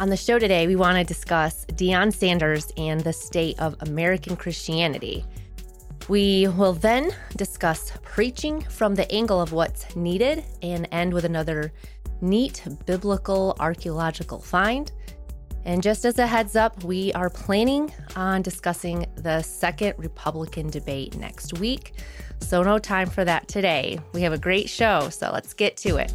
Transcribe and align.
On 0.00 0.08
the 0.08 0.16
show 0.16 0.38
today, 0.38 0.66
we 0.66 0.76
want 0.76 0.96
to 0.96 1.04
discuss 1.04 1.66
Deion 1.66 2.10
Sanders 2.10 2.72
and 2.78 3.02
the 3.02 3.12
state 3.12 3.60
of 3.60 3.76
American 3.80 4.34
Christianity. 4.34 5.26
We 6.08 6.48
will 6.48 6.72
then 6.72 7.14
discuss 7.36 7.92
preaching 8.02 8.62
from 8.62 8.94
the 8.94 9.12
angle 9.12 9.42
of 9.42 9.52
what's 9.52 9.94
needed 9.94 10.42
and 10.62 10.88
end 10.90 11.12
with 11.12 11.26
another 11.26 11.70
neat 12.22 12.66
biblical 12.86 13.54
archaeological 13.60 14.40
find. 14.40 14.90
And 15.66 15.82
just 15.82 16.06
as 16.06 16.18
a 16.18 16.26
heads 16.26 16.56
up, 16.56 16.82
we 16.82 17.12
are 17.12 17.28
planning 17.28 17.92
on 18.16 18.40
discussing 18.40 19.04
the 19.16 19.42
second 19.42 19.96
Republican 19.98 20.70
debate 20.70 21.18
next 21.18 21.58
week. 21.58 21.92
So, 22.38 22.62
no 22.62 22.78
time 22.78 23.10
for 23.10 23.26
that 23.26 23.48
today. 23.48 24.00
We 24.14 24.22
have 24.22 24.32
a 24.32 24.38
great 24.38 24.70
show, 24.70 25.10
so 25.10 25.30
let's 25.30 25.52
get 25.52 25.76
to 25.76 25.98
it. 25.98 26.10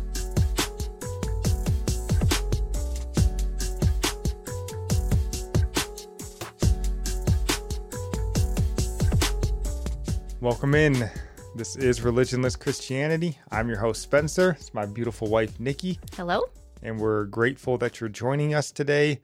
Welcome 10.46 10.76
in. 10.76 11.10
This 11.56 11.76
is 11.76 12.02
Religionless 12.02 12.60
Christianity. 12.60 13.40
I'm 13.50 13.68
your 13.68 13.80
host, 13.80 14.04
Spencer. 14.04 14.52
It's 14.60 14.76
my 14.76 14.86
beautiful 14.86 15.28
wife, 15.28 15.58
Nickie. 15.58 15.98
Hello. 16.16 16.44
And 16.84 17.00
we're 17.00 17.26
grateful 17.26 17.80
that 17.80 18.00
you're 18.00 18.10
joining 18.10 18.54
us 18.54 18.72
today. 18.72 19.22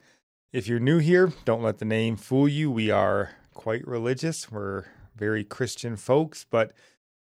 If 0.51 0.67
you're 0.67 0.79
new 0.79 0.97
here, 0.97 1.31
don't 1.45 1.61
let 1.61 1.77
the 1.77 1.85
name 1.85 2.15
fool 2.15 2.47
you. 2.47 2.71
We 2.71 2.89
are 2.89 3.35
quite 3.53 3.87
religious. 3.87 4.51
We're 4.51 4.85
very 5.15 5.43
Christian 5.43 5.95
folks, 5.95 6.43
but 6.49 6.73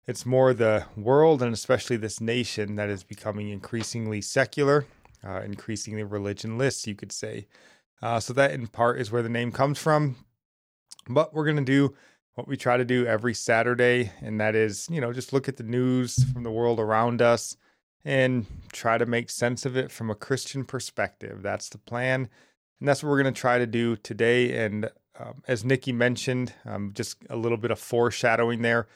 it's 0.07 0.27
more 0.27 0.53
the 0.53 0.85
world 0.95 1.41
and 1.41 1.55
especially 1.55 1.97
this 1.97 2.21
nation 2.21 2.77
that 2.77 2.91
is 2.91 3.03
becoming 3.03 3.49
increasingly 3.49 4.21
secular, 4.21 4.85
uh, 5.27 5.41
increasingly 5.41 6.05
religionless, 6.05 6.87
you 6.87 6.95
could 6.95 7.11
say. 7.11 7.47
Uh, 8.03 8.21
so, 8.21 8.35
that 8.35 8.51
in 8.51 8.67
part 8.67 9.01
is 9.01 9.11
where 9.11 9.23
the 9.23 9.31
name 9.31 9.51
comes 9.51 9.79
from. 9.79 10.17
But 11.09 11.33
we're 11.33 11.47
going 11.47 11.57
to 11.57 11.63
do 11.63 11.95
what 12.39 12.47
we 12.47 12.57
try 12.57 12.77
to 12.77 12.85
do 12.85 13.05
every 13.05 13.35
Saturday, 13.35 14.13
and 14.21 14.41
that 14.41 14.55
is, 14.55 14.87
you 14.89 15.01
know, 15.01 15.13
just 15.13 15.33
look 15.33 15.49
at 15.49 15.57
the 15.57 15.65
news 15.65 16.23
from 16.33 16.45
the 16.45 16.53
world 16.53 16.79
around 16.79 17.21
us 17.21 17.57
and 18.05 18.47
try 18.71 18.97
to 18.97 19.07
make 19.07 19.29
sense 19.29 19.67
of 19.67 19.77
it 19.77 19.91
from 19.91 20.09
a 20.09 20.15
Christian 20.15 20.65
perspective. 20.65 21.43
That's 21.43 21.69
the 21.69 21.79
plan. 21.79 22.29
And 22.79 22.89
that's 22.89 23.03
what 23.03 23.11
we're 23.11 23.21
going 23.21 23.35
to 23.35 23.41
try 23.41 23.59
to 23.59 23.67
do 23.67 23.97
today. 23.97 24.65
And 24.65 24.89
um, 25.19 25.43
as 25.49 25.65
Nickie 25.65 25.93
mentioned, 25.93 26.53
um, 26.65 26.93
just 26.95 27.17
a 27.29 27.35
little 27.35 27.59
bit 27.59 27.73
of 27.73 27.81
foreshadowing 27.81 28.63
there. 28.63 28.87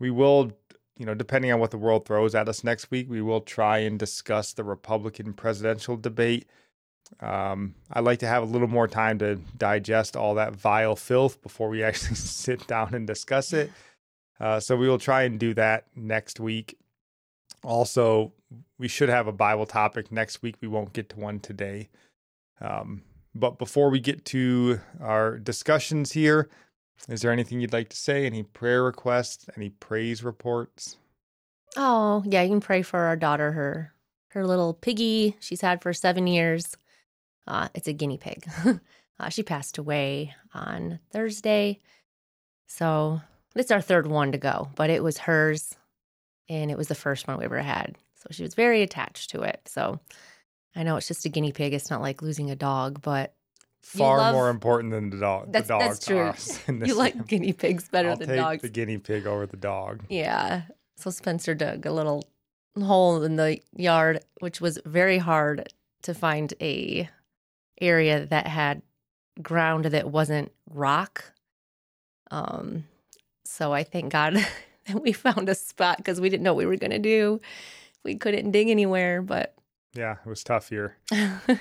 We 0.00 0.10
will, 0.10 0.50
you 0.98 1.06
know, 1.06 1.14
depending 1.14 1.52
on 1.52 1.60
what 1.60 1.70
the 1.70 1.78
world 1.78 2.04
throws 2.04 2.34
at 2.34 2.48
us 2.48 2.64
next 2.64 2.90
week, 2.90 3.08
we 3.08 3.22
will 3.22 3.42
try 3.42 3.78
and 3.78 3.96
discuss 3.96 4.52
the 4.52 4.64
Republican 4.64 5.34
presidential 5.34 5.96
debate 5.96 6.48
um, 7.20 7.74
I 7.92 8.00
like 8.00 8.20
to 8.20 8.26
have 8.26 8.42
a 8.42 8.46
little 8.46 8.68
more 8.68 8.88
time 8.88 9.18
to 9.18 9.36
digest 9.56 10.16
all 10.16 10.34
that 10.34 10.54
vile 10.54 10.96
filth 10.96 11.42
before 11.42 11.68
we 11.68 11.82
actually 11.84 12.16
sit 12.16 12.66
down 12.66 12.94
and 12.94 13.06
discuss 13.06 13.52
it. 13.52 13.70
Uh, 14.40 14.58
so 14.58 14.76
we 14.76 14.88
will 14.88 14.98
try 14.98 15.22
and 15.22 15.38
do 15.38 15.54
that 15.54 15.86
next 15.94 16.40
week. 16.40 16.76
Also, 17.62 18.32
we 18.78 18.88
should 18.88 19.08
have 19.08 19.28
a 19.28 19.32
Bible 19.32 19.66
topic 19.66 20.10
next 20.10 20.42
week. 20.42 20.56
We 20.60 20.68
won't 20.68 20.92
get 20.92 21.10
to 21.10 21.20
one 21.20 21.38
today. 21.38 21.88
Um, 22.60 23.02
but 23.34 23.58
before 23.58 23.88
we 23.88 24.00
get 24.00 24.24
to 24.26 24.80
our 25.00 25.38
discussions 25.38 26.12
here, 26.12 26.48
is 27.08 27.22
there 27.22 27.32
anything 27.32 27.60
you'd 27.60 27.72
like 27.72 27.88
to 27.90 27.96
say? 27.96 28.26
Any 28.26 28.42
prayer 28.42 28.82
requests? 28.82 29.46
Any 29.56 29.70
praise 29.70 30.22
reports? 30.22 30.96
Oh, 31.76 32.22
yeah, 32.26 32.42
you 32.42 32.50
can 32.50 32.60
pray 32.60 32.82
for 32.82 33.00
our 33.00 33.16
daughter, 33.16 33.52
her 33.52 33.92
her 34.32 34.46
little 34.46 34.72
piggy 34.72 35.36
she's 35.40 35.60
had 35.60 35.82
for 35.82 35.92
seven 35.92 36.26
years. 36.26 36.76
Uh, 37.46 37.68
it's 37.74 37.88
a 37.88 37.92
guinea 37.92 38.18
pig. 38.18 38.44
uh, 39.18 39.28
she 39.28 39.42
passed 39.42 39.78
away 39.78 40.34
on 40.54 41.00
Thursday. 41.10 41.80
So 42.66 43.20
it's 43.54 43.70
our 43.70 43.80
third 43.80 44.06
one 44.06 44.32
to 44.32 44.38
go, 44.38 44.70
but 44.76 44.90
it 44.90 45.02
was 45.02 45.18
hers 45.18 45.74
and 46.48 46.70
it 46.70 46.78
was 46.78 46.88
the 46.88 46.94
first 46.94 47.26
one 47.26 47.38
we 47.38 47.44
ever 47.44 47.60
had. 47.60 47.96
So 48.16 48.28
she 48.30 48.42
was 48.42 48.54
very 48.54 48.82
attached 48.82 49.30
to 49.30 49.42
it. 49.42 49.60
So 49.66 50.00
I 50.76 50.82
know 50.82 50.96
it's 50.96 51.08
just 51.08 51.26
a 51.26 51.28
guinea 51.28 51.52
pig. 51.52 51.74
It's 51.74 51.90
not 51.90 52.00
like 52.00 52.22
losing 52.22 52.50
a 52.50 52.56
dog, 52.56 53.02
but 53.02 53.34
far 53.82 54.18
love... 54.18 54.34
more 54.34 54.48
important 54.48 54.92
than 54.92 55.10
the 55.10 55.18
dog. 55.18 55.52
That's, 55.52 55.68
the 55.68 55.74
dog 55.74 55.80
that's 55.80 56.06
true. 56.06 56.32
You 56.86 56.94
like 56.94 57.26
guinea 57.26 57.52
pigs 57.52 57.88
better 57.88 58.10
I'll 58.10 58.16
than 58.16 58.28
take 58.28 58.38
dogs. 58.38 58.62
The 58.62 58.68
guinea 58.68 58.98
pig 58.98 59.26
over 59.26 59.46
the 59.46 59.56
dog. 59.56 60.04
Yeah. 60.08 60.62
So 60.96 61.10
Spencer 61.10 61.54
dug 61.54 61.84
a 61.84 61.92
little 61.92 62.24
hole 62.80 63.22
in 63.22 63.36
the 63.36 63.60
yard, 63.76 64.24
which 64.40 64.60
was 64.60 64.78
very 64.86 65.18
hard 65.18 65.68
to 66.02 66.14
find 66.14 66.54
a 66.60 67.08
area 67.82 68.26
that 68.26 68.46
had 68.46 68.82
ground 69.42 69.86
that 69.86 70.10
wasn't 70.10 70.52
rock. 70.70 71.32
Um, 72.30 72.84
so 73.44 73.72
I 73.72 73.84
thank 73.84 74.12
God 74.12 74.34
that 74.86 75.02
we 75.02 75.12
found 75.12 75.48
a 75.48 75.54
spot 75.54 75.98
because 75.98 76.20
we 76.20 76.28
didn't 76.28 76.42
know 76.42 76.54
what 76.54 76.60
we 76.60 76.66
were 76.66 76.76
going 76.76 76.90
to 76.90 76.98
do. 76.98 77.40
We 78.04 78.16
couldn't 78.16 78.50
dig 78.50 78.68
anywhere, 78.68 79.22
but 79.22 79.54
yeah, 79.94 80.16
it 80.24 80.28
was 80.28 80.42
tough 80.42 80.70
here. 80.70 80.96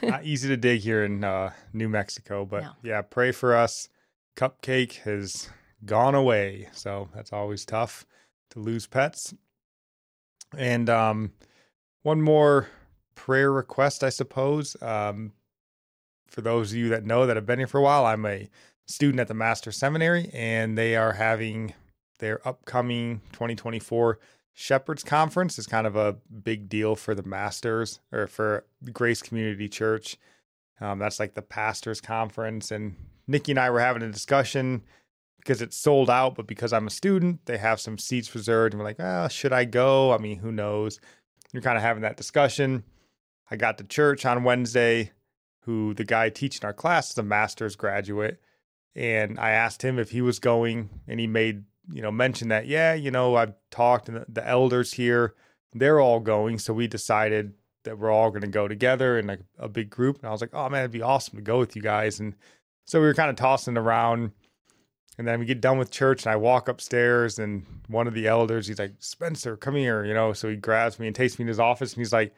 Not 0.01 0.23
easy 0.23 0.47
to 0.47 0.57
dig 0.57 0.81
here 0.81 1.03
in 1.03 1.23
uh, 1.23 1.51
New 1.73 1.89
Mexico, 1.89 2.45
but 2.45 2.63
no. 2.63 2.71
yeah, 2.81 3.01
pray 3.01 3.31
for 3.31 3.55
us. 3.55 3.89
Cupcake 4.37 5.01
has 5.01 5.49
gone 5.85 6.15
away, 6.15 6.69
so 6.71 7.09
that's 7.13 7.33
always 7.33 7.65
tough 7.65 8.05
to 8.51 8.59
lose 8.59 8.87
pets. 8.87 9.33
And 10.57 10.89
um, 10.89 11.33
one 12.03 12.21
more 12.21 12.67
prayer 13.15 13.51
request, 13.51 14.03
I 14.03 14.09
suppose. 14.09 14.81
Um, 14.81 15.33
for 16.31 16.41
those 16.41 16.71
of 16.71 16.77
you 16.77 16.89
that 16.89 17.05
know 17.05 17.27
that 17.27 17.35
have 17.35 17.45
been 17.45 17.59
here 17.59 17.67
for 17.67 17.77
a 17.77 17.83
while, 17.83 18.05
I'm 18.05 18.25
a 18.25 18.49
student 18.87 19.19
at 19.19 19.27
the 19.27 19.33
Master 19.33 19.71
Seminary, 19.71 20.29
and 20.33 20.77
they 20.77 20.95
are 20.95 21.13
having 21.13 21.73
their 22.19 22.45
upcoming 22.47 23.21
2024 23.33 24.17
Shepherds 24.53 25.03
Conference. 25.03 25.59
is 25.59 25.67
kind 25.67 25.85
of 25.85 25.95
a 25.95 26.17
big 26.43 26.69
deal 26.69 26.95
for 26.95 27.13
the 27.13 27.23
Masters 27.23 27.99
or 28.11 28.27
for 28.27 28.65
Grace 28.93 29.21
Community 29.21 29.67
Church. 29.67 30.17
Um, 30.79 30.99
that's 30.99 31.19
like 31.19 31.33
the 31.33 31.41
pastors' 31.41 32.01
conference, 32.01 32.71
and 32.71 32.95
Nickie 33.29 33.49
and 33.49 33.59
I 33.59 33.69
were 33.69 33.81
having 33.81 34.01
a 34.01 34.11
discussion 34.11 34.83
because 35.37 35.61
it's 35.61 35.75
sold 35.75 36.09
out, 36.09 36.35
but 36.35 36.47
because 36.47 36.71
I'm 36.71 36.87
a 36.87 36.91
student, 36.91 37.45
they 37.45 37.57
have 37.57 37.79
some 37.79 37.97
seats 37.97 38.33
reserved, 38.33 38.73
and 38.73 38.79
we're 38.79 38.85
like, 38.85 38.99
well, 38.99 39.27
should 39.27 39.53
I 39.53 39.65
go? 39.65 40.13
I 40.13 40.17
mean, 40.17 40.39
who 40.39 40.51
knows? 40.51 40.99
You're 41.51 41.61
kind 41.61 41.77
of 41.77 41.83
having 41.83 42.03
that 42.03 42.17
discussion. 42.17 42.83
I 43.49 43.57
got 43.57 43.77
to 43.79 43.83
church 43.83 44.25
on 44.25 44.43
Wednesday 44.43 45.11
who 45.61 45.93
the 45.93 46.03
guy 46.03 46.29
teaching 46.29 46.65
our 46.65 46.73
class 46.73 47.11
is 47.11 47.17
a 47.17 47.23
master's 47.23 47.75
graduate. 47.75 48.41
And 48.95 49.39
I 49.39 49.51
asked 49.51 49.83
him 49.83 49.99
if 49.99 50.11
he 50.11 50.21
was 50.21 50.39
going, 50.39 50.89
and 51.07 51.19
he 51.19 51.27
made, 51.27 51.63
you 51.91 52.01
know, 52.01 52.11
mention 52.11 52.49
that, 52.49 52.67
yeah, 52.67 52.93
you 52.93 53.11
know, 53.11 53.35
I've 53.35 53.53
talked 53.69 54.07
to 54.07 54.25
the 54.27 54.47
elders 54.47 54.93
here, 54.93 55.35
they're 55.73 55.99
all 55.99 56.19
going. 56.19 56.59
So 56.59 56.73
we 56.73 56.87
decided 56.87 57.53
that 57.83 57.97
we're 57.97 58.11
all 58.11 58.29
going 58.29 58.41
to 58.41 58.47
go 58.47 58.67
together 58.67 59.17
in 59.17 59.29
a, 59.29 59.37
a 59.57 59.69
big 59.69 59.89
group. 59.89 60.17
And 60.17 60.27
I 60.27 60.31
was 60.31 60.41
like, 60.41 60.53
oh 60.53 60.69
man, 60.69 60.81
it'd 60.81 60.91
be 60.91 61.01
awesome 61.01 61.37
to 61.37 61.41
go 61.41 61.59
with 61.59 61.75
you 61.75 61.81
guys. 61.81 62.19
And 62.19 62.35
so 62.85 62.99
we 62.99 63.05
were 63.07 63.13
kind 63.13 63.29
of 63.29 63.35
tossing 63.35 63.77
around. 63.77 64.31
And 65.17 65.27
then 65.27 65.39
we 65.39 65.45
get 65.45 65.61
done 65.61 65.77
with 65.77 65.91
church, 65.91 66.25
and 66.25 66.31
I 66.31 66.37
walk 66.37 66.69
upstairs, 66.69 67.37
and 67.37 67.65
one 67.87 68.07
of 68.07 68.13
the 68.13 68.27
elders, 68.27 68.65
he's 68.65 68.79
like, 68.79 68.93
Spencer, 68.99 69.57
come 69.57 69.75
here, 69.75 70.05
you 70.05 70.13
know. 70.13 70.31
So 70.31 70.49
he 70.49 70.55
grabs 70.55 70.99
me 70.99 71.05
and 71.05 71.15
takes 71.15 71.37
me 71.37 71.43
in 71.43 71.47
his 71.49 71.59
office, 71.59 71.93
and 71.93 71.99
he's 71.99 72.13
like, 72.13 72.33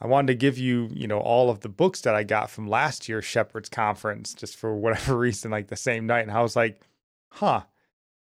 I 0.00 0.06
wanted 0.06 0.28
to 0.28 0.34
give 0.34 0.58
you, 0.58 0.88
you 0.92 1.06
know, 1.06 1.20
all 1.20 1.50
of 1.50 1.60
the 1.60 1.68
books 1.68 2.00
that 2.02 2.14
I 2.14 2.24
got 2.24 2.50
from 2.50 2.68
last 2.68 3.08
year's 3.08 3.24
Shepherd's 3.24 3.68
Conference 3.68 4.34
just 4.34 4.56
for 4.56 4.74
whatever 4.76 5.16
reason, 5.16 5.50
like 5.50 5.68
the 5.68 5.76
same 5.76 6.06
night. 6.06 6.22
And 6.22 6.32
I 6.32 6.42
was 6.42 6.56
like, 6.56 6.80
huh, 7.30 7.62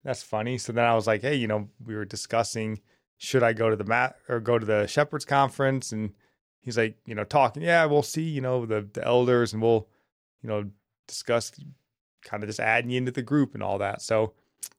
that's 0.04 0.22
funny. 0.22 0.58
So 0.58 0.72
then 0.72 0.84
I 0.84 0.94
was 0.94 1.06
like, 1.06 1.22
hey, 1.22 1.34
you 1.36 1.46
know, 1.46 1.68
we 1.84 1.94
were 1.94 2.04
discussing 2.04 2.80
should 3.22 3.42
I 3.42 3.52
go 3.52 3.68
to 3.68 3.76
the 3.76 3.84
mat 3.84 4.16
or 4.30 4.40
go 4.40 4.58
to 4.58 4.64
the 4.64 4.86
Shepherd's 4.86 5.26
Conference? 5.26 5.92
And 5.92 6.14
he's 6.62 6.78
like, 6.78 6.96
you 7.04 7.14
know, 7.14 7.24
talking, 7.24 7.62
yeah, 7.62 7.84
we'll 7.84 8.02
see, 8.02 8.22
you 8.22 8.40
know, 8.40 8.64
the, 8.64 8.88
the 8.92 9.04
elders 9.04 9.52
and 9.52 9.60
we'll, 9.60 9.88
you 10.42 10.48
know, 10.48 10.70
discuss 11.06 11.52
kind 12.24 12.42
of 12.42 12.48
just 12.48 12.60
adding 12.60 12.90
you 12.90 12.96
into 12.96 13.12
the 13.12 13.20
group 13.20 13.52
and 13.52 13.62
all 13.62 13.76
that. 13.76 14.00
So 14.00 14.32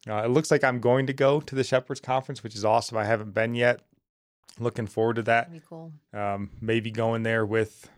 uh, 0.09 0.23
it 0.25 0.29
looks 0.29 0.49
like 0.49 0.63
I'm 0.63 0.79
going 0.79 1.05
to 1.05 1.13
go 1.13 1.39
to 1.39 1.53
the 1.53 1.63
Shepherd's 1.63 1.99
Conference, 1.99 2.43
which 2.43 2.55
is 2.55 2.65
awesome. 2.65 2.97
I 2.97 3.05
haven't 3.05 3.35
been 3.35 3.53
yet 3.53 3.81
looking 4.59 4.87
forward 4.87 5.17
to 5.17 5.23
that. 5.23 5.49
cool. 5.67 5.91
Um, 6.13 6.49
maybe 6.59 6.91
going 6.91 7.23
there 7.23 7.45
with 7.45 7.89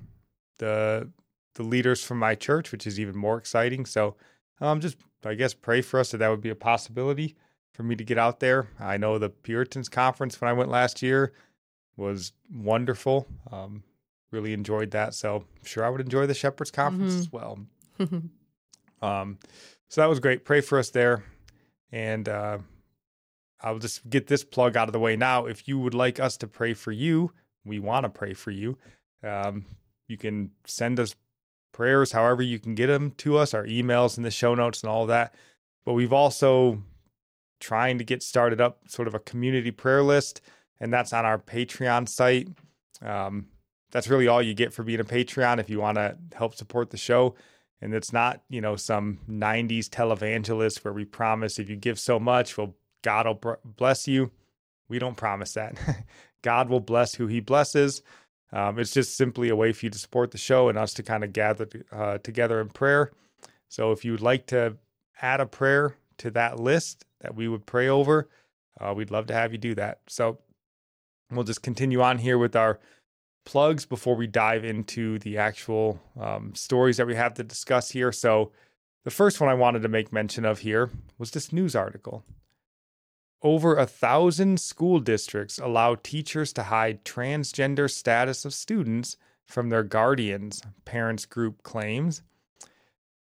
the 0.60 1.10
the 1.56 1.64
leaders 1.64 2.04
from 2.04 2.18
my 2.18 2.36
church, 2.36 2.72
which 2.72 2.88
is 2.88 3.00
even 3.00 3.16
more 3.16 3.38
exciting. 3.38 3.86
So, 3.86 4.16
um, 4.60 4.80
just 4.80 4.98
I 5.24 5.36
guess 5.36 5.54
pray 5.54 5.82
for 5.82 6.00
us 6.00 6.12
that 6.12 6.18
that 6.18 6.30
would 6.30 6.42
be 6.42 6.50
a 6.50 6.56
possibility 6.56 7.36
for 7.74 7.84
me 7.84 7.96
to 7.96 8.04
get 8.04 8.18
out 8.18 8.40
there. 8.40 8.68
I 8.80 8.98
know 8.98 9.18
the 9.18 9.30
Puritans 9.30 9.90
conference 9.90 10.40
when 10.40 10.50
I 10.50 10.54
went 10.54 10.70
last 10.70 11.02
year 11.02 11.34
was 11.98 12.34
wonderful. 12.54 13.28
Um, 13.52 13.84
really 14.32 14.54
enjoyed 14.54 14.92
that. 14.92 15.14
So 15.14 15.38
I'm 15.38 15.66
sure 15.66 15.86
I 15.86 15.90
would 15.90 16.02
enjoy 16.02 16.26
the 16.26 16.34
Shepherds 16.34 16.72
conference 16.72 17.14
mm-hmm. 17.14 17.20
as 17.20 17.32
well. 17.32 17.60
um, 19.02 19.38
so 19.90 20.02
that 20.02 20.10
was 20.10 20.20
great. 20.20 20.44
Pray 20.44 20.62
for 20.62 20.80
us 20.80 20.90
there. 20.90 21.24
And 21.92 22.28
uh, 22.28 22.58
I'll 23.64 23.80
just 23.80 24.08
get 24.10 24.28
this 24.28 24.44
plug 24.44 24.76
out 24.76 24.90
of 24.90 24.94
the 24.94 25.00
way 25.00 25.16
now. 25.16 25.46
If 25.46 25.68
you 25.68 25.80
would 25.80 25.94
like 25.94 26.20
us 26.20 26.36
to 26.38 26.48
pray 26.48 26.74
for 26.74 26.92
you, 26.92 27.32
we 27.64 27.80
want 27.80 28.04
to 28.04 28.10
pray 28.10 28.34
for 28.34 28.52
you. 28.52 28.78
Um, 29.24 29.66
you 30.08 30.18
can 30.18 30.52
send 30.66 31.00
us 31.00 31.16
prayers, 31.72 32.12
however 32.12 32.42
you 32.42 32.60
can 32.60 32.76
get 32.76 32.88
them 32.88 33.12
to 33.18 33.38
us, 33.38 33.54
our 33.54 33.66
emails 33.66 34.18
in 34.18 34.24
the 34.24 34.32
show 34.32 34.54
notes 34.54 34.82
and 34.82 34.90
all 34.90 35.06
that. 35.08 35.34
But 35.86 35.94
we've 35.94 36.14
also 36.14 36.84
trying 37.60 37.98
to 37.98 38.04
get 38.04 38.22
started 38.22 38.60
up 38.60 38.80
sort 38.88 39.08
of 39.08 39.16
a 39.16 39.20
community 39.20 39.72
prayer 39.72 40.04
list, 40.04 40.42
and 40.80 40.94
that's 40.94 41.14
on 41.14 41.26
our 41.26 41.40
Patreon 41.40 42.10
site. 42.10 42.50
Um, 43.02 43.48
that's 43.92 44.10
really 44.10 44.28
all 44.28 44.42
you 44.42 44.54
get 44.54 44.74
for 44.74 44.84
being 44.84 45.00
a 45.00 45.06
Patreon 45.06 45.60
if 45.60 45.70
you 45.70 45.80
want 45.80 45.96
to 45.96 46.18
help 46.36 46.56
support 46.56 46.90
the 46.90 46.98
show. 46.98 47.36
And 47.82 47.94
it's 47.94 48.12
not, 48.14 48.42
you 48.50 48.62
know, 48.62 48.76
some 48.76 49.20
90s 49.30 49.88
televangelist 49.88 50.84
where 50.84 50.94
we 50.94 51.06
promise 51.06 51.60
if 51.60 51.70
you 51.70 51.76
give 51.76 52.00
so 52.00 52.20
much, 52.20 52.58
well, 52.58 52.76
God 53.04 53.28
will 53.28 53.58
bless 53.64 54.08
you. 54.08 54.32
We 54.90 55.00
don't 55.00 55.18
promise 55.18 55.54
that. 55.54 55.78
God 56.42 56.70
will 56.70 56.80
bless 56.80 57.16
who 57.16 57.28
he 57.28 57.40
blesses. 57.40 58.02
Um, 58.52 58.78
it's 58.80 58.94
just 58.94 59.16
simply 59.16 59.50
a 59.50 59.56
way 59.56 59.72
for 59.72 59.86
you 59.86 59.90
to 59.90 59.98
support 59.98 60.32
the 60.32 60.38
show 60.38 60.70
and 60.70 60.78
us 60.78 60.94
to 60.96 61.04
kind 61.04 61.24
of 61.24 61.34
gather 61.34 61.68
uh, 61.92 62.18
together 62.20 62.60
in 62.62 62.70
prayer. 62.70 63.12
So 63.70 63.92
if 63.92 64.06
you 64.06 64.12
would 64.12 64.22
like 64.22 64.48
to 64.48 64.78
add 65.22 65.40
a 65.40 65.46
prayer 65.46 65.96
to 66.20 66.32
that 66.32 66.60
list 66.60 67.06
that 67.22 67.36
we 67.36 67.48
would 67.48 67.66
pray 67.66 67.88
over, 67.88 68.30
uh, 68.80 68.94
we'd 68.96 69.12
love 69.12 69.28
to 69.28 69.34
have 69.34 69.52
you 69.52 69.58
do 69.58 69.74
that. 69.76 70.02
So 70.08 70.40
we'll 71.32 71.44
just 71.44 71.64
continue 71.64 72.02
on 72.02 72.20
here 72.20 72.38
with 72.38 72.56
our 72.56 72.80
plugs 73.46 73.86
before 73.86 74.16
we 74.16 74.28
dive 74.28 74.64
into 74.64 75.20
the 75.20 75.38
actual 75.38 76.00
um, 76.20 76.54
stories 76.56 76.98
that 76.98 77.08
we 77.08 77.16
have 77.16 77.34
to 77.36 77.44
discuss 77.44 77.92
here. 77.92 78.12
So, 78.12 78.52
the 79.04 79.12
first 79.12 79.42
one 79.42 79.50
I 79.50 79.54
wanted 79.54 79.82
to 79.82 79.90
make 79.90 80.14
mention 80.14 80.46
of 80.46 80.60
here 80.60 80.90
was 81.18 81.32
this 81.32 81.52
news 81.52 81.76
article. 81.76 82.24
Over 83.44 83.76
a 83.76 83.86
thousand 83.86 84.62
school 84.62 85.02
districts 85.02 85.60
allow 85.60 85.96
teachers 85.96 86.54
to 86.54 86.64
hide 86.64 87.04
transgender 87.04 87.92
status 87.92 88.46
of 88.46 88.54
students 88.54 89.18
from 89.46 89.68
their 89.68 89.84
guardians, 89.84 90.62
parents 90.86 91.26
group 91.26 91.62
claims. 91.62 92.24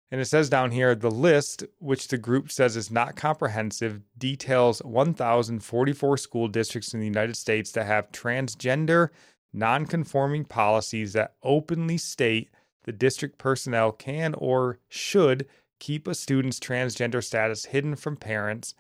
And 0.09 0.21
it 0.21 0.25
says 0.25 0.47
down 0.47 0.71
here 0.71 0.95
the 0.95 1.11
list, 1.11 1.65
which 1.79 2.07
the 2.07 2.17
group 2.17 2.51
says 2.51 2.77
is 2.77 2.89
not 2.89 3.17
comprehensive, 3.17 3.99
details 4.17 4.79
1,044 4.83 6.17
school 6.17 6.47
districts 6.47 6.93
in 6.93 7.01
the 7.01 7.05
United 7.05 7.35
States 7.35 7.71
that 7.73 7.87
have 7.87 8.11
transgender 8.11 9.09
non-conforming 9.51 10.45
policies 10.45 11.13
that 11.13 11.33
openly 11.43 11.97
state 11.97 12.49
the 12.85 12.93
district 12.93 13.37
personnel 13.37 13.91
can 13.91 14.33
or 14.35 14.79
should 14.87 15.47
keep 15.79 16.07
a 16.07 16.15
student's 16.15 16.59
transgender 16.59 17.21
status 17.21 17.65
hidden 17.65 17.95
from 17.95 18.15
parents. 18.15 18.73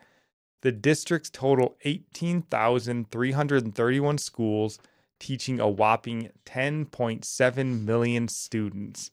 The 0.63 0.71
districts 0.71 1.29
total 1.29 1.77
18,331 1.83 4.17
schools, 4.17 4.79
teaching 5.19 5.59
a 5.59 5.67
whopping 5.67 6.29
10.7 6.45 7.83
million 7.83 8.29
students. 8.29 9.11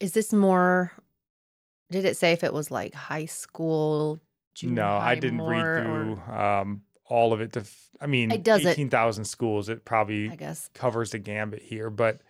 Is 0.00 0.12
this 0.12 0.34
more? 0.34 0.92
Did 1.90 2.04
it 2.04 2.18
say 2.18 2.32
if 2.32 2.44
it 2.44 2.52
was 2.52 2.70
like 2.70 2.92
high 2.94 3.24
school? 3.24 4.20
no, 4.62 4.86
I 4.86 5.14
didn't 5.14 5.42
read 5.42 5.82
through. 5.82 6.20
Or... 6.28 6.38
Um, 6.38 6.82
all 7.08 7.32
of 7.32 7.40
it 7.40 7.52
to 7.52 7.64
I 8.00 8.06
mean 8.06 8.30
it 8.30 8.42
does 8.42 8.66
18,000 8.66 9.24
schools 9.24 9.68
it 9.68 9.84
probably 9.84 10.28
I 10.28 10.34
guess 10.34 10.68
covers 10.74 11.12
the 11.12 11.18
gambit 11.18 11.62
here 11.62 11.88
but 11.88 12.20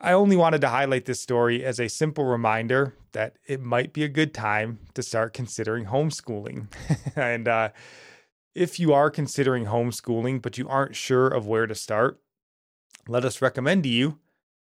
I 0.00 0.12
only 0.12 0.36
wanted 0.36 0.60
to 0.62 0.68
highlight 0.68 1.04
this 1.04 1.20
story 1.20 1.64
as 1.64 1.80
a 1.80 1.88
simple 1.88 2.24
reminder 2.24 2.94
that 3.12 3.36
it 3.46 3.60
might 3.60 3.92
be 3.92 4.04
a 4.04 4.08
good 4.08 4.34
time 4.34 4.80
to 4.94 5.02
start 5.02 5.32
considering 5.32 5.86
homeschooling. 5.86 6.66
and 7.16 7.48
uh, 7.48 7.70
if 8.54 8.78
you 8.78 8.92
are 8.92 9.10
considering 9.10 9.66
homeschooling, 9.66 10.42
but 10.42 10.58
you 10.58 10.68
aren't 10.68 10.96
sure 10.96 11.28
of 11.28 11.46
where 11.46 11.66
to 11.66 11.74
start, 11.74 12.20
let 13.08 13.24
us 13.24 13.40
recommend 13.40 13.84
to 13.84 13.88
you 13.88 14.18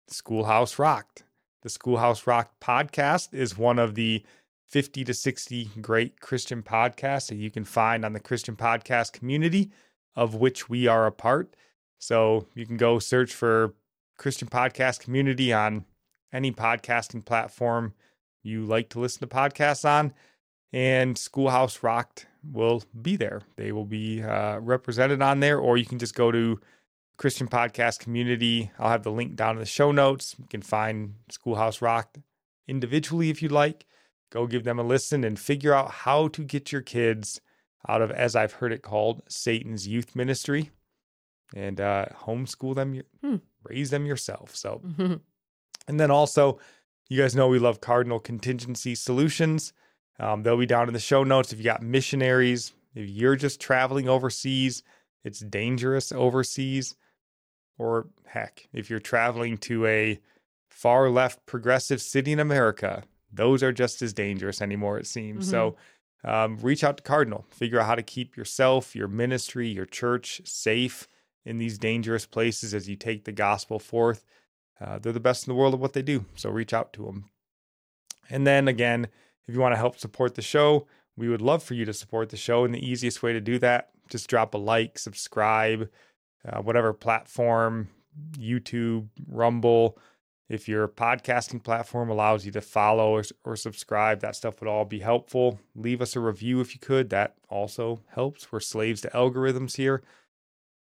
Schoolhouse 0.07 0.77
Rocked. 0.77 1.23
The 1.61 1.69
Schoolhouse 1.69 2.27
Rocked 2.27 2.59
podcast 2.59 3.33
is 3.33 3.57
one 3.57 3.79
of 3.79 3.95
the 3.95 4.23
50 4.69 5.03
to 5.05 5.13
60 5.13 5.69
great 5.81 6.19
Christian 6.19 6.61
podcasts 6.63 7.29
that 7.29 7.35
you 7.35 7.49
can 7.49 7.63
find 7.63 8.03
on 8.03 8.13
the 8.13 8.19
Christian 8.19 8.55
podcast 8.55 9.13
community, 9.13 9.71
of 10.15 10.35
which 10.35 10.67
we 10.67 10.87
are 10.87 11.05
a 11.05 11.11
part. 11.11 11.55
So 11.99 12.47
you 12.53 12.65
can 12.65 12.75
go 12.75 12.99
search 12.99 13.33
for 13.33 13.75
Christian 14.17 14.47
podcast 14.47 14.99
community 14.99 15.53
on 15.53 15.85
any 16.31 16.51
podcasting 16.51 17.25
platform 17.25 17.93
you 18.43 18.65
like 18.65 18.89
to 18.89 18.99
listen 18.99 19.21
to 19.21 19.33
podcasts 19.33 19.85
on. 19.89 20.13
And 20.71 21.17
Schoolhouse 21.17 21.83
Rocked 21.83 22.27
will 22.43 22.83
be 22.99 23.15
there. 23.15 23.41
They 23.55 23.71
will 23.71 23.85
be 23.85 24.21
uh, 24.21 24.59
represented 24.59 25.21
on 25.21 25.39
there, 25.39 25.59
or 25.59 25.77
you 25.77 25.85
can 25.85 25.99
just 25.99 26.15
go 26.15 26.31
to 26.31 26.59
Christian 27.17 27.47
Podcast 27.47 27.99
Community. 27.99 28.71
I'll 28.79 28.89
have 28.89 29.03
the 29.03 29.11
link 29.11 29.35
down 29.35 29.55
in 29.55 29.59
the 29.59 29.65
show 29.65 29.91
notes. 29.91 30.35
You 30.39 30.47
can 30.49 30.63
find 30.63 31.15
Schoolhouse 31.29 31.81
Rocked 31.81 32.17
individually 32.67 33.29
if 33.29 33.41
you'd 33.41 33.51
like. 33.51 33.85
Go 34.31 34.47
give 34.47 34.63
them 34.63 34.79
a 34.79 34.83
listen 34.83 35.23
and 35.23 35.39
figure 35.39 35.73
out 35.73 35.91
how 35.91 36.27
to 36.29 36.43
get 36.43 36.71
your 36.71 36.81
kids 36.81 37.39
out 37.87 38.01
of, 38.01 38.09
as 38.09 38.35
I've 38.35 38.53
heard 38.53 38.73
it 38.73 38.81
called, 38.81 39.21
Satan's 39.27 39.87
youth 39.87 40.15
ministry 40.15 40.71
and 41.55 41.79
uh, 41.79 42.05
homeschool 42.25 42.73
them, 42.73 42.99
hmm. 43.21 43.35
Raise 43.63 43.89
them 43.89 44.05
yourself. 44.05 44.55
So, 44.55 44.81
mm-hmm. 44.85 45.15
and 45.87 45.99
then 45.99 46.11
also, 46.11 46.59
you 47.09 47.21
guys 47.21 47.35
know 47.35 47.47
we 47.47 47.59
love 47.59 47.81
Cardinall 47.81 48.19
Contingency 48.19 48.95
Solutions. 48.95 49.73
Um, 50.19 50.43
they'll 50.43 50.57
be 50.57 50.65
down 50.65 50.87
in 50.87 50.93
the 50.93 50.99
show 50.99 51.23
notes. 51.23 51.51
If 51.51 51.59
you 51.59 51.65
got 51.65 51.81
missionaries, 51.81 52.73
if 52.95 53.09
you're 53.09 53.35
just 53.35 53.59
traveling 53.59 54.07
overseas, 54.07 54.83
it's 55.23 55.39
dangerous 55.39 56.11
overseas. 56.11 56.95
Or 57.77 58.07
heck, 58.25 58.67
if 58.73 58.89
you're 58.89 58.99
traveling 58.99 59.57
to 59.59 59.85
a 59.85 60.19
far 60.69 61.09
left 61.09 61.45
progressive 61.45 62.01
city 62.01 62.31
in 62.31 62.39
America, 62.39 63.03
those 63.31 63.63
are 63.63 63.71
just 63.71 64.01
as 64.01 64.13
dangerous 64.13 64.61
anymore, 64.61 64.97
it 64.99 65.07
seems. 65.07 65.45
Mm-hmm. 65.45 65.51
So 65.51 65.75
um, 66.23 66.57
reach 66.61 66.83
out 66.83 66.97
to 66.97 67.03
Cardinall, 67.03 67.45
figure 67.49 67.79
out 67.79 67.87
how 67.87 67.95
to 67.95 68.03
keep 68.03 68.37
yourself, 68.37 68.95
your 68.95 69.07
ministry, 69.07 69.67
your 69.67 69.85
church 69.85 70.41
safe 70.45 71.07
in 71.45 71.57
these 71.57 71.77
dangerous 71.77 72.25
places 72.25 72.73
as 72.73 72.87
you 72.87 72.95
take 72.95 73.25
the 73.25 73.31
gospel 73.31 73.79
forth. 73.79 74.25
Uh, 74.79 74.99
they're 74.99 75.13
the 75.13 75.19
best 75.19 75.47
in 75.47 75.51
the 75.51 75.57
world 75.57 75.73
at 75.73 75.79
what 75.79 75.93
they 75.93 76.01
do. 76.01 76.25
So 76.35 76.49
reach 76.49 76.73
out 76.73 76.93
to 76.93 77.05
them. 77.05 77.25
And 78.29 78.47
then 78.47 78.67
again, 78.67 79.07
if 79.47 79.53
you 79.53 79.59
want 79.59 79.73
to 79.73 79.77
help 79.77 79.99
support 79.99 80.35
the 80.35 80.41
show, 80.41 80.87
we 81.15 81.29
would 81.29 81.41
love 81.41 81.61
for 81.63 81.73
you 81.73 81.85
to 81.85 81.93
support 81.93 82.29
the 82.29 82.37
show. 82.37 82.63
And 82.63 82.73
the 82.73 82.85
easiest 82.85 83.21
way 83.21 83.33
to 83.33 83.41
do 83.41 83.59
that, 83.59 83.89
just 84.09 84.29
drop 84.29 84.53
a 84.53 84.57
like, 84.57 84.97
subscribe, 84.97 85.89
uh, 86.47 86.61
whatever 86.61 86.93
platform, 86.93 87.89
YouTube, 88.37 89.09
Rumble, 89.27 89.97
if 90.49 90.67
your 90.67 90.87
podcasting 90.87 91.63
platform 91.63 92.09
allows 92.09 92.45
you 92.45 92.51
to 92.51 92.61
follow 92.61 93.11
or, 93.11 93.23
or, 93.43 93.55
subscribe, 93.55 94.19
that 94.19 94.35
stuff 94.35 94.59
would 94.59 94.67
all 94.67 94.85
be 94.85 94.99
helpful. 94.99 95.59
Leave 95.75 96.01
us 96.01 96.15
a 96.15 96.19
review 96.19 96.59
if 96.59 96.73
you 96.73 96.79
could. 96.79 97.09
That 97.09 97.35
also 97.49 98.01
helps. 98.09 98.51
We're 98.51 98.59
slaves 98.59 99.01
to 99.01 99.09
algorithms 99.09 99.77
here. 99.77 100.03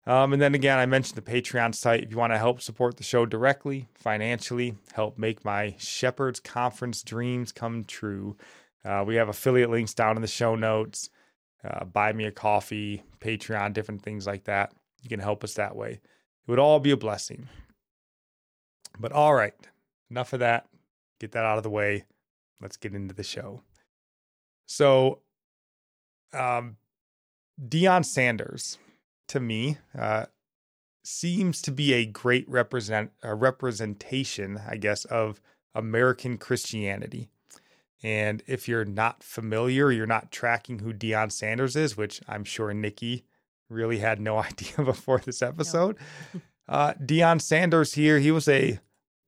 Um, 0.05 0.33
and 0.33 0.41
then 0.41 0.53
again, 0.53 0.79
I 0.79 0.85
mentioned 0.85 1.15
the 1.15 1.31
Patreon 1.31 1.73
site. 1.73 2.03
If 2.03 2.11
you 2.11 2.17
want 2.17 2.33
to 2.33 2.37
help 2.37 2.61
support 2.61 2.97
the 2.97 3.03
show 3.03 3.25
directly, 3.25 3.87
financially, 3.95 4.75
help 4.93 5.17
make 5.17 5.45
my 5.45 5.75
Shepherd's 5.77 6.41
Conference 6.41 7.03
dreams 7.03 7.53
come 7.53 7.85
true, 7.85 8.35
uh, 8.85 9.03
we 9.05 9.15
have 9.15 9.29
affiliate 9.29 9.69
links 9.69 9.93
down 9.93 10.15
in 10.15 10.21
the 10.21 10.27
show 10.27 10.55
notes. 10.55 11.09
Uh, 11.63 11.85
buy 11.85 12.11
me 12.11 12.25
a 12.25 12.31
coffee, 12.31 13.03
Patreon, 13.21 13.73
different 13.73 14.01
things 14.01 14.27
like 14.27 14.43
that. 14.45 14.73
You 15.01 15.09
can 15.09 15.19
help 15.19 15.43
us 15.43 15.53
that 15.53 15.75
way. 15.75 15.91
It 15.91 16.01
would 16.51 16.59
all 16.59 16.79
be 16.79 16.91
a 16.91 16.97
blessing. 16.97 17.47
But 18.99 19.13
all 19.13 19.33
right, 19.33 19.53
enough 20.11 20.33
of 20.33 20.41
that. 20.41 20.67
Get 21.19 21.31
that 21.31 21.45
out 21.45 21.57
of 21.57 21.63
the 21.63 21.69
way. 21.69 22.03
Let's 22.61 22.77
get 22.77 22.93
into 22.93 23.13
the 23.13 23.23
show. 23.23 23.61
So, 24.65 25.19
um, 26.33 26.77
Deion 27.61 28.03
Sanders, 28.03 28.77
to 29.27 29.39
me, 29.39 29.77
uh, 29.97 30.25
seems 31.03 31.61
to 31.63 31.71
be 31.71 31.93
a 31.93 32.05
great 32.05 32.47
represent 32.49 33.11
a 33.21 33.35
representation, 33.35 34.59
I 34.67 34.77
guess, 34.77 35.05
of 35.05 35.41
American 35.75 36.37
Christianity. 36.37 37.29
And 38.01 38.43
if 38.47 38.67
you're 38.67 38.85
not 38.85 39.23
familiar, 39.23 39.91
you're 39.91 40.05
not 40.05 40.31
tracking 40.31 40.79
who 40.79 40.93
Deion 40.93 41.31
Sanders 41.31 41.75
is, 41.75 41.95
which 41.95 42.21
I'm 42.27 42.43
sure 42.43 42.73
Nickie 42.73 43.23
really 43.69 43.99
had 43.99 44.19
no 44.19 44.37
idea 44.43 44.83
before 44.83 45.19
this 45.19 45.41
episode. 45.41 45.97
No. 46.33 46.41
Uh, 46.65 46.93
Deion 46.93 47.41
Sanders 47.41 47.93
here, 47.93 48.19
he 48.19 48.31
was 48.31 48.47
a 48.47 48.79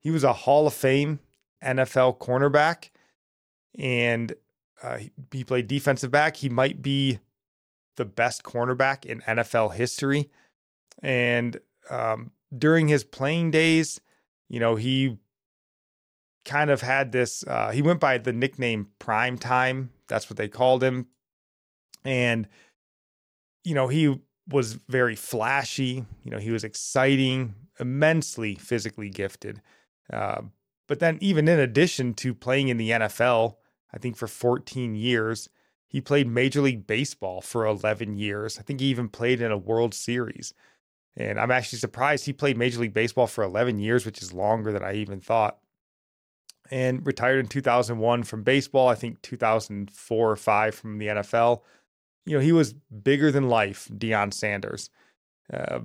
he 0.00 0.10
was 0.12 0.22
a 0.22 0.32
Hall 0.32 0.68
of 0.68 0.74
Fame 0.74 1.18
NFL 1.60 2.18
cornerback, 2.18 2.90
and 3.76 4.32
uh, 4.80 4.98
he, 4.98 5.10
he 5.32 5.42
played 5.42 5.66
defensive 5.66 6.12
back. 6.12 6.36
He 6.36 6.48
might 6.48 6.82
be 6.82 7.18
the 7.96 8.04
best 8.04 8.42
cornerback 8.42 9.04
in 9.04 9.20
NFL 9.22 9.74
history, 9.74 10.30
and 11.02 11.58
um, 11.90 12.30
during 12.56 12.88
his 12.88 13.04
playing 13.04 13.50
days, 13.50 14.00
you 14.48 14.60
know 14.60 14.76
he 14.76 15.18
kind 16.44 16.70
of 16.70 16.80
had 16.80 17.12
this. 17.12 17.44
Uh, 17.46 17.70
he 17.70 17.82
went 17.82 18.00
by 18.00 18.18
the 18.18 18.32
nickname 18.32 18.88
Prime 18.98 19.36
Time. 19.38 19.90
That's 20.08 20.30
what 20.30 20.36
they 20.36 20.48
called 20.48 20.82
him, 20.82 21.06
and 22.04 22.48
you 23.64 23.74
know 23.74 23.88
he 23.88 24.20
was 24.48 24.74
very 24.88 25.16
flashy. 25.16 26.04
You 26.24 26.30
know, 26.30 26.38
he 26.38 26.50
was 26.50 26.64
exciting, 26.64 27.54
immensely 27.80 28.54
physically 28.54 29.10
gifted. 29.10 29.60
Uh, 30.12 30.42
but 30.86 31.00
then, 31.00 31.18
even 31.20 31.48
in 31.48 31.58
addition 31.58 32.14
to 32.14 32.34
playing 32.34 32.68
in 32.68 32.76
the 32.76 32.90
NFL, 32.90 33.56
I 33.92 33.98
think 33.98 34.16
for 34.16 34.28
14 34.28 34.94
years, 34.94 35.48
he 35.88 36.00
played 36.00 36.26
Major 36.26 36.60
League 36.60 36.86
Baseball 36.86 37.40
for 37.40 37.64
11 37.64 38.16
years. 38.16 38.58
I 38.58 38.62
think 38.62 38.80
he 38.80 38.86
even 38.86 39.08
played 39.08 39.40
in 39.40 39.52
a 39.52 39.58
World 39.58 39.94
Series. 39.94 40.52
And 41.16 41.40
I'm 41.40 41.50
actually 41.50 41.78
surprised 41.78 42.26
he 42.26 42.32
played 42.32 42.58
Major 42.58 42.80
League 42.80 42.92
Baseball 42.92 43.26
for 43.26 43.42
11 43.42 43.78
years, 43.78 44.04
which 44.04 44.20
is 44.20 44.32
longer 44.32 44.72
than 44.72 44.82
I 44.82 44.94
even 44.94 45.20
thought. 45.20 45.58
And 46.70 47.06
retired 47.06 47.38
in 47.38 47.46
2001 47.46 48.24
from 48.24 48.42
baseball, 48.42 48.88
I 48.88 48.96
think 48.96 49.22
2004 49.22 50.30
or 50.30 50.36
5 50.36 50.74
from 50.74 50.98
the 50.98 51.06
NFL. 51.06 51.62
You 52.26 52.36
know, 52.36 52.42
he 52.42 52.52
was 52.52 52.74
bigger 52.74 53.30
than 53.30 53.48
life, 53.48 53.88
Deion 53.92 54.34
Sanders. 54.34 54.90
Uh, 55.50 55.80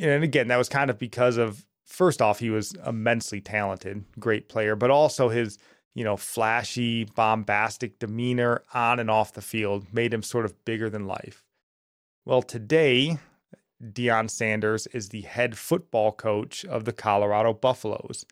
and 0.00 0.24
again, 0.24 0.48
that 0.48 0.56
was 0.56 0.68
kind 0.68 0.90
of 0.90 0.98
because 0.98 1.36
of, 1.36 1.64
first 1.86 2.20
off, 2.20 2.40
he 2.40 2.50
was 2.50 2.74
immensely 2.84 3.40
talented, 3.40 4.04
great 4.18 4.48
player, 4.48 4.74
but 4.74 4.90
also 4.90 5.28
his, 5.28 5.58
you 5.94 6.04
know, 6.04 6.16
flashy, 6.16 7.04
bombastic 7.04 7.98
demeanor 7.98 8.62
on 8.72 9.00
and 9.00 9.10
off 9.10 9.32
the 9.32 9.42
field 9.42 9.92
made 9.92 10.14
him 10.14 10.22
sort 10.22 10.44
of 10.44 10.64
bigger 10.64 10.88
than 10.88 11.06
life. 11.06 11.44
Well, 12.24 12.42
today, 12.42 13.18
Deion 13.82 14.30
Sanders 14.30 14.86
is 14.88 15.08
the 15.08 15.22
head 15.22 15.56
football 15.56 16.12
coach 16.12 16.64
of 16.64 16.84
the 16.84 16.92
Colorado 16.92 17.52
Buffaloes. 17.52 18.24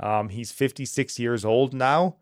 Um, 0.00 0.28
he's 0.28 0.52
56 0.52 1.18
years 1.18 1.44
old 1.44 1.74
now, 1.74 2.16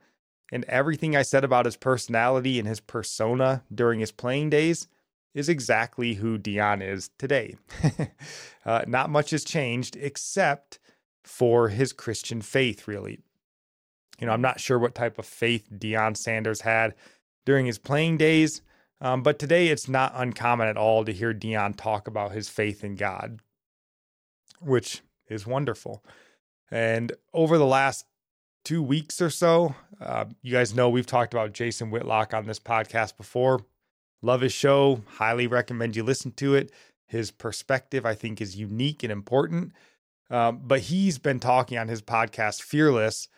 and 0.50 0.64
everything 0.64 1.16
I 1.16 1.22
said 1.22 1.44
about 1.44 1.66
his 1.66 1.76
personality 1.76 2.58
and 2.58 2.66
his 2.66 2.80
persona 2.80 3.62
during 3.72 4.00
his 4.00 4.12
playing 4.12 4.50
days 4.50 4.88
is 5.34 5.48
exactly 5.48 6.14
who 6.14 6.38
Deion 6.38 6.82
is 6.82 7.10
today. 7.18 7.56
uh, 8.66 8.82
not 8.86 9.10
much 9.10 9.30
has 9.30 9.44
changed 9.44 9.96
except 9.96 10.78
for 11.24 11.68
his 11.68 11.92
Christian 11.92 12.42
faith, 12.42 12.86
really. 12.86 13.20
You 14.18 14.26
know, 14.26 14.32
I'm 14.32 14.42
not 14.42 14.60
sure 14.60 14.78
what 14.78 14.94
type 14.94 15.18
of 15.18 15.26
faith 15.26 15.68
Deion 15.72 16.16
Sanders 16.16 16.60
had 16.60 16.94
during 17.44 17.66
his 17.66 17.78
playing 17.78 18.18
days, 18.18 18.62
um, 19.00 19.22
but 19.22 19.38
today 19.38 19.68
it's 19.68 19.88
not 19.88 20.12
uncommon 20.14 20.68
at 20.68 20.76
all 20.76 21.04
to 21.04 21.12
hear 21.12 21.34
Deion 21.34 21.76
talk 21.76 22.06
about 22.06 22.32
his 22.32 22.48
faith 22.48 22.84
in 22.84 22.94
God, 22.94 23.40
which 24.60 25.02
is 25.28 25.46
wonderful. 25.46 26.04
And 26.70 27.12
over 27.34 27.58
the 27.58 27.66
last 27.66 28.06
two 28.64 28.82
weeks 28.82 29.20
or 29.20 29.30
so, 29.30 29.74
uh, 30.00 30.26
you 30.40 30.52
guys 30.52 30.74
know 30.74 30.88
we've 30.88 31.06
talked 31.06 31.34
about 31.34 31.52
Jason 31.52 31.90
Whitlock 31.90 32.32
on 32.32 32.46
this 32.46 32.60
podcast 32.60 33.16
before. 33.16 33.60
Love 34.22 34.40
his 34.40 34.52
show. 34.52 35.02
Highly 35.16 35.46
recommend 35.48 35.96
you 35.96 36.04
listen 36.04 36.30
to 36.32 36.54
it. 36.54 36.70
His 37.06 37.30
perspective, 37.30 38.06
I 38.06 38.14
think, 38.14 38.40
is 38.40 38.56
unique 38.56 39.02
and 39.02 39.12
important. 39.12 39.72
Um, 40.30 40.60
but 40.62 40.80
he's 40.80 41.18
been 41.18 41.40
talking 41.40 41.76
on 41.76 41.88
his 41.88 42.00
podcast, 42.00 42.62
Fearless, 42.62 43.28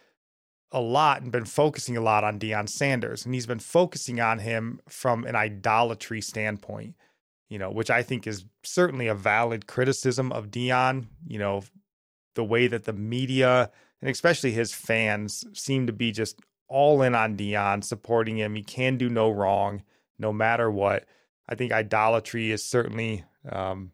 a 0.75 0.81
lot 0.81 1.23
and 1.23 1.33
been 1.33 1.45
focusing 1.45 1.97
a 1.97 2.03
lot 2.03 2.25
on 2.25 2.39
Deion 2.39 2.69
Sanders. 2.69 3.25
And 3.25 3.33
he's 3.33 3.47
been 3.47 3.61
focusing 3.61 4.21
on 4.21 4.41
him 4.41 4.81
from 4.89 5.25
an 5.25 5.37
idolatry 5.37 6.21
standpoint, 6.21 6.97
you 7.49 7.59
know, 7.59 7.71
which 7.71 7.91
I 7.91 8.03
think 8.03 8.27
is 8.27 8.45
certainly 8.65 9.07
a 9.07 9.15
valid 9.15 9.67
criticism 9.67 10.33
of 10.33 10.51
Deion, 10.51 11.07
you 11.27 11.39
know, 11.39 11.63
the 12.35 12.45
way 12.45 12.67
that 12.67 12.85
the 12.85 12.93
media 12.93 13.71
and 14.03 14.11
especially 14.11 14.53
his 14.53 14.75
fans 14.75 15.45
seem 15.55 15.87
to 15.87 15.93
be 15.93 16.13
just 16.13 16.39
all 16.69 17.01
in 17.01 17.15
on 17.15 17.39
Deion, 17.39 17.83
supporting 17.83 18.37
him. 18.37 18.55
He 18.55 18.63
can 18.63 18.99
do 18.99 19.09
no 19.09 19.31
wrong 19.31 19.83
no 20.19 20.31
matter 20.31 20.71
what. 20.71 21.07
I 21.49 21.55
think 21.55 21.73
idolatry 21.73 22.51
is 22.51 22.63
certainly 22.63 23.25
um, 23.51 23.93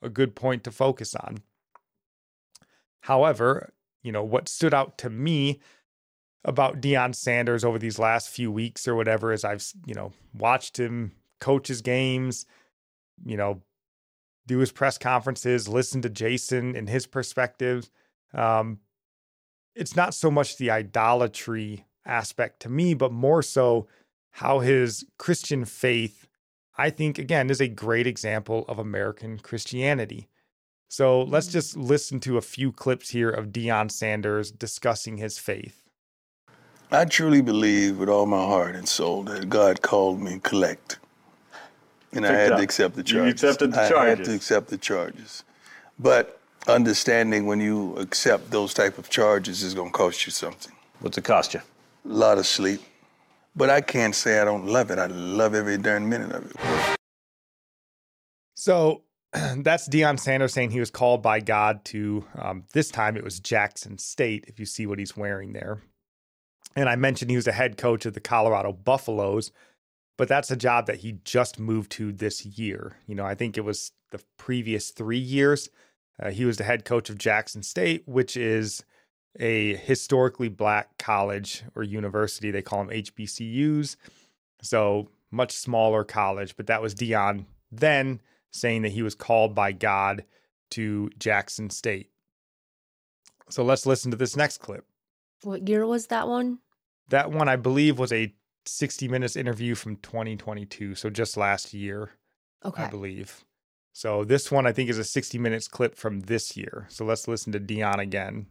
a 0.00 0.08
good 0.08 0.36
point 0.36 0.62
to 0.64 0.70
focus 0.70 1.14
on. 1.16 1.38
However, 3.00 3.72
you 4.02 4.12
know, 4.12 4.22
what 4.22 4.48
stood 4.48 4.74
out 4.74 4.98
to 4.98 5.10
me 5.10 5.60
about 6.44 6.80
Deion 6.80 7.14
Sanders 7.14 7.64
over 7.64 7.78
these 7.78 7.98
last 7.98 8.28
few 8.28 8.50
weeks 8.50 8.88
or 8.88 8.94
whatever 8.94 9.32
as 9.32 9.44
I've, 9.44 9.64
you 9.86 9.94
know, 9.94 10.12
watched 10.34 10.78
him 10.78 11.12
coach 11.40 11.68
his 11.68 11.82
games, 11.82 12.46
you 13.24 13.36
know, 13.36 13.62
do 14.46 14.58
his 14.58 14.72
press 14.72 14.98
conferences, 14.98 15.68
listen 15.68 16.02
to 16.02 16.08
Jason 16.08 16.74
and 16.74 16.88
his 16.88 17.06
perspectives. 17.06 17.90
Um, 18.34 18.78
it's 19.74 19.96
not 19.96 20.14
so 20.14 20.30
much 20.30 20.56
the 20.56 20.70
idolatry 20.70 21.86
aspect 22.04 22.60
to 22.60 22.68
me, 22.68 22.94
but 22.94 23.12
more 23.12 23.42
so 23.42 23.86
how 24.32 24.60
his 24.60 25.04
Christian 25.18 25.64
faith, 25.64 26.26
I 26.76 26.90
think, 26.90 27.18
again, 27.18 27.50
is 27.50 27.60
a 27.60 27.68
great 27.68 28.06
example 28.06 28.64
of 28.68 28.78
American 28.78 29.38
Christianity. 29.38 30.28
So 30.88 31.22
let's 31.22 31.48
mm. 31.48 31.52
just 31.52 31.76
listen 31.76 32.20
to 32.20 32.36
a 32.36 32.42
few 32.42 32.72
clips 32.72 33.10
here 33.10 33.30
of 33.30 33.48
Deion 33.48 33.90
Sanders 33.90 34.50
discussing 34.50 35.16
his 35.16 35.38
faith. 35.38 35.81
I 36.92 37.06
truly 37.06 37.40
believe 37.40 37.98
with 37.98 38.10
all 38.10 38.26
my 38.26 38.44
heart 38.44 38.76
and 38.76 38.86
soul 38.86 39.22
that 39.24 39.48
God 39.48 39.80
called 39.80 40.20
me 40.20 40.34
to 40.34 40.40
collect. 40.40 40.98
And 42.12 42.26
I 42.26 42.32
had 42.32 42.56
to 42.56 42.62
accept 42.62 42.96
the 42.96 43.02
charges. 43.02 43.24
You 43.24 43.30
accepted 43.30 43.72
the 43.72 43.76
charges. 43.76 43.96
I 43.96 44.04
had 44.08 44.24
to 44.24 44.34
accept 44.34 44.68
the 44.68 44.76
charges. 44.76 45.44
But 45.98 46.38
understanding 46.68 47.46
when 47.46 47.60
you 47.60 47.96
accept 47.96 48.50
those 48.50 48.74
type 48.74 48.98
of 48.98 49.08
charges 49.08 49.62
is 49.62 49.72
going 49.72 49.90
to 49.90 49.96
cost 49.96 50.26
you 50.26 50.32
something. 50.32 50.74
What's 51.00 51.16
it 51.16 51.24
cost 51.24 51.54
you? 51.54 51.60
A 51.60 52.08
lot 52.08 52.36
of 52.36 52.46
sleep, 52.46 52.82
but 53.56 53.70
I 53.70 53.80
can't 53.80 54.14
say 54.14 54.40
I 54.40 54.44
don't 54.44 54.66
love 54.66 54.90
it. 54.90 54.98
I 54.98 55.06
love 55.06 55.54
every 55.54 55.78
darn 55.78 56.08
minute 56.08 56.32
of 56.32 56.50
it. 56.50 56.98
So 58.54 59.04
that's 59.32 59.88
Deion 59.88 60.20
Sanders 60.20 60.52
saying 60.52 60.72
he 60.72 60.80
was 60.80 60.90
called 60.90 61.22
by 61.22 61.40
God 61.40 61.84
to, 61.86 62.26
um, 62.36 62.64
this 62.74 62.90
time 62.90 63.16
it 63.16 63.24
was 63.24 63.40
Jackson 63.40 63.96
State, 63.96 64.44
if 64.46 64.60
you 64.60 64.66
see 64.66 64.86
what 64.86 64.98
he's 64.98 65.16
wearing 65.16 65.54
there. 65.54 65.80
And 66.74 66.88
I 66.88 66.96
mentioned 66.96 67.30
he 67.30 67.36
was 67.36 67.46
a 67.46 67.52
head 67.52 67.76
coach 67.76 68.06
of 68.06 68.14
the 68.14 68.20
Colorado 68.20 68.72
Buffaloes, 68.72 69.52
but 70.16 70.28
that's 70.28 70.50
a 70.50 70.56
job 70.56 70.86
that 70.86 70.98
he 70.98 71.18
just 71.24 71.58
moved 71.58 71.92
to 71.92 72.12
this 72.12 72.44
year. 72.46 72.96
You 73.06 73.14
know, 73.14 73.24
I 73.24 73.34
think 73.34 73.56
it 73.56 73.64
was 73.64 73.92
the 74.10 74.20
previous 74.38 74.90
three 74.90 75.18
years. 75.18 75.68
Uh, 76.22 76.30
he 76.30 76.44
was 76.44 76.56
the 76.56 76.64
head 76.64 76.84
coach 76.84 77.10
of 77.10 77.18
Jackson 77.18 77.62
State, 77.62 78.06
which 78.06 78.36
is 78.36 78.84
a 79.40 79.76
historically 79.76 80.48
black 80.48 80.98
college 80.98 81.64
or 81.74 81.82
university. 81.82 82.50
They 82.50 82.62
call 82.62 82.84
them 82.84 82.94
HBCUs. 82.94 83.96
So 84.62 85.08
much 85.30 85.52
smaller 85.52 86.04
college, 86.04 86.56
but 86.56 86.66
that 86.66 86.82
was 86.82 86.94
Deion 86.94 87.46
then 87.70 88.20
saying 88.50 88.82
that 88.82 88.92
he 88.92 89.02
was 89.02 89.14
called 89.14 89.54
by 89.54 89.72
God 89.72 90.24
to 90.70 91.10
Jackson 91.18 91.70
State. 91.70 92.10
So 93.48 93.64
let's 93.64 93.86
listen 93.86 94.10
to 94.10 94.16
this 94.16 94.36
next 94.36 94.58
clip. 94.58 94.86
What 95.42 95.68
year 95.68 95.86
was 95.86 96.06
that 96.06 96.28
one? 96.28 96.58
That 97.08 97.30
one, 97.30 97.48
I 97.48 97.56
believe, 97.56 97.98
was 97.98 98.12
a 98.12 98.32
60 98.66 99.08
minutes 99.08 99.36
interview 99.36 99.74
from 99.74 99.96
2022. 99.96 100.94
So 100.94 101.10
just 101.10 101.36
last 101.36 101.74
year, 101.74 102.10
okay. 102.64 102.84
I 102.84 102.88
believe. 102.88 103.44
So 103.92 104.24
this 104.24 104.50
one, 104.50 104.66
I 104.66 104.72
think, 104.72 104.88
is 104.88 104.98
a 104.98 105.04
60 105.04 105.38
minutes 105.38 105.68
clip 105.68 105.96
from 105.96 106.20
this 106.20 106.56
year. 106.56 106.86
So 106.88 107.04
let's 107.04 107.28
listen 107.28 107.52
to 107.52 107.60
Deion 107.60 107.98
again. 107.98 108.46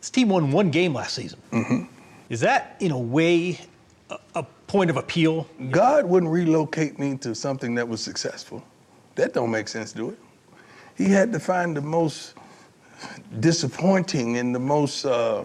This 0.00 0.10
team 0.10 0.30
won 0.30 0.50
one 0.50 0.70
game 0.70 0.94
last 0.94 1.14
season. 1.14 1.40
Mm-hmm. 1.52 1.84
Is 2.30 2.40
that, 2.40 2.76
in 2.80 2.92
a 2.92 2.98
way, 2.98 3.60
a, 4.08 4.18
a 4.36 4.42
point 4.66 4.88
of 4.88 4.96
appeal? 4.96 5.46
God 5.70 6.06
wouldn't 6.06 6.32
relocate 6.32 6.98
me 6.98 7.18
to 7.18 7.34
something 7.34 7.74
that 7.74 7.86
was 7.86 8.00
successful. 8.02 8.64
That 9.16 9.34
don't 9.34 9.50
make 9.50 9.68
sense, 9.68 9.92
do 9.92 10.10
it? 10.10 10.18
He 10.96 11.10
had 11.10 11.32
to 11.32 11.40
find 11.40 11.76
the 11.76 11.82
most 11.82 12.34
disappointing 13.40 14.38
and 14.38 14.54
the 14.54 14.58
most 14.58 15.04
uh, 15.04 15.44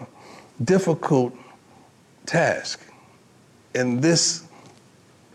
difficult 0.64 1.34
task. 2.26 2.82
And 3.74 4.02
this 4.02 4.48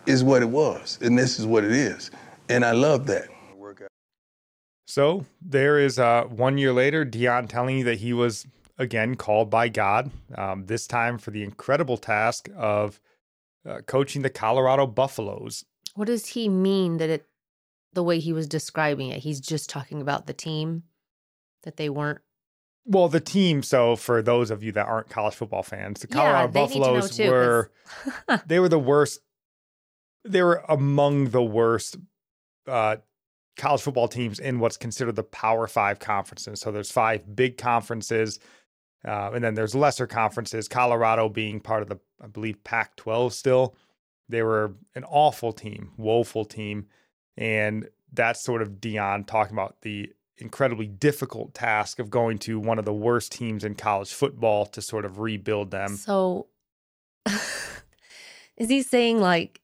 is 0.07 0.25
what 0.25 0.43
it 0.43 0.49
was, 0.49 0.99
and 1.03 1.19
this 1.19 1.39
is 1.39 1.47
what 1.47 1.65
it 1.65 1.73
is. 1.73 2.11
And 2.49 2.65
I 2.65 2.73
love 2.73 3.07
that. 3.07 3.29
So 4.87 5.25
there 5.41 5.79
is 5.79 6.01
uh, 6.01 6.25
one 6.25 6.59
year 6.59 6.73
later, 6.73 7.07
Deion 7.07 7.49
telling 7.49 7.79
you 7.79 7.85
that 7.85 7.99
he 7.99 8.13
was 8.13 8.45
again 8.77 9.15
called 9.15 9.49
by 9.49 9.69
God, 9.69 10.11
um, 10.35 10.67
this 10.67 10.89
time 10.89 11.17
for 11.17 11.31
the 11.31 11.45
incredible 11.45 11.97
task 11.97 12.49
of 12.57 12.99
uh, 13.69 13.83
coaching 13.87 14.23
the 14.23 14.31
Colorado 14.31 14.87
Buffaloes. 14.87 15.65
What 15.95 16.07
does 16.07 16.27
he 16.27 16.49
mean 16.49 16.97
that 16.97 17.11
it, 17.11 17.27
the 17.93 18.03
way 18.03 18.19
he 18.19 18.33
was 18.33 18.49
describing 18.49 19.11
it, 19.11 19.21
he's 19.21 19.39
just 19.39 19.71
talking 19.71 20.01
about 20.01 20.27
the 20.27 20.33
team, 20.33 20.85
that 21.63 21.77
they 21.77 21.89
weren't? 21.89 22.21
Well, 22.87 23.09
the 23.09 23.21
team. 23.21 23.63
So, 23.63 23.97
for 23.97 24.23
those 24.23 24.51
of 24.51 24.63
you 24.63 24.73
that 24.73 24.87
aren't 24.87 25.09
college 25.09 25.35
football 25.35 25.63
fans, 25.63 26.01
the 26.01 26.07
Colorado 26.07 26.47
yeah, 26.47 26.67
Buffaloes 26.67 27.17
too, 27.17 27.31
were 27.31 27.71
they 28.47 28.59
were 28.59 28.69
the 28.69 28.79
worst. 28.79 29.21
They 30.25 30.43
were 30.43 30.63
among 30.69 31.31
the 31.31 31.43
worst 31.43 31.97
uh, 32.67 32.97
college 33.57 33.83
football 33.83 34.09
teams 34.09 34.39
in 34.39 34.59
what's 34.59 34.77
considered 34.77 35.17
the 35.17 35.23
Power 35.23 35.67
Five 35.67 35.99
conferences. 35.99 36.61
So, 36.61 36.73
there's 36.73 36.91
five 36.91 37.37
big 37.37 37.59
conferences 37.59 38.39
uh, 39.07 39.31
and 39.35 39.43
then 39.43 39.55
there's 39.55 39.75
lesser 39.75 40.07
conferences, 40.07 40.69
Colorado 40.69 41.29
being 41.29 41.61
part 41.61 41.83
of 41.83 41.89
the, 41.89 41.99
I 42.23 42.27
believe, 42.27 42.63
Pac 42.65 42.97
12 42.97 43.33
still. 43.33 43.75
They 44.29 44.43
were 44.43 44.75
an 44.95 45.05
awful 45.05 45.53
team, 45.53 45.93
woeful 45.97 46.45
team. 46.45 46.87
And 47.37 47.89
that's 48.13 48.43
sort 48.43 48.63
of 48.63 48.81
Deion 48.81 49.27
talking 49.27 49.55
about 49.55 49.81
the 49.83 50.13
incredibly 50.41 50.87
difficult 50.87 51.55
task 51.55 51.99
of 51.99 52.11
going 52.11 52.39
to 52.39 52.59
one 52.59 52.79
of 52.79 52.85
the 52.85 52.93
worst 52.93 53.33
teams 53.33 53.65
in 53.65 53.75
college 53.75 54.13
football 54.13 54.67
to 54.67 54.83
sort 54.83 55.05
of 55.05 55.19
rebuild 55.19 55.71
them. 55.71 55.97
So 55.97 56.47
is 58.57 58.69
he 58.69 58.83
saying 58.83 59.21
like 59.21 59.61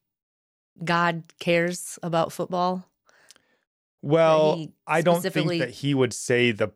God 0.85 1.25
cares 1.38 1.99
about 2.02 2.33
football? 2.33 2.88
Well, 4.02 4.68
I 4.87 5.02
don't 5.02 5.23
think 5.23 5.59
that 5.59 5.71
he 5.71 5.95
would 5.95 6.12
say 6.12 6.52
the 6.52 6.73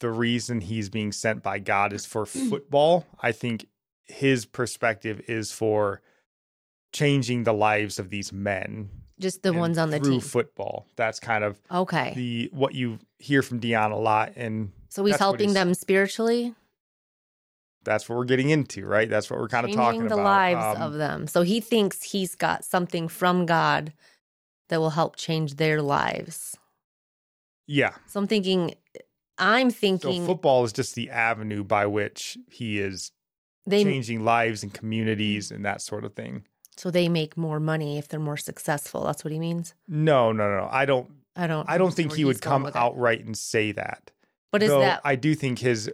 the 0.00 0.10
reason 0.10 0.60
he's 0.60 0.88
being 0.88 1.12
sent 1.12 1.42
by 1.42 1.60
God 1.60 1.92
is 1.92 2.04
for 2.04 2.26
football. 2.26 3.06
I 3.20 3.32
think 3.32 3.66
his 4.04 4.46
perspective 4.46 5.22
is 5.28 5.52
for 5.52 6.02
changing 6.92 7.44
the 7.44 7.54
lives 7.54 7.98
of 7.98 8.10
these 8.10 8.32
men 8.32 8.90
just 9.22 9.42
the 9.42 9.52
ones 9.52 9.78
on 9.78 9.90
the 9.90 9.98
through 9.98 10.10
team. 10.10 10.20
football. 10.20 10.86
That's 10.96 11.18
kind 11.18 11.44
of 11.44 11.58
okay. 11.70 12.12
The 12.14 12.50
what 12.52 12.74
you 12.74 12.98
hear 13.18 13.42
from 13.42 13.60
Deion 13.60 13.92
a 13.92 13.96
lot, 13.96 14.32
and 14.36 14.72
so 14.88 15.04
he's 15.04 15.16
helping 15.16 15.48
he's, 15.48 15.54
them 15.54 15.74
spiritually. 15.74 16.54
That's 17.84 18.08
what 18.08 18.16
we're 18.16 18.26
getting 18.26 18.50
into, 18.50 18.86
right? 18.86 19.08
That's 19.08 19.30
what 19.30 19.40
we're 19.40 19.48
kind 19.48 19.66
Changing 19.66 19.80
of 19.80 19.86
talking 19.86 20.08
the 20.08 20.14
about. 20.14 20.24
lives 20.24 20.76
um, 20.76 20.82
of 20.82 20.92
them. 20.94 21.26
So 21.26 21.42
he 21.42 21.60
thinks 21.60 22.02
he's 22.02 22.34
got 22.34 22.64
something 22.64 23.08
from 23.08 23.46
God 23.46 23.92
that 24.68 24.78
will 24.78 24.90
help 24.90 25.16
change 25.16 25.56
their 25.56 25.82
lives. 25.82 26.56
Yeah. 27.66 27.94
So 28.06 28.20
I'm 28.20 28.28
thinking, 28.28 28.74
I'm 29.38 29.70
thinking 29.70 30.22
so 30.22 30.26
football 30.26 30.64
is 30.64 30.72
just 30.72 30.94
the 30.94 31.10
avenue 31.10 31.64
by 31.64 31.86
which 31.86 32.38
he 32.48 32.78
is 32.78 33.10
they, 33.66 33.82
changing 33.82 34.24
lives 34.24 34.62
and 34.62 34.72
communities 34.72 35.50
and 35.50 35.64
that 35.64 35.82
sort 35.82 36.04
of 36.04 36.14
thing. 36.14 36.44
So 36.76 36.90
they 36.90 37.08
make 37.08 37.36
more 37.36 37.60
money 37.60 37.98
if 37.98 38.08
they're 38.08 38.20
more 38.20 38.36
successful. 38.36 39.04
That's 39.04 39.24
what 39.24 39.32
he 39.32 39.38
means. 39.38 39.74
No, 39.86 40.32
no, 40.32 40.48
no. 40.48 40.68
I 40.70 40.86
don't. 40.86 41.10
I 41.36 41.46
don't. 41.46 41.68
I 41.68 41.78
don't 41.78 41.94
think 41.94 42.14
he 42.14 42.24
would 42.24 42.40
come 42.40 42.70
outright 42.74 43.24
and 43.24 43.36
say 43.36 43.72
that. 43.72 44.10
But 44.50 44.62
is 44.62 44.70
Though 44.70 44.80
that? 44.80 45.00
I 45.04 45.16
do 45.16 45.34
think 45.34 45.58
his 45.58 45.90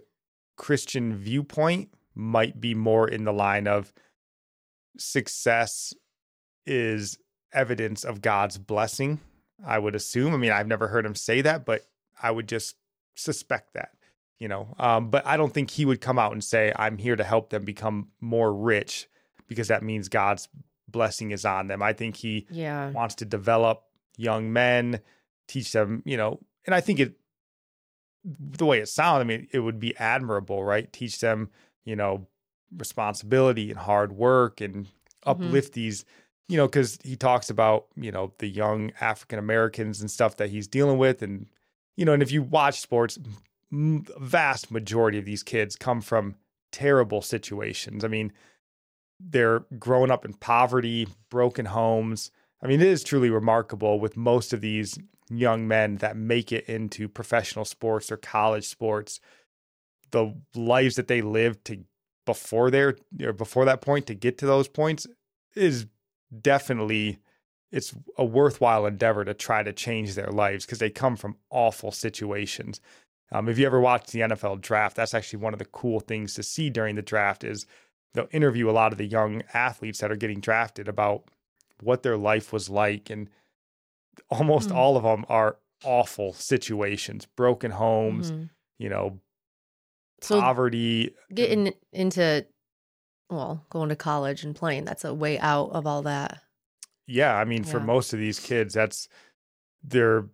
Christian 0.56 1.16
viewpoint 1.16 1.90
might 2.14 2.60
be 2.60 2.74
more 2.74 3.08
in 3.08 3.24
the 3.24 3.32
line 3.32 3.66
of 3.68 3.92
success 4.98 5.94
is 6.66 7.18
evidence 7.52 8.04
of 8.04 8.20
God's 8.20 8.58
blessing. 8.58 9.20
I 9.64 9.78
would 9.78 9.94
assume. 9.94 10.34
I 10.34 10.36
mean, 10.36 10.52
I've 10.52 10.66
never 10.66 10.88
heard 10.88 11.06
him 11.06 11.14
say 11.14 11.40
that, 11.42 11.64
but 11.64 11.86
I 12.20 12.30
would 12.30 12.48
just 12.48 12.76
suspect 13.14 13.74
that, 13.74 13.90
you 14.38 14.48
know. 14.48 14.74
Um, 14.78 15.10
but 15.10 15.26
I 15.26 15.36
don't 15.36 15.52
think 15.52 15.70
he 15.70 15.84
would 15.84 16.00
come 16.00 16.18
out 16.18 16.32
and 16.32 16.42
say, 16.42 16.72
"I'm 16.76 16.98
here 16.98 17.16
to 17.16 17.24
help 17.24 17.50
them 17.50 17.64
become 17.64 18.08
more 18.20 18.52
rich," 18.52 19.08
because 19.48 19.68
that 19.68 19.82
means 19.82 20.08
God's 20.08 20.48
blessing 20.88 21.30
is 21.30 21.44
on 21.44 21.68
them. 21.68 21.82
I 21.82 21.92
think 21.92 22.16
he 22.16 22.46
yeah. 22.50 22.90
wants 22.90 23.16
to 23.16 23.24
develop 23.24 23.84
young 24.16 24.52
men, 24.52 25.00
teach 25.46 25.72
them, 25.72 26.02
you 26.04 26.16
know, 26.16 26.40
and 26.66 26.74
I 26.74 26.80
think 26.80 27.00
it 27.00 27.14
the 28.24 28.66
way 28.66 28.80
it 28.80 28.88
sounds, 28.88 29.20
I 29.20 29.24
mean, 29.24 29.48
it 29.52 29.60
would 29.60 29.80
be 29.80 29.96
admirable, 29.96 30.64
right? 30.64 30.92
Teach 30.92 31.20
them, 31.20 31.50
you 31.84 31.96
know, 31.96 32.26
responsibility 32.76 33.70
and 33.70 33.78
hard 33.78 34.12
work 34.12 34.60
and 34.60 34.84
mm-hmm. 34.84 35.30
uplift 35.30 35.72
mm-hmm. 35.72 35.80
these, 35.80 36.04
you 36.48 36.56
know, 36.56 36.66
because 36.66 36.98
he 37.02 37.16
talks 37.16 37.48
about, 37.50 37.86
you 37.96 38.12
know, 38.12 38.32
the 38.38 38.48
young 38.48 38.92
African 39.00 39.38
Americans 39.38 40.00
and 40.00 40.10
stuff 40.10 40.36
that 40.36 40.50
he's 40.50 40.66
dealing 40.66 40.98
with. 40.98 41.22
And, 41.22 41.46
you 41.96 42.04
know, 42.04 42.12
and 42.12 42.22
if 42.22 42.32
you 42.32 42.42
watch 42.42 42.80
sports, 42.80 43.18
vast 43.70 44.70
majority 44.70 45.18
of 45.18 45.24
these 45.24 45.42
kids 45.42 45.76
come 45.76 46.00
from 46.00 46.34
terrible 46.72 47.22
situations. 47.22 48.04
I 48.04 48.08
mean, 48.08 48.32
they're 49.20 49.60
growing 49.78 50.10
up 50.10 50.24
in 50.24 50.34
poverty, 50.34 51.08
broken 51.30 51.66
homes. 51.66 52.30
I 52.62 52.66
mean, 52.66 52.80
it 52.80 52.86
is 52.86 53.04
truly 53.04 53.30
remarkable 53.30 54.00
with 54.00 54.16
most 54.16 54.52
of 54.52 54.60
these 54.60 54.98
young 55.30 55.68
men 55.68 55.96
that 55.96 56.16
make 56.16 56.52
it 56.52 56.66
into 56.66 57.08
professional 57.08 57.64
sports 57.64 58.10
or 58.10 58.16
college 58.16 58.66
sports. 58.66 59.20
The 60.10 60.34
lives 60.54 60.96
that 60.96 61.08
they 61.08 61.20
live 61.20 61.62
to 61.64 61.84
before 62.24 62.70
their 62.70 62.96
or 63.22 63.32
before 63.32 63.64
that 63.64 63.80
point 63.80 64.06
to 64.06 64.14
get 64.14 64.38
to 64.38 64.46
those 64.46 64.68
points 64.68 65.06
is 65.54 65.86
definitely 66.42 67.18
it's 67.72 67.94
a 68.16 68.24
worthwhile 68.24 68.86
endeavor 68.86 69.24
to 69.24 69.34
try 69.34 69.62
to 69.62 69.72
change 69.72 70.14
their 70.14 70.30
lives 70.30 70.64
because 70.64 70.78
they 70.78 70.90
come 70.90 71.16
from 71.16 71.36
awful 71.50 71.90
situations. 71.90 72.80
Um, 73.30 73.48
if 73.48 73.58
you 73.58 73.66
ever 73.66 73.80
watch 73.80 74.06
the 74.06 74.20
NFL 74.20 74.60
draft, 74.62 74.96
that's 74.96 75.12
actually 75.12 75.40
one 75.40 75.52
of 75.52 75.58
the 75.58 75.66
cool 75.66 76.00
things 76.00 76.34
to 76.34 76.42
see 76.42 76.70
during 76.70 76.94
the 76.94 77.02
draft 77.02 77.44
is 77.44 77.66
they'll 78.14 78.28
interview 78.32 78.70
a 78.70 78.72
lot 78.72 78.92
of 78.92 78.98
the 78.98 79.06
young 79.06 79.42
athletes 79.54 80.00
that 80.00 80.10
are 80.10 80.16
getting 80.16 80.40
drafted 80.40 80.88
about 80.88 81.24
what 81.80 82.02
their 82.02 82.16
life 82.16 82.52
was 82.52 82.68
like 82.68 83.10
and 83.10 83.28
almost 84.30 84.70
mm 84.70 84.74
all 84.74 84.96
of 84.96 85.02
them 85.02 85.24
are 85.28 85.56
awful 85.84 86.32
situations 86.32 87.26
broken 87.36 87.70
homes 87.70 88.32
mm-hmm. 88.32 88.44
you 88.78 88.88
know 88.88 89.18
so 90.20 90.40
poverty 90.40 91.14
getting 91.32 91.72
into 91.92 92.44
well 93.30 93.64
going 93.70 93.88
to 93.88 93.96
college 93.96 94.42
and 94.42 94.56
playing 94.56 94.84
that's 94.84 95.04
a 95.04 95.14
way 95.14 95.38
out 95.38 95.70
of 95.70 95.86
all 95.86 96.02
that 96.02 96.40
yeah 97.06 97.36
i 97.36 97.44
mean 97.44 97.62
yeah. 97.62 97.70
for 97.70 97.80
most 97.80 98.12
of 98.12 98.18
these 98.18 98.40
kids 98.40 98.74
that's 98.74 99.08
they're 99.84 100.26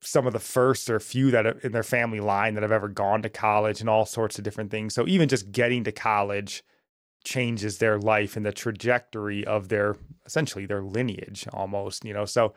some 0.00 0.26
of 0.26 0.32
the 0.32 0.40
first 0.40 0.90
or 0.90 0.98
few 0.98 1.30
that 1.30 1.46
are 1.46 1.58
in 1.60 1.70
their 1.70 1.84
family 1.84 2.18
line 2.18 2.54
that 2.54 2.62
have 2.62 2.72
ever 2.72 2.88
gone 2.88 3.22
to 3.22 3.28
college 3.28 3.80
and 3.80 3.88
all 3.88 4.04
sorts 4.04 4.36
of 4.36 4.44
different 4.44 4.70
things 4.70 4.94
so 4.94 5.06
even 5.06 5.28
just 5.28 5.52
getting 5.52 5.84
to 5.84 5.92
college 5.92 6.64
changes 7.24 7.78
their 7.78 7.98
life 7.98 8.36
and 8.36 8.44
the 8.44 8.52
trajectory 8.52 9.44
of 9.46 9.68
their 9.68 9.96
essentially 10.26 10.66
their 10.66 10.82
lineage 10.82 11.46
almost, 11.52 12.04
you 12.04 12.12
know. 12.12 12.24
So 12.24 12.54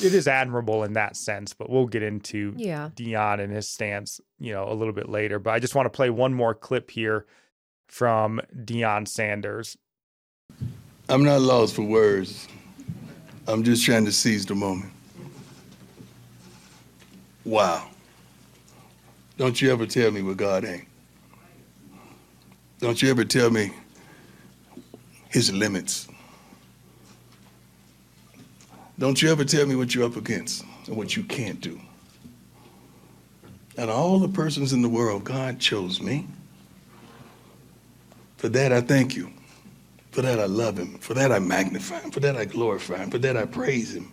it 0.00 0.14
is 0.14 0.26
admirable 0.26 0.82
in 0.84 0.94
that 0.94 1.16
sense, 1.16 1.54
but 1.54 1.70
we'll 1.70 1.86
get 1.86 2.02
into 2.02 2.54
yeah. 2.56 2.90
Deion 2.94 3.40
and 3.40 3.52
his 3.52 3.68
stance, 3.68 4.20
you 4.38 4.52
know, 4.52 4.68
a 4.68 4.74
little 4.74 4.94
bit 4.94 5.08
later. 5.08 5.38
But 5.38 5.54
I 5.54 5.58
just 5.58 5.74
want 5.74 5.86
to 5.86 5.90
play 5.90 6.10
one 6.10 6.34
more 6.34 6.54
clip 6.54 6.90
here 6.90 7.26
from 7.88 8.40
Deion 8.54 9.06
Sanders. 9.06 9.76
I'm 11.08 11.22
not 11.22 11.40
lost 11.40 11.74
for 11.74 11.82
words. 11.82 12.48
I'm 13.46 13.62
just 13.62 13.84
trying 13.84 14.04
to 14.06 14.12
seize 14.12 14.46
the 14.46 14.54
moment. 14.54 14.90
Wow. 17.44 17.88
Don't 19.36 19.60
you 19.60 19.70
ever 19.70 19.86
tell 19.86 20.10
me 20.10 20.22
what 20.22 20.36
God 20.36 20.64
ain't. 20.64 20.88
Don't 22.78 23.00
you 23.00 23.10
ever 23.10 23.24
tell 23.24 23.50
me 23.50 23.72
his 25.34 25.52
limits. 25.52 26.06
Don't 29.00 29.20
you 29.20 29.32
ever 29.32 29.44
tell 29.44 29.66
me 29.66 29.74
what 29.74 29.92
you're 29.92 30.06
up 30.06 30.14
against 30.14 30.64
and 30.86 30.96
what 30.96 31.16
you 31.16 31.24
can't 31.24 31.60
do. 31.60 31.80
And 33.76 33.90
all 33.90 34.20
the 34.20 34.28
persons 34.28 34.72
in 34.72 34.80
the 34.80 34.88
world, 34.88 35.24
God 35.24 35.58
chose 35.58 36.00
me. 36.00 36.28
For 38.36 38.48
that, 38.50 38.70
I 38.72 38.80
thank 38.80 39.16
you. 39.16 39.32
For 40.12 40.22
that, 40.22 40.38
I 40.38 40.46
love 40.46 40.78
him. 40.78 40.98
For 40.98 41.14
that, 41.14 41.32
I 41.32 41.40
magnify 41.40 41.98
him. 41.98 42.12
For 42.12 42.20
that, 42.20 42.36
I 42.36 42.44
glorify 42.44 42.98
him. 42.98 43.10
For 43.10 43.18
that, 43.18 43.36
I 43.36 43.44
praise 43.46 43.92
him. 43.92 44.12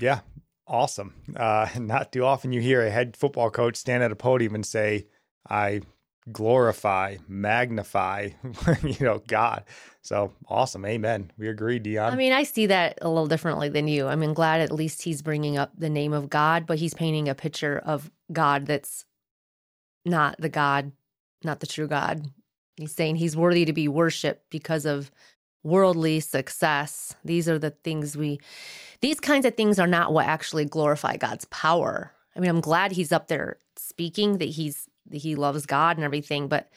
Yeah, 0.00 0.22
awesome. 0.66 1.14
Uh, 1.36 1.68
not 1.78 2.10
too 2.10 2.24
often 2.24 2.52
you 2.52 2.60
hear 2.60 2.84
a 2.84 2.90
head 2.90 3.16
football 3.16 3.50
coach 3.50 3.76
stand 3.76 4.02
at 4.02 4.10
a 4.10 4.16
podium 4.16 4.56
and 4.56 4.66
say, 4.66 5.06
I 5.48 5.82
glorify, 6.32 7.16
magnify, 7.28 8.30
you 8.82 8.96
know, 9.00 9.22
God. 9.26 9.64
So 10.02 10.32
awesome. 10.48 10.84
Amen. 10.84 11.30
We 11.38 11.48
agree, 11.48 11.80
Deion. 11.80 12.12
I 12.12 12.16
mean, 12.16 12.32
I 12.32 12.42
see 12.42 12.66
that 12.66 12.98
a 13.00 13.08
little 13.08 13.26
differently 13.26 13.68
than 13.68 13.88
you. 13.88 14.06
I 14.06 14.16
mean, 14.16 14.34
glad 14.34 14.60
at 14.60 14.72
least 14.72 15.02
he's 15.02 15.22
bringing 15.22 15.56
up 15.56 15.72
the 15.76 15.90
name 15.90 16.12
of 16.12 16.28
God, 16.30 16.66
but 16.66 16.78
he's 16.78 16.94
painting 16.94 17.28
a 17.28 17.34
picture 17.34 17.78
of 17.84 18.10
God 18.32 18.66
that's 18.66 19.04
not 20.04 20.36
the 20.38 20.48
God, 20.48 20.92
not 21.42 21.60
the 21.60 21.66
true 21.66 21.88
God. 21.88 22.26
He's 22.76 22.92
saying 22.94 23.16
he's 23.16 23.36
worthy 23.36 23.64
to 23.64 23.72
be 23.72 23.88
worshiped 23.88 24.50
because 24.50 24.84
of 24.84 25.10
worldly 25.62 26.20
success. 26.20 27.14
These 27.24 27.48
are 27.48 27.58
the 27.58 27.70
things 27.70 28.16
we, 28.16 28.40
these 29.00 29.20
kinds 29.20 29.46
of 29.46 29.56
things 29.56 29.78
are 29.78 29.86
not 29.86 30.12
what 30.12 30.26
actually 30.26 30.64
glorify 30.64 31.16
God's 31.16 31.46
power. 31.46 32.12
I 32.36 32.40
mean, 32.40 32.50
I'm 32.50 32.60
glad 32.60 32.92
he's 32.92 33.12
up 33.12 33.28
there 33.28 33.58
speaking 33.76 34.38
that 34.38 34.48
he's 34.50 34.88
he 35.10 35.34
loves 35.34 35.66
God 35.66 35.96
and 35.96 36.04
everything, 36.04 36.48
but 36.48 36.70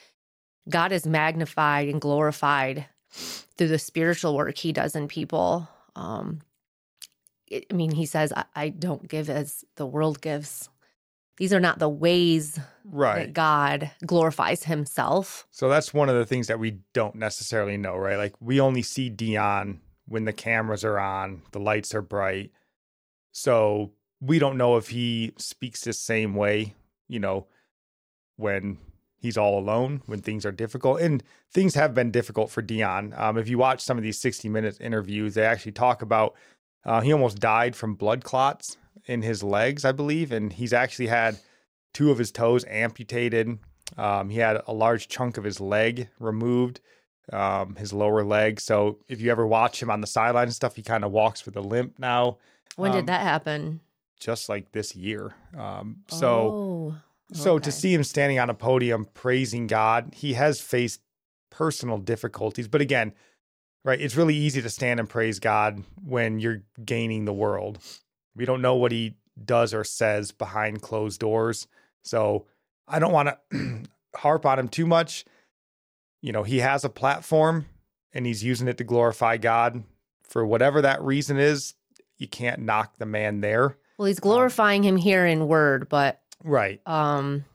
God 0.70 0.92
is 0.92 1.06
magnified 1.06 1.88
and 1.88 2.02
glorified 2.02 2.86
through 3.10 3.70
the 3.70 3.80
spiritual 3.80 4.36
work 4.36 4.58
he 4.58 4.72
does 4.72 4.96
in 4.96 5.08
people. 5.08 5.68
Um, 5.96 6.42
it, 7.48 7.66
I 7.72 7.74
mean, 7.74 7.92
he 7.92 8.06
says, 8.06 8.34
I, 8.36 8.46
I, 8.56 8.70
don't 8.70 9.08
give 9.08 9.30
as 9.30 9.64
the 9.76 9.86
world 9.86 10.22
gives. 10.22 10.70
These 11.38 11.54
are 11.54 11.60
not 11.60 11.80
the 11.80 11.90
ways 11.90 12.60
right. 12.84 13.28
that 13.28 13.34
God 13.34 13.92
glorifies 14.06 14.64
himself. 14.64 15.48
So 15.52 15.70
that's 15.70 15.94
one 15.94 16.10
of 16.10 16.16
the 16.16 16.26
things 16.26 16.48
that 16.48 16.60
we 16.60 16.80
don't 16.94 17.16
necessarily 17.16 17.78
know, 17.78 17.96
right? 17.96 18.18
Like 18.18 18.34
we 18.40 18.60
only 18.60 18.82
see 18.82 19.10
Deion 19.10 19.78
when 20.08 20.26
the 20.26 20.34
cameras 20.34 20.84
are 20.84 21.00
on, 21.00 21.42
the 21.52 21.60
lights 21.60 21.94
are 21.94 22.02
bright. 22.02 22.52
So 23.32 23.92
we 24.20 24.40
don't 24.40 24.58
know 24.58 24.78
if 24.78 24.90
he 24.90 25.34
speaks 25.38 25.82
the 25.82 25.94
same 25.94 26.34
way, 26.34 26.74
you 27.08 27.20
know, 27.20 27.48
when 28.38 28.78
he's 29.20 29.38
all 29.38 29.60
alone, 29.60 30.02
when 30.06 30.22
things 30.22 30.46
are 30.46 30.52
difficult. 30.52 31.02
And 31.02 31.24
things 31.52 31.76
have 31.76 31.94
been 31.94 32.12
difficult 32.12 32.50
for 32.50 32.62
Deion. 32.62 33.18
Um, 33.20 33.38
if 33.38 33.50
you 33.50 33.58
watch 33.58 33.82
some 33.82 33.98
of 33.98 34.04
these 34.04 34.20
60 34.20 34.48
minutes 34.48 34.80
interviews, 34.80 35.34
they 35.34 35.44
actually 35.44 35.74
talk 35.74 36.02
about 36.02 36.36
uh, 36.86 37.02
he 37.02 37.12
almost 37.12 37.40
died 37.40 37.76
from 37.76 37.96
blood 37.96 38.24
clots 38.24 38.78
in 39.06 39.22
his 39.22 39.44
legs, 39.44 39.84
I 39.84 39.92
believe, 39.92 40.32
and 40.32 40.54
he's 40.54 40.74
actually 40.74 41.08
had 41.08 41.38
two 41.94 42.12
of 42.12 42.18
his 42.18 42.32
toes 42.32 42.64
amputated. 42.70 43.60
Um, 43.98 44.30
he 44.30 44.40
had 44.40 44.62
a 44.68 44.74
large 44.74 45.08
chunk 45.08 45.38
of 45.38 45.44
his 45.44 45.60
leg 45.60 46.10
removed, 46.20 46.80
um, 47.34 47.76
his 47.76 47.92
lower 47.92 48.24
leg. 48.24 48.62
So 48.62 49.00
if 49.10 49.20
you 49.20 49.32
ever 49.32 49.46
watch 49.46 49.82
him 49.82 49.90
on 49.90 50.02
the 50.02 50.08
sideline 50.08 50.44
and 50.44 50.54
stuff, 50.54 50.76
he 50.76 50.84
kind 50.84 51.04
of 51.04 51.12
walks 51.12 51.46
with 51.46 51.56
a 51.58 51.62
limp 51.62 52.00
now. 52.00 52.38
When 52.76 52.92
did 52.92 53.00
um, 53.02 53.06
that 53.08 53.22
happen? 53.22 53.82
Just 54.20 54.48
like 54.48 54.72
this 54.72 54.96
year. 54.96 55.34
Um, 55.58 55.98
so, 56.08 56.30
oh, 56.30 56.96
okay. 57.32 57.40
so 57.40 57.60
to 57.60 57.72
see 57.72 57.94
him 57.94 58.04
standing 58.04 58.40
on 58.40 58.50
a 58.50 58.54
podium 58.54 59.06
praising 59.14 59.68
God, 59.68 60.14
he 60.16 60.34
has 60.34 60.62
faced 60.62 61.02
personal 61.50 61.98
difficulties, 61.98 62.68
but 62.68 62.82
again, 62.82 63.14
right? 63.84 64.00
It's 64.00 64.16
really 64.16 64.36
easy 64.36 64.62
to 64.62 64.70
stand 64.70 65.00
and 65.00 65.10
praise 65.10 65.40
God 65.40 65.84
when 66.04 66.40
you're 66.40 66.64
gaining 66.84 67.26
the 67.26 67.34
world. 67.34 67.80
We 68.36 68.46
don't 68.46 68.62
know 68.62 68.76
what 68.76 68.92
he 68.92 69.16
does 69.44 69.74
or 69.74 69.84
says 69.84 70.32
behind 70.32 70.82
closed 70.82 71.20
doors. 71.20 71.68
So 72.04 72.46
I 72.88 73.00
don't 73.00 73.14
want 73.14 73.30
to 73.52 73.84
harp 74.16 74.46
on 74.46 74.60
him 74.60 74.68
too 74.68 74.86
much. 74.86 75.26
You 76.22 76.32
know, 76.32 76.44
he 76.44 76.60
has 76.60 76.84
a 76.84 76.90
platform 76.90 77.66
and 78.14 78.26
he's 78.26 78.44
using 78.44 78.68
it 78.68 78.78
to 78.78 78.84
glorify 78.84 79.38
God 79.38 79.84
for 80.24 80.46
whatever 80.46 80.82
that 80.82 81.02
reason 81.02 81.38
is. 81.38 81.76
You 82.18 82.28
can't 82.28 82.62
knock 82.62 82.98
the 82.98 83.06
man 83.06 83.42
there. 83.42 83.78
Well, 83.98 84.08
he's 84.08 84.20
glorifying 84.20 84.82
um, 84.82 84.88
him 84.88 84.98
here 84.98 85.26
in 85.26 85.48
word, 85.48 85.88
but 85.90 86.22
right. 86.44 86.82
Um 86.86 87.46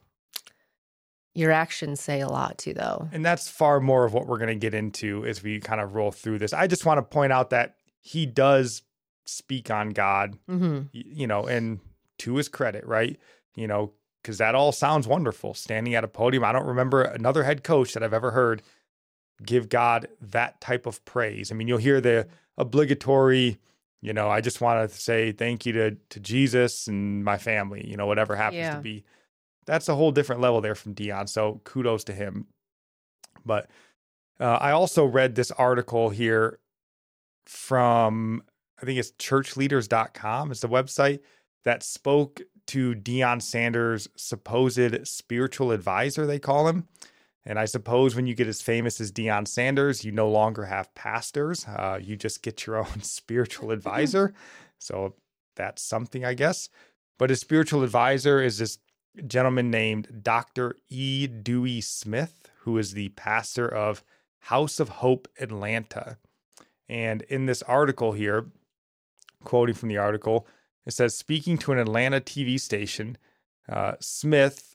your 1.34 1.50
actions 1.50 2.00
say 2.00 2.20
a 2.20 2.28
lot 2.28 2.58
too 2.58 2.74
though. 2.74 3.08
And 3.12 3.24
that's 3.24 3.48
far 3.48 3.80
more 3.80 4.04
of 4.04 4.12
what 4.12 4.26
we're 4.26 4.38
going 4.38 4.48
to 4.48 4.54
get 4.54 4.74
into 4.74 5.24
as 5.24 5.42
we 5.42 5.60
kind 5.60 5.80
of 5.80 5.94
roll 5.94 6.10
through 6.10 6.38
this. 6.38 6.52
I 6.52 6.66
just 6.66 6.84
want 6.84 6.98
to 6.98 7.02
point 7.02 7.32
out 7.32 7.50
that 7.50 7.76
he 8.00 8.26
does 8.26 8.82
speak 9.24 9.70
on 9.70 9.90
God, 9.90 10.36
mm-hmm. 10.48 10.88
you 10.92 11.26
know, 11.26 11.46
and 11.46 11.80
to 12.18 12.36
his 12.36 12.48
credit, 12.48 12.86
right? 12.86 13.18
You 13.56 13.66
know, 13.66 13.92
because 14.22 14.38
that 14.38 14.54
all 14.54 14.72
sounds 14.72 15.06
wonderful. 15.06 15.54
Standing 15.54 15.94
at 15.94 16.04
a 16.04 16.08
podium, 16.08 16.44
I 16.44 16.52
don't 16.52 16.66
remember 16.66 17.02
another 17.02 17.44
head 17.44 17.64
coach 17.64 17.94
that 17.94 18.02
I've 18.02 18.12
ever 18.12 18.32
heard 18.32 18.62
give 19.44 19.68
God 19.68 20.08
that 20.20 20.60
type 20.60 20.86
of 20.86 21.04
praise. 21.04 21.50
I 21.50 21.54
mean, 21.54 21.66
you'll 21.66 21.78
hear 21.78 22.00
the 22.00 22.28
obligatory, 22.56 23.58
you 24.02 24.12
know, 24.12 24.28
I 24.28 24.40
just 24.40 24.60
want 24.60 24.90
to 24.90 24.94
say 24.94 25.32
thank 25.32 25.64
you 25.64 25.72
to 25.74 25.90
to 26.10 26.20
Jesus 26.20 26.88
and 26.88 27.24
my 27.24 27.38
family, 27.38 27.88
you 27.88 27.96
know, 27.96 28.06
whatever 28.06 28.36
happens 28.36 28.58
yeah. 28.58 28.74
to 28.74 28.80
be. 28.80 29.04
That's 29.64 29.88
a 29.88 29.94
whole 29.94 30.10
different 30.10 30.40
level 30.42 30.60
there 30.60 30.74
from 30.74 30.94
Deion. 30.94 31.28
So 31.28 31.60
kudos 31.64 32.04
to 32.04 32.12
him. 32.12 32.46
But 33.46 33.70
uh, 34.40 34.58
I 34.60 34.72
also 34.72 35.04
read 35.04 35.36
this 35.36 35.52
article 35.52 36.10
here 36.10 36.58
from 37.46 38.42
I 38.82 38.84
think 38.84 38.98
it's 38.98 39.12
churchleaders.com 39.12 40.50
It's 40.50 40.60
the 40.60 40.68
website 40.68 41.20
that 41.64 41.84
spoke 41.84 42.40
to 42.68 42.94
Deion 42.94 43.40
Sanders' 43.40 44.08
supposed 44.16 45.06
spiritual 45.06 45.70
advisor, 45.70 46.26
they 46.26 46.40
call 46.40 46.66
him. 46.66 46.88
And 47.44 47.58
I 47.58 47.64
suppose 47.64 48.14
when 48.14 48.26
you 48.26 48.34
get 48.34 48.46
as 48.46 48.62
famous 48.62 49.00
as 49.00 49.10
Deion 49.10 49.48
Sanders, 49.48 50.04
you 50.04 50.12
no 50.12 50.28
longer 50.28 50.64
have 50.64 50.94
pastors. 50.94 51.66
Uh, 51.66 51.98
you 52.00 52.16
just 52.16 52.42
get 52.42 52.66
your 52.66 52.76
own 52.86 53.02
spiritual 53.02 53.70
advisor. 53.70 54.34
so 54.78 55.14
that's 55.56 55.82
something, 55.82 56.24
I 56.24 56.34
guess. 56.34 56.68
But 57.18 57.30
his 57.30 57.40
spiritual 57.40 57.82
advisor 57.82 58.40
is 58.40 58.58
this 58.58 58.78
gentleman 59.26 59.70
named 59.70 60.22
Dr. 60.22 60.76
E. 60.88 61.26
Dewey 61.26 61.80
Smith, 61.80 62.50
who 62.60 62.78
is 62.78 62.92
the 62.92 63.10
pastor 63.10 63.68
of 63.68 64.02
House 64.40 64.80
of 64.80 64.88
Hope 64.88 65.28
Atlanta. 65.38 66.18
And 66.88 67.22
in 67.22 67.46
this 67.46 67.62
article 67.62 68.12
here, 68.12 68.46
quoting 69.44 69.74
from 69.74 69.88
the 69.88 69.98
article, 69.98 70.46
it 70.86 70.92
says, 70.92 71.16
speaking 71.16 71.58
to 71.58 71.72
an 71.72 71.78
Atlanta 71.78 72.20
TV 72.20 72.58
station, 72.58 73.16
uh, 73.68 73.94
Smith 74.00 74.71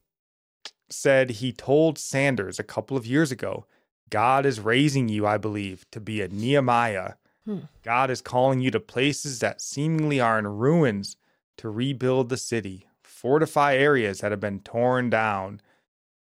said 0.89 1.29
he 1.29 1.51
told 1.51 1.97
Sanders 1.97 2.59
a 2.59 2.63
couple 2.63 2.97
of 2.97 3.05
years 3.05 3.31
ago, 3.31 3.65
God 4.09 4.45
is 4.45 4.59
raising 4.59 5.09
you, 5.09 5.25
I 5.25 5.37
believe, 5.37 5.85
to 5.91 5.99
be 5.99 6.21
a 6.21 6.27
Nehemiah. 6.27 7.13
Hmm. 7.45 7.59
God 7.83 8.09
is 8.09 8.21
calling 8.21 8.59
you 8.59 8.71
to 8.71 8.79
places 8.79 9.39
that 9.39 9.61
seemingly 9.61 10.19
are 10.19 10.39
in 10.39 10.47
ruins 10.47 11.17
to 11.57 11.69
rebuild 11.69 12.29
the 12.29 12.37
city, 12.37 12.87
fortify 13.03 13.75
areas 13.75 14.19
that 14.19 14.31
have 14.31 14.39
been 14.39 14.61
torn 14.61 15.09
down. 15.09 15.61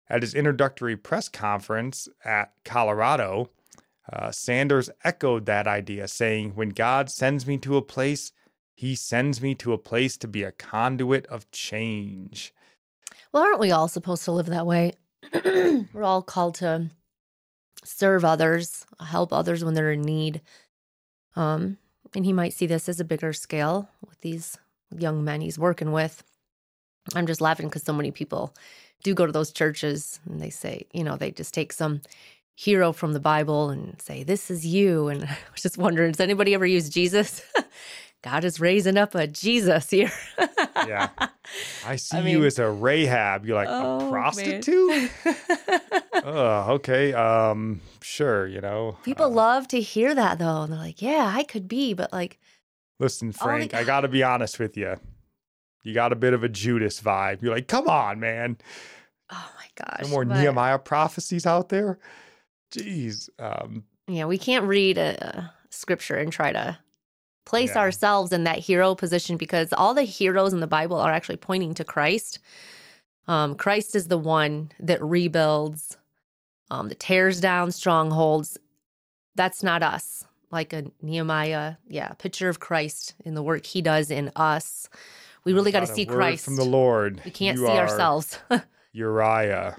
At 0.10 0.24
his 0.24 0.34
introductory 0.34 0.98
press 0.98 1.30
conference 1.30 2.10
at 2.26 2.54
Colorado, 2.66 3.50
uh, 4.12 4.32
Sanders 4.32 4.90
echoed 5.04 5.46
that 5.46 5.68
idea, 5.68 6.08
saying, 6.08 6.52
When 6.56 6.70
God 6.70 7.10
sends 7.10 7.48
me 7.48 7.58
to 7.60 7.78
a 7.78 7.82
place, 7.82 8.34
he 8.76 8.96
sends 8.96 9.42
me 9.42 9.56
to 9.56 9.74
a 9.74 9.78
place 9.78 10.18
to 10.18 10.28
be 10.28 10.44
a 10.44 10.52
conduit 10.52 11.26
of 11.28 11.50
change. 11.52 12.54
Well, 13.32 13.44
aren't 13.44 13.60
we 13.60 13.72
all 13.72 13.88
supposed 13.88 14.24
to 14.26 14.32
live 14.32 14.48
that 14.48 14.66
way? 14.66 14.94
We're 15.44 16.04
all 16.04 16.22
called 16.22 16.56
to 16.56 16.90
serve 17.84 18.26
others, 18.26 18.86
help 19.00 19.34
others 19.34 19.64
when 19.64 19.74
they're 19.74 19.92
in 19.92 20.02
need. 20.02 20.42
Um, 21.36 21.78
and 22.16 22.26
he 22.26 22.34
might 22.34 22.54
see 22.54 22.66
this 22.66 22.90
as 22.90 23.00
a 23.00 23.06
bigger 23.06 23.34
scale 23.34 23.90
with 24.08 24.20
these 24.22 24.58
young 24.98 25.24
men 25.24 25.42
he's 25.42 25.58
working 25.58 25.92
with. 25.92 26.24
I'm 27.16 27.28
just 27.28 27.42
laughing 27.42 27.68
because 27.68 27.84
so 27.84 27.94
many 27.94 28.12
people 28.12 28.54
do 29.04 29.14
go 29.14 29.26
to 29.26 29.32
those 29.32 29.52
churches 29.52 30.20
and 30.26 30.40
they 30.42 30.50
say, 30.50 30.86
you 30.92 31.04
know, 31.04 31.16
they 31.16 31.32
just 31.32 31.54
take 31.54 31.74
some 31.74 32.02
hero 32.56 32.92
from 32.92 33.14
the 33.14 33.20
Bible 33.20 33.70
and 33.70 34.00
say, 34.02 34.24
This 34.24 34.52
is 34.52 34.66
you. 34.66 35.08
And 35.08 35.24
I 35.26 35.38
was 35.52 35.62
just 35.62 35.78
wondering, 35.78 36.12
does 36.12 36.20
anybody 36.20 36.54
ever 36.54 36.66
use 36.66 36.90
Jesus? 36.90 37.42
God 38.24 38.44
is 38.44 38.60
raising 38.60 38.98
up 38.98 39.16
a 39.16 39.26
Jesus 39.26 39.90
here. 39.90 40.12
yeah. 40.88 41.10
I 41.86 41.96
see 41.96 42.18
I 42.18 42.22
mean, 42.22 42.38
you 42.38 42.46
as 42.46 42.60
a 42.60 42.70
Rahab. 42.70 43.46
You're 43.46 43.56
like 43.56 43.68
oh, 43.70 44.08
a 44.08 44.12
prostitute? 44.12 45.12
oh, 46.24 46.74
okay. 46.74 47.14
Um, 47.14 47.82
sure, 48.02 48.46
you 48.46 48.62
know. 48.62 48.98
People 49.04 49.26
uh, 49.26 49.30
love 49.30 49.68
to 49.70 49.82
hear 49.82 50.14
that 50.14 50.38
though. 50.38 50.64
And 50.64 50.74
they're 50.74 50.80
like, 50.80 51.02
yeah, 51.02 51.34
I 51.36 51.44
could 51.44 51.68
be, 51.68 51.94
but 51.94 52.14
like 52.14 52.40
Listen, 53.00 53.32
Frank, 53.32 53.72
the- 53.72 53.80
I 53.80 53.84
gotta 53.84 54.08
be 54.08 54.22
honest 54.22 54.60
with 54.60 54.78
you. 54.78 54.96
You 55.84 55.96
got 55.96 56.14
a 56.14 56.16
bit 56.16 56.34
of 56.34 56.44
a 56.44 56.50
Judas 56.50 57.02
vibe. 57.02 57.42
You're 57.42 57.56
like, 57.56 57.68
come 57.68 57.88
on, 57.88 58.20
man. 58.20 58.58
Oh 59.32 59.52
my 59.58 59.84
gosh. 59.84 60.04
No 60.04 60.10
more 60.10 60.26
but... 60.26 60.38
Nehemiah 60.38 60.78
prophecies 60.78 61.48
out 61.48 61.70
there. 61.70 61.98
Jeez. 62.72 63.30
Um, 63.40 63.86
yeah, 64.08 64.26
we 64.26 64.38
can't 64.38 64.66
read 64.66 65.00
a, 65.00 65.26
a 65.26 65.54
scripture 65.72 66.18
and 66.18 66.32
try 66.32 66.52
to 66.52 66.78
place 67.46 67.72
yeah. 67.76 67.80
ourselves 67.80 68.32
in 68.32 68.44
that 68.44 68.60
hero 68.60 68.96
position 68.96 69.38
because 69.38 69.74
all 69.74 69.94
the 69.94 70.04
heroes 70.04 70.54
in 70.54 70.60
the 70.60 70.68
Bible 70.68 70.98
are 70.98 71.12
actually 71.12 71.38
pointing 71.38 71.74
to 71.76 71.84
Christ. 71.84 72.40
Um, 73.28 73.56
Christ 73.56 73.96
is 73.96 74.08
the 74.08 74.18
one 74.18 74.72
that 74.80 75.02
rebuilds, 75.04 75.98
um, 76.70 76.90
that 76.90 77.00
tears 77.00 77.40
down 77.40 77.72
strongholds. 77.72 78.58
That's 79.36 79.64
not 79.64 79.84
us. 79.84 80.26
Like 80.52 80.74
a 80.74 80.86
Nehemiah, 81.02 81.76
yeah, 81.88 82.10
picture 82.14 82.50
of 82.50 82.60
Christ 82.60 83.16
in 83.24 83.36
the 83.36 83.44
work 83.44 83.66
he 83.66 83.82
does 83.82 84.12
in 84.12 84.32
us. 84.36 84.90
We 85.46 85.54
really 85.54 85.72
got 85.72 85.80
to 85.80 85.88
see 85.88 86.06
Christ 86.06 86.46
from 86.46 86.58
the 86.58 86.66
Lord. 86.66 87.22
We 87.24 87.32
can't 87.32 87.58
you 87.58 87.66
see 87.66 87.72
ourselves. 87.72 88.38
Uriah, 88.94 89.78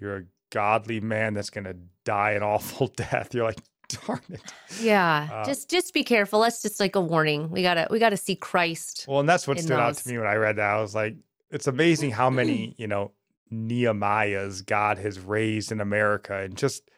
you're 0.00 0.16
a 0.16 0.24
godly 0.50 1.00
man 1.00 1.34
that's 1.34 1.50
going 1.50 1.64
to 1.64 1.76
die 2.04 2.32
an 2.32 2.42
awful 2.42 2.88
death. 2.88 3.34
You're 3.34 3.44
like, 3.44 3.58
darn 4.06 4.20
it. 4.30 4.42
Yeah, 4.80 5.28
uh, 5.32 5.44
just 5.44 5.70
just 5.70 5.94
be 5.94 6.04
careful. 6.04 6.40
That's 6.40 6.62
just 6.62 6.80
like 6.80 6.96
a 6.96 7.00
warning. 7.00 7.50
We 7.50 7.62
gotta 7.62 7.86
we 7.90 7.98
gotta 7.98 8.16
see 8.16 8.36
Christ. 8.36 9.06
Well, 9.08 9.20
and 9.20 9.28
that's 9.28 9.46
what 9.46 9.58
stood 9.58 9.72
those. 9.72 9.78
out 9.78 9.94
to 9.96 10.08
me 10.08 10.18
when 10.18 10.26
I 10.26 10.34
read 10.34 10.56
that. 10.56 10.70
I 10.70 10.80
was 10.80 10.94
like, 10.94 11.16
it's 11.50 11.66
amazing 11.66 12.10
how 12.12 12.30
many 12.30 12.74
you 12.78 12.86
know 12.86 13.12
Nehemiahs 13.52 14.64
God 14.64 14.98
has 14.98 15.18
raised 15.18 15.72
in 15.72 15.80
America, 15.80 16.36
and 16.38 16.56
just 16.56 16.90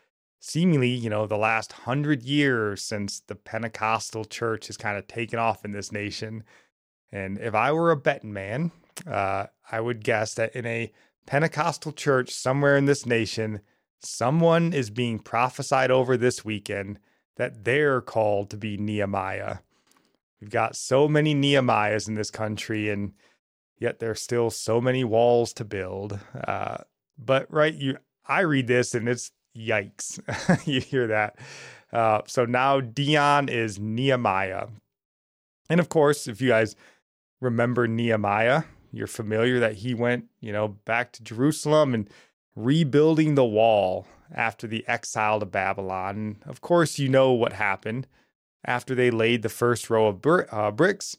seemingly, 0.44 0.90
you 0.90 1.09
know, 1.09 1.26
the 1.26 1.38
last 1.38 1.72
hundred 1.72 2.22
years 2.22 2.83
since 2.83 3.20
the 3.20 3.35
Pentecostal 3.35 4.26
church 4.26 4.66
has 4.66 4.76
kind 4.76 4.98
of 4.98 5.07
taken 5.07 5.38
off 5.38 5.64
in 5.64 5.72
this 5.72 5.90
nation. 5.90 6.44
And 7.11 7.38
if 7.38 7.54
I 7.54 7.72
were 7.72 7.90
a 7.90 7.96
betting 7.96 8.35
man, 8.35 8.70
uh, 9.07 9.46
I 9.72 9.80
would 9.80 10.04
guess 10.04 10.35
that 10.35 10.54
in 10.54 10.66
a 10.66 10.92
Pentecostal 11.26 11.92
church 11.92 12.30
somewhere 12.30 12.76
in 12.76 12.85
this 12.85 13.07
nation, 13.07 13.61
someone 14.07 14.73
is 14.73 14.90
being 14.90 15.19
prophesied 15.19 15.90
over 15.90 16.17
this 16.17 16.45
weekend 16.45 16.99
that 17.37 17.64
they're 17.64 18.01
called 18.01 18.51
to 18.51 18.57
be 18.57 18.77
Nehemiah. 18.77 19.59
We've 20.40 20.51
got 20.51 20.77
so 20.77 21.09
many 21.09 21.35
Nehemiahs 21.35 22.07
in 22.09 22.14
this 22.14 22.31
country, 22.31 22.90
and 22.90 23.12
yet 23.79 23.99
there's 23.99 24.21
still 24.21 24.51
so 24.51 24.81
many 24.81 25.05
walls 25.05 25.53
to 25.55 25.64
build. 25.64 26.19
Uh, 26.47 26.79
but 27.19 27.51
right, 27.53 27.75
you, 27.75 27.99
I 28.27 28.40
read 28.40 28.67
this 28.67 28.95
and 28.95 29.09
it's 29.09 29.31
yikes. 29.57 30.21
you 30.67 30.81
hear 30.81 31.07
that? 31.09 31.38
Uh, 31.93 32.23
so 32.27 32.45
now 32.45 32.81
Deion 32.81 33.49
is 33.49 33.79
Nehemiah, 33.79 34.67
and 35.71 35.81
of 35.81 35.88
course, 35.88 36.27
if 36.27 36.40
you 36.40 36.49
guys 36.49 36.77
remember 37.40 37.87
Nehemiah, 37.87 38.64
you're 38.93 39.07
familiar 39.07 39.61
that 39.61 39.77
he 39.77 39.95
went, 39.95 40.27
you 40.40 40.53
know, 40.53 40.69
back 40.69 41.12
to 41.12 41.23
Jerusalem 41.23 41.95
and 41.95 42.09
rebuilding 42.57 43.35
the 43.35 43.45
wall 43.45 44.07
after 44.33 44.67
the 44.67 44.87
exile 44.87 45.40
to 45.40 45.47
Babylon. 45.47 46.37
Of 46.47 46.61
course, 46.61 46.99
you 46.99 47.09
know 47.09 47.33
what 47.33 47.55
happened. 47.55 48.07
After 48.64 48.95
they 48.95 49.11
laid 49.11 49.43
the 49.43 49.49
first 49.49 49.90
row 49.90 50.07
of 50.07 50.23
br- 50.23 50.45
uh, 50.51 50.71
bricks, 50.71 51.17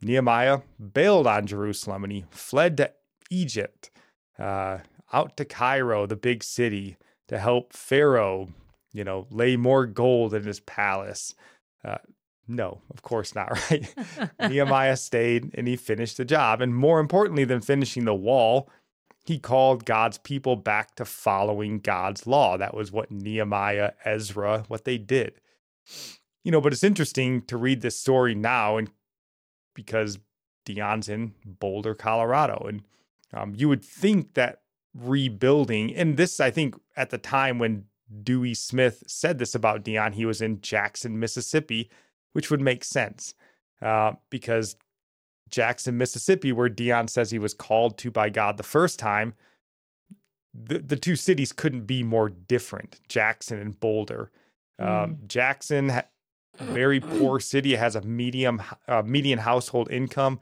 Nehemiah 0.00 0.60
bailed 0.92 1.26
on 1.26 1.46
Jerusalem 1.46 2.04
and 2.04 2.12
he 2.12 2.24
fled 2.30 2.76
to 2.78 2.92
Egypt, 3.30 3.90
uh, 4.38 4.78
out 5.12 5.36
to 5.36 5.44
Cairo, 5.44 6.06
the 6.06 6.16
big 6.16 6.42
city, 6.42 6.96
to 7.28 7.38
help 7.38 7.72
Pharaoh, 7.72 8.48
you 8.92 9.04
know, 9.04 9.26
lay 9.30 9.56
more 9.56 9.86
gold 9.86 10.34
in 10.34 10.42
his 10.42 10.60
palace. 10.60 11.34
Uh, 11.84 11.98
no, 12.48 12.80
of 12.90 13.02
course 13.02 13.34
not, 13.34 13.50
right? 13.70 13.94
Nehemiah 14.40 14.96
stayed 14.96 15.50
and 15.54 15.68
he 15.68 15.76
finished 15.76 16.16
the 16.16 16.24
job. 16.24 16.60
And 16.60 16.74
more 16.74 16.98
importantly 16.98 17.44
than 17.44 17.60
finishing 17.60 18.04
the 18.04 18.14
wall, 18.14 18.68
he 19.24 19.38
called 19.38 19.84
God's 19.84 20.18
people 20.18 20.56
back 20.56 20.94
to 20.96 21.04
following 21.04 21.78
God's 21.78 22.26
law. 22.26 22.56
That 22.56 22.74
was 22.74 22.90
what 22.90 23.10
Nehemiah, 23.10 23.92
Ezra, 24.04 24.64
what 24.68 24.84
they 24.84 24.98
did. 24.98 25.40
You 26.44 26.50
know, 26.50 26.60
but 26.60 26.72
it's 26.72 26.82
interesting 26.82 27.42
to 27.42 27.56
read 27.56 27.82
this 27.82 27.98
story 27.98 28.34
now 28.34 28.76
and 28.76 28.90
because 29.74 30.18
Deion's 30.66 31.08
in 31.08 31.34
Boulder, 31.44 31.94
Colorado. 31.94 32.66
And 32.68 32.82
um, 33.32 33.54
you 33.56 33.68
would 33.68 33.84
think 33.84 34.34
that 34.34 34.62
rebuilding, 34.94 35.94
and 35.94 36.16
this, 36.16 36.40
I 36.40 36.50
think, 36.50 36.74
at 36.96 37.10
the 37.10 37.18
time 37.18 37.58
when 37.58 37.84
Dewey 38.22 38.54
Smith 38.54 39.04
said 39.06 39.38
this 39.38 39.54
about 39.54 39.84
Deion, 39.84 40.14
he 40.14 40.26
was 40.26 40.42
in 40.42 40.60
Jackson, 40.60 41.18
Mississippi, 41.18 41.90
which 42.32 42.50
would 42.50 42.60
make 42.60 42.84
sense 42.84 43.34
uh, 43.80 44.12
because 44.30 44.76
Jackson, 45.52 45.98
Mississippi, 45.98 46.50
where 46.50 46.68
Deion 46.68 47.08
says 47.08 47.30
he 47.30 47.38
was 47.38 47.54
called 47.54 47.98
to 47.98 48.10
by 48.10 48.30
God 48.30 48.56
the 48.56 48.62
first 48.64 48.98
time, 48.98 49.34
the, 50.52 50.78
the 50.78 50.96
two 50.96 51.14
cities 51.14 51.52
couldn't 51.52 51.86
be 51.86 52.02
more 52.02 52.28
different 52.28 53.00
Jackson 53.06 53.58
and 53.58 53.78
Boulder. 53.78 54.30
Um, 54.78 54.88
mm. 54.88 55.26
Jackson, 55.26 55.92
very 56.58 57.00
poor 57.00 57.38
city, 57.38 57.76
has 57.76 57.94
a 57.94 58.00
medium 58.00 58.62
uh, 58.88 59.02
median 59.02 59.38
household 59.38 59.90
income 59.90 60.40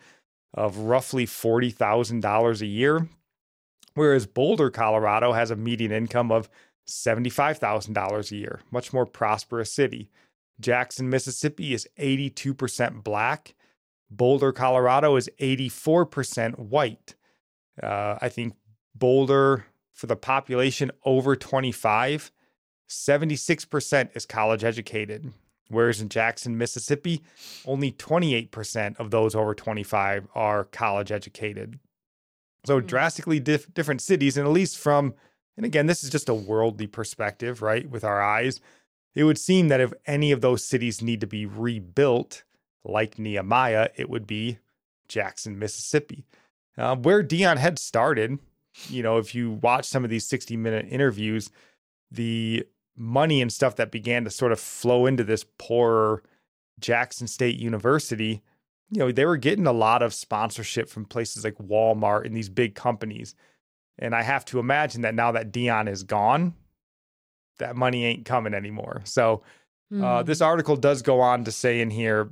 of 0.55 0.79
roughly 0.79 1.27
$40,000 1.27 2.61
a 2.61 2.67
year, 2.67 3.09
whereas 3.95 4.27
Boulder, 4.27 4.71
Colorado 4.71 5.33
has 5.33 5.51
a 5.51 5.57
median 5.57 5.93
income 5.93 6.33
of 6.33 6.49
$75,000 6.89 8.33
a 8.33 8.37
year, 8.37 8.61
much 8.71 8.93
more 8.93 9.07
prosperous 9.07 9.73
city. 9.73 10.09
Jackson, 10.61 11.09
Mississippi 11.09 11.73
is 11.73 11.89
82% 11.99 13.03
black. 13.03 13.55
Boulder, 14.11 14.53
Colorado 14.53 15.17
is 15.17 15.31
84% 15.41 16.59
white. 16.59 17.15
Uh, 17.81 18.19
I 18.21 18.29
think 18.29 18.55
Boulder, 18.95 19.67
for 19.93 20.07
the 20.07 20.17
population 20.17 20.91
over 21.05 21.37
25, 21.37 22.33
76% 22.89 24.17
is 24.17 24.27
college 24.27 24.65
educated. 24.65 25.33
Whereas 25.69 26.01
in 26.01 26.09
Jackson, 26.09 26.59
Mississippi, 26.59 27.23
only 27.65 27.93
28% 27.93 28.99
of 28.99 29.13
those 29.13 29.37
over 29.37 29.55
25 29.55 30.27
are 30.35 30.65
college 30.65 31.13
educated. 31.13 31.79
So 32.67 32.79
mm-hmm. 32.79 32.87
drastically 32.89 33.39
dif- 33.39 33.73
different 33.73 34.03
cities, 34.03 34.37
and 34.37 34.47
at 34.47 34.53
least 34.53 34.77
from, 34.77 35.15
and 35.57 35.65
again, 35.65 35.87
this 35.87 36.03
is 36.03 36.11
just 36.11 36.29
a 36.29 36.35
worldly 36.35 36.89
perspective, 36.89 37.63
right? 37.63 37.89
With 37.89 38.03
our 38.03 38.21
eyes, 38.21 38.61
it 39.15 39.23
would 39.25 39.39
seem 39.39 39.69
that 39.69 39.81
if 39.81 39.93
any 40.07 40.33
of 40.33 40.41
those 40.41 40.65
cities 40.65 41.01
need 41.01 41.21
to 41.21 41.27
be 41.27 41.47
rebuilt, 41.47 42.43
like 42.85 43.19
Nehemiah, 43.19 43.89
it 43.97 44.09
would 44.09 44.27
be 44.27 44.59
Jackson, 45.09 45.59
Mississippi, 45.59 46.25
uh, 46.79 46.97
where 46.97 47.23
Deion 47.23 47.59
had 47.59 47.79
started. 47.79 48.39
You 48.89 49.03
know, 49.03 49.19
if 49.19 49.35
you 49.35 49.53
watch 49.53 49.85
some 49.87 50.05
of 50.05 50.11
these 50.11 50.27
60 50.27 50.57
minute 50.57 50.87
interviews, 50.89 51.51
the 52.11 52.65
money 52.97 53.41
and 53.41 53.53
stuff 53.53 53.77
that 53.77 53.91
began 53.91 54.25
to 54.25 54.31
sort 54.31 54.53
of 54.53 54.61
flow 54.61 55.07
into 55.07 55.25
this 55.25 55.45
poorer 55.59 56.23
Jackson 56.79 57.27
State 57.27 57.59
University, 57.59 58.43
you 58.91 58.99
know, 58.99 59.13
they 59.13 59.25
were 59.25 59.37
getting 59.37 59.67
a 59.67 59.73
lot 59.73 60.03
of 60.03 60.15
sponsorship 60.15 60.89
from 60.89 61.05
places 61.05 61.45
like 61.45 61.57
Walmart 61.59 62.27
and 62.27 62.37
these 62.37 62.49
big 62.49 62.75
companies. 62.75 63.35
And 63.99 64.15
I 64.15 64.23
have 64.23 64.45
to 64.47 64.59
imagine 64.59 65.03
that 65.03 65.15
now 65.15 65.33
that 65.33 65.53
Deion 65.53 65.89
is 65.89 66.03
gone, 66.03 66.55
that 67.59 67.77
money 67.77 68.05
ain't 68.05 68.25
coming 68.25 68.55
anymore. 68.55 69.03
So 69.05 69.43
uh, 70.05 70.23
this 70.23 70.41
article 70.41 70.77
does 70.77 71.03
go 71.03 71.21
on 71.21 71.45
to 71.45 71.53
say 71.53 71.81
in 71.81 71.91
here 71.91 72.31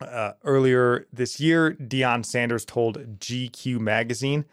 uh, 0.00 0.32
earlier 0.44 1.06
this 1.12 1.40
year, 1.40 1.72
Deion 1.74 2.24
Sanders 2.24 2.64
told 2.64 3.18
GQ 3.18 3.80
magazine, 3.80 4.44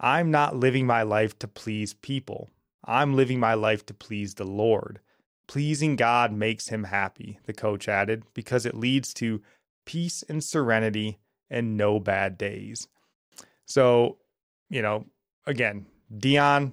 I'm 0.00 0.30
not 0.30 0.56
living 0.56 0.86
my 0.86 1.02
life 1.02 1.38
to 1.40 1.48
please 1.48 1.94
people. 1.94 2.50
I'm 2.84 3.14
living 3.14 3.38
my 3.38 3.54
life 3.54 3.86
to 3.86 3.94
please 3.94 4.34
the 4.34 4.44
Lord. 4.44 5.00
Pleasing 5.46 5.96
God 5.96 6.32
makes 6.32 6.68
him 6.68 6.84
happy, 6.84 7.38
the 7.46 7.52
coach 7.52 7.88
added, 7.88 8.24
because 8.34 8.66
it 8.66 8.74
leads 8.74 9.12
to 9.14 9.42
peace 9.84 10.22
and 10.28 10.42
serenity 10.42 11.18
and 11.50 11.76
no 11.76 12.00
bad 12.00 12.38
days. 12.38 12.88
So, 13.66 14.18
you 14.70 14.82
know, 14.82 15.06
again, 15.46 15.86
Deion 16.12 16.72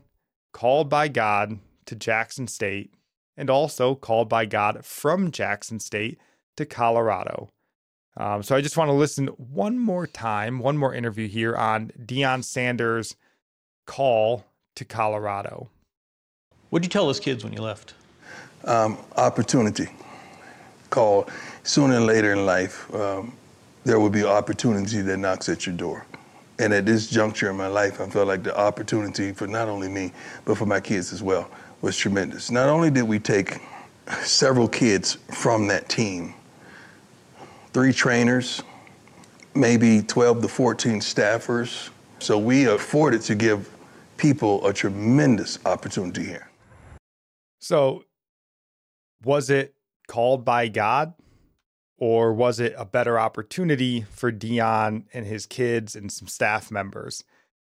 called 0.53 0.89
by 0.89 1.07
God 1.07 1.59
to 1.85 1.95
Jackson 1.95 2.47
State 2.47 2.93
and 3.37 3.49
also 3.49 3.95
called 3.95 4.29
by 4.29 4.45
God 4.45 4.83
from 4.85 5.31
Jackson 5.31 5.79
State 5.79 6.19
to 6.57 6.65
Colorado. 6.65 7.49
Um, 8.19 8.43
so 8.43 8.53
I 8.53 8.59
just 8.59 8.75
want 8.75 8.89
to 8.89 8.93
listen 8.93 9.27
one 9.27 9.79
more 9.79 10.05
time, 10.05 10.59
one 10.59 10.77
more 10.77 10.93
interview 10.93 11.29
here 11.29 11.55
on 11.55 11.91
Deion 12.05 12.43
Sanders' 12.43 13.15
call 13.85 14.45
to 14.75 14.83
Colorado. 14.83 15.69
What'd 16.69 16.85
you 16.85 16.89
tell 16.89 17.07
those 17.07 17.19
kids 17.19 17.45
when 17.45 17.53
you 17.53 17.61
left? 17.61 17.93
Um, 18.65 18.97
opportunity. 19.15 19.87
Called 20.89 21.31
sooner 21.63 21.95
and 21.95 22.05
later 22.05 22.33
in 22.33 22.45
life, 22.45 22.93
um, 22.93 23.33
there 23.85 24.01
will 24.01 24.09
be 24.09 24.25
opportunity 24.25 25.01
that 25.01 25.17
knocks 25.17 25.47
at 25.47 25.65
your 25.65 25.75
door. 25.75 26.05
And 26.59 26.73
at 26.73 26.85
this 26.85 27.09
juncture 27.09 27.49
in 27.49 27.55
my 27.55 27.67
life, 27.67 28.01
I 28.01 28.09
felt 28.09 28.27
like 28.27 28.43
the 28.43 28.57
opportunity 28.57 29.31
for 29.31 29.47
not 29.47 29.69
only 29.69 29.87
me, 29.87 30.11
but 30.43 30.57
for 30.57 30.65
my 30.65 30.81
kids 30.81 31.13
as 31.13 31.23
well 31.23 31.49
was 31.81 31.95
tremendous. 31.95 32.51
Not 32.51 32.67
only 32.67 32.91
did 32.91 33.03
we 33.03 33.17
take 33.17 33.59
several 34.23 34.67
kids 34.67 35.17
from 35.31 35.67
that 35.67 35.87
team, 35.87 36.33
three 37.73 37.93
trainers, 37.93 38.61
maybe 39.55 40.01
12 40.01 40.41
to 40.41 40.47
14 40.47 40.99
staffers. 40.99 41.89
So 42.19 42.37
we 42.37 42.65
afforded 42.65 43.21
to 43.23 43.35
give 43.35 43.69
people 44.17 44.65
a 44.65 44.73
tremendous 44.73 45.57
opportunity 45.65 46.25
here. 46.25 46.49
So, 47.59 48.05
was 49.23 49.49
it 49.49 49.75
called 50.07 50.45
by 50.45 50.67
God, 50.69 51.13
or 51.97 52.33
was 52.33 52.59
it 52.59 52.73
a 52.77 52.85
better 52.85 53.19
opportunity 53.19 54.05
for 54.09 54.31
Deion 54.31 55.05
and 55.13 55.25
his 55.25 55.45
kids 55.45 55.95
and 55.95 56.11
some 56.11 56.27
staff 56.27 56.71
members? 56.71 57.23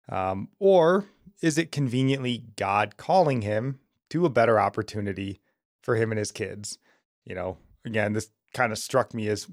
Um, 0.08 0.48
or 0.58 1.06
is 1.42 1.58
it 1.58 1.72
conveniently 1.72 2.44
God 2.56 2.96
calling 2.96 3.42
him 3.42 3.80
to 4.10 4.26
a 4.26 4.30
better 4.30 4.58
opportunity 4.58 5.40
for 5.82 5.96
him 5.96 6.10
and 6.12 6.18
his 6.18 6.32
kids? 6.32 6.78
You 7.24 7.34
know, 7.34 7.58
again, 7.84 8.12
this 8.12 8.30
kind 8.54 8.72
of 8.72 8.78
struck 8.78 9.14
me 9.14 9.28
as 9.28 9.46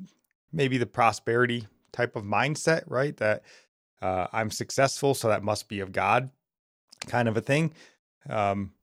maybe 0.51 0.77
the 0.77 0.85
prosperity 0.85 1.67
type 1.91 2.15
of 2.15 2.23
mindset, 2.23 2.83
right? 2.87 3.15
That 3.17 3.43
uh, 4.01 4.27
I'm 4.31 4.51
successful, 4.51 5.13
so 5.13 5.27
that 5.27 5.43
must 5.43 5.67
be 5.67 5.79
of 5.79 5.91
God, 5.91 6.29
kind 7.07 7.27
of 7.27 7.37
a 7.37 7.41
thing. 7.41 7.73
Um, 8.29 8.73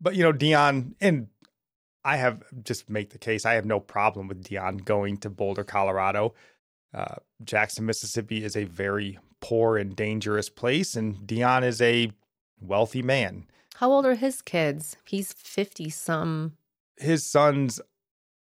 but 0.00 0.14
you 0.14 0.22
know, 0.22 0.32
Deion, 0.32 0.94
and 1.00 1.28
I 2.04 2.16
have 2.16 2.42
just 2.62 2.88
make 2.88 3.10
the 3.10 3.18
case. 3.18 3.44
I 3.44 3.54
have 3.54 3.64
no 3.64 3.80
problem 3.80 4.28
with 4.28 4.44
Deion 4.44 4.84
going 4.84 5.16
to 5.18 5.30
Boulder, 5.30 5.64
Colorado. 5.64 6.34
Uh, 6.94 7.16
Jackson, 7.42 7.84
Mississippi 7.84 8.44
is 8.44 8.56
a 8.56 8.64
very 8.64 9.18
poor 9.40 9.76
and 9.76 9.96
dangerous 9.96 10.48
place, 10.48 10.94
and 10.94 11.16
Deion 11.26 11.64
is 11.64 11.82
a 11.82 12.12
wealthy 12.60 13.02
man. 13.02 13.46
How 13.76 13.92
old 13.92 14.06
are 14.06 14.14
his 14.14 14.40
kids? 14.40 14.96
He's 15.04 15.32
fifty 15.32 15.90
some. 15.90 16.56
His 16.96 17.26
sons, 17.26 17.80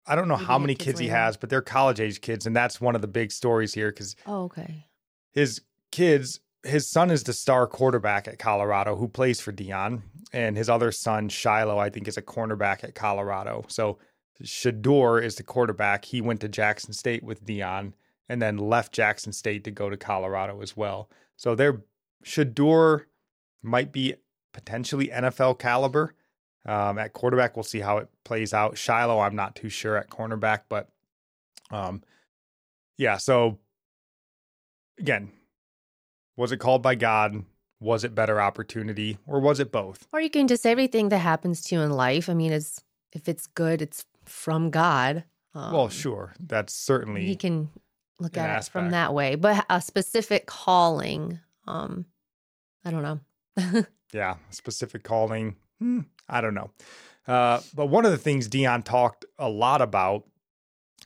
I 0.06 0.14
don't 0.14 0.28
know 0.28 0.36
how 0.36 0.58
many 0.58 0.74
kids, 0.74 0.84
kids 0.84 1.00
he 1.00 1.08
has, 1.08 1.36
but 1.36 1.48
they're 1.48 1.62
college 1.62 2.00
age 2.00 2.20
kids, 2.20 2.46
and 2.46 2.56
that's 2.56 2.80
one 2.80 2.94
of 2.94 3.02
the 3.02 3.08
big 3.08 3.30
stories 3.30 3.74
here. 3.74 3.90
Because 3.90 4.16
oh, 4.26 4.44
okay, 4.44 4.86
his 5.32 5.60
kids 5.90 6.40
his 6.64 6.88
son 6.88 7.10
is 7.10 7.24
the 7.24 7.32
star 7.32 7.66
quarterback 7.66 8.28
at 8.28 8.38
Colorado 8.38 8.96
who 8.96 9.08
plays 9.08 9.40
for 9.40 9.52
Deion, 9.52 10.02
and 10.32 10.56
his 10.56 10.68
other 10.68 10.92
son 10.92 11.28
Shiloh, 11.28 11.78
I 11.78 11.90
think, 11.90 12.08
is 12.08 12.16
a 12.16 12.22
cornerback 12.22 12.84
at 12.84 12.94
Colorado. 12.94 13.64
So 13.68 13.98
Shedeur 14.42 15.22
is 15.22 15.36
the 15.36 15.42
quarterback. 15.42 16.04
He 16.04 16.20
went 16.20 16.40
to 16.40 16.48
Jackson 16.48 16.92
State 16.92 17.22
with 17.22 17.44
Deion, 17.44 17.92
and 18.28 18.40
then 18.40 18.56
left 18.56 18.92
Jackson 18.92 19.32
State 19.32 19.64
to 19.64 19.70
go 19.70 19.90
to 19.90 19.96
Colorado 19.96 20.60
as 20.62 20.76
well. 20.76 21.10
So 21.36 21.54
their 21.54 21.82
Shedeur 22.24 23.04
might 23.62 23.92
be 23.92 24.14
potentially 24.52 25.08
NFL 25.08 25.58
caliber. 25.58 26.14
Um, 26.64 26.98
at 26.98 27.12
quarterback, 27.12 27.56
we'll 27.56 27.64
see 27.64 27.80
how 27.80 27.98
it 27.98 28.08
plays 28.24 28.54
out. 28.54 28.78
Shiloh, 28.78 29.18
I'm 29.20 29.34
not 29.34 29.56
too 29.56 29.68
sure 29.68 29.96
at 29.96 30.10
cornerback, 30.10 30.60
but 30.68 30.88
um, 31.70 32.02
yeah. 32.98 33.16
So 33.16 33.58
again, 34.98 35.30
was 36.36 36.52
it 36.52 36.58
called 36.58 36.82
by 36.82 36.94
God? 36.94 37.44
Was 37.80 38.04
it 38.04 38.14
better 38.14 38.40
opportunity? 38.40 39.18
Or 39.26 39.40
was 39.40 39.58
it 39.58 39.72
both? 39.72 40.06
Or 40.12 40.20
you 40.20 40.30
can 40.30 40.46
just 40.46 40.64
everything 40.64 41.08
that 41.08 41.18
happens 41.18 41.62
to 41.62 41.74
you 41.74 41.80
in 41.80 41.90
life. 41.90 42.28
I 42.30 42.34
mean, 42.34 42.52
it's 42.52 42.80
if 43.12 43.28
it's 43.28 43.46
good, 43.48 43.82
it's 43.82 44.04
from 44.24 44.70
God. 44.70 45.24
Um, 45.54 45.72
well, 45.72 45.88
sure. 45.88 46.32
That's 46.38 46.72
certainly 46.72 47.24
He 47.24 47.34
can 47.36 47.70
look 48.20 48.36
at 48.36 48.48
aspect. 48.48 48.68
it 48.68 48.72
from 48.72 48.90
that 48.92 49.12
way. 49.12 49.34
But 49.34 49.66
a 49.68 49.80
specific 49.82 50.46
calling, 50.46 51.40
um, 51.66 52.06
I 52.84 52.90
don't 52.92 53.02
know. 53.02 53.84
yeah, 54.12 54.36
specific 54.50 55.02
calling. 55.02 55.56
Hmm, 55.82 56.00
I 56.28 56.40
don't 56.40 56.54
know. 56.54 56.70
Uh, 57.26 57.60
but 57.74 57.86
one 57.86 58.04
of 58.04 58.12
the 58.12 58.18
things 58.18 58.48
Deion 58.48 58.84
talked 58.84 59.24
a 59.36 59.48
lot 59.48 59.82
about, 59.82 60.24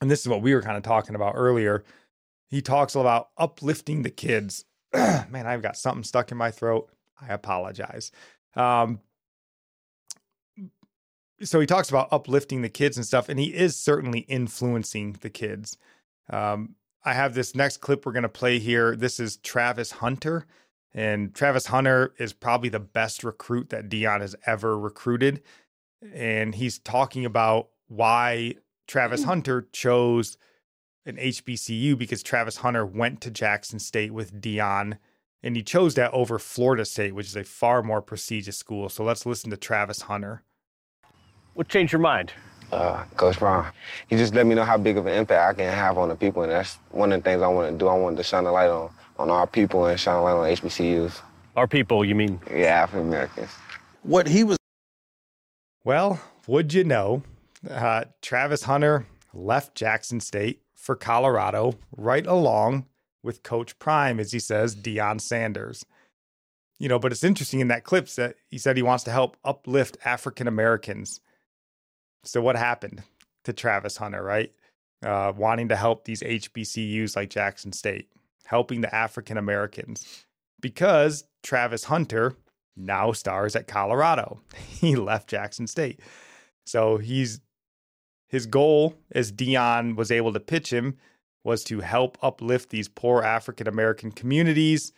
and 0.03 0.11
this 0.11 0.21
is 0.21 0.29
what 0.29 0.43
we 0.43 0.55
were 0.55 0.61
kind 0.61 0.77
of 0.77 0.83
talking 0.83 1.15
about 1.15 1.33
earlier, 1.35 1.83
he 2.51 2.61
talks 2.61 2.95
about 2.95 3.31
uplifting 3.39 4.03
the 4.03 4.11
kids. 4.11 4.67
Man, 4.95 5.47
I've 5.47 5.63
got 5.63 5.79
something 5.79 6.05
stuck 6.05 6.31
in 6.31 6.37
my 6.37 6.51
throat. 6.51 6.91
I 7.19 7.33
apologize. 7.33 8.13
Um, 8.55 9.01
so 11.43 11.59
he 11.59 11.67
talks 11.67 11.89
about 11.89 12.09
uplifting 12.13 12.61
the 12.61 12.69
kids 12.69 12.99
and 12.99 13.07
stuff, 13.07 13.31
and 13.31 13.41
he 13.41 13.55
is 13.55 13.77
certainly 13.77 14.21
influencing 14.21 15.17
the 15.23 15.31
kids. 15.31 15.79
Um, 16.29 16.75
I 17.03 17.15
have 17.15 17.33
this 17.33 17.55
next 17.55 17.79
clip 17.79 18.05
we're 18.05 18.13
going 18.13 18.25
to 18.25 18.29
play 18.29 18.59
here. 18.59 18.95
This 18.95 19.21
is 19.21 19.39
Travis 19.39 19.91
Hunter. 19.91 20.47
And 20.95 21.35
Travis 21.35 21.67
Hunter 21.67 22.15
is 22.19 22.33
probably 22.33 22.69
the 22.69 22.81
best 22.81 23.23
recruit 23.23 23.71
that 23.71 23.89
Deion 23.89 24.21
has 24.21 24.35
ever 24.47 24.79
recruited. 24.79 25.43
And 26.15 26.55
he's 26.55 26.79
talking 26.79 27.25
about 27.25 27.69
why 27.89 28.55
Travis 28.87 29.23
mm. 29.23 29.27
Hunter 29.27 29.69
chose 29.73 30.39
an 31.05 31.17
HBCU 31.17 31.97
because 31.97 32.23
Travis 32.23 32.59
Hunter 32.59 32.85
went 32.85 33.21
to 33.23 33.31
Jackson 33.31 33.79
State 33.79 34.13
with 34.13 34.41
Deion 34.41 34.99
and 35.43 35.55
he 35.55 35.63
chose 35.63 35.95
that 35.95 36.13
over 36.13 36.39
Florida 36.41 36.85
State, 36.85 37.15
which 37.15 37.29
is 37.29 37.37
a 37.37 37.45
far 37.45 37.83
more 37.83 38.03
prestigious 38.03 38.57
school. 38.57 38.89
So 38.89 39.05
let's 39.05 39.25
listen 39.25 39.51
to 39.51 39.57
Travis 39.57 40.03
Hunter. 40.03 40.43
What 41.55 41.69
changed 41.69 41.93
your 41.93 42.01
mind? 42.01 42.33
Uh, 42.73 43.05
Coach 43.17 43.39
Brown. 43.39 43.71
He 44.09 44.17
just 44.17 44.35
let 44.35 44.45
me 44.45 44.57
know 44.57 44.65
how 44.65 44.77
big 44.77 44.97
of 44.97 45.07
an 45.07 45.15
impact 45.15 45.61
I 45.61 45.63
can 45.63 45.73
have 45.73 45.99
on 45.99 46.09
the 46.09 46.17
people, 46.17 46.43
and 46.43 46.51
that's 46.51 46.79
one 46.91 47.13
of 47.13 47.23
the 47.23 47.31
things 47.31 47.43
I 47.43 47.47
want 47.47 47.71
to 47.71 47.79
do. 47.79 47.87
I 47.87 47.97
wanted 47.97 48.17
to 48.17 48.25
shine 48.25 48.45
a 48.45 48.51
light 48.51 48.69
on 48.69 48.91
on 49.19 49.31
our 49.31 49.47
people 49.47 49.87
in 49.87 49.97
shine 49.97 50.17
a 50.17 50.25
on 50.25 50.51
HBCUs. 50.51 51.21
Our 51.57 51.67
people, 51.67 52.05
you 52.05 52.15
mean? 52.15 52.41
Yeah, 52.51 52.83
African 52.83 53.09
Americans. 53.09 53.51
What 54.03 54.29
he 54.29 54.45
was. 54.45 54.59
Well, 55.85 56.21
would 56.47 56.75
you 56.75 56.85
know, 56.85 57.23
uh, 57.69 58.05
Travis 58.21 58.65
Hunter 58.65 59.07
left 59.33 59.75
Jackson 59.75 60.21
State 60.21 60.63
for 60.75 60.95
Colorado 60.95 61.75
right 61.97 62.27
along 62.27 62.87
with 63.23 63.43
Coach 63.43 63.79
Prime, 63.79 64.21
as 64.21 64.33
he 64.33 64.39
says, 64.39 64.77
Deion 64.77 65.21
Sanders. 65.21 65.85
You 66.79 66.89
know, 66.89 66.99
but 66.99 67.11
it's 67.11 67.25
interesting 67.25 67.61
in 67.61 67.69
that 67.69 67.85
clip 67.85 68.07
that 68.11 68.37
he 68.49 68.59
said 68.59 68.77
he 68.77 68.83
wants 68.83 69.05
to 69.05 69.11
help 69.11 69.37
uplift 69.45 69.97
African 70.05 70.47
Americans. 70.47 71.21
So 72.23 72.43
what 72.43 72.57
happened 72.57 73.03
to 73.45 73.53
Travis 73.53 73.97
Hunter, 73.97 74.23
right? 74.23 74.53
Uh, 75.05 75.33
wanting 75.35 75.69
to 75.69 75.77
help 75.77 76.05
these 76.05 76.21
HBCUs 76.21 77.17
like 77.17 77.31
Jackson 77.31 77.73
State 77.73 78.09
helping 78.47 78.81
the 78.81 78.95
African 78.95 79.37
Americans 79.37 80.25
because 80.61 81.25
Travis 81.43 81.85
Hunter 81.85 82.35
now 82.77 83.13
stars 83.13 83.57
at 83.57 83.67
Colorado. 83.67 84.41
He 84.81 84.95
left 84.95 85.31
Jackson 85.31 85.67
State. 85.67 86.01
So 86.67 86.99
he's 86.99 87.41
his 88.29 88.47
goal 88.47 88.97
as 89.13 89.33
Deion 89.33 89.97
was 89.97 90.11
able 90.11 90.33
to 90.33 90.41
pitch 90.41 90.73
him 90.73 90.97
was 91.45 91.63
to 91.65 91.81
help 91.81 92.19
uplift 92.23 92.71
these 92.71 92.89
poor 92.89 93.23
African 93.23 93.69
American 93.69 94.11
communities. 94.11 94.93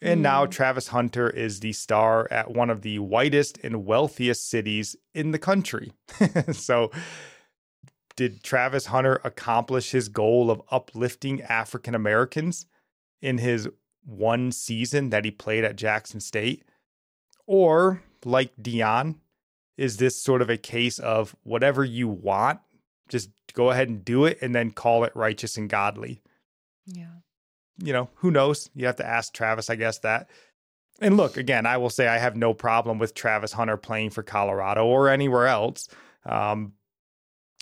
And 0.00 0.20
mm. 0.20 0.22
now 0.22 0.46
Travis 0.46 0.88
Hunter 0.88 1.28
is 1.28 1.60
the 1.60 1.72
star 1.72 2.28
at 2.30 2.52
one 2.52 2.70
of 2.70 2.82
the 2.82 3.00
whitest 3.00 3.58
and 3.62 3.84
wealthiest 3.84 4.48
cities 4.48 4.96
in 5.14 5.32
the 5.32 5.38
country. 5.38 5.92
so 6.52 6.92
did 8.16 8.42
Travis 8.42 8.86
Hunter 8.86 9.20
accomplish 9.24 9.90
his 9.90 10.08
goal 10.08 10.50
of 10.50 10.62
uplifting 10.70 11.42
African 11.42 11.94
Americans? 11.94 12.66
In 13.20 13.38
his 13.38 13.68
one 14.04 14.52
season 14.52 15.10
that 15.10 15.24
he 15.24 15.30
played 15.30 15.64
at 15.64 15.76
Jackson 15.76 16.20
State? 16.20 16.64
Or, 17.46 18.02
like 18.24 18.56
Deion, 18.56 19.16
is 19.76 19.96
this 19.96 20.20
sort 20.20 20.42
of 20.42 20.50
a 20.50 20.56
case 20.56 20.98
of 20.98 21.34
whatever 21.42 21.84
you 21.84 22.08
want, 22.08 22.60
just 23.08 23.30
go 23.54 23.70
ahead 23.70 23.88
and 23.88 24.04
do 24.04 24.24
it 24.24 24.38
and 24.40 24.54
then 24.54 24.70
call 24.70 25.04
it 25.04 25.12
righteous 25.14 25.56
and 25.56 25.68
godly? 25.68 26.22
Yeah. 26.86 27.14
You 27.82 27.92
know, 27.92 28.10
who 28.16 28.30
knows? 28.30 28.70
You 28.74 28.86
have 28.86 28.96
to 28.96 29.06
ask 29.06 29.32
Travis, 29.32 29.70
I 29.70 29.76
guess, 29.76 29.98
that. 30.00 30.28
And 31.00 31.16
look, 31.16 31.36
again, 31.38 31.64
I 31.64 31.78
will 31.78 31.88
say 31.88 32.06
I 32.06 32.18
have 32.18 32.36
no 32.36 32.52
problem 32.52 32.98
with 32.98 33.14
Travis 33.14 33.52
Hunter 33.52 33.78
playing 33.78 34.10
for 34.10 34.22
Colorado 34.22 34.84
or 34.84 35.08
anywhere 35.08 35.46
else. 35.46 35.88
Um, 36.26 36.74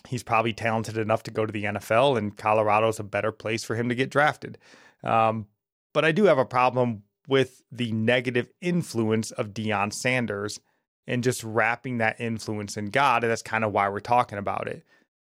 he's 0.09 0.25
probably 0.25 0.53
talented 0.53 0.99
enough 0.99 1.23
to 1.25 1.31
go 1.31 1.47
to 1.47 1.53
the 1.53 1.65
NFL, 1.65 2.19
and 2.19 2.37
Colorado's 2.37 2.99
a 2.99 3.05
better 3.05 3.31
place 3.31 3.63
for 3.63 3.77
him 3.77 3.89
to 3.89 3.95
get 3.95 4.11
drafted. 4.11 4.59
Um, 5.05 5.47
but 5.95 6.05
I 6.05 6.13
do 6.13 6.25
have 6.25 6.39
a 6.39 6.45
problem 6.45 7.03
with 7.27 7.63
the 7.71 7.93
negative 7.93 8.49
influence 8.61 9.31
of 9.31 9.49
Deion 9.49 9.93
Sanders 9.93 10.61
and 11.07 11.25
just 11.25 11.43
wrapping 11.45 11.99
that 11.99 12.21
influence 12.21 12.77
in 12.77 12.87
God. 12.87 13.25
And 13.25 13.31
that's 13.31 13.43
kind 13.43 13.65
of 13.65 13.73
why 13.73 13.89
we're 13.89 14.01
talking 14.01 14.39
about 14.39 14.69
it. 14.69 14.85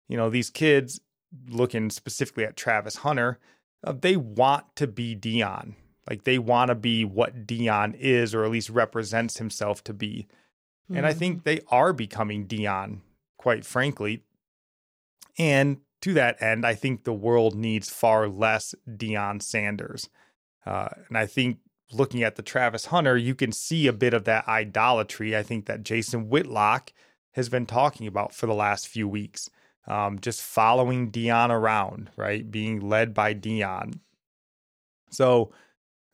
You 0.08 0.18
know, 0.18 0.30
these 0.30 0.50
kids, 0.50 1.00
looking 1.48 1.90
specifically 1.90 2.44
at 2.44 2.58
Travis 2.58 2.98
Hunter, 2.98 3.40
uh, 3.84 3.94
they 4.00 4.16
want 4.16 4.76
to 4.76 4.88
be 4.88 5.16
Deion. 5.16 5.76
Like 6.10 6.24
they 6.24 6.40
want 6.40 6.70
to 6.70 6.76
be 6.76 7.06
what 7.06 7.48
Deion 7.48 7.96
is, 7.98 8.36
or 8.36 8.44
at 8.44 8.52
least 8.52 8.70
represents 8.70 9.38
himself 9.38 9.84
to 9.86 9.94
be. 9.94 10.28
Mm-hmm. 10.86 10.98
And 10.98 11.06
I 11.06 11.14
think 11.14 11.38
mm-hmm. 11.38 11.44
they 11.46 11.62
are 11.70 11.94
becoming 11.94 12.48
Deion, 12.48 13.00
quite 13.38 13.66
frankly. 13.66 14.24
And 15.38 15.78
to 16.02 16.14
that 16.14 16.42
end, 16.42 16.66
I 16.66 16.76
think 16.76 17.04
the 17.04 17.14
world 17.14 17.56
needs 17.56 17.90
far 17.90 18.28
less 18.28 18.74
Deion 18.90 19.42
Sanders. 19.42 20.10
Uh, 20.66 20.90
and 21.08 21.18
I 21.18 21.26
think 21.26 21.60
looking 21.92 22.24
at 22.24 22.36
the 22.36 22.42
Travis 22.42 22.88
Hunter, 22.88 23.18
you 23.18 23.36
can 23.36 23.52
see 23.52 23.88
a 23.88 23.94
bit 23.94 24.14
of 24.14 24.26
that 24.26 24.48
idolatry. 24.48 25.36
I 25.36 25.44
think 25.44 25.66
that 25.66 25.84
Jason 25.84 26.30
Whitlock 26.30 26.94
has 27.34 27.50
been 27.50 27.66
talking 27.66 28.08
about 28.08 28.34
for 28.34 28.48
the 28.48 28.54
last 28.54 28.88
few 28.88 29.08
weeks. 29.08 29.50
Um, 29.88 30.20
just 30.20 30.42
following 30.42 31.12
Deion 31.12 31.50
around, 31.50 32.12
right? 32.16 32.50
Being 32.50 32.80
led 32.80 33.14
by 33.14 33.34
Deion. 33.34 34.00
So 35.10 35.52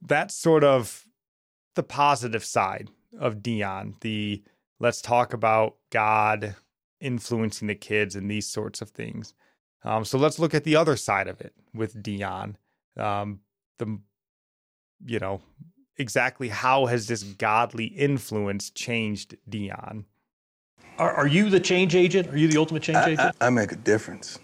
that's 0.02 0.34
sort 0.34 0.64
of 0.64 1.06
the 1.76 1.84
positive 1.84 2.46
side 2.46 2.90
of 3.20 3.38
Deion. 3.38 4.00
The 4.02 4.42
let's 4.80 5.02
talk 5.02 5.34
about 5.34 5.76
God 5.92 6.56
influencing 7.00 7.68
the 7.68 7.76
kids 7.76 8.16
and 8.16 8.32
these 8.32 8.48
sorts 8.48 8.82
of 8.82 8.90
things. 8.90 9.34
Um, 9.88 10.04
so 10.04 10.18
let's 10.18 10.38
look 10.38 10.54
at 10.54 10.66
the 10.66 10.76
other 10.76 10.98
side 10.98 11.30
of 11.30 11.40
it 11.40 11.54
with 11.74 12.04
Deion. 12.04 12.56
Um, 12.98 13.40
the, 13.78 14.00
you 15.06 15.20
know, 15.20 15.40
exactly 15.96 16.50
how 16.50 16.88
has 16.88 17.08
this 17.08 17.24
godly 17.24 17.86
influence 17.86 18.70
changed 18.70 19.38
Deion? 19.50 20.04
Are, 20.98 21.14
are 21.14 21.28
you 21.28 21.50
the 21.50 21.62
change 21.62 21.96
agent? 21.96 22.28
Are 22.28 22.38
you 22.38 22.50
the 22.50 22.58
ultimate 22.58 22.84
change 22.84 22.98
I, 22.98 23.10
agent? 23.12 23.36
I, 23.40 23.48
I 23.48 23.50
make 23.50 23.72
a 23.72 23.78
difference. 23.78 24.40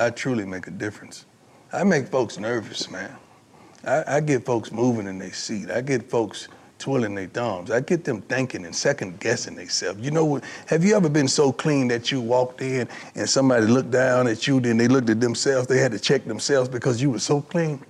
I 0.00 0.10
truly 0.10 0.44
make 0.44 0.66
a 0.66 0.72
difference. 0.72 1.26
I 1.72 1.84
make 1.84 2.08
folks 2.08 2.38
nervous, 2.38 2.90
man. 2.90 3.16
I, 3.84 4.16
I 4.16 4.20
get 4.20 4.44
folks 4.44 4.72
moving 4.72 5.06
in 5.06 5.18
their 5.18 5.32
seat. 5.32 5.70
I 5.70 5.80
get 5.80 6.10
folks 6.10 6.48
twirling 6.78 7.14
their 7.14 7.26
thumbs. 7.26 7.70
I 7.70 7.80
get 7.80 8.04
them 8.04 8.22
thinking 8.22 8.64
and 8.64 8.74
second 8.74 9.20
guessing 9.20 9.56
themselves. 9.56 10.00
You 10.00 10.10
know, 10.10 10.40
have 10.66 10.84
you 10.84 10.96
ever 10.96 11.08
been 11.08 11.28
so 11.28 11.52
clean 11.52 11.88
that 11.88 12.10
you 12.10 12.20
walked 12.20 12.60
in 12.62 12.88
and 13.14 13.28
somebody 13.28 13.66
looked 13.66 13.90
down 13.90 14.26
at 14.26 14.46
you, 14.46 14.60
then 14.60 14.76
they 14.76 14.88
looked 14.88 15.10
at 15.10 15.20
themselves, 15.20 15.66
they 15.66 15.78
had 15.78 15.92
to 15.92 15.98
check 15.98 16.24
themselves 16.24 16.68
because 16.68 17.02
you 17.02 17.10
were 17.10 17.18
so 17.18 17.40
clean? 17.40 17.84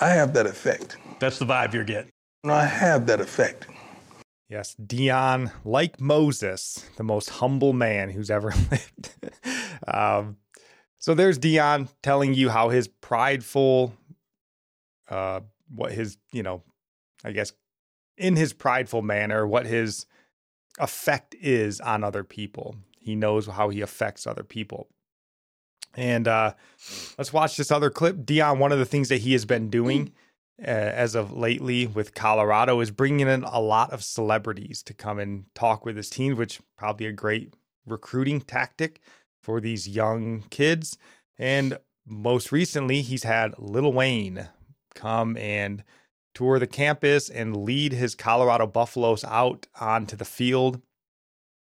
I 0.00 0.08
have 0.08 0.32
that 0.34 0.46
effect. 0.46 0.96
That's 1.18 1.38
the 1.38 1.44
vibe 1.44 1.74
you're 1.74 1.84
getting. 1.84 2.10
I 2.44 2.64
have 2.64 3.06
that 3.06 3.20
effect. 3.20 3.66
Yes, 4.48 4.74
Deion, 4.84 5.52
like 5.64 6.00
Moses, 6.00 6.84
the 6.96 7.04
most 7.04 7.30
humble 7.30 7.72
man 7.72 8.10
who's 8.10 8.30
ever 8.30 8.52
lived. 8.70 9.10
um, 9.86 10.38
so 10.98 11.14
there's 11.14 11.38
Deion 11.38 11.88
telling 12.02 12.34
you 12.34 12.48
how 12.48 12.68
his 12.68 12.88
prideful, 12.88 13.94
uh, 15.08 15.40
what 15.72 15.92
his, 15.92 16.16
you 16.32 16.42
know, 16.42 16.62
I 17.22 17.32
guess 17.32 17.52
in 18.20 18.36
his 18.36 18.52
prideful 18.52 19.02
manner 19.02 19.46
what 19.46 19.66
his 19.66 20.06
effect 20.78 21.34
is 21.40 21.80
on 21.80 22.04
other 22.04 22.22
people. 22.22 22.76
He 23.00 23.16
knows 23.16 23.46
how 23.46 23.70
he 23.70 23.80
affects 23.80 24.26
other 24.26 24.44
people. 24.44 24.88
And 25.94 26.28
uh, 26.28 26.54
let's 27.18 27.32
watch 27.32 27.56
this 27.56 27.70
other 27.70 27.90
clip. 27.90 28.18
Deion, 28.18 28.58
one 28.58 28.72
of 28.72 28.78
the 28.78 28.84
things 28.84 29.08
that 29.08 29.22
he 29.22 29.32
has 29.32 29.44
been 29.44 29.70
doing 29.70 30.12
uh, 30.60 30.66
as 30.66 31.14
of 31.14 31.32
lately 31.32 31.86
with 31.86 32.14
Colorado 32.14 32.78
is 32.80 32.90
bringing 32.90 33.26
in 33.26 33.42
a 33.42 33.60
lot 33.60 33.90
of 33.92 34.04
celebrities 34.04 34.82
to 34.84 34.94
come 34.94 35.18
and 35.18 35.46
talk 35.54 35.84
with 35.84 35.96
his 35.96 36.10
teams, 36.10 36.36
which 36.36 36.60
probably 36.76 37.06
a 37.06 37.12
great 37.12 37.54
recruiting 37.86 38.40
tactic 38.40 39.00
for 39.42 39.60
these 39.60 39.88
young 39.88 40.44
kids. 40.50 40.98
And 41.38 41.78
most 42.06 42.52
recently, 42.52 43.00
he's 43.00 43.22
had 43.22 43.54
Lil 43.58 43.92
Wayne 43.92 44.48
come 44.94 45.36
and 45.38 45.82
tour 46.34 46.58
the 46.58 46.66
campus 46.66 47.28
and 47.28 47.64
lead 47.64 47.92
his 47.92 48.14
Colorado 48.14 48.66
Buffaloes 48.66 49.24
out 49.24 49.66
onto 49.80 50.16
the 50.16 50.24
field 50.24 50.80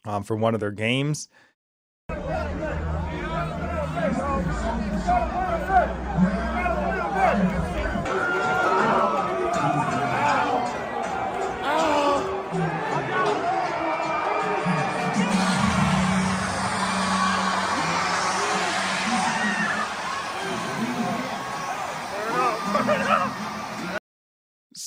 um, 0.04 0.22
for 0.22 0.36
one 0.36 0.54
of 0.54 0.60
their 0.60 0.70
games. 0.70 1.28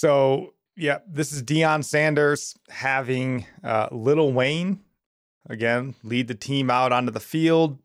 So, 0.06 0.54
yeah, 0.76 1.00
this 1.08 1.32
is 1.32 1.42
Deion 1.42 1.84
Sanders 1.84 2.56
having 2.70 3.48
uh, 3.64 3.88
Little 3.92 4.32
Wayne 4.32 4.82
again 5.50 5.96
lead 6.04 6.28
the 6.28 6.36
team 6.36 6.70
out 6.70 6.92
onto 6.92 7.12
the 7.12 7.20
field. 7.20 7.80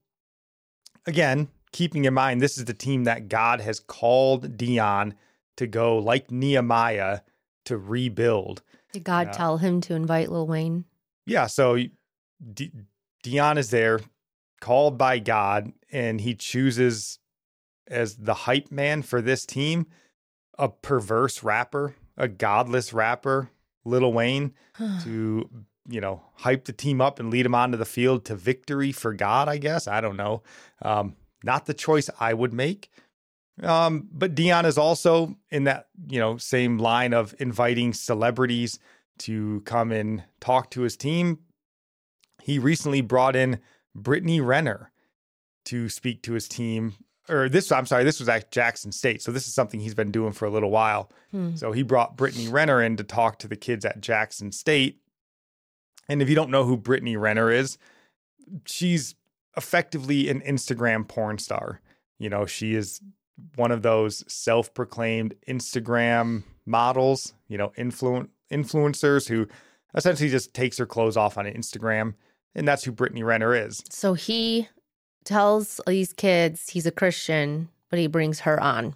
Again, 1.07 1.49
keeping 1.73 2.05
in 2.05 2.13
mind 2.13 2.43
this 2.43 2.59
is 2.59 2.67
the 2.67 2.75
team 2.75 3.05
that 3.05 3.31
God 3.31 3.63
has 3.63 3.81
called 3.81 4.59
Deion 4.59 5.15
to 5.57 5.67
go 5.67 5.97
like 5.97 6.31
Nehemiah 6.31 7.21
to 7.65 7.79
rebuild. 7.79 8.61
Did 8.93 9.05
God 9.05 9.29
uh, 9.29 9.33
tell 9.33 9.57
him 9.57 9.81
to 9.81 9.95
invite 9.95 10.31
Lil 10.31 10.47
Wayne? 10.47 10.85
Yeah, 11.25 11.47
so 11.47 11.79
Deion 13.25 13.57
is 13.57 13.71
there, 13.71 13.99
called 14.61 14.99
by 14.99 15.21
God, 15.21 15.73
and 15.91 16.21
he 16.21 16.35
chooses 16.35 17.19
as 17.87 18.17
the 18.17 18.35
hype 18.35 18.71
man 18.71 19.01
for 19.01 19.23
this 19.23 19.47
team 19.47 19.87
a 20.59 20.69
perverse 20.69 21.43
rapper, 21.43 21.95
a 22.21 22.29
godless 22.29 22.93
rapper, 22.93 23.51
Little 23.85 24.13
Wayne, 24.13 24.55
to 25.03 25.49
you 25.89 26.01
know 26.01 26.23
hype 26.37 26.67
the 26.67 26.73
team 26.73 27.01
up 27.01 27.19
and 27.19 27.31
lead 27.31 27.45
them 27.45 27.55
onto 27.55 27.77
the 27.77 27.85
field 27.85 28.25
to 28.27 28.37
victory 28.37 28.93
for 28.93 29.13
God. 29.13 29.49
I 29.49 29.59
guess 29.59 29.89
I 29.89 30.01
don't 30.01 30.17
know. 30.17 30.43
Um, 30.83 31.17
not 31.43 31.67
the 31.67 31.75
choice 31.75 32.09
I 32.21 32.35
would 32.35 32.53
make. 32.53 32.91
Um, 33.63 34.09
but 34.13 34.35
Deion 34.35 34.65
is 34.65 34.79
also 34.79 35.37
in 35.51 35.65
that 35.65 35.89
you 36.09 36.21
know 36.21 36.37
same 36.37 36.79
line 36.79 37.13
of 37.13 37.35
inviting 37.39 37.93
celebrities 37.93 38.79
to 39.21 39.61
come 39.63 39.91
and 39.93 40.25
talk 40.41 40.71
to 40.71 40.83
his 40.83 40.97
team. 40.97 41.39
He 42.43 42.59
recently 42.59 43.01
brought 43.01 43.37
in 43.37 43.61
Brittany 43.95 44.41
Renner 44.41 44.93
to 45.67 45.89
speak 45.89 46.23
to 46.23 46.33
his 46.33 46.49
team. 46.49 46.95
Or 47.31 47.49
this, 47.49 47.71
I'm 47.71 47.87
sorry, 47.87 48.05
this 48.05 48.19
was 48.19 48.29
at 48.29 48.51
Jackson 48.51 48.93
State. 48.93 49.23
So 49.23 49.31
this 49.31 49.47
is 49.47 49.55
something 49.55 49.81
he's 49.81 49.95
been 49.95 50.11
doing 50.11 50.33
for 50.33 50.47
a 50.47 50.51
little 50.51 50.71
while. 50.71 51.11
Hmm. 51.31 51.55
So 51.55 51.73
he 51.73 51.83
brought 51.83 52.17
Brittany 52.17 52.49
Renner 52.49 52.83
in 52.83 52.97
to 52.97 53.05
talk 53.05 53.39
to 53.39 53.49
the 53.49 53.57
kids 53.57 53.85
at 53.85 54.01
Jackson 54.01 54.53
State. 54.53 55.01
And 56.09 56.21
if 56.21 56.29
you 56.29 56.35
don't 56.35 56.51
know 56.51 56.65
who 56.65 56.77
Brittany 56.77 57.17
Renner 57.17 57.51
is, 57.51 57.79
she's 58.67 59.15
effectively 59.57 60.29
an 60.29 60.41
Instagram 60.41 61.07
porn 61.07 61.39
star. 61.39 61.81
You 62.19 62.29
know, 62.29 62.47
she 62.47 62.75
is 62.75 63.01
one 63.55 63.71
of 63.71 63.83
those 63.83 64.25
self-proclaimed 64.27 65.35
Instagram 65.49 66.43
models, 66.67 67.33
you 67.49 67.57
know, 67.57 67.73
influ- 67.79 68.29
influencers 68.51 69.29
who 69.29 69.47
essentially 69.95 70.29
just 70.29 70.53
takes 70.53 70.79
her 70.79 70.87
clothes 70.87 71.17
off 71.17 71.39
on 71.39 71.47
Instagram, 71.47 72.15
and 72.55 72.67
that's 72.67 72.85
who 72.85 72.93
Brittany 72.93 73.23
Renner 73.23 73.55
is. 73.55 73.83
So 73.91 74.15
he 74.15 74.69
tells 75.25 75.81
these 75.87 76.13
kids 76.13 76.71
he's 76.71 76.87
a 76.87 76.91
Christian, 76.91 77.69
but 77.89 77.99
he 77.99 78.07
brings 78.07 78.41
her 78.41 78.61
on. 78.61 78.95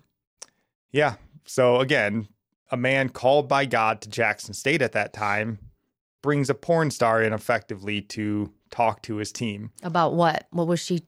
Yeah. 0.93 1.15
So 1.45 1.81
again, 1.81 2.29
a 2.71 2.77
man 2.77 3.09
called 3.09 3.49
by 3.49 3.67
God 3.67 4.01
to 4.03 4.09
Jackson 4.09 4.55
State 4.55 4.83
at 4.83 4.93
that 4.93 5.13
time 5.13 5.59
brings 6.23 6.49
a 6.49 6.55
porn 6.55 6.91
star 6.91 7.23
in 7.23 7.33
effectively 7.33 8.01
to 8.01 8.51
talk 8.71 9.03
to 9.03 9.17
his 9.17 9.31
team. 9.31 9.71
About 9.83 10.15
what? 10.15 10.47
What 10.51 10.67
was 10.67 10.81
she 10.81 11.03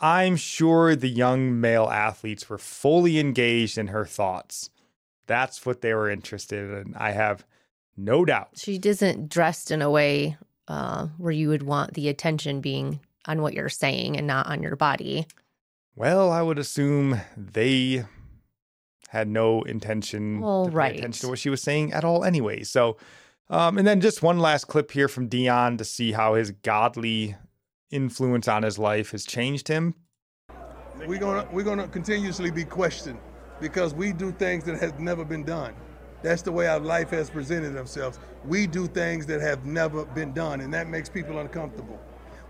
I'm 0.00 0.36
sure 0.36 0.96
the 0.96 1.08
young 1.08 1.60
male 1.60 1.88
athletes 1.88 2.48
were 2.48 2.58
fully 2.58 3.18
engaged 3.18 3.76
in 3.76 3.88
her 3.88 4.06
thoughts. 4.06 4.70
That's 5.26 5.66
what 5.66 5.82
they 5.82 5.92
were 5.92 6.10
interested 6.10 6.70
in. 6.70 6.94
I 6.96 7.10
have 7.10 7.44
no 7.96 8.24
doubt. 8.24 8.52
She 8.56 8.80
isn't 8.82 9.28
dressed 9.28 9.70
in 9.70 9.82
a 9.82 9.90
way 9.90 10.38
uh, 10.68 11.08
where 11.18 11.32
you 11.32 11.48
would 11.50 11.62
want 11.62 11.94
the 11.94 12.08
attention 12.08 12.60
being 12.60 13.00
on 13.26 13.42
what 13.42 13.54
you're 13.54 13.68
saying 13.68 14.16
and 14.16 14.26
not 14.26 14.46
on 14.46 14.62
your 14.62 14.76
body. 14.76 15.26
Well, 15.96 16.30
I 16.30 16.42
would 16.42 16.58
assume 16.58 17.20
they 17.36 18.04
had 19.08 19.28
no 19.28 19.62
intention 19.62 20.40
well, 20.40 20.66
to 20.66 20.70
pay 20.70 20.76
right. 20.76 20.96
attention 20.96 21.26
to 21.26 21.28
what 21.28 21.38
she 21.38 21.50
was 21.50 21.62
saying 21.62 21.92
at 21.92 22.04
all 22.04 22.24
anyway. 22.24 22.62
So, 22.62 22.96
um, 23.48 23.76
and 23.76 23.86
then 23.86 24.00
just 24.00 24.22
one 24.22 24.38
last 24.38 24.68
clip 24.68 24.92
here 24.92 25.08
from 25.08 25.28
Deion 25.28 25.78
to 25.78 25.84
see 25.84 26.12
how 26.12 26.34
his 26.34 26.52
godly 26.52 27.36
influence 27.90 28.48
on 28.48 28.62
his 28.62 28.78
life 28.78 29.10
has 29.10 29.24
changed 29.24 29.68
him? 29.68 29.94
We're 31.06 31.18
gonna 31.18 31.48
we're 31.52 31.64
gonna 31.64 31.88
continuously 31.88 32.50
be 32.50 32.64
questioned 32.64 33.18
because 33.60 33.94
we 33.94 34.12
do 34.12 34.32
things 34.32 34.64
that 34.64 34.80
have 34.80 35.00
never 35.00 35.24
been 35.24 35.44
done. 35.44 35.74
That's 36.22 36.42
the 36.42 36.52
way 36.52 36.68
our 36.68 36.78
life 36.78 37.10
has 37.10 37.30
presented 37.30 37.70
themselves. 37.70 38.18
We 38.44 38.66
do 38.66 38.86
things 38.86 39.26
that 39.26 39.40
have 39.40 39.64
never 39.64 40.04
been 40.04 40.32
done, 40.32 40.60
and 40.60 40.72
that 40.74 40.88
makes 40.88 41.08
people 41.08 41.38
uncomfortable. 41.38 41.98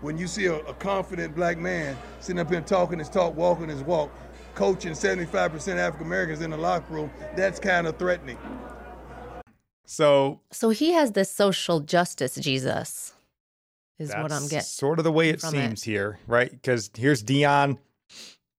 When 0.01 0.17
you 0.17 0.27
see 0.27 0.45
a, 0.47 0.55
a 0.55 0.73
confident 0.73 1.35
black 1.35 1.57
man 1.57 1.95
sitting 2.19 2.39
up 2.39 2.49
here 2.49 2.61
talking 2.61 2.99
his 2.99 3.09
talk, 3.09 3.35
walking 3.35 3.69
his 3.69 3.83
walk, 3.83 4.11
coaching 4.55 4.93
75% 4.93 5.77
African 5.77 6.07
Americans 6.07 6.41
in 6.41 6.49
the 6.49 6.57
locker 6.57 6.93
room, 6.93 7.11
that's 7.35 7.59
kind 7.59 7.87
of 7.87 7.97
threatening. 7.97 8.37
So, 9.85 10.41
so 10.51 10.69
he 10.69 10.93
has 10.93 11.11
this 11.11 11.29
social 11.29 11.81
justice 11.81 12.35
Jesus 12.35 13.13
is 13.99 14.09
That's 14.09 14.23
what 14.23 14.31
I'm 14.31 14.47
getting. 14.47 14.61
Sort 14.61 14.99
of 14.99 15.05
the 15.05 15.11
way 15.11 15.29
it 15.29 15.41
seems 15.41 15.83
it. 15.83 15.85
here, 15.85 16.19
right? 16.27 16.49
Because 16.49 16.89
here's 16.95 17.23
Deion 17.23 17.77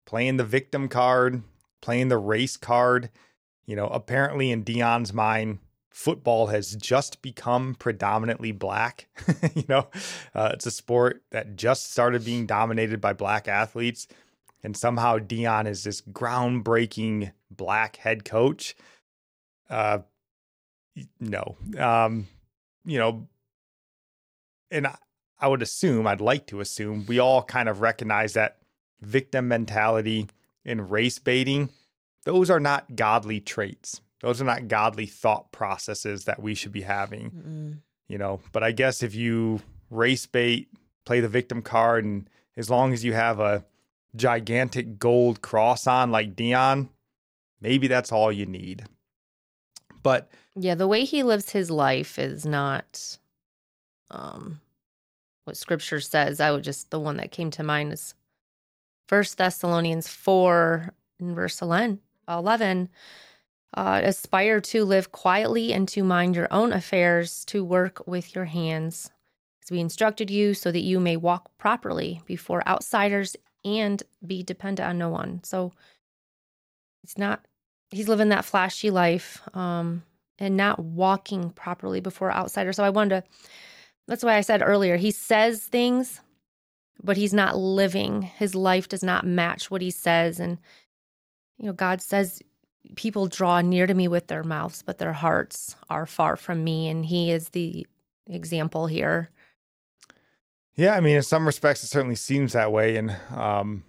playing 0.06 0.36
the 0.36 0.44
victim 0.44 0.88
card, 0.88 1.42
playing 1.80 2.08
the 2.08 2.18
race 2.18 2.56
card. 2.56 3.10
You 3.66 3.76
know, 3.76 3.88
apparently 3.88 4.50
in 4.50 4.64
Deion's 4.64 5.12
mind, 5.12 5.58
football 5.92 6.48
has 6.48 6.74
just 6.76 7.22
become 7.22 7.74
predominantly 7.74 8.52
black. 8.52 9.08
you 9.54 9.64
know, 9.68 9.88
uh, 10.34 10.50
it's 10.54 10.66
a 10.66 10.70
sport 10.70 11.22
that 11.30 11.56
just 11.56 11.92
started 11.92 12.24
being 12.24 12.46
dominated 12.46 13.00
by 13.00 13.12
black 13.12 13.48
athletes. 13.48 14.08
And 14.64 14.76
somehow 14.76 15.18
Deion 15.18 15.66
is 15.66 15.84
this 15.84 16.00
groundbreaking 16.00 17.32
black 17.50 17.96
head 17.96 18.24
coach. 18.24 18.76
Uh, 19.68 20.00
no, 21.18 21.56
um, 21.78 22.28
you 22.84 22.98
know, 22.98 23.28
and 24.70 24.86
I, 24.86 24.96
I 25.40 25.48
would 25.48 25.62
assume, 25.62 26.06
I'd 26.06 26.20
like 26.20 26.46
to 26.48 26.60
assume, 26.60 27.06
we 27.06 27.18
all 27.18 27.42
kind 27.42 27.68
of 27.68 27.80
recognize 27.80 28.34
that 28.34 28.58
victim 29.00 29.48
mentality 29.48 30.28
and 30.64 30.90
race 30.90 31.18
baiting, 31.18 31.70
those 32.24 32.50
are 32.50 32.60
not 32.60 32.94
godly 32.94 33.40
traits. 33.40 34.01
Those 34.22 34.40
are 34.40 34.46
not 34.46 34.68
godly 34.68 35.06
thought 35.06 35.52
processes 35.52 36.24
that 36.24 36.40
we 36.40 36.54
should 36.54 36.72
be 36.72 36.82
having. 36.82 37.30
Mm-mm. 37.30 37.78
You 38.08 38.18
know, 38.18 38.40
but 38.52 38.62
I 38.62 38.72
guess 38.72 39.02
if 39.02 39.14
you 39.14 39.60
race 39.90 40.26
bait, 40.26 40.68
play 41.04 41.20
the 41.20 41.28
victim 41.28 41.62
card, 41.62 42.04
and 42.04 42.28
as 42.56 42.70
long 42.70 42.92
as 42.92 43.04
you 43.04 43.12
have 43.12 43.40
a 43.40 43.64
gigantic 44.14 44.98
gold 44.98 45.42
cross 45.42 45.86
on 45.86 46.10
like 46.10 46.36
Deion, 46.36 46.88
maybe 47.60 47.88
that's 47.88 48.12
all 48.12 48.30
you 48.30 48.46
need. 48.46 48.84
But 50.02 50.30
yeah, 50.54 50.74
the 50.74 50.88
way 50.88 51.04
he 51.04 51.22
lives 51.22 51.50
his 51.50 51.70
life 51.70 52.18
is 52.18 52.44
not 52.44 53.18
um 54.10 54.60
what 55.44 55.56
scripture 55.56 56.00
says. 56.00 56.40
I 56.40 56.50
would 56.50 56.64
just, 56.64 56.90
the 56.90 57.00
one 57.00 57.16
that 57.16 57.32
came 57.32 57.50
to 57.52 57.62
mind 57.62 57.92
is 57.92 58.14
First 59.08 59.38
Thessalonians 59.38 60.08
4 60.08 60.94
and 61.20 61.34
verse 61.34 61.60
11. 61.60 61.98
11 63.76 64.04
uh, 64.04 64.08
aspire 64.08 64.60
to 64.60 64.84
live 64.84 65.12
quietly 65.12 65.72
and 65.72 65.88
to 65.88 66.02
mind 66.02 66.36
your 66.36 66.48
own 66.52 66.72
affairs, 66.72 67.44
to 67.46 67.64
work 67.64 68.06
with 68.06 68.34
your 68.34 68.46
hands, 68.46 69.10
as 69.62 69.70
we 69.70 69.80
instructed 69.80 70.30
you, 70.30 70.54
so 70.54 70.70
that 70.72 70.80
you 70.80 71.00
may 71.00 71.16
walk 71.16 71.50
properly 71.58 72.20
before 72.26 72.66
outsiders 72.68 73.36
and 73.64 74.02
be 74.26 74.42
dependent 74.42 74.88
on 74.88 74.98
no 74.98 75.08
one. 75.08 75.40
So 75.44 75.72
it's 77.04 77.16
not, 77.16 77.44
he's 77.90 78.08
living 78.08 78.30
that 78.30 78.44
flashy 78.44 78.90
life 78.90 79.40
um, 79.54 80.02
and 80.38 80.56
not 80.56 80.78
walking 80.78 81.50
properly 81.50 82.00
before 82.00 82.32
outsiders. 82.32 82.76
So 82.76 82.84
I 82.84 82.90
wanted 82.90 83.22
to 83.22 83.28
that's 84.08 84.24
why 84.24 84.36
I 84.36 84.40
said 84.40 84.62
earlier, 84.64 84.96
he 84.96 85.10
says 85.10 85.62
things, 85.62 86.20
but 87.02 87.16
he's 87.16 87.32
not 87.32 87.56
living. 87.56 88.22
His 88.22 88.54
life 88.54 88.88
does 88.88 89.02
not 89.02 89.26
match 89.26 89.70
what 89.70 89.82
he 89.82 89.90
says. 89.90 90.40
And, 90.40 90.58
you 91.58 91.66
know, 91.66 91.72
God 91.72 92.02
says, 92.02 92.42
people 92.96 93.26
draw 93.26 93.60
near 93.60 93.86
to 93.86 93.94
me 93.94 94.08
with 94.08 94.26
their 94.26 94.42
mouths, 94.42 94.82
but 94.82 94.98
their 94.98 95.12
hearts 95.12 95.76
are 95.88 96.06
far 96.06 96.36
from 96.36 96.64
me. 96.64 96.88
And 96.88 97.04
he 97.06 97.30
is 97.30 97.50
the 97.50 97.86
example 98.26 98.86
here. 98.86 99.30
Yeah, 100.74 100.94
I 100.94 101.00
mean, 101.00 101.16
in 101.16 101.22
some 101.22 101.46
respects, 101.46 101.84
it 101.84 101.88
certainly 101.88 102.16
seems 102.16 102.54
that 102.54 102.72
way. 102.72 102.96
And, 102.96 103.14
um, 103.34 103.84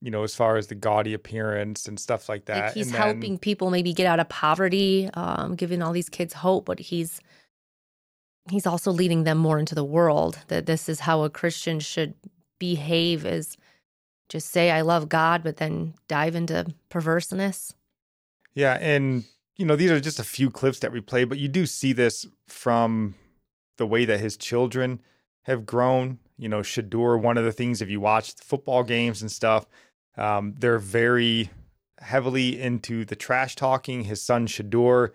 you 0.00 0.10
know, 0.10 0.24
as 0.24 0.34
far 0.34 0.56
as 0.56 0.66
the 0.66 0.74
gaudy 0.74 1.14
appearance 1.14 1.86
and 1.86 1.98
stuff 1.98 2.28
like 2.28 2.46
that. 2.46 2.66
Like 2.66 2.74
he's 2.74 2.90
helping 2.90 3.38
people 3.38 3.70
maybe 3.70 3.92
get 3.92 4.06
out 4.06 4.18
of 4.18 4.28
poverty, 4.28 5.08
um, 5.14 5.54
giving 5.54 5.80
all 5.80 5.92
these 5.92 6.08
kids 6.08 6.34
hope, 6.34 6.64
but 6.64 6.80
he's 6.80 7.20
he's 8.50 8.66
also 8.66 8.90
leading 8.90 9.22
them 9.22 9.38
more 9.38 9.60
into 9.60 9.76
the 9.76 9.84
world 9.84 10.40
that 10.48 10.66
this 10.66 10.88
is 10.88 11.00
how 11.00 11.22
a 11.22 11.30
Christian 11.30 11.78
should 11.78 12.14
behave 12.58 13.24
is 13.24 13.56
just 14.28 14.50
say 14.50 14.72
I 14.72 14.80
love 14.80 15.08
God 15.08 15.44
but 15.44 15.58
then 15.58 15.94
dive 16.08 16.34
into 16.34 16.66
perverseness. 16.88 17.74
Yeah, 18.54 18.78
and 18.80 19.24
you 19.56 19.66
know, 19.66 19.76
these 19.76 19.90
are 19.90 20.00
just 20.00 20.18
a 20.18 20.24
few 20.24 20.50
clips 20.50 20.80
that 20.80 20.92
we 20.92 21.00
play, 21.00 21.24
but 21.24 21.38
you 21.38 21.48
do 21.48 21.66
see 21.66 21.92
this 21.92 22.26
from 22.48 23.14
the 23.78 23.86
way 23.86 24.04
that 24.04 24.20
his 24.20 24.36
children 24.36 25.00
have 25.42 25.66
grown. 25.66 26.18
You 26.38 26.48
know, 26.48 26.60
Shedeur, 26.60 27.20
one 27.20 27.38
of 27.38 27.44
the 27.44 27.52
things 27.52 27.82
if 27.82 27.88
you 27.88 28.00
watch 28.00 28.34
football 28.34 28.82
games 28.82 29.22
and 29.22 29.30
stuff, 29.30 29.66
um, 30.16 30.54
they're 30.58 30.78
very 30.78 31.50
heavily 32.00 32.60
into 32.60 33.04
the 33.04 33.16
trash 33.16 33.54
talking. 33.54 34.04
His 34.04 34.22
son 34.22 34.46
Shedeur, 34.46 35.10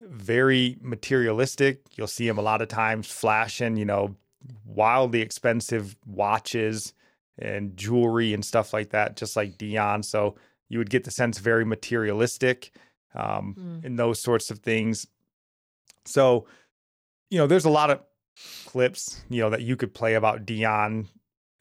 very 0.00 0.76
materialistic. 0.80 1.82
You'll 1.96 2.06
see 2.06 2.28
him 2.28 2.38
a 2.38 2.42
lot 2.42 2.62
of 2.62 2.68
times 2.68 3.10
flashing, 3.10 3.76
you 3.76 3.84
know, 3.84 4.16
wildly 4.64 5.20
expensive 5.20 5.96
watches 6.06 6.94
and 7.38 7.76
jewelry 7.76 8.32
and 8.32 8.44
stuff 8.44 8.72
like 8.72 8.90
that, 8.90 9.16
just 9.16 9.36
like 9.36 9.58
Deion. 9.58 10.04
So 10.04 10.36
you 10.70 10.78
would 10.78 10.88
get 10.88 11.04
the 11.04 11.10
sense 11.10 11.38
very 11.38 11.66
materialistic 11.66 12.72
um, 13.14 13.54
mm. 13.58 13.84
in 13.84 13.96
those 13.96 14.22
sorts 14.22 14.50
of 14.50 14.60
things. 14.60 15.06
So, 16.06 16.46
you 17.28 17.36
know, 17.36 17.46
there's 17.46 17.66
a 17.66 17.70
lot 17.70 17.90
of 17.90 18.00
clips, 18.64 19.20
you 19.28 19.42
know, 19.42 19.50
that 19.50 19.60
you 19.60 19.76
could 19.76 19.92
play 19.92 20.14
about 20.14 20.46
Deion, 20.46 21.08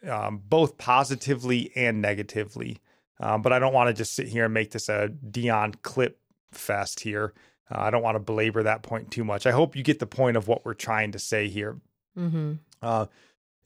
um, 0.07 0.41
both 0.47 0.77
positively 0.77 1.71
and 1.75 2.01
negatively. 2.01 2.79
Um, 3.19 3.41
but 3.41 3.51
I 3.51 3.59
don't 3.59 3.73
want 3.73 3.89
to 3.89 3.93
just 3.93 4.13
sit 4.13 4.29
here 4.29 4.45
and 4.45 4.53
make 4.53 4.71
this 4.71 4.87
a 4.87 5.09
Deion 5.09 5.81
clip 5.81 6.19
fest 6.51 7.01
here. 7.01 7.33
Uh, 7.69 7.79
I 7.79 7.89
don't 7.89 8.03
want 8.03 8.15
to 8.15 8.19
belabor 8.19 8.63
that 8.63 8.83
point 8.83 9.11
too 9.11 9.23
much. 9.23 9.45
I 9.45 9.51
hope 9.51 9.75
you 9.75 9.83
get 9.83 9.99
the 9.99 10.07
point 10.07 10.37
of 10.37 10.47
what 10.47 10.63
we're 10.65 10.73
trying 10.73 11.11
to 11.11 11.19
say 11.19 11.49
here. 11.49 11.81
Mm-hmm. 12.17 12.53
Uh, 12.81 13.07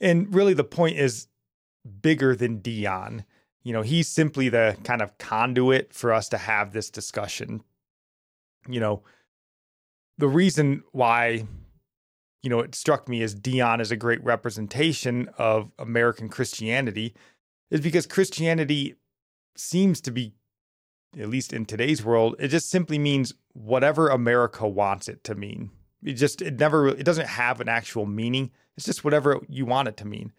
and 0.01 0.33
really, 0.33 0.53
the 0.53 0.63
point 0.63 0.97
is 0.97 1.27
bigger 2.01 2.35
than 2.35 2.59
Deion. 2.59 3.25
You 3.63 3.71
know, 3.73 3.81
he's 3.81 4.07
simply 4.07 4.49
the 4.49 4.77
kind 4.83 5.01
of 5.01 5.17
conduit 5.17 5.93
for 5.93 6.13
us 6.13 6.27
to 6.29 6.37
have 6.37 6.73
this 6.73 6.89
discussion. 6.89 7.63
You 8.67 8.79
know, 8.79 9.03
the 10.17 10.27
reason 10.27 10.83
why, 10.91 11.47
you 12.41 12.49
know, 12.49 12.59
it 12.59 12.75
struck 12.75 13.07
me 13.07 13.21
as 13.23 13.35
Deion 13.35 13.79
is 13.79 13.91
a 13.91 13.95
great 13.95 14.23
representation 14.23 15.29
of 15.37 15.71
American 15.79 16.29
Christianity 16.29 17.15
is 17.71 17.81
because 17.81 18.05
Christianity 18.05 18.95
seems 19.55 20.01
to 20.01 20.11
be, 20.11 20.33
at 21.17 21.29
least 21.29 21.53
in 21.53 21.65
today's 21.65 22.03
world, 22.03 22.35
it 22.39 22.49
just 22.49 22.69
simply 22.69 22.99
means 22.99 23.33
whatever 23.53 24.09
America 24.09 24.67
wants 24.67 25.07
it 25.07 25.23
to 25.23 25.35
mean. 25.35 25.71
It 26.03 26.13
just, 26.13 26.41
it 26.41 26.59
never, 26.59 26.89
it 26.89 27.03
doesn't 27.03 27.27
have 27.27 27.61
an 27.61 27.69
actual 27.69 28.05
meaning. 28.05 28.51
It's 28.75 28.85
just 28.85 29.05
whatever 29.05 29.39
you 29.47 29.65
want 29.65 29.87
it 29.87 29.97
to 29.97 30.05
mean. 30.05 30.33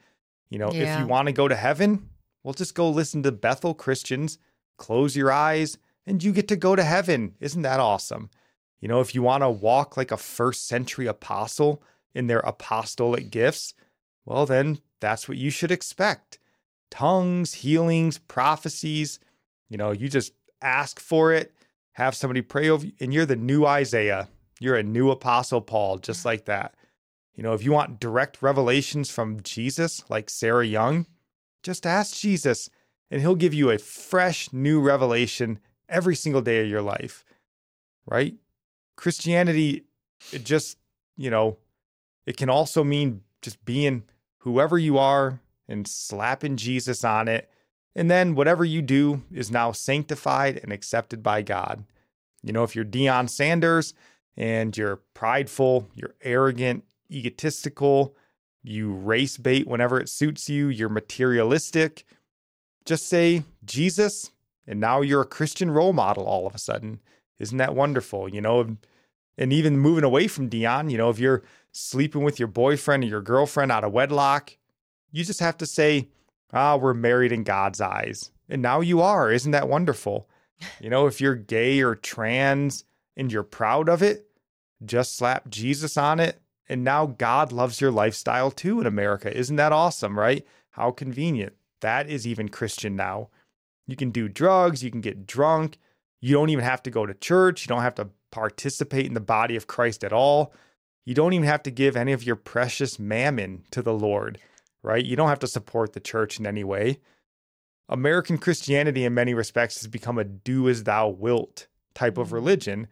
You 0.50 0.58
know, 0.58 0.70
yeah. 0.72 0.94
if 0.94 1.00
you 1.00 1.06
want 1.06 1.26
to 1.26 1.32
go 1.32 1.48
to 1.48 1.56
heaven, 1.56 2.10
well, 2.44 2.54
just 2.54 2.74
go 2.74 2.88
listen 2.88 3.24
to 3.24 3.32
Bethel 3.32 3.74
Christians, 3.74 4.38
close 4.76 5.16
your 5.16 5.32
eyes, 5.32 5.78
and 6.06 6.22
you 6.22 6.32
get 6.32 6.46
to 6.48 6.56
go 6.56 6.76
to 6.76 6.84
heaven. 6.84 7.34
Isn't 7.40 7.62
that 7.62 7.80
awesome? 7.80 8.30
You 8.80 8.88
know, 8.88 9.00
if 9.00 9.14
you 9.14 9.22
want 9.22 9.42
to 9.42 9.50
walk 9.50 9.96
like 9.96 10.12
a 10.12 10.18
first 10.18 10.68
century 10.68 11.06
apostle 11.06 11.82
in 12.14 12.26
their 12.26 12.40
apostolic 12.40 13.30
gifts, 13.30 13.72
well, 14.26 14.44
then 14.44 14.78
that's 15.00 15.26
what 15.26 15.38
you 15.38 15.50
should 15.50 15.72
expect 15.72 16.38
tongues, 16.90 17.54
healings, 17.54 18.18
prophecies. 18.18 19.18
You 19.68 19.78
know, 19.78 19.90
you 19.90 20.08
just 20.08 20.32
ask 20.62 21.00
for 21.00 21.32
it, 21.32 21.52
have 21.92 22.14
somebody 22.14 22.42
pray 22.42 22.68
over 22.68 22.86
you, 22.86 22.92
and 23.00 23.12
you're 23.12 23.26
the 23.26 23.36
new 23.36 23.64
Isaiah. 23.64 24.28
You're 24.60 24.76
a 24.76 24.82
new 24.82 25.10
apostle 25.10 25.60
Paul, 25.60 25.98
just 25.98 26.24
like 26.24 26.44
that. 26.44 26.74
You 27.34 27.42
know, 27.42 27.52
if 27.52 27.64
you 27.64 27.72
want 27.72 27.98
direct 27.98 28.42
revelations 28.42 29.10
from 29.10 29.42
Jesus, 29.42 30.04
like 30.08 30.30
Sarah 30.30 30.66
Young, 30.66 31.06
just 31.64 31.86
ask 31.86 32.14
Jesus 32.16 32.70
and 33.10 33.20
he'll 33.20 33.34
give 33.34 33.54
you 33.54 33.70
a 33.70 33.78
fresh 33.78 34.52
new 34.52 34.80
revelation 34.80 35.58
every 35.88 36.14
single 36.14 36.42
day 36.42 36.62
of 36.62 36.68
your 36.68 36.82
life, 36.82 37.24
right? 38.06 38.34
Christianity, 38.96 39.84
it 40.32 40.44
just, 40.44 40.78
you 41.16 41.30
know, 41.30 41.56
it 42.26 42.36
can 42.36 42.48
also 42.48 42.84
mean 42.84 43.22
just 43.42 43.64
being 43.64 44.04
whoever 44.38 44.78
you 44.78 44.98
are 44.98 45.40
and 45.68 45.88
slapping 45.88 46.56
Jesus 46.56 47.02
on 47.02 47.28
it. 47.28 47.50
And 47.96 48.10
then 48.10 48.34
whatever 48.34 48.64
you 48.64 48.82
do 48.82 49.22
is 49.32 49.50
now 49.50 49.72
sanctified 49.72 50.60
and 50.62 50.72
accepted 50.72 51.22
by 51.22 51.42
God. 51.42 51.84
You 52.42 52.52
know, 52.52 52.62
if 52.62 52.76
you're 52.76 52.84
Deion 52.84 53.28
Sanders 53.30 53.94
and 54.36 54.76
you're 54.76 54.96
prideful, 55.14 55.88
you're 55.94 56.14
arrogant, 56.22 56.84
egotistical, 57.10 58.14
you 58.64 58.92
race 58.92 59.36
bait 59.36 59.66
whenever 59.66 60.00
it 60.00 60.08
suits 60.08 60.48
you, 60.48 60.68
you're 60.68 60.88
materialistic. 60.88 62.04
Just 62.86 63.06
say 63.06 63.44
Jesus, 63.64 64.32
and 64.66 64.80
now 64.80 65.02
you're 65.02 65.20
a 65.20 65.26
Christian 65.26 65.70
role 65.70 65.92
model 65.92 66.24
all 66.24 66.46
of 66.46 66.54
a 66.54 66.58
sudden. 66.58 67.00
Isn't 67.38 67.58
that 67.58 67.74
wonderful? 67.74 68.28
You 68.28 68.40
know, 68.40 68.76
and 69.36 69.52
even 69.52 69.78
moving 69.78 70.04
away 70.04 70.28
from 70.28 70.48
Deion, 70.48 70.90
you 70.90 70.96
know, 70.96 71.10
if 71.10 71.18
you're 71.18 71.42
sleeping 71.72 72.22
with 72.22 72.38
your 72.38 72.48
boyfriend 72.48 73.04
or 73.04 73.08
your 73.08 73.20
girlfriend 73.20 73.70
out 73.70 73.84
of 73.84 73.92
wedlock, 73.92 74.56
you 75.12 75.24
just 75.24 75.40
have 75.40 75.58
to 75.58 75.66
say, 75.66 76.08
ah, 76.52 76.76
we're 76.76 76.94
married 76.94 77.32
in 77.32 77.42
God's 77.42 77.80
eyes. 77.80 78.30
And 78.48 78.62
now 78.62 78.80
you 78.80 79.02
are. 79.02 79.30
Isn't 79.30 79.52
that 79.52 79.68
wonderful? 79.68 80.28
You 80.80 80.88
know, 80.88 81.06
if 81.06 81.20
you're 81.20 81.34
gay 81.34 81.82
or 81.82 81.94
trans 81.94 82.84
and 83.16 83.30
you're 83.30 83.42
proud 83.42 83.88
of 83.88 84.02
it, 84.02 84.26
just 84.84 85.16
slap 85.16 85.48
Jesus 85.48 85.96
on 85.96 86.20
it 86.20 86.40
and 86.68 86.82
now 86.82 87.06
God 87.06 87.52
loves 87.52 87.80
your 87.80 87.90
lifestyle 87.90 88.50
too 88.50 88.80
in 88.80 88.86
America. 88.86 89.36
Isn't 89.36 89.56
that 89.56 89.72
awesome, 89.72 90.18
right? 90.18 90.46
How 90.70 90.90
convenient. 90.90 91.54
That 91.80 92.08
is 92.08 92.26
even 92.26 92.48
Christian 92.48 92.96
now. 92.96 93.28
You 93.86 93.96
can 93.96 94.10
do 94.10 94.28
drugs, 94.28 94.82
you 94.82 94.90
can 94.90 95.00
get 95.00 95.26
drunk. 95.26 95.78
You 96.20 96.32
don't 96.32 96.48
even 96.48 96.64
have 96.64 96.82
to 96.84 96.90
go 96.90 97.04
to 97.04 97.12
church. 97.12 97.64
You 97.64 97.68
don't 97.68 97.82
have 97.82 97.96
to 97.96 98.08
participate 98.30 99.04
in 99.04 99.12
the 99.12 99.20
body 99.20 99.56
of 99.56 99.66
Christ 99.66 100.02
at 100.02 100.12
all. 100.12 100.54
You 101.04 101.14
don't 101.14 101.34
even 101.34 101.46
have 101.46 101.62
to 101.64 101.70
give 101.70 101.96
any 101.96 102.12
of 102.12 102.24
your 102.24 102.36
precious 102.36 102.98
mammon 102.98 103.64
to 103.72 103.82
the 103.82 103.92
Lord, 103.92 104.38
right? 104.82 105.04
You 105.04 105.16
don't 105.16 105.28
have 105.28 105.40
to 105.40 105.46
support 105.46 105.92
the 105.92 106.00
church 106.00 106.40
in 106.40 106.46
any 106.46 106.64
way. 106.64 106.98
American 107.90 108.38
Christianity, 108.38 109.04
in 109.04 109.12
many 109.12 109.34
respects, 109.34 109.82
has 109.82 109.88
become 109.88 110.18
a 110.18 110.24
do 110.24 110.68
as 110.68 110.84
thou 110.84 111.08
wilt 111.08 111.66
type 111.94 112.16
of 112.16 112.28
mm-hmm. 112.28 112.36
religion 112.36 112.88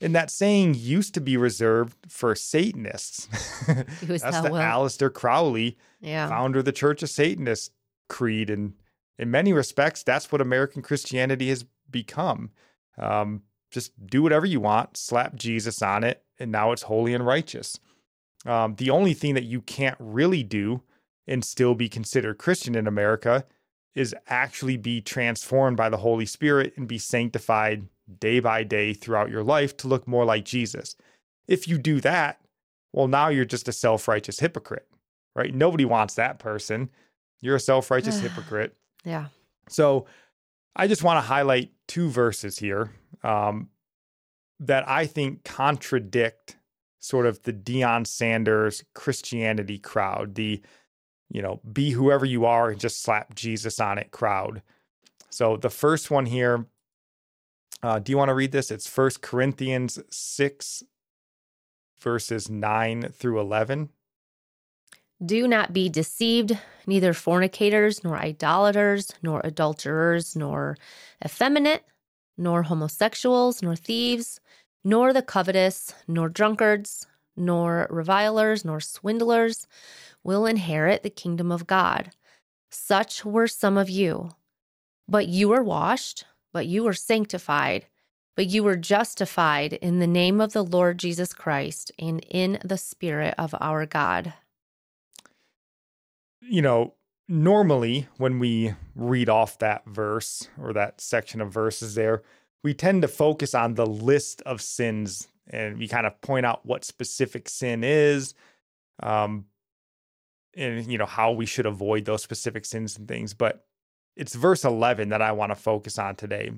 and 0.00 0.14
that 0.14 0.30
saying 0.30 0.74
used 0.74 1.14
to 1.14 1.20
be 1.20 1.36
reserved 1.36 1.96
for 2.08 2.34
Satanists. 2.34 3.26
That's 4.02 4.40
the 4.40 4.50
well. 4.52 4.84
Aleister 4.84 5.12
Crowley, 5.12 5.76
yeah. 6.00 6.28
founder 6.28 6.60
of 6.60 6.64
the 6.64 6.72
Church 6.72 7.02
of 7.02 7.10
Satanists 7.10 7.70
creed. 8.08 8.48
And 8.50 8.74
in 9.18 9.30
many 9.30 9.52
respects, 9.52 10.02
that's 10.02 10.30
what 10.30 10.40
American 10.40 10.82
Christianity 10.82 11.48
has 11.48 11.64
become. 11.90 12.50
Um, 12.96 13.42
just 13.70 13.92
do 14.06 14.22
whatever 14.22 14.46
you 14.46 14.60
want, 14.60 14.96
slap 14.96 15.34
Jesus 15.34 15.82
on 15.82 16.04
it, 16.04 16.22
and 16.38 16.50
now 16.50 16.72
it's 16.72 16.82
holy 16.82 17.12
and 17.12 17.26
righteous. 17.26 17.78
Um, 18.46 18.76
the 18.76 18.90
only 18.90 19.14
thing 19.14 19.34
that 19.34 19.44
you 19.44 19.60
can't 19.60 19.96
really 19.98 20.42
do 20.42 20.82
and 21.26 21.44
still 21.44 21.74
be 21.74 21.88
considered 21.88 22.38
Christian 22.38 22.74
in 22.74 22.86
America 22.86 23.44
is 23.94 24.14
actually 24.28 24.76
be 24.76 25.00
transformed 25.00 25.76
by 25.76 25.88
the 25.88 25.96
Holy 25.98 26.24
Spirit 26.24 26.72
and 26.76 26.86
be 26.86 26.98
sanctified 26.98 27.88
day 28.20 28.40
by 28.40 28.64
day 28.64 28.94
throughout 28.94 29.30
your 29.30 29.42
life 29.42 29.76
to 29.78 29.88
look 29.88 30.06
more 30.08 30.24
like 30.24 30.44
Jesus. 30.44 30.96
If 31.46 31.68
you 31.68 31.78
do 31.78 32.00
that, 32.00 32.40
well, 32.92 33.08
now 33.08 33.28
you're 33.28 33.44
just 33.44 33.68
a 33.68 33.72
self 33.72 34.08
righteous 34.08 34.40
hypocrite, 34.40 34.88
right? 35.34 35.54
Nobody 35.54 35.84
wants 35.84 36.14
that 36.14 36.38
person. 36.38 36.90
You're 37.40 37.56
a 37.56 37.60
self 37.60 37.90
righteous 37.90 38.20
hypocrite. 38.20 38.76
Yeah. 39.04 39.26
So 39.68 40.06
I 40.74 40.86
just 40.86 41.02
want 41.02 41.18
to 41.18 41.26
highlight 41.26 41.72
two 41.86 42.08
verses 42.08 42.58
here 42.58 42.92
um, 43.22 43.68
that 44.60 44.88
I 44.88 45.06
think 45.06 45.44
contradict 45.44 46.56
sort 47.00 47.26
of 47.26 47.42
the 47.42 47.52
Deion 47.52 48.06
Sanders 48.06 48.84
Christianity 48.94 49.78
crowd, 49.78 50.34
the, 50.34 50.60
you 51.30 51.42
know, 51.42 51.60
be 51.72 51.90
whoever 51.90 52.24
you 52.24 52.44
are 52.44 52.70
and 52.70 52.80
just 52.80 53.02
slap 53.02 53.34
Jesus 53.34 53.80
on 53.80 53.98
it 53.98 54.10
crowd. 54.10 54.62
So 55.30 55.56
the 55.56 55.70
first 55.70 56.10
one 56.10 56.26
here 56.26 56.66
uh, 57.82 57.98
do 57.98 58.12
you 58.12 58.18
want 58.18 58.28
to 58.28 58.34
read 58.34 58.52
this? 58.52 58.70
It's 58.70 58.88
First 58.88 59.22
Corinthians 59.22 59.98
6, 60.10 60.82
verses 62.00 62.50
9 62.50 63.10
through 63.12 63.40
11. 63.40 63.90
Do 65.24 65.48
not 65.48 65.72
be 65.72 65.88
deceived, 65.88 66.58
neither 66.86 67.12
fornicators, 67.12 68.04
nor 68.04 68.16
idolaters, 68.16 69.12
nor 69.22 69.40
adulterers, 69.44 70.36
nor 70.36 70.76
effeminate, 71.24 71.84
nor 72.36 72.64
homosexuals, 72.64 73.62
nor 73.62 73.74
thieves, 73.74 74.40
nor 74.84 75.12
the 75.12 75.22
covetous, 75.22 75.94
nor 76.06 76.28
drunkards, 76.28 77.06
nor 77.36 77.86
revilers, 77.90 78.64
nor 78.64 78.80
swindlers 78.80 79.66
will 80.22 80.46
inherit 80.46 81.02
the 81.02 81.10
kingdom 81.10 81.50
of 81.50 81.66
God. 81.66 82.10
Such 82.70 83.24
were 83.24 83.48
some 83.48 83.76
of 83.76 83.88
you. 83.88 84.30
But 85.08 85.26
you 85.26 85.48
were 85.48 85.62
washed 85.62 86.24
but 86.52 86.66
you 86.66 86.82
were 86.82 86.92
sanctified, 86.92 87.86
but 88.36 88.46
you 88.46 88.62
were 88.62 88.76
justified 88.76 89.74
in 89.74 89.98
the 89.98 90.06
name 90.06 90.40
of 90.40 90.52
the 90.52 90.64
Lord 90.64 90.98
Jesus 90.98 91.32
Christ 91.32 91.92
and 91.98 92.24
in 92.30 92.58
the 92.64 92.78
Spirit 92.78 93.34
of 93.38 93.54
our 93.60 93.86
God. 93.86 94.32
You 96.40 96.62
know, 96.62 96.94
normally 97.28 98.08
when 98.16 98.38
we 98.38 98.74
read 98.94 99.28
off 99.28 99.58
that 99.58 99.84
verse 99.86 100.48
or 100.60 100.72
that 100.72 101.00
section 101.00 101.40
of 101.40 101.52
verses 101.52 101.94
there, 101.94 102.22
we 102.62 102.74
tend 102.74 103.02
to 103.02 103.08
focus 103.08 103.54
on 103.54 103.74
the 103.74 103.86
list 103.86 104.42
of 104.42 104.60
sins 104.60 105.28
and 105.50 105.78
we 105.78 105.88
kind 105.88 106.06
of 106.06 106.20
point 106.20 106.46
out 106.46 106.64
what 106.64 106.84
specific 106.84 107.48
sin 107.48 107.82
is 107.82 108.34
um 109.02 109.44
and 110.56 110.90
you 110.90 110.98
know 110.98 111.06
how 111.06 111.32
we 111.32 111.46
should 111.46 111.66
avoid 111.66 112.04
those 112.04 112.22
specific 112.22 112.64
sins 112.64 112.96
and 112.98 113.08
things 113.08 113.34
but 113.34 113.64
it's 114.18 114.34
verse 114.34 114.64
11 114.64 115.08
that 115.10 115.22
I 115.22 115.32
want 115.32 115.50
to 115.52 115.56
focus 115.56 115.98
on 115.98 116.16
today 116.16 116.50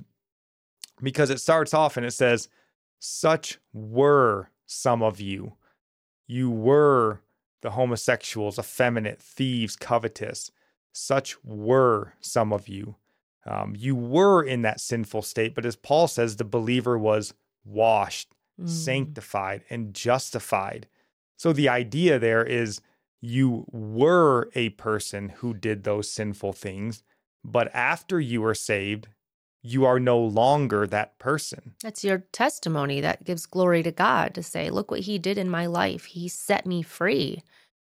because 1.03 1.31
it 1.31 1.41
starts 1.41 1.75
off 1.75 1.97
and 1.97 2.07
it 2.07 2.13
says, 2.13 2.49
Such 2.99 3.59
were 3.73 4.51
some 4.67 5.03
of 5.03 5.21
you. 5.21 5.55
You 6.27 6.51
were 6.51 7.21
the 7.63 7.71
homosexuals, 7.71 8.59
effeminate, 8.59 9.21
thieves, 9.21 9.77
covetous. 9.77 10.51
Such 10.93 11.37
were 11.45 12.15
some 12.21 12.53
of 12.53 12.67
you. 12.67 12.97
Um, 13.47 13.75
you 13.77 13.95
were 13.95 14.43
in 14.43 14.63
that 14.63 14.81
sinful 14.81 15.23
state, 15.23 15.55
but 15.55 15.67
as 15.67 15.77
Paul 15.77 16.09
says, 16.09 16.37
the 16.37 16.45
believer 16.45 16.99
was 16.99 17.35
washed, 17.65 18.33
mm. 18.61 18.69
sanctified, 18.69 19.65
and 19.71 19.95
justified. 19.95 20.87
So 21.37 21.53
the 21.53 21.69
idea 21.69 22.19
there 22.19 22.45
is 22.45 22.81
you 23.21 23.67
were 23.71 24.51
a 24.55 24.71
person 24.71 25.31
who 25.37 25.55
did 25.55 25.85
those 25.85 26.11
sinful 26.11 26.55
things, 26.55 27.03
but 27.45 27.75
after 27.75 28.21
you 28.21 28.45
are 28.45 28.55
saved, 28.55 29.09
you 29.63 29.85
are 29.85 30.01
no 30.01 30.19
longer 30.19 30.87
that 30.87 31.19
person. 31.19 31.75
That's 31.83 32.05
your 32.05 32.19
testimony 32.33 33.01
that 33.01 33.25
gives 33.25 33.47
glory 33.47 33.83
to 33.83 33.93
God 33.93 34.35
to 34.35 34.43
say, 34.43 34.71
look 34.71 34.91
what 34.91 35.01
he 35.01 35.19
did 35.19 35.37
in 35.37 35.51
my 35.51 35.67
life. 35.67 36.07
He 36.07 36.29
set 36.29 36.65
me 36.67 36.83
free. 36.83 37.43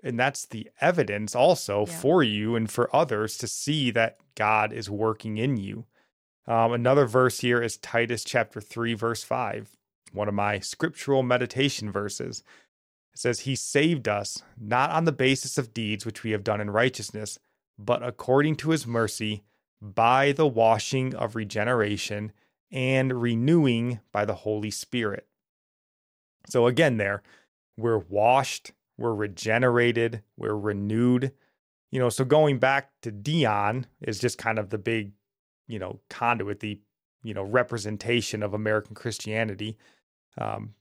And 0.04 0.20
that's 0.20 0.46
the 0.46 0.70
evidence 0.82 1.36
also 1.36 1.86
yeah. 1.86 1.94
for 1.94 2.24
you 2.24 2.56
and 2.56 2.72
for 2.72 2.94
others 2.96 3.38
to 3.38 3.48
see 3.48 3.92
that 3.92 4.18
God 4.36 4.72
is 4.72 4.90
working 4.90 5.38
in 5.38 5.58
you. 5.58 5.86
Um, 6.48 6.72
another 6.72 7.06
verse 7.06 7.42
here 7.42 7.62
is 7.62 7.78
Titus 7.78 8.24
chapter 8.24 8.60
3, 8.60 8.96
verse 8.96 9.24
5, 9.24 9.78
one 10.14 10.28
of 10.28 10.34
my 10.34 10.60
scriptural 10.60 11.22
meditation 11.22 11.92
verses. 11.92 12.44
It 13.14 13.20
says, 13.20 13.42
He 13.42 13.56
saved 13.56 14.08
us 14.08 14.42
not 14.60 14.90
on 14.90 15.06
the 15.06 15.12
basis 15.12 15.60
of 15.60 15.74
deeds 15.74 16.06
which 16.06 16.24
we 16.24 16.32
have 16.32 16.44
done 16.44 16.62
in 16.62 16.72
righteousness, 16.72 17.38
but 17.80 18.04
according 18.04 18.58
to 18.58 18.72
his 18.72 18.86
mercy 18.86 19.44
by 19.82 20.34
the 20.34 20.48
washing 20.48 21.16
of 21.16 21.36
regeneration 21.36 22.34
and 22.72 23.22
renewing 23.22 24.02
by 24.12 24.26
the 24.26 24.36
Holy 24.36 24.70
Spirit. 24.70 25.26
So, 26.48 26.68
again, 26.68 26.98
there, 26.98 27.24
we're 27.78 27.98
washed, 27.98 28.74
we're 28.98 29.16
regenerated, 29.16 30.22
we're 30.36 30.58
renewed. 30.58 31.32
You 31.90 32.00
know, 32.00 32.10
so 32.10 32.26
going 32.26 32.60
back 32.60 32.92
to 33.02 33.12
Deion 33.12 33.86
is 34.02 34.20
just 34.20 34.38
kind 34.38 34.60
of 34.60 34.70
the 34.70 34.78
big, 34.78 35.14
you 35.68 35.80
know, 35.80 36.00
conduit, 36.10 36.60
the, 36.60 36.80
you 37.24 37.34
know, 37.34 37.44
representation 37.44 38.44
of 38.44 38.54
American 38.54 38.94
Christianity. 38.94 39.78
Um, 40.38 40.76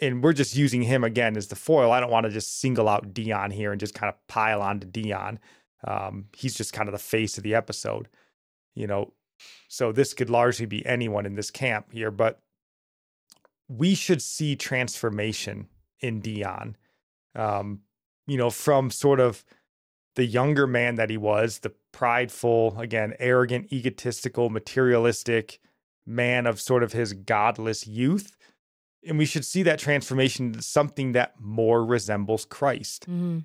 and 0.00 0.24
we're 0.24 0.32
just 0.32 0.56
using 0.56 0.82
him 0.82 1.04
again 1.04 1.36
as 1.36 1.48
the 1.48 1.56
foil. 1.56 1.92
I 1.92 2.00
don't 2.00 2.10
want 2.10 2.24
to 2.24 2.30
just 2.30 2.60
single 2.60 2.88
out 2.88 3.12
Deion 3.12 3.52
here 3.52 3.70
and 3.70 3.78
just 3.78 3.94
kind 3.94 4.08
of 4.08 4.26
pile 4.26 4.62
on 4.62 4.80
to 4.80 4.86
Deion. 4.86 5.38
Um, 5.86 6.26
he's 6.36 6.54
just 6.54 6.72
kind 6.72 6.88
of 6.88 6.92
the 6.92 6.98
face 6.98 7.38
of 7.38 7.44
the 7.44 7.54
episode 7.54 8.08
you 8.74 8.86
know, 8.86 9.12
so 9.68 9.92
this 9.92 10.14
could 10.14 10.30
largely 10.30 10.66
be 10.66 10.84
anyone 10.86 11.26
in 11.26 11.34
this 11.34 11.50
camp 11.50 11.92
here, 11.92 12.10
but 12.10 12.40
we 13.68 13.94
should 13.94 14.22
see 14.22 14.56
transformation 14.56 15.68
in 16.00 16.20
Deion. 16.20 16.74
Um, 17.34 17.80
you 18.26 18.36
know, 18.36 18.50
from 18.50 18.90
sort 18.90 19.20
of 19.20 19.44
the 20.16 20.24
younger 20.24 20.66
man 20.66 20.96
that 20.96 21.10
he 21.10 21.16
was, 21.16 21.60
the 21.60 21.72
prideful, 21.92 22.78
again, 22.78 23.14
arrogant, 23.18 23.72
egotistical, 23.72 24.50
materialistic 24.50 25.60
man 26.06 26.46
of 26.46 26.60
sort 26.60 26.82
of 26.82 26.92
his 26.92 27.12
godless 27.12 27.86
youth. 27.86 28.36
And 29.06 29.18
we 29.18 29.24
should 29.24 29.44
see 29.44 29.62
that 29.62 29.78
transformation 29.78 30.46
into 30.46 30.62
something 30.62 31.12
that 31.12 31.34
more 31.38 31.84
resembles 31.84 32.44
Christ. 32.44 33.02
Mm-hmm. 33.02 33.38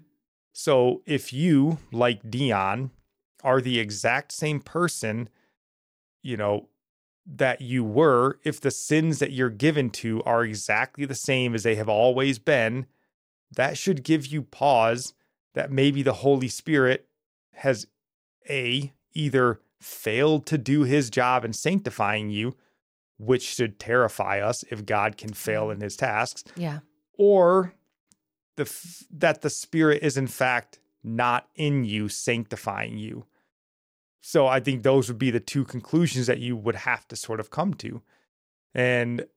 So 0.58 1.02
if 1.06 1.34
you, 1.34 1.80
like 1.92 2.24
Deion, 2.24 2.92
are 3.44 3.60
the 3.60 3.78
exact 3.78 4.32
same 4.32 4.62
person, 4.62 5.28
you 6.24 6.38
know, 6.38 6.70
that 7.26 7.60
you 7.60 7.84
were, 7.84 8.40
if 8.46 8.62
the 8.62 8.72
sins 8.72 9.20
that 9.20 9.34
you're 9.34 9.50
given 9.50 9.90
to 9.90 10.24
are 10.24 10.46
exactly 10.46 11.04
the 11.04 11.14
same 11.14 11.56
as 11.56 11.64
they 11.64 11.76
have 11.76 11.90
always 11.90 12.40
been, 12.40 12.86
that 13.54 13.78
should 13.78 14.02
give 14.02 14.28
you 14.28 14.44
pause 14.44 15.14
that 15.56 15.72
maybe 15.74 16.02
the 16.02 16.14
Holy 16.14 16.48
Spirit 16.48 17.06
has 17.56 17.86
A, 18.50 18.94
either 19.14 19.60
failed 19.82 20.46
to 20.46 20.58
do 20.58 20.84
his 20.84 21.10
job 21.10 21.44
in 21.44 21.52
sanctifying 21.52 22.30
you, 22.30 22.56
which 23.18 23.44
should 23.44 23.78
terrify 23.78 24.40
us 24.40 24.64
if 24.72 24.86
God 24.86 25.18
can 25.18 25.34
fail 25.34 25.64
mm-hmm. 25.64 25.74
in 25.74 25.82
his 25.82 25.98
tasks. 25.98 26.46
Yeah. 26.56 26.80
Or 27.18 27.74
the 28.56 29.06
that 29.12 29.42
the 29.42 29.50
spirit 29.50 30.04
is 30.04 30.18
in 30.18 30.28
fact 30.28 30.80
not 31.04 31.48
in 31.56 31.86
you 31.86 32.10
sanctifying 32.10 32.98
you. 32.98 33.26
So 34.22 34.48
I 34.48 34.60
think 34.60 34.82
those 34.82 35.08
would 35.08 35.20
be 35.20 35.30
the 35.30 35.40
two 35.40 35.64
conclusions 35.64 36.26
that 36.28 36.40
you 36.40 36.56
would 36.56 36.76
have 36.76 37.08
to 37.10 37.16
sort 37.16 37.40
of 37.40 37.52
come 37.52 37.76
to. 37.76 38.02
And 38.74 39.28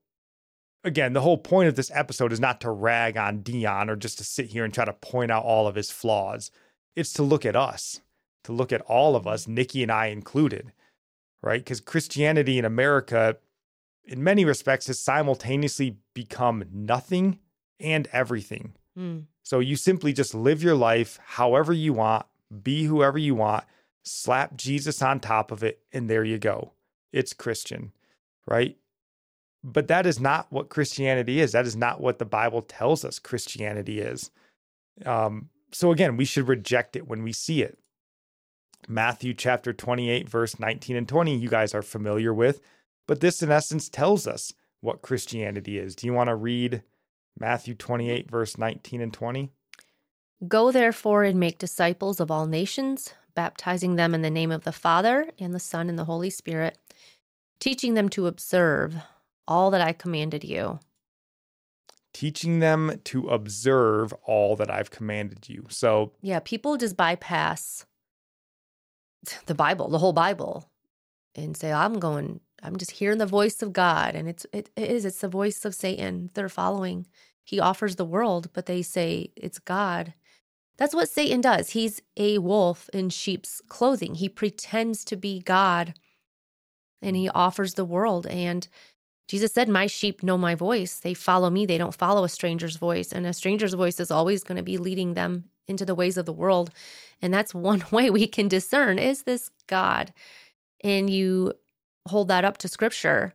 again, 0.82 1.12
the 1.12 1.20
whole 1.20 1.36
point 1.36 1.68
of 1.68 1.76
this 1.76 1.90
episode 1.92 2.32
is 2.32 2.40
not 2.40 2.60
to 2.62 2.70
rag 2.70 3.18
on 3.18 3.42
Deion 3.42 3.90
or 3.90 3.96
just 3.96 4.16
to 4.18 4.24
sit 4.24 4.46
here 4.46 4.64
and 4.64 4.72
try 4.72 4.86
to 4.86 4.94
point 4.94 5.30
out 5.30 5.44
all 5.44 5.66
of 5.66 5.74
his 5.74 5.90
flaws. 5.90 6.50
It's 6.96 7.12
to 7.14 7.22
look 7.22 7.44
at 7.44 7.54
us, 7.54 8.00
to 8.44 8.52
look 8.52 8.72
at 8.72 8.80
all 8.82 9.14
of 9.14 9.26
us, 9.26 9.46
Nickie 9.46 9.82
and 9.82 9.92
I 9.92 10.06
included, 10.06 10.72
right? 11.42 11.60
Because 11.60 11.80
Christianity 11.80 12.58
in 12.58 12.64
America, 12.64 13.36
in 14.04 14.24
many 14.24 14.46
respects, 14.46 14.86
has 14.86 14.98
simultaneously 14.98 15.98
become 16.14 16.64
nothing 16.72 17.40
and 17.78 18.08
everything. 18.10 18.72
Mm. 18.98 19.24
So 19.42 19.60
you 19.60 19.76
simply 19.76 20.12
just 20.12 20.34
live 20.34 20.62
your 20.62 20.74
life 20.74 21.18
however 21.24 21.72
you 21.72 21.92
want, 21.92 22.26
be 22.62 22.84
whoever 22.84 23.18
you 23.18 23.34
want, 23.34 23.64
slap 24.04 24.56
Jesus 24.56 25.00
on 25.02 25.20
top 25.20 25.50
of 25.50 25.62
it, 25.62 25.80
and 25.92 26.08
there 26.08 26.24
you 26.24 26.38
go. 26.38 26.72
It's 27.12 27.32
Christian, 27.32 27.92
right? 28.46 28.76
But 29.62 29.88
that 29.88 30.06
is 30.06 30.20
not 30.20 30.46
what 30.50 30.68
Christianity 30.68 31.40
is. 31.40 31.52
That 31.52 31.66
is 31.66 31.76
not 31.76 32.00
what 32.00 32.18
the 32.18 32.24
Bible 32.24 32.62
tells 32.62 33.04
us 33.04 33.18
Christianity 33.18 34.00
is. 34.00 34.30
Um, 35.04 35.50
so 35.72 35.92
again, 35.92 36.16
we 36.16 36.24
should 36.24 36.48
reject 36.48 36.96
it 36.96 37.06
when 37.06 37.22
we 37.22 37.32
see 37.32 37.62
it. 37.62 37.78
Matthew 38.86 39.34
chapter 39.34 39.72
28, 39.72 40.28
verse 40.28 40.58
19 40.58 40.96
and 40.96 41.08
20, 41.08 41.36
you 41.36 41.48
guys 41.48 41.74
are 41.74 41.82
familiar 41.82 42.32
with, 42.32 42.60
but 43.06 43.20
this 43.20 43.42
in 43.42 43.50
essence 43.50 43.88
tells 43.88 44.26
us 44.26 44.52
what 44.80 45.02
Christianity 45.02 45.78
is. 45.78 45.96
Do 45.96 46.06
you 46.06 46.12
want 46.12 46.28
to 46.28 46.36
read 46.36 46.82
Matthew 47.38 47.74
28, 47.74 48.30
verse 48.30 48.58
19 48.58 49.00
and 49.00 49.12
20? 49.12 49.50
Go 50.46 50.70
therefore 50.70 51.24
and 51.24 51.38
make 51.38 51.58
disciples 51.58 52.20
of 52.20 52.30
all 52.30 52.46
nations, 52.46 53.14
baptizing 53.34 53.96
them 53.96 54.14
in 54.14 54.22
the 54.22 54.30
name 54.30 54.52
of 54.52 54.64
the 54.64 54.72
Father 54.72 55.30
and 55.38 55.54
the 55.54 55.60
Son 55.60 55.88
and 55.88 55.98
the 55.98 56.04
Holy 56.04 56.30
Spirit, 56.30 56.78
teaching 57.60 57.94
them 57.94 58.08
to 58.10 58.26
observe 58.26 58.96
all 59.46 59.70
that 59.70 59.80
I 59.80 59.92
commanded 59.92 60.44
you. 60.44 60.78
Teaching 62.12 62.60
them 62.60 63.00
to 63.04 63.28
observe 63.28 64.12
all 64.24 64.56
that 64.56 64.70
I've 64.70 64.90
commanded 64.90 65.48
you. 65.48 65.66
So, 65.68 66.12
yeah, 66.20 66.40
people 66.40 66.76
just 66.76 66.96
bypass 66.96 67.84
the 69.46 69.54
Bible, 69.54 69.88
the 69.88 69.98
whole 69.98 70.12
Bible, 70.12 70.70
and 71.34 71.56
say, 71.56 71.72
I'm 71.72 71.98
going, 71.98 72.40
I'm 72.62 72.76
just 72.76 72.92
hearing 72.92 73.18
the 73.18 73.26
voice 73.26 73.62
of 73.62 73.72
God. 73.72 74.14
And 74.14 74.28
it's, 74.28 74.46
it 74.52 74.70
is, 74.76 75.04
it's 75.04 75.20
the 75.20 75.28
voice 75.28 75.64
of 75.64 75.74
Satan 75.74 76.30
they're 76.34 76.48
following. 76.48 77.06
He 77.48 77.60
offers 77.60 77.96
the 77.96 78.04
world, 78.04 78.50
but 78.52 78.66
they 78.66 78.82
say 78.82 79.32
it's 79.34 79.58
God. 79.58 80.12
That's 80.76 80.94
what 80.94 81.08
Satan 81.08 81.40
does. 81.40 81.70
He's 81.70 82.02
a 82.14 82.36
wolf 82.36 82.90
in 82.92 83.08
sheep's 83.08 83.62
clothing. 83.70 84.16
He 84.16 84.28
pretends 84.28 85.02
to 85.06 85.16
be 85.16 85.40
God 85.40 85.94
and 87.00 87.16
he 87.16 87.30
offers 87.30 87.72
the 87.72 87.86
world. 87.86 88.26
And 88.26 88.68
Jesus 89.28 89.54
said, 89.54 89.66
My 89.66 89.86
sheep 89.86 90.22
know 90.22 90.36
my 90.36 90.54
voice. 90.54 91.00
They 91.00 91.14
follow 91.14 91.48
me. 91.48 91.64
They 91.64 91.78
don't 91.78 91.94
follow 91.94 92.22
a 92.22 92.28
stranger's 92.28 92.76
voice. 92.76 93.12
And 93.12 93.24
a 93.24 93.32
stranger's 93.32 93.72
voice 93.72 93.98
is 93.98 94.10
always 94.10 94.44
going 94.44 94.58
to 94.58 94.62
be 94.62 94.76
leading 94.76 95.14
them 95.14 95.44
into 95.68 95.86
the 95.86 95.94
ways 95.94 96.18
of 96.18 96.26
the 96.26 96.34
world. 96.34 96.70
And 97.22 97.32
that's 97.32 97.54
one 97.54 97.82
way 97.90 98.10
we 98.10 98.26
can 98.26 98.46
discern 98.46 98.98
is 98.98 99.22
this 99.22 99.48
God? 99.68 100.12
And 100.84 101.08
you 101.08 101.54
hold 102.06 102.28
that 102.28 102.44
up 102.44 102.58
to 102.58 102.68
scripture. 102.68 103.32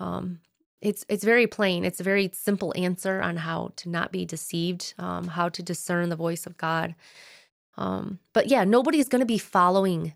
Um, 0.00 0.40
it's 0.80 1.04
it's 1.08 1.24
very 1.24 1.46
plain. 1.46 1.84
It's 1.84 2.00
a 2.00 2.04
very 2.04 2.30
simple 2.32 2.72
answer 2.76 3.20
on 3.20 3.36
how 3.36 3.72
to 3.76 3.88
not 3.88 4.12
be 4.12 4.24
deceived, 4.24 4.94
um, 4.98 5.28
how 5.28 5.48
to 5.48 5.62
discern 5.62 6.08
the 6.08 6.16
voice 6.16 6.46
of 6.46 6.56
God. 6.56 6.94
Um, 7.76 8.18
but 8.32 8.48
yeah, 8.48 8.64
nobody's 8.64 9.08
going 9.08 9.20
to 9.20 9.26
be 9.26 9.38
following 9.38 10.14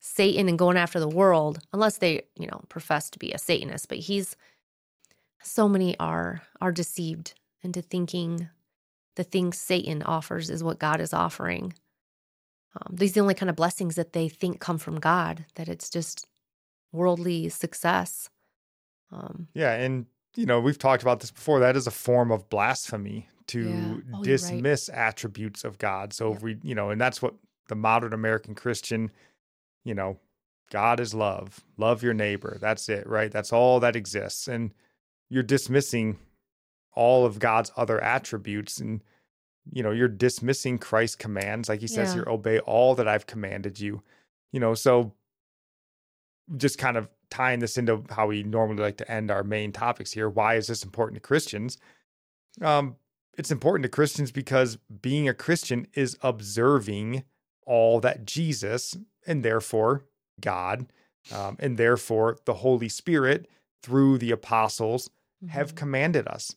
Satan 0.00 0.48
and 0.48 0.58
going 0.58 0.76
after 0.76 1.00
the 1.00 1.08
world 1.08 1.58
unless 1.72 1.98
they, 1.98 2.22
you 2.36 2.46
know, 2.46 2.62
profess 2.68 3.10
to 3.10 3.18
be 3.18 3.32
a 3.32 3.38
Satanist. 3.38 3.88
But 3.88 3.98
he's 3.98 4.36
so 5.42 5.68
many 5.68 5.98
are 5.98 6.42
are 6.60 6.72
deceived 6.72 7.34
into 7.62 7.80
thinking 7.80 8.48
the 9.16 9.24
things 9.24 9.58
Satan 9.58 10.02
offers 10.02 10.50
is 10.50 10.62
what 10.62 10.78
God 10.78 11.00
is 11.00 11.14
offering. 11.14 11.72
Um, 12.74 12.96
these 12.96 13.12
are 13.12 13.14
the 13.14 13.20
only 13.20 13.34
kind 13.34 13.48
of 13.48 13.56
blessings 13.56 13.94
that 13.94 14.12
they 14.12 14.28
think 14.28 14.60
come 14.60 14.78
from 14.78 15.00
God. 15.00 15.46
That 15.54 15.68
it's 15.68 15.88
just 15.88 16.26
worldly 16.92 17.48
success. 17.48 18.28
Um, 19.12 19.48
yeah, 19.54 19.74
and 19.74 20.06
you 20.34 20.46
know 20.46 20.60
we've 20.60 20.78
talked 20.78 21.02
about 21.02 21.20
this 21.20 21.30
before. 21.30 21.60
That 21.60 21.76
is 21.76 21.86
a 21.86 21.92
form 21.92 22.30
of 22.30 22.48
blasphemy 22.48 23.28
to 23.48 23.62
yeah. 23.62 23.94
oh, 24.14 24.22
dismiss 24.22 24.88
right. 24.88 24.98
attributes 24.98 25.64
of 25.64 25.78
God. 25.78 26.12
So 26.12 26.30
yeah. 26.30 26.36
if 26.36 26.42
we, 26.42 26.56
you 26.62 26.74
know, 26.74 26.90
and 26.90 27.00
that's 27.00 27.22
what 27.22 27.34
the 27.68 27.76
modern 27.76 28.12
American 28.12 28.54
Christian, 28.54 29.10
you 29.84 29.94
know, 29.94 30.18
God 30.70 31.00
is 31.00 31.14
love. 31.14 31.64
Love 31.76 32.02
your 32.02 32.14
neighbor. 32.14 32.58
That's 32.60 32.88
it, 32.88 33.06
right? 33.06 33.30
That's 33.30 33.52
all 33.52 33.80
that 33.80 33.96
exists. 33.96 34.48
And 34.48 34.72
you're 35.28 35.42
dismissing 35.42 36.18
all 36.94 37.24
of 37.24 37.38
God's 37.38 37.70
other 37.76 38.02
attributes 38.02 38.78
and 38.78 39.02
you 39.72 39.82
know, 39.82 39.90
you're 39.90 40.06
dismissing 40.06 40.78
Christ's 40.78 41.16
commands. 41.16 41.68
Like 41.68 41.80
he 41.80 41.88
says 41.88 42.10
Yeah. 42.10 42.14
here, 42.22 42.28
obey 42.28 42.60
all 42.60 42.94
that 42.94 43.08
I've 43.08 43.26
commanded 43.26 43.80
you. 43.80 44.02
You 44.52 44.60
know, 44.60 44.74
so 44.74 45.12
just 46.56 46.78
kind 46.78 46.96
of 46.96 47.08
tying 47.30 47.60
this 47.60 47.76
into 47.76 48.04
how 48.10 48.26
we 48.28 48.42
normally 48.42 48.82
like 48.82 48.96
to 48.98 49.10
end 49.10 49.30
our 49.30 49.42
main 49.44 49.72
topics 49.72 50.12
here. 50.12 50.28
Why 50.28 50.54
is 50.54 50.66
this 50.66 50.84
important 50.84 51.16
to 51.16 51.20
Christians? 51.26 51.78
Um, 52.60 52.96
it's 53.36 53.50
important 53.50 53.82
to 53.82 53.88
Christians 53.88 54.32
because 54.32 54.76
being 55.02 55.28
a 55.28 55.34
Christian 55.34 55.86
is 55.94 56.16
observing 56.22 57.24
all 57.66 58.00
that 58.00 58.24
Jesus 58.24 58.96
and 59.26 59.44
therefore 59.44 60.04
God 60.40 60.86
um, 61.32 61.56
and 61.58 61.76
therefore 61.76 62.38
the 62.44 62.54
Holy 62.54 62.88
Spirit 62.88 63.48
through 63.82 64.18
the 64.18 64.30
apostles 64.30 65.10
have 65.48 65.72
Mhm. 65.74 65.76
commanded 65.76 66.28
us. 66.28 66.56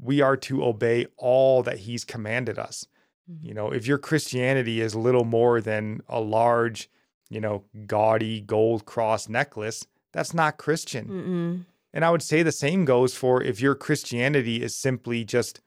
We 0.00 0.20
are 0.22 0.36
to 0.38 0.64
obey 0.64 1.06
all 1.16 1.62
that 1.64 1.80
he's 1.80 2.04
commanded 2.04 2.58
us. 2.58 2.86
Mhm. 3.30 3.44
You 3.44 3.54
know, 3.54 3.70
if 3.72 3.86
your 3.86 3.98
Christianity 3.98 4.80
is 4.80 4.94
little 4.94 5.24
more 5.24 5.60
than 5.60 6.00
a 6.08 6.20
large, 6.20 6.88
you 7.30 7.40
know, 7.40 7.64
gaudy 7.86 8.40
gold 8.40 8.84
cross 8.84 9.28
necklace, 9.28 9.86
that's 10.12 10.34
not 10.34 10.58
Christian. 10.58 11.06
Mm-mm. 11.08 11.64
And 11.92 12.04
I 12.04 12.10
would 12.10 12.22
say 12.22 12.42
the 12.42 12.52
same 12.52 12.84
goes 12.84 13.14
for 13.14 13.42
if 13.42 13.60
your 13.60 13.74
Christianity 13.74 14.62
is 14.62 14.74
simply 14.74 15.24
just, 15.24 15.60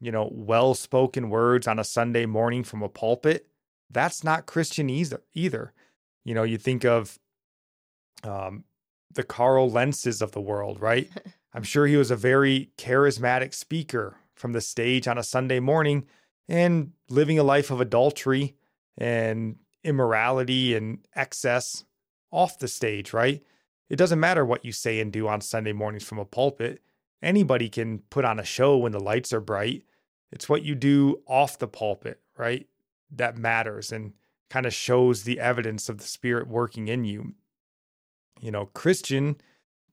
you 0.00 0.10
know, 0.10 0.28
well 0.32 0.74
spoken 0.74 1.28
words 1.28 1.66
on 1.66 1.78
a 1.78 1.84
Sunday 1.84 2.26
morning 2.26 2.64
from 2.64 2.82
a 2.82 2.88
pulpit, 2.88 3.46
that's 3.90 4.24
not 4.24 4.46
Christian 4.46 4.88
either. 4.90 5.22
either. 5.34 5.72
You 6.24 6.34
know, 6.34 6.42
you 6.42 6.58
think 6.58 6.84
of 6.84 7.18
um, 8.22 8.64
the 9.12 9.22
Carl 9.22 9.70
Lentzes 9.70 10.20
of 10.20 10.32
the 10.32 10.40
world, 10.40 10.80
right? 10.80 11.08
I'm 11.54 11.62
sure 11.62 11.86
he 11.86 11.96
was 11.96 12.10
a 12.10 12.16
very 12.16 12.70
charismatic 12.76 13.54
speaker 13.54 14.16
from 14.34 14.52
the 14.52 14.60
stage 14.60 15.08
on 15.08 15.18
a 15.18 15.22
Sunday 15.22 15.60
morning 15.60 16.06
and 16.48 16.92
living 17.08 17.38
a 17.38 17.42
life 17.42 17.70
of 17.70 17.80
adultery 17.80 18.54
and 18.96 19.56
immorality 19.88 20.74
and 20.74 20.98
excess 21.16 21.84
off 22.30 22.58
the 22.58 22.68
stage, 22.68 23.12
right? 23.12 23.42
It 23.88 23.96
doesn't 23.96 24.20
matter 24.20 24.44
what 24.44 24.64
you 24.64 24.72
say 24.72 25.00
and 25.00 25.12
do 25.12 25.26
on 25.28 25.40
Sunday 25.40 25.72
mornings 25.72 26.04
from 26.04 26.18
a 26.18 26.24
pulpit. 26.24 26.82
Anybody 27.22 27.68
can 27.68 28.00
put 28.10 28.24
on 28.24 28.38
a 28.38 28.44
show 28.44 28.76
when 28.76 28.92
the 28.92 29.00
lights 29.00 29.32
are 29.32 29.40
bright. 29.40 29.84
It's 30.30 30.48
what 30.48 30.62
you 30.62 30.74
do 30.74 31.22
off 31.26 31.58
the 31.58 31.66
pulpit, 31.66 32.20
right? 32.36 32.66
That 33.10 33.38
matters 33.38 33.90
and 33.90 34.12
kind 34.50 34.66
of 34.66 34.74
shows 34.74 35.22
the 35.22 35.40
evidence 35.40 35.88
of 35.88 35.98
the 35.98 36.04
Spirit 36.04 36.48
working 36.48 36.88
in 36.88 37.04
you. 37.04 37.34
You 38.40 38.50
know, 38.50 38.66
Christian, 38.66 39.36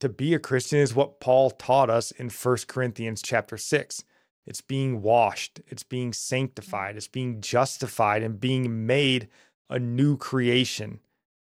to 0.00 0.08
be 0.08 0.34
a 0.34 0.38
Christian 0.38 0.78
is 0.78 0.94
what 0.94 1.20
Paul 1.20 1.50
taught 1.50 1.90
us 1.90 2.10
in 2.10 2.28
1 2.28 2.56
Corinthians 2.68 3.22
chapter 3.22 3.56
6. 3.56 4.04
It's 4.46 4.60
being 4.60 5.02
washed, 5.02 5.60
it's 5.66 5.82
being 5.82 6.08
mm-hmm. 6.10 6.14
sanctified, 6.14 6.96
it's 6.96 7.08
being 7.08 7.40
justified, 7.40 8.22
and 8.22 8.38
being 8.38 8.86
made 8.86 9.28
a 9.68 9.78
new 9.78 10.16
creation 10.16 11.00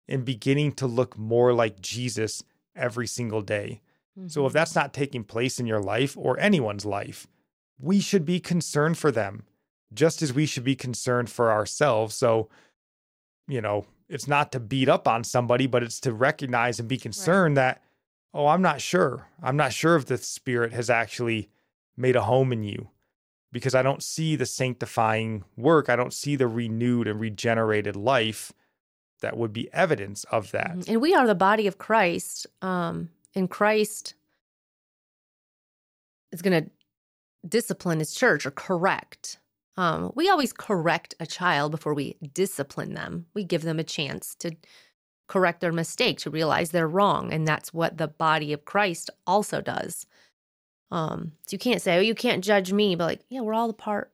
and 0.08 0.24
beginning 0.24 0.72
to 0.72 0.86
look 0.86 1.18
more 1.18 1.52
like 1.52 1.80
Jesus 1.80 2.42
every 2.74 3.06
single 3.06 3.42
day. 3.42 3.80
So 4.28 4.46
if 4.46 4.52
Mhm. 4.52 4.54
that's 4.54 4.74
not 4.74 4.94
taking 4.94 5.24
place 5.24 5.60
in 5.60 5.66
your 5.66 5.80
life 5.82 6.16
or 6.16 6.38
anyone's 6.40 6.86
life, 6.86 7.26
we 7.78 8.00
should 8.00 8.24
be 8.24 8.40
concerned 8.40 8.96
for 8.96 9.12
them 9.12 9.44
just 9.92 10.22
as 10.22 10.32
we 10.32 10.46
should 10.46 10.64
be 10.64 10.76
concerned 10.76 11.30
for 11.30 11.50
ourselves. 11.50 12.14
So, 12.14 12.48
you 13.46 13.60
know, 13.60 13.86
it's 14.08 14.26
not 14.26 14.52
to 14.52 14.60
beat 14.60 14.88
up 14.88 15.06
on 15.06 15.22
somebody, 15.24 15.66
but 15.66 15.82
it's 15.82 16.00
to 16.00 16.12
recognize 16.12 16.80
and 16.80 16.88
be 16.88 16.98
concerned 16.98 17.56
that, 17.56 17.82
oh, 18.32 18.46
I'm 18.46 18.62
not 18.62 18.80
sure. 18.80 19.28
I'm 19.42 19.56
not 19.56 19.72
sure 19.72 19.96
if 19.96 20.06
the 20.06 20.18
Spirit 20.18 20.72
has 20.72 20.88
actually 20.90 21.50
made 21.96 22.16
a 22.16 22.22
home 22.24 22.52
in 22.52 22.62
you 22.62 22.90
because 23.56 23.74
I 23.74 23.80
don't 23.80 24.02
see 24.02 24.36
the 24.36 24.44
sanctifying 24.44 25.42
work. 25.56 25.88
I 25.88 25.96
don't 25.96 26.12
see 26.12 26.36
the 26.36 26.46
renewed 26.46 27.08
and 27.08 27.18
regenerated 27.18 27.96
life 27.96 28.52
that 29.22 29.38
would 29.38 29.50
be 29.50 29.72
evidence 29.72 30.24
of 30.24 30.50
that. 30.50 30.76
Mhm. 30.76 30.88
And 30.88 31.00
we 31.00 31.14
are 31.14 31.26
the 31.26 31.34
body 31.34 31.66
of 31.66 31.78
Christ. 31.78 32.46
Um, 32.60 33.08
and 33.34 33.48
Christ 33.48 34.12
is 36.32 36.42
going 36.42 36.64
to 36.64 36.70
discipline 37.48 37.98
his 37.98 38.14
church 38.14 38.44
or 38.44 38.50
correct. 38.50 39.38
Um, 39.78 40.12
we 40.14 40.28
always 40.28 40.52
correct 40.52 41.14
a 41.18 41.26
child 41.26 41.72
before 41.72 41.94
we 41.94 42.18
discipline 42.34 42.92
them. 42.92 43.24
We 43.32 43.42
give 43.42 43.62
them 43.62 43.78
a 43.78 43.84
chance 43.84 44.34
to 44.40 44.54
correct 45.28 45.62
their 45.62 45.72
mistake, 45.72 46.18
to 46.18 46.30
realize 46.30 46.72
they're 46.72 46.86
wrong. 46.86 47.32
And 47.32 47.48
that's 47.48 47.72
what 47.72 47.96
the 47.96 48.08
body 48.08 48.52
of 48.52 48.66
Christ 48.66 49.08
also 49.26 49.62
does. 49.62 50.06
Um, 50.90 51.32
so 51.46 51.54
you 51.54 51.58
can't 51.58 51.82
say, 51.82 51.96
oh, 51.96 52.00
you 52.00 52.14
can't 52.14 52.44
judge 52.44 52.72
me, 52.72 52.94
but 52.94 53.04
like, 53.04 53.20
yeah, 53.28 53.40
we're 53.40 53.54
all 53.54 53.70
a 53.70 53.74
part. 53.74 54.12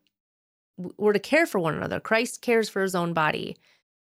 We're 0.77 1.13
to 1.13 1.19
care 1.19 1.47
for 1.47 1.59
one 1.59 1.75
another. 1.75 2.01
Christ 2.01 2.41
cares 2.41 2.69
for 2.69 2.83
his 2.83 2.95
own 2.95 3.13
body. 3.13 3.57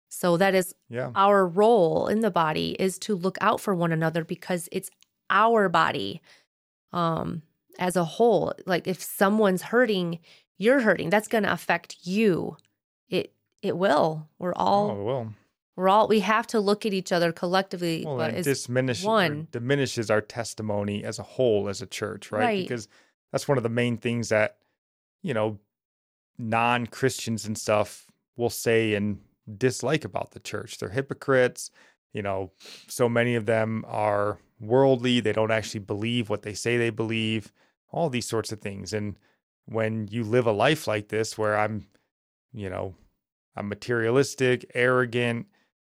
So 0.10 0.38
that 0.38 0.56
is 0.56 0.74
Yeah. 0.90 1.12
our 1.16 1.46
role 1.46 2.08
in 2.08 2.22
the 2.22 2.32
body 2.32 2.76
is 2.80 2.98
to 3.00 3.16
look 3.16 3.38
out 3.42 3.60
for 3.60 3.76
one 3.76 3.92
another 3.92 4.24
because 4.24 4.70
it's 4.72 4.90
our 5.30 5.68
body 5.68 6.22
um 6.94 7.42
as 7.80 7.98
a 7.98 8.06
whole 8.06 8.54
like 8.66 8.88
if 8.88 9.02
someone's 9.04 9.62
hurting 9.62 10.20
you're 10.58 10.80
hurting 10.80 11.10
that's 11.10 11.28
going 11.28 11.44
to 11.44 11.52
affect 11.52 11.98
you 12.04 12.56
it 13.10 13.34
it 13.62 13.78
will 13.78 14.30
we're 14.40 14.54
all 14.56 14.92
oh, 14.92 15.04
well. 15.04 15.34
We're 15.78 15.90
all 15.90 16.08
we 16.08 16.20
have 16.22 16.48
to 16.48 16.60
look 16.60 16.86
at 16.86 16.94
each 16.94 17.12
other 17.12 17.32
collectively 17.32 18.04
Well, 18.04 18.20
and 18.20 18.36
as 18.36 18.46
one. 19.06 19.48
diminishes 19.52 20.10
our 20.10 20.22
testimony 20.22 21.04
as 21.04 21.20
a 21.20 21.24
whole 21.24 21.70
as 21.70 21.82
a 21.82 21.86
church, 21.86 22.32
right? 22.32 22.42
Right. 22.42 22.68
Because 22.68 22.88
that's 23.32 23.48
one 23.48 23.58
of 23.58 23.64
the 23.64 23.70
main 23.70 23.98
things 23.98 24.30
that, 24.30 24.58
you 25.22 25.34
know, 25.36 25.60
non 26.38 26.88
Christians 26.88 27.46
and 27.46 27.58
stuff 27.58 28.08
will 28.36 28.50
say 28.50 28.96
and 28.96 29.20
dislike 29.58 30.04
about 30.04 30.32
the 30.32 30.40
church. 30.40 30.80
They're 30.80 30.90
hypocrites. 30.90 31.72
You 32.12 32.24
know, 32.24 32.52
so 32.88 33.08
many 33.08 33.36
of 33.36 33.46
them 33.46 33.86
are 33.88 34.40
worldly. 34.60 35.20
They 35.20 35.34
don't 35.34 35.52
actually 35.52 35.82
believe 35.82 36.30
what 36.30 36.42
they 36.42 36.56
say 36.56 36.78
they 36.78 36.90
believe, 36.90 37.52
all 37.92 38.10
these 38.10 38.28
sorts 38.28 38.52
of 38.52 38.60
things. 38.62 38.94
And 38.94 39.20
when 39.66 40.08
you 40.08 40.24
live 40.24 40.48
a 40.48 40.52
life 40.52 40.88
like 40.88 41.10
this, 41.10 41.38
where 41.38 41.56
I'm, 41.56 41.86
you 42.52 42.70
know, 42.72 42.96
I'm 43.56 43.70
materialistic, 43.70 44.66
arrogant, 44.74 45.48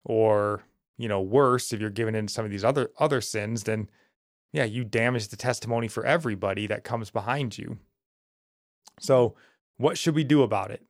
or 0.09 0.65
you 0.97 1.07
know 1.07 1.21
worse 1.21 1.73
if 1.73 1.81
you're 1.81 1.91
giving 1.91 2.17
in 2.17 2.27
some 2.27 2.45
of 2.45 2.51
these 2.51 2.65
other 2.65 2.91
other 2.99 3.21
sins 3.21 3.63
then 3.63 3.89
yeah 4.53 4.65
you 4.65 4.83
damage 4.85 5.29
the 5.29 5.37
testimony 5.37 5.87
for 5.87 6.05
everybody 6.05 6.67
that 6.67 6.83
comes 6.83 7.11
behind 7.11 7.57
you. 7.57 7.79
So 8.99 9.37
what 9.77 9.97
should 9.97 10.17
we 10.17 10.25
do 10.25 10.43
about 10.43 10.73
it? 10.73 10.83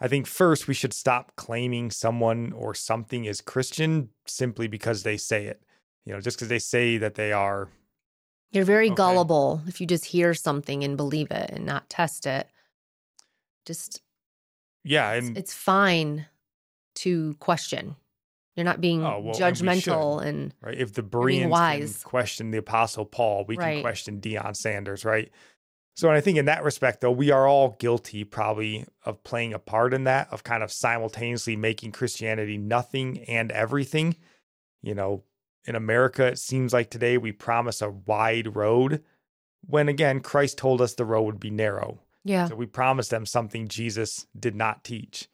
I 0.00 0.08
think 0.08 0.26
first 0.26 0.66
we 0.66 0.74
should 0.74 0.92
stop 0.92 1.36
claiming 1.36 1.92
someone 1.92 2.52
or 2.52 2.74
something 2.74 3.26
is 3.26 3.40
christian 3.40 4.08
simply 4.26 4.66
because 4.66 5.04
they 5.04 5.16
say 5.16 5.46
it. 5.46 5.62
You 6.04 6.14
know 6.14 6.20
just 6.20 6.36
because 6.36 6.48
they 6.48 6.58
say 6.58 6.98
that 6.98 7.14
they 7.14 7.30
are 7.32 7.68
you're 8.50 8.64
very 8.64 8.86
Okay. 8.86 8.94
gullible 8.94 9.62
if 9.66 9.80
you 9.80 9.86
just 9.86 10.04
hear 10.04 10.32
something 10.32 10.84
and 10.84 10.96
believe 10.96 11.30
it 11.30 11.50
and 11.50 11.66
not 11.66 11.88
test 11.90 12.26
it. 12.26 12.48
Just 13.66 14.02
yeah 14.82 15.12
it's, 15.12 15.28
and 15.28 15.38
it's 15.38 15.54
fine 15.54 16.26
to 16.96 17.34
question 17.40 17.96
you're 18.56 18.64
not 18.64 18.80
being 18.80 19.04
Oh, 19.04 19.18
well, 19.20 19.34
and 19.42 19.60
we 19.60 19.68
judgmental 19.68 20.20
should. 20.20 20.28
and 20.28 20.54
right 20.62 20.78
if 20.78 20.92
the 20.94 21.02
bereans 21.02 21.42
can 21.42 21.50
wise. 21.50 22.02
question 22.04 22.50
the 22.50 22.58
apostle 22.58 23.04
paul 23.04 23.44
we 23.46 23.56
Right. 23.56 23.74
can 23.74 23.82
question 23.82 24.20
Deion 24.20 24.56
sanders 24.56 25.04
right 25.04 25.30
so 25.96 26.08
and 26.08 26.16
i 26.16 26.20
think 26.20 26.38
in 26.38 26.44
that 26.46 26.64
respect 26.64 27.00
though 27.00 27.10
we 27.10 27.30
are 27.30 27.46
all 27.46 27.76
guilty 27.78 28.24
probably 28.24 28.86
of 29.04 29.22
playing 29.24 29.52
a 29.54 29.58
part 29.58 29.92
in 29.94 30.04
that 30.04 30.28
of 30.32 30.44
kind 30.44 30.62
of 30.62 30.70
simultaneously 30.72 31.56
making 31.56 31.92
christianity 31.92 32.56
nothing 32.58 33.20
and 33.24 33.50
everything 33.52 34.16
you 34.82 34.94
know 34.94 35.22
in 35.66 35.74
america 35.74 36.26
it 36.26 36.38
seems 36.38 36.72
like 36.72 36.90
today 36.90 37.16
we 37.18 37.32
promise 37.32 37.80
a 37.82 37.90
wide 37.90 38.54
road 38.56 39.02
when 39.66 39.88
again 39.88 40.20
christ 40.20 40.58
told 40.58 40.80
us 40.80 40.94
the 40.94 41.04
road 41.04 41.22
would 41.22 41.40
be 41.40 41.50
narrow 41.50 42.00
yeah 42.24 42.46
so 42.48 42.54
we 42.54 42.66
promised 42.66 43.10
them 43.10 43.26
something 43.26 43.68
Jesus 43.68 44.26
did 44.38 44.54
not 44.54 44.82
teach. 44.84 45.28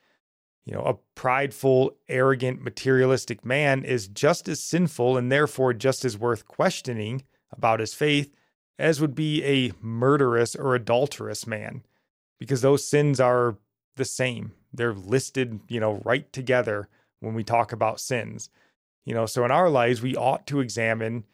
You 0.66 0.74
know, 0.74 0.82
a 0.82 0.94
prideful, 1.14 1.96
arrogant, 2.08 2.62
materialistic 2.62 3.44
man 3.44 3.84
is 3.84 4.08
just 4.08 4.48
as 4.48 4.62
sinful 4.62 5.16
and 5.16 5.32
therefore 5.32 5.72
just 5.72 6.04
as 6.04 6.18
worth 6.18 6.46
questioning 6.46 7.24
about 7.50 7.80
his 7.80 7.94
faith 7.94 8.34
as 8.78 9.00
would 9.00 9.14
be 9.14 9.44
a 9.44 9.72
murderous 9.82 10.54
or 10.54 10.74
adulterous 10.74 11.46
man, 11.46 11.82
because 12.38 12.62
those 12.62 12.86
sins 12.86 13.20
are 13.20 13.56
the 13.96 14.04
same. 14.04 14.52
They're 14.72 14.94
listed, 14.94 15.60
you 15.68 15.80
know, 15.80 16.00
right 16.04 16.32
together 16.32 16.88
when 17.20 17.34
we 17.34 17.44
talk 17.44 17.72
about 17.72 18.00
sins. 18.00 18.48
You 19.04 19.14
know, 19.14 19.26
so 19.26 19.44
in 19.44 19.50
our 19.50 19.68
lives, 19.68 20.00
we 20.00 20.16
ought 20.16 20.46
to 20.46 20.60
examine 20.60 21.24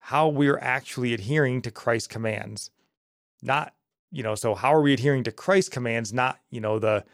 how 0.00 0.28
we're 0.28 0.58
actually 0.58 1.14
adhering 1.14 1.62
to 1.62 1.70
Christ's 1.70 2.08
commands, 2.08 2.70
not 3.42 3.72
you 4.10 4.22
know, 4.22 4.34
so 4.34 4.54
how 4.54 4.74
are 4.74 4.82
we 4.82 4.92
adhering 4.92 5.24
to 5.24 5.32
Christ's 5.32 5.68
commands, 5.68 6.12
not, 6.12 6.40
you 6.50 6.60
know, 6.60 6.78
the 6.78 7.04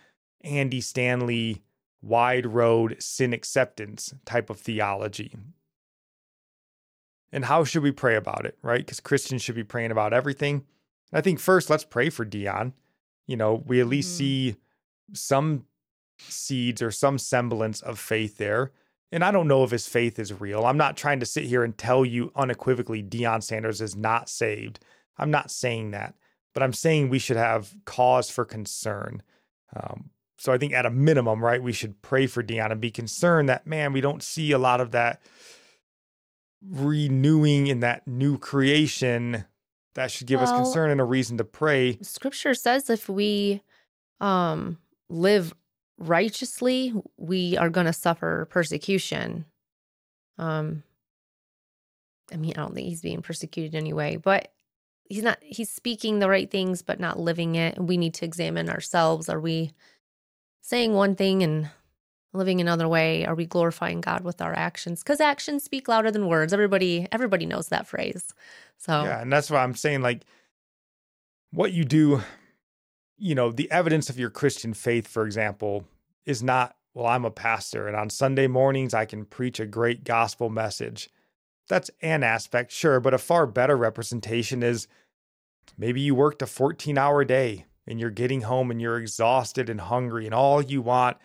Andy 0.42 0.80
Stanley 0.80 1.62
wide 2.02 2.46
road 2.46 2.96
sin 3.00 3.32
acceptance 3.32 4.14
type 4.24 4.50
of 4.50 4.58
theology? 4.60 5.34
And 7.32 7.44
how 7.46 7.64
should 7.64 7.82
we 7.82 7.92
pray 7.92 8.16
about 8.16 8.46
it, 8.46 8.56
right? 8.62 8.80
Because 8.80 9.00
Christians 9.00 9.42
should 9.42 9.54
be 9.54 9.64
praying 9.64 9.90
about 9.90 10.12
everything. 10.12 10.64
I 11.12 11.20
think 11.20 11.40
first, 11.40 11.68
let's 11.68 11.84
pray 11.84 12.10
for 12.10 12.24
Deion. 12.24 12.72
You 13.26 13.36
know, 13.36 13.62
we 13.66 13.80
at 13.80 13.88
least 13.88 14.10
mm-hmm. 14.10 14.18
see 14.18 14.56
some 15.12 15.66
seeds 16.18 16.80
or 16.80 16.90
some 16.90 17.18
semblance 17.18 17.80
of 17.80 17.98
faith 17.98 18.38
there. 18.38 18.72
And 19.12 19.24
I 19.24 19.30
don't 19.30 19.48
know 19.48 19.64
if 19.64 19.70
his 19.70 19.86
faith 19.86 20.18
is 20.18 20.40
real. 20.40 20.64
I'm 20.64 20.76
not 20.76 20.96
trying 20.96 21.20
to 21.20 21.26
sit 21.26 21.44
here 21.44 21.62
and 21.62 21.76
tell 21.76 22.04
you 22.04 22.32
unequivocally 22.34 23.02
Deion 23.02 23.42
Sanders 23.42 23.80
is 23.80 23.96
not 23.96 24.28
saved. 24.28 24.80
I'm 25.18 25.30
not 25.30 25.50
saying 25.50 25.92
that, 25.92 26.14
but 26.52 26.62
I'm 26.62 26.72
saying 26.72 27.08
we 27.08 27.18
should 27.18 27.36
have 27.36 27.74
cause 27.84 28.30
for 28.30 28.44
concern. 28.44 29.22
Um, 29.74 30.10
so 30.38 30.52
I 30.52 30.58
think 30.58 30.72
at 30.72 30.86
a 30.86 30.90
minimum, 30.90 31.42
right, 31.42 31.62
we 31.62 31.72
should 31.72 32.02
pray 32.02 32.26
for 32.26 32.42
Deion 32.42 32.70
and 32.70 32.80
be 32.80 32.90
concerned 32.90 33.48
that, 33.48 33.66
man, 33.66 33.92
we 33.92 34.00
don't 34.00 34.22
see 34.22 34.52
a 34.52 34.58
lot 34.58 34.80
of 34.80 34.90
that 34.90 35.20
renewing 36.68 37.66
in 37.66 37.80
that 37.80 38.06
new 38.06 38.38
creation. 38.38 39.44
That 39.94 40.10
should 40.10 40.26
give 40.26 40.40
well, 40.40 40.52
us 40.52 40.58
concern 40.58 40.90
and 40.90 41.00
a 41.00 41.04
reason 41.04 41.38
to 41.38 41.44
pray. 41.44 41.98
Scripture 42.02 42.54
says 42.54 42.90
if 42.90 43.08
we 43.08 43.62
um, 44.20 44.78
live 45.08 45.54
righteously, 45.98 46.92
we 47.16 47.56
are 47.56 47.70
going 47.70 47.86
to 47.86 47.92
suffer 47.94 48.46
persecution. 48.50 49.46
Um, 50.36 50.82
I 52.30 52.36
mean, 52.36 52.52
I 52.56 52.60
don't 52.60 52.74
think 52.74 52.88
he's 52.88 53.00
being 53.00 53.22
persecuted 53.22 53.74
anyway, 53.74 54.16
but 54.16 54.52
he's 55.04 55.22
not, 55.22 55.38
he's 55.40 55.70
speaking 55.70 56.18
the 56.18 56.28
right 56.28 56.50
things, 56.50 56.82
but 56.82 57.00
not 57.00 57.18
living 57.18 57.54
it. 57.54 57.80
We 57.82 57.96
need 57.96 58.12
to 58.14 58.26
examine 58.26 58.68
ourselves. 58.68 59.30
Are 59.30 59.40
we 59.40 59.72
saying 60.66 60.92
one 60.92 61.14
thing 61.14 61.42
and 61.42 61.70
living 62.32 62.60
another 62.60 62.88
way? 62.88 63.24
Are 63.24 63.34
we 63.34 63.46
glorifying 63.46 64.00
God 64.00 64.24
with 64.24 64.42
our 64.42 64.54
actions? 64.54 65.02
Because 65.02 65.20
actions 65.20 65.64
speak 65.64 65.88
louder 65.88 66.10
than 66.10 66.26
words. 66.26 66.52
Everybody, 66.52 67.08
everybody 67.12 67.46
knows 67.46 67.68
that 67.68 67.86
phrase. 67.86 68.34
So, 68.78 69.04
yeah. 69.04 69.20
And 69.20 69.32
that's 69.32 69.50
why 69.50 69.62
I'm 69.62 69.74
saying, 69.74 70.02
like, 70.02 70.24
what 71.52 71.72
you 71.72 71.84
do 71.84 72.22
you 73.18 73.34
know, 73.34 73.50
the 73.50 73.70
evidence 73.70 74.10
of 74.10 74.18
your 74.18 74.30
Christian 74.30 74.74
faith, 74.74 75.06
for 75.08 75.24
example, 75.24 75.84
is 76.24 76.42
not, 76.42 76.76
well, 76.94 77.06
I'm 77.06 77.24
a 77.24 77.30
pastor 77.30 77.86
and 77.86 77.96
on 77.96 78.10
Sunday 78.10 78.46
mornings 78.46 78.94
I 78.94 79.04
can 79.04 79.24
preach 79.24 79.60
a 79.60 79.66
great 79.66 80.04
gospel 80.04 80.50
message. 80.50 81.08
That's 81.68 81.90
an 82.00 82.22
aspect, 82.22 82.72
sure, 82.72 83.00
but 83.00 83.14
a 83.14 83.18
far 83.18 83.46
better 83.46 83.76
representation 83.76 84.62
is 84.62 84.86
maybe 85.76 86.00
you 86.00 86.14
worked 86.14 86.42
a 86.42 86.46
14 86.46 86.96
hour 86.98 87.24
day 87.24 87.64
and 87.86 88.00
you're 88.00 88.10
getting 88.10 88.42
home 88.42 88.70
and 88.70 88.80
you're 88.80 88.98
exhausted 88.98 89.70
and 89.70 89.80
hungry 89.80 90.26
and 90.26 90.34
all 90.34 90.62
you 90.62 90.82
want 90.82 91.16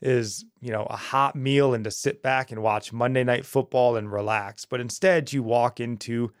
is, 0.00 0.44
you 0.60 0.70
know, 0.70 0.84
a 0.84 0.96
hot 0.96 1.34
meal 1.34 1.74
and 1.74 1.84
to 1.84 1.90
sit 1.90 2.22
back 2.22 2.52
and 2.52 2.62
watch 2.62 2.92
Monday 2.92 3.24
night 3.24 3.44
football 3.44 3.96
and 3.96 4.12
relax. 4.12 4.64
But 4.64 4.80
instead 4.80 5.32
you 5.32 5.42
walk 5.42 5.80
into 5.80 6.32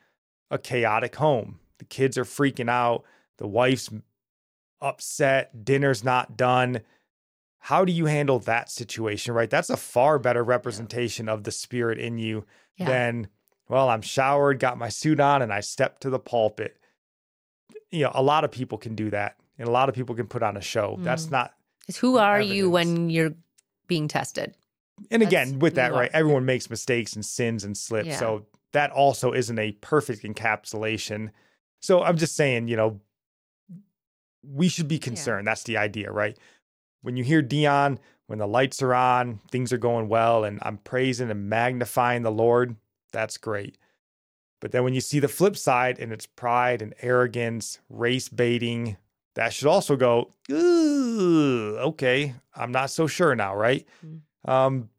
a 0.50 0.58
chaotic 0.58 1.16
home. 1.16 1.58
The 1.78 1.84
kids 1.84 2.16
are 2.16 2.24
freaking 2.24 2.70
out. 2.70 3.04
The 3.38 3.46
wife's 3.46 3.90
upset, 4.80 5.64
dinner's 5.64 6.04
not 6.04 6.36
done. 6.36 6.80
How 7.58 7.84
do 7.84 7.92
you 7.92 8.06
handle 8.06 8.38
that 8.40 8.70
situation, 8.70 9.34
right? 9.34 9.50
That's 9.50 9.70
a 9.70 9.76
far 9.76 10.18
better 10.18 10.44
representation 10.44 11.28
of 11.28 11.44
the 11.44 11.50
spirit 11.50 11.98
in 11.98 12.18
you 12.18 12.44
yeah. 12.76 12.86
than, 12.86 13.28
well, 13.68 13.88
I'm 13.88 14.02
showered, 14.02 14.60
got 14.60 14.78
my 14.78 14.88
suit 14.88 15.20
on, 15.20 15.42
and 15.42 15.52
I 15.52 15.60
step 15.60 15.98
to 16.00 16.10
the 16.10 16.20
pulpit. 16.20 16.78
You 17.90 18.04
know, 18.04 18.12
a 18.14 18.22
lot 18.22 18.44
of 18.44 18.52
people 18.52 18.78
can 18.78 18.94
do 18.94 19.10
that, 19.10 19.36
and 19.58 19.68
a 19.68 19.70
lot 19.70 19.88
of 19.88 19.94
people 19.94 20.14
can 20.14 20.26
put 20.26 20.42
on 20.42 20.56
a 20.56 20.60
show. 20.60 20.96
Mm. 20.98 21.04
That's 21.04 21.30
not. 21.30 21.54
It's 21.88 21.98
who 21.98 22.18
are 22.18 22.36
evidence. 22.36 22.56
you 22.56 22.70
when 22.70 23.10
you're 23.10 23.34
being 23.86 24.08
tested? 24.08 24.54
And 25.10 25.22
That's 25.22 25.32
again, 25.32 25.58
with 25.58 25.74
that, 25.76 25.92
right? 25.92 26.10
Everyone 26.12 26.44
makes 26.44 26.70
mistakes 26.70 27.14
and 27.14 27.24
sins 27.24 27.64
and 27.64 27.76
slips. 27.76 28.08
Yeah. 28.08 28.18
So 28.18 28.46
that 28.72 28.90
also 28.90 29.32
isn't 29.32 29.58
a 29.58 29.72
perfect 29.72 30.22
encapsulation. 30.22 31.30
So 31.80 32.02
I'm 32.02 32.16
just 32.16 32.36
saying, 32.36 32.68
you 32.68 32.76
know, 32.76 33.00
we 34.42 34.68
should 34.68 34.88
be 34.88 34.98
concerned. 34.98 35.46
Yeah. 35.46 35.50
That's 35.50 35.62
the 35.64 35.76
idea, 35.76 36.10
right? 36.10 36.36
When 37.02 37.16
you 37.16 37.24
hear 37.24 37.42
Deion, 37.42 37.98
when 38.26 38.38
the 38.38 38.46
lights 38.46 38.82
are 38.82 38.94
on, 38.94 39.40
things 39.50 39.72
are 39.72 39.78
going 39.78 40.08
well, 40.08 40.44
and 40.44 40.58
I'm 40.62 40.78
praising 40.78 41.30
and 41.30 41.48
magnifying 41.48 42.22
the 42.22 42.32
Lord, 42.32 42.76
that's 43.12 43.38
great. 43.38 43.78
But 44.60 44.72
then 44.72 44.84
when 44.84 44.94
you 44.94 45.00
see 45.00 45.20
the 45.20 45.28
flip 45.28 45.56
side 45.56 45.98
and 45.98 46.12
it's 46.12 46.26
pride 46.26 46.82
and 46.82 46.92
arrogance, 47.00 47.78
race 47.88 48.28
baiting, 48.28 48.96
that 49.38 49.52
should 49.52 49.68
also 49.68 49.96
go, 49.96 50.30
okay, 50.50 52.34
I'm 52.54 52.72
not 52.72 52.90
so 52.90 53.06
sure 53.06 53.34
now, 53.34 53.56
right? 53.56 53.86
Mm-hmm. 54.04 54.50
Um, 54.50 54.90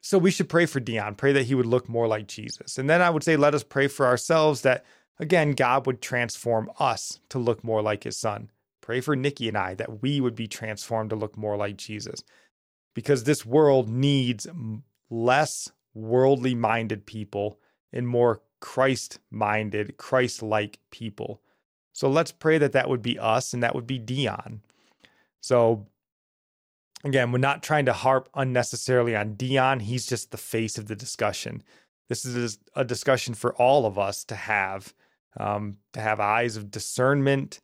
so 0.00 0.18
we 0.18 0.30
should 0.30 0.48
pray 0.48 0.66
for 0.66 0.80
Deion, 0.80 1.16
pray 1.16 1.32
that 1.32 1.44
he 1.46 1.54
would 1.54 1.66
look 1.66 1.88
more 1.88 2.06
like 2.06 2.26
Jesus. 2.26 2.78
And 2.78 2.88
then 2.88 3.02
I 3.02 3.10
would 3.10 3.22
say, 3.22 3.36
let 3.36 3.54
us 3.54 3.62
pray 3.62 3.86
for 3.88 4.06
ourselves 4.06 4.62
that 4.62 4.84
Again, 5.18 5.52
God 5.52 5.86
would 5.86 6.00
transform 6.00 6.70
us 6.80 7.20
to 7.28 7.38
look 7.38 7.62
more 7.62 7.82
like 7.82 8.04
his 8.04 8.16
son. 8.16 8.50
Pray 8.80 9.00
for 9.00 9.16
Nickie 9.16 9.48
and 9.48 9.56
I 9.56 9.74
that 9.74 10.02
we 10.02 10.20
would 10.20 10.34
be 10.34 10.48
transformed 10.48 11.10
to 11.10 11.16
look 11.16 11.36
more 11.36 11.56
like 11.56 11.76
Jesus. 11.76 12.24
Because 12.94 13.22
this 13.22 13.46
world 13.46 13.88
needs 13.88 14.46
less 15.10 15.70
worldly 15.94 16.54
minded 16.54 17.06
people 17.06 17.60
and 17.92 18.08
more 18.08 18.42
Christ 18.60 19.18
minded, 19.30 19.96
Christ 19.96 20.42
like 20.42 20.78
people. 20.90 21.40
So 21.92 22.08
let's 22.08 22.32
pray 22.32 22.58
that 22.58 22.72
that 22.72 22.88
would 22.88 23.02
be 23.02 23.18
us 23.18 23.52
and 23.52 23.62
that 23.62 23.74
would 23.74 23.86
be 23.86 23.98
Deion. 23.98 24.60
So 25.40 25.86
again, 27.04 27.32
we're 27.32 27.38
not 27.38 27.62
trying 27.62 27.86
to 27.86 27.92
harp 27.92 28.28
unnecessarily 28.34 29.14
on 29.16 29.34
Deion. 29.34 29.82
He's 29.82 30.06
just 30.06 30.30
the 30.30 30.38
face 30.38 30.78
of 30.78 30.86
the 30.86 30.96
discussion. 30.96 31.62
This 32.08 32.24
is 32.24 32.58
a 32.74 32.84
discussion 32.84 33.34
for 33.34 33.54
all 33.54 33.86
of 33.86 33.98
us 33.98 34.24
to 34.24 34.34
have 34.34 34.94
um, 35.38 35.78
to 35.94 36.00
have 36.00 36.20
eyes 36.20 36.56
of 36.58 36.70
discernment, 36.70 37.60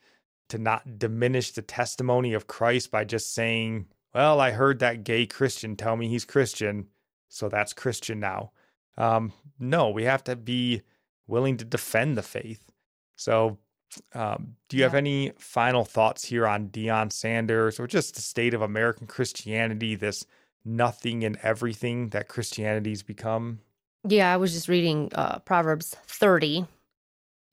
to 0.49 0.59
not 0.59 0.99
diminish 0.99 1.53
the 1.53 1.61
testimony 1.61 2.33
of 2.33 2.47
Christ 2.47 2.91
by 2.91 3.05
just 3.05 3.35
saying, 3.35 3.87
well, 4.15 4.41
I 4.41 4.53
heard 4.53 4.79
that 4.79 5.05
gay 5.05 5.27
Christian 5.27 5.77
tell 5.77 5.97
me 5.97 6.09
he's 6.09 6.25
Christian, 6.25 6.87
so 7.29 7.49
that's 7.49 7.75
Christian 7.75 8.21
now. 8.21 8.53
Um, 8.97 9.33
no, 9.59 9.91
we 9.91 10.05
have 10.05 10.25
to 10.25 10.35
be 10.35 10.83
willing 11.27 11.59
to 11.59 11.65
defend 11.65 12.17
the 12.17 12.23
faith. 12.23 12.63
So, 13.17 13.59
um, 14.15 14.57
do 14.69 14.77
you 14.77 14.83
yeah. 14.83 14.87
have 14.87 14.95
any 14.95 15.33
final 15.39 15.85
thoughts 15.85 16.25
here 16.25 16.47
on 16.47 16.69
Deion 16.69 17.13
Sanders 17.13 17.81
or 17.81 17.87
just 17.87 18.15
the 18.15 18.21
state 18.21 18.55
of 18.55 18.63
American 18.63 19.07
Christianity, 19.07 19.95
this 19.95 20.27
nothing 20.65 21.25
and 21.25 21.39
everything 21.43 22.09
that 22.09 22.29
Christianity's 22.29 23.03
become? 23.03 23.61
Yeah, 24.07 24.33
I 24.33 24.37
was 24.37 24.53
just 24.53 24.69
reading 24.69 25.11
uh, 25.15 25.41
Proverbs 25.41 25.97
30, 26.07 26.67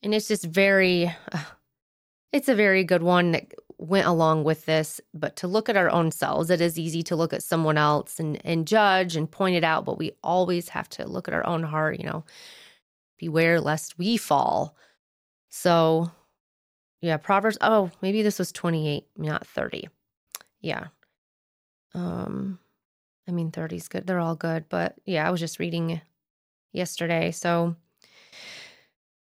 and 0.04 0.14
it's 0.14 0.28
just 0.28 0.46
very, 0.46 1.08
uh, 1.32 1.40
it's 2.32 2.50
a 2.50 2.56
very 2.56 2.84
good 2.84 3.04
one 3.04 3.32
that 3.32 3.54
went 3.78 4.08
along 4.08 4.44
with 4.44 4.66
this. 4.66 5.02
But 5.14 5.36
to 5.38 5.48
look 5.48 5.70
at 5.70 5.78
our 5.78 5.90
own 5.90 6.12
selves, 6.12 6.50
it 6.50 6.62
is 6.62 6.80
easy 6.80 7.04
to 7.04 7.16
look 7.16 7.34
at 7.34 7.44
someone 7.44 7.78
else 7.78 8.20
and, 8.20 8.40
and 8.46 8.68
judge 8.68 9.16
and 9.16 9.30
point 9.30 9.56
it 9.56 9.64
out, 9.64 9.86
but 9.86 9.98
we 9.98 10.12
always 10.24 10.70
have 10.70 10.90
to 10.90 11.08
look 11.08 11.28
at 11.28 11.34
our 11.34 11.46
own 11.46 11.64
heart, 11.64 12.00
you 12.00 12.06
know, 12.06 12.24
beware 13.18 13.60
lest 13.60 13.98
we 13.98 14.18
fall. 14.18 14.76
So, 15.50 16.12
yeah, 17.06 17.18
Proverbs, 17.18 17.60
oh, 17.62 17.92
maybe 18.02 18.24
this 18.24 18.40
was 18.40 18.52
28, 18.52 19.06
not 19.16 19.46
30. 19.46 19.90
Yeah. 20.62 20.88
Um, 21.94 22.58
I 23.28 23.32
mean, 23.32 23.52
30 23.52 23.76
is 23.76 23.88
good. 23.88 24.08
They're 24.08 24.20
all 24.20 24.36
good. 24.36 24.66
But 24.70 24.96
yeah, 25.06 25.28
I 25.28 25.30
was 25.30 25.40
just 25.40 25.60
reading 25.60 26.02
yesterday. 26.74 27.30
So, 27.30 27.76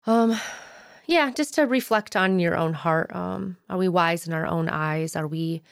um, 0.05 0.39
yeah, 1.07 1.31
just 1.31 1.55
to 1.55 1.63
reflect 1.63 2.15
on 2.15 2.37
your 2.37 2.55
own 2.55 2.73
heart. 2.73 3.13
Um, 3.15 3.57
are 3.71 3.77
we 3.79 3.87
wise 3.87 4.27
in 4.27 4.33
our 4.33 4.45
own 4.45 4.69
eyes? 4.69 5.15
Are 5.15 5.27
we 5.27 5.63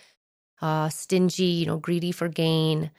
uh, 0.59 0.89
stingy, 0.89 1.43
you 1.43 1.67
know, 1.67 1.77
greedy 1.77 2.11
for 2.11 2.27
gain? 2.27 2.89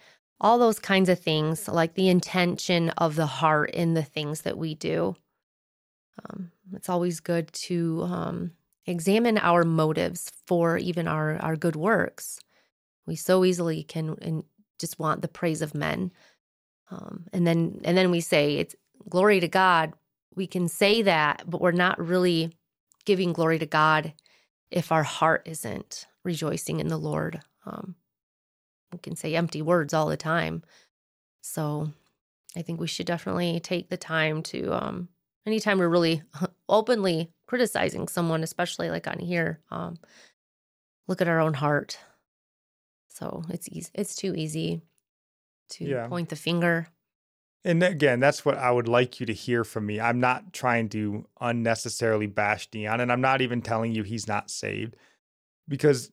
All 0.41 0.61
those 0.61 0.79
kinds 0.79 1.09
of 1.09 1.19
things, 1.19 1.67
like 1.67 1.95
the 1.95 2.09
intention 2.09 2.91
of 2.91 3.17
the 3.17 3.27
heart 3.27 3.71
in 3.71 3.95
the 3.95 4.05
things 4.05 4.43
that 4.43 4.57
we 4.57 4.77
do. 4.77 5.17
Um, 6.25 6.53
it's 6.73 6.89
always 6.89 7.19
good 7.19 7.53
to 7.53 8.03
um, 8.05 8.53
examine 8.87 9.39
our 9.39 9.65
motives 9.65 10.31
for 10.47 10.79
even 10.79 11.09
our 11.09 11.37
our 11.39 11.57
good 11.57 11.77
works. 11.77 12.41
We 13.07 13.17
so 13.17 13.45
easily 13.45 13.83
can 13.83 14.45
just 14.79 14.99
want 14.99 15.23
the 15.23 15.29
praise 15.29 15.63
of 15.63 15.75
men, 15.75 16.13
um, 16.91 17.25
and 17.33 17.47
then 17.47 17.81
and 17.85 17.97
then 17.97 18.11
we 18.11 18.21
say 18.21 18.57
it's 18.57 18.77
glory 19.09 19.41
to 19.41 19.49
God, 19.49 19.93
we 20.35 20.47
can 20.47 20.69
say 20.69 21.03
that, 21.03 21.43
but 21.47 21.61
we're 21.61 21.73
not 21.73 21.99
really 21.99 22.53
giving 23.05 23.33
glory 23.33 23.59
to 23.59 23.67
God 23.67 24.13
if 24.71 24.93
our 24.93 25.03
heart 25.03 25.43
isn't 25.47 26.07
rejoicing 26.25 26.81
in 26.81 26.89
the 26.89 26.99
Lord. 26.99 27.41
Um, 27.67 27.97
we 28.93 28.99
can 28.99 29.17
say 29.17 29.35
empty 29.35 29.63
words 29.63 29.93
all 29.93 30.09
the 30.09 30.17
time. 30.17 30.63
So 31.43 31.91
I 32.57 32.63
think 32.63 32.81
we 32.81 32.87
should 32.87 33.07
definitely 33.07 33.61
take 33.61 33.89
the 33.89 33.97
time 33.97 34.43
to, 34.45 34.73
um, 34.73 35.09
anytime 35.47 35.79
we're 35.79 35.89
really 35.89 36.23
openly 36.69 37.31
criticizing 37.53 38.09
someone, 38.09 38.43
especially 38.43 38.89
like 38.89 39.07
on 39.07 39.19
here, 39.19 39.61
um, 39.71 39.99
look 41.07 41.21
at 41.21 41.29
our 41.29 41.39
own 41.39 41.53
heart. 41.53 41.99
So 43.09 43.43
it's 43.51 43.69
easy. 43.69 43.91
It's 43.95 44.17
too 44.17 44.35
easy 44.35 44.81
to 45.73 45.85
yeah. 45.85 46.07
point 46.07 46.31
the 46.31 46.37
finger. 46.37 46.87
And 47.63 47.83
again, 47.83 48.21
that's 48.21 48.43
what 48.43 48.57
I 48.57 48.71
would 48.71 48.89
like 48.89 49.21
you 49.21 49.27
to 49.27 49.35
hear 49.35 49.65
from 49.65 49.85
me. 49.85 50.01
I'm 50.01 50.19
not 50.19 50.55
trying 50.55 50.89
to 50.91 51.27
unnecessarily 51.43 52.27
bash 52.27 52.71
Deion, 52.71 53.03
and 53.03 53.13
I'm 53.13 53.21
not 53.21 53.43
even 53.43 53.61
telling 53.61 53.93
you 53.93 54.03
he's 54.03 54.27
not 54.27 54.51
saved 54.51 54.97
because, 55.69 56.11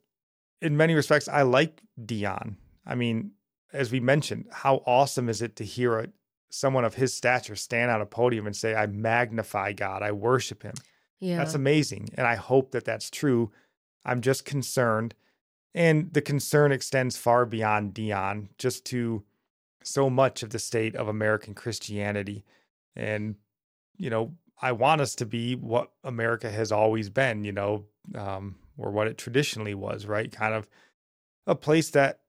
in 0.61 0.75
many 0.75 0.93
respects, 0.93 1.29
I 1.29 1.43
like 1.43 1.81
Deion. 1.97 2.57
I 2.85 2.95
mean, 2.95 3.31
as 3.71 3.93
we 3.93 4.01
mentioned, 4.01 4.47
how 4.51 4.83
awesome 4.85 5.29
is 5.29 5.41
it 5.41 5.55
to 5.55 5.63
hear 5.63 5.99
a, 5.99 6.07
someone 6.49 6.83
of 6.83 6.95
his 6.95 7.13
stature 7.13 7.55
stand 7.55 7.91
on 7.91 8.01
a 8.01 8.05
podium 8.05 8.45
and 8.45 8.55
say, 8.57 8.75
I 8.75 8.87
magnify 8.87 9.71
God, 9.71 10.03
I 10.03 10.11
worship 10.11 10.63
him? 10.63 10.73
Yeah. 11.19 11.37
That's 11.37 11.53
amazing. 11.53 12.09
And 12.15 12.25
I 12.25 12.35
hope 12.35 12.71
that 12.71 12.85
that's 12.85 13.09
true. 13.09 13.51
I'm 14.05 14.21
just 14.21 14.45
concerned. 14.45 15.15
And 15.75 16.13
the 16.13 16.21
concern 16.21 16.71
extends 16.71 17.17
far 17.17 17.45
beyond 17.45 17.93
Deion, 17.93 18.49
just 18.57 18.85
to 18.85 19.23
so 19.83 20.09
much 20.09 20.43
of 20.43 20.49
the 20.49 20.59
state 20.59 20.95
of 20.95 21.07
American 21.07 21.53
Christianity. 21.53 22.43
And, 22.95 23.35
you 23.97 24.09
know, 24.09 24.33
I 24.61 24.71
want 24.71 25.01
us 25.01 25.15
to 25.15 25.25
be 25.25 25.55
what 25.55 25.91
America 26.03 26.49
has 26.49 26.71
always 26.71 27.09
been, 27.09 27.43
you 27.43 27.51
know, 27.51 27.85
um, 28.15 28.55
or 28.77 28.91
what 28.91 29.07
it 29.07 29.17
traditionally 29.17 29.73
was, 29.73 30.05
right? 30.05 30.31
Kind 30.31 30.53
of 30.53 30.67
a 31.47 31.55
place 31.55 31.89
that 31.91 32.19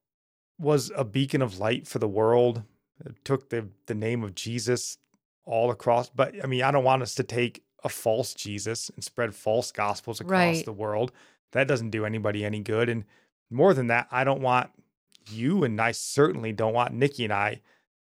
was 0.58 0.92
a 0.94 1.04
beacon 1.04 1.42
of 1.42 1.58
light 1.58 1.88
for 1.88 1.98
the 1.98 2.08
world. 2.08 2.62
It 3.04 3.24
took 3.24 3.48
the 3.48 3.68
the 3.86 3.94
name 3.94 4.22
of 4.22 4.34
Jesus 4.34 4.98
all 5.44 5.70
across. 5.70 6.10
But 6.10 6.34
I 6.42 6.46
mean, 6.46 6.62
I 6.62 6.70
don't 6.70 6.84
want 6.84 7.02
us 7.02 7.14
to 7.16 7.22
take 7.22 7.64
a 7.84 7.88
false 7.88 8.34
Jesus 8.34 8.90
and 8.94 9.02
spread 9.02 9.34
false 9.34 9.72
gospels 9.72 10.20
across 10.20 10.56
right. 10.56 10.64
the 10.64 10.72
world. 10.72 11.12
That 11.52 11.68
doesn't 11.68 11.90
do 11.90 12.04
anybody 12.04 12.44
any 12.44 12.60
good. 12.60 12.88
And 12.88 13.04
more 13.50 13.74
than 13.74 13.88
that, 13.88 14.08
I 14.10 14.24
don't 14.24 14.42
want 14.42 14.70
you 15.30 15.64
and 15.64 15.80
I 15.80 15.92
certainly 15.92 16.52
don't 16.52 16.72
want 16.72 16.98
Nickie 16.98 17.24
and 17.24 17.32
I 17.32 17.60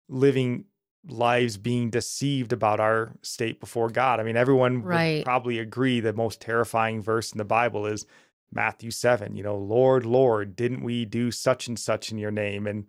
living 0.09 0.65
lives 1.09 1.57
being 1.57 1.91
deceived 1.91 2.53
about 2.53 2.81
our 2.81 3.13
state 3.23 3.61
before 3.61 3.91
God. 3.91 4.19
I 4.19 4.23
mean, 4.23 4.37
everyone 4.37 4.83
right. 4.83 5.19
would 5.19 5.25
probably 5.25 5.59
agree 5.59 6.01
the 6.01 6.13
most 6.13 6.41
terrifying 6.41 7.01
verse 7.01 7.33
in 7.33 7.39
the 7.39 7.45
Bible 7.45 7.87
is 7.87 8.07
Matthew 8.53 8.91
7, 8.91 9.37
you 9.37 9.43
know, 9.43 9.57
Lord, 9.57 10.05
Lord, 10.07 10.57
didn't 10.57 10.83
we 10.83 11.05
do 11.05 11.31
such 11.31 11.69
and 11.69 11.79
such 11.79 12.11
in 12.11 12.19
your 12.19 12.31
name? 12.31 12.67
And 12.67 12.87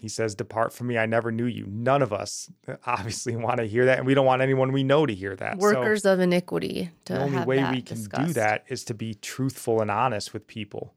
he 0.00 0.08
says, 0.08 0.34
Depart 0.34 0.72
from 0.72 0.88
me, 0.88 0.98
I 0.98 1.06
never 1.06 1.30
knew 1.30 1.46
you. 1.46 1.66
None 1.68 2.02
of 2.02 2.12
us 2.12 2.50
uh, 2.66 2.76
obviously 2.86 3.36
want 3.36 3.58
to 3.58 3.64
hear 3.64 3.84
that. 3.86 3.98
And 3.98 4.06
we 4.06 4.14
don't 4.14 4.26
want 4.26 4.42
anyone 4.42 4.72
we 4.72 4.82
know 4.82 5.06
to 5.06 5.14
hear 5.14 5.36
that. 5.36 5.58
Workers 5.58 6.02
so 6.02 6.12
of 6.12 6.20
iniquity. 6.20 6.90
the 7.04 7.20
only 7.20 7.44
way 7.44 7.58
we 7.70 7.82
can 7.82 7.96
discussed. 7.96 8.26
do 8.28 8.32
that 8.34 8.64
is 8.68 8.84
to 8.84 8.94
be 8.94 9.14
truthful 9.14 9.80
and 9.80 9.90
honest 9.90 10.32
with 10.32 10.46
people. 10.46 10.94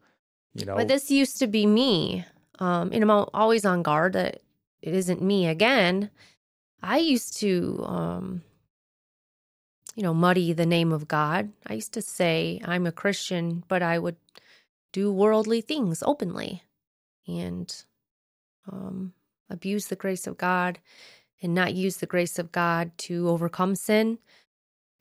You 0.55 0.65
know, 0.65 0.75
but 0.75 0.87
this 0.87 1.09
used 1.09 1.39
to 1.39 1.47
be 1.47 1.65
me 1.65 2.25
um, 2.59 2.91
and 2.93 3.03
I'm 3.03 3.25
always 3.33 3.65
on 3.65 3.83
guard 3.83 4.13
that 4.13 4.41
it 4.81 4.93
isn't 4.93 5.21
me 5.21 5.47
again. 5.47 6.09
I 6.81 6.97
used 6.97 7.37
to, 7.37 7.83
um, 7.85 8.43
you 9.95 10.03
know, 10.03 10.13
muddy 10.13 10.53
the 10.53 10.65
name 10.65 10.91
of 10.91 11.07
God. 11.07 11.51
I 11.65 11.73
used 11.73 11.93
to 11.93 12.01
say 12.01 12.61
I'm 12.65 12.85
a 12.85 12.91
Christian, 12.91 13.63
but 13.67 13.81
I 13.81 13.99
would 13.99 14.17
do 14.91 15.11
worldly 15.11 15.61
things 15.61 16.03
openly 16.05 16.63
and 17.27 17.83
um, 18.71 19.13
abuse 19.49 19.87
the 19.87 19.95
grace 19.95 20.27
of 20.27 20.37
God 20.37 20.79
and 21.41 21.53
not 21.53 21.73
use 21.73 21.97
the 21.97 22.05
grace 22.05 22.39
of 22.39 22.51
God 22.51 22.91
to 22.99 23.29
overcome 23.29 23.75
sin. 23.75 24.19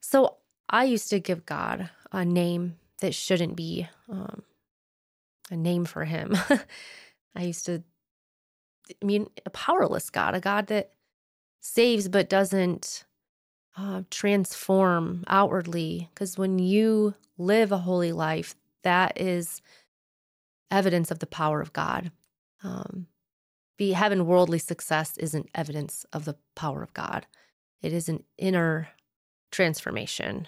So 0.01 0.37
I 0.69 0.85
used 0.85 1.09
to 1.11 1.21
give 1.21 1.47
God 1.47 1.91
a 2.11 2.25
name 2.25 2.77
that 3.01 3.15
shouldn't 3.15 3.57
be 3.57 3.89
um, 4.09 4.43
a 5.51 5.57
name 5.57 5.85
for 5.85 6.05
him. 6.05 6.37
I 7.37 7.43
used 7.43 7.67
to, 7.67 7.83
I 8.91 9.05
mean, 9.05 9.29
a 9.47 9.51
powerless 9.51 10.11
God, 10.11 10.35
a 10.35 10.41
God 10.41 10.67
that 10.69 10.91
saves 11.61 12.09
but 12.09 12.29
doesn't 12.29 13.05
uh, 13.77 14.03
transform 14.11 15.25
outwardly. 15.29 16.09
Because 16.13 16.37
when 16.37 16.59
you 16.59 17.15
live 17.39 17.73
a 17.73 17.79
holy 17.79 18.13
life, 18.13 18.55
that 18.83 19.21
is 19.21 19.63
evidence 20.71 21.11
of 21.11 21.21
the 21.21 21.27
power 21.27 21.61
of 21.61 21.73
God. 21.73 22.11
Um, 22.65 23.07
be 23.83 23.93
having 23.93 24.27
worldly 24.27 24.61
success 24.61 25.17
isn't 25.17 25.51
evidence 25.57 26.07
of 26.13 26.25
the 26.25 26.37
power 26.55 26.85
of 26.85 26.95
God. 26.95 27.27
It 27.81 27.93
is 27.93 28.09
an 28.09 28.23
inner 28.39 28.91
transformation. 29.51 30.47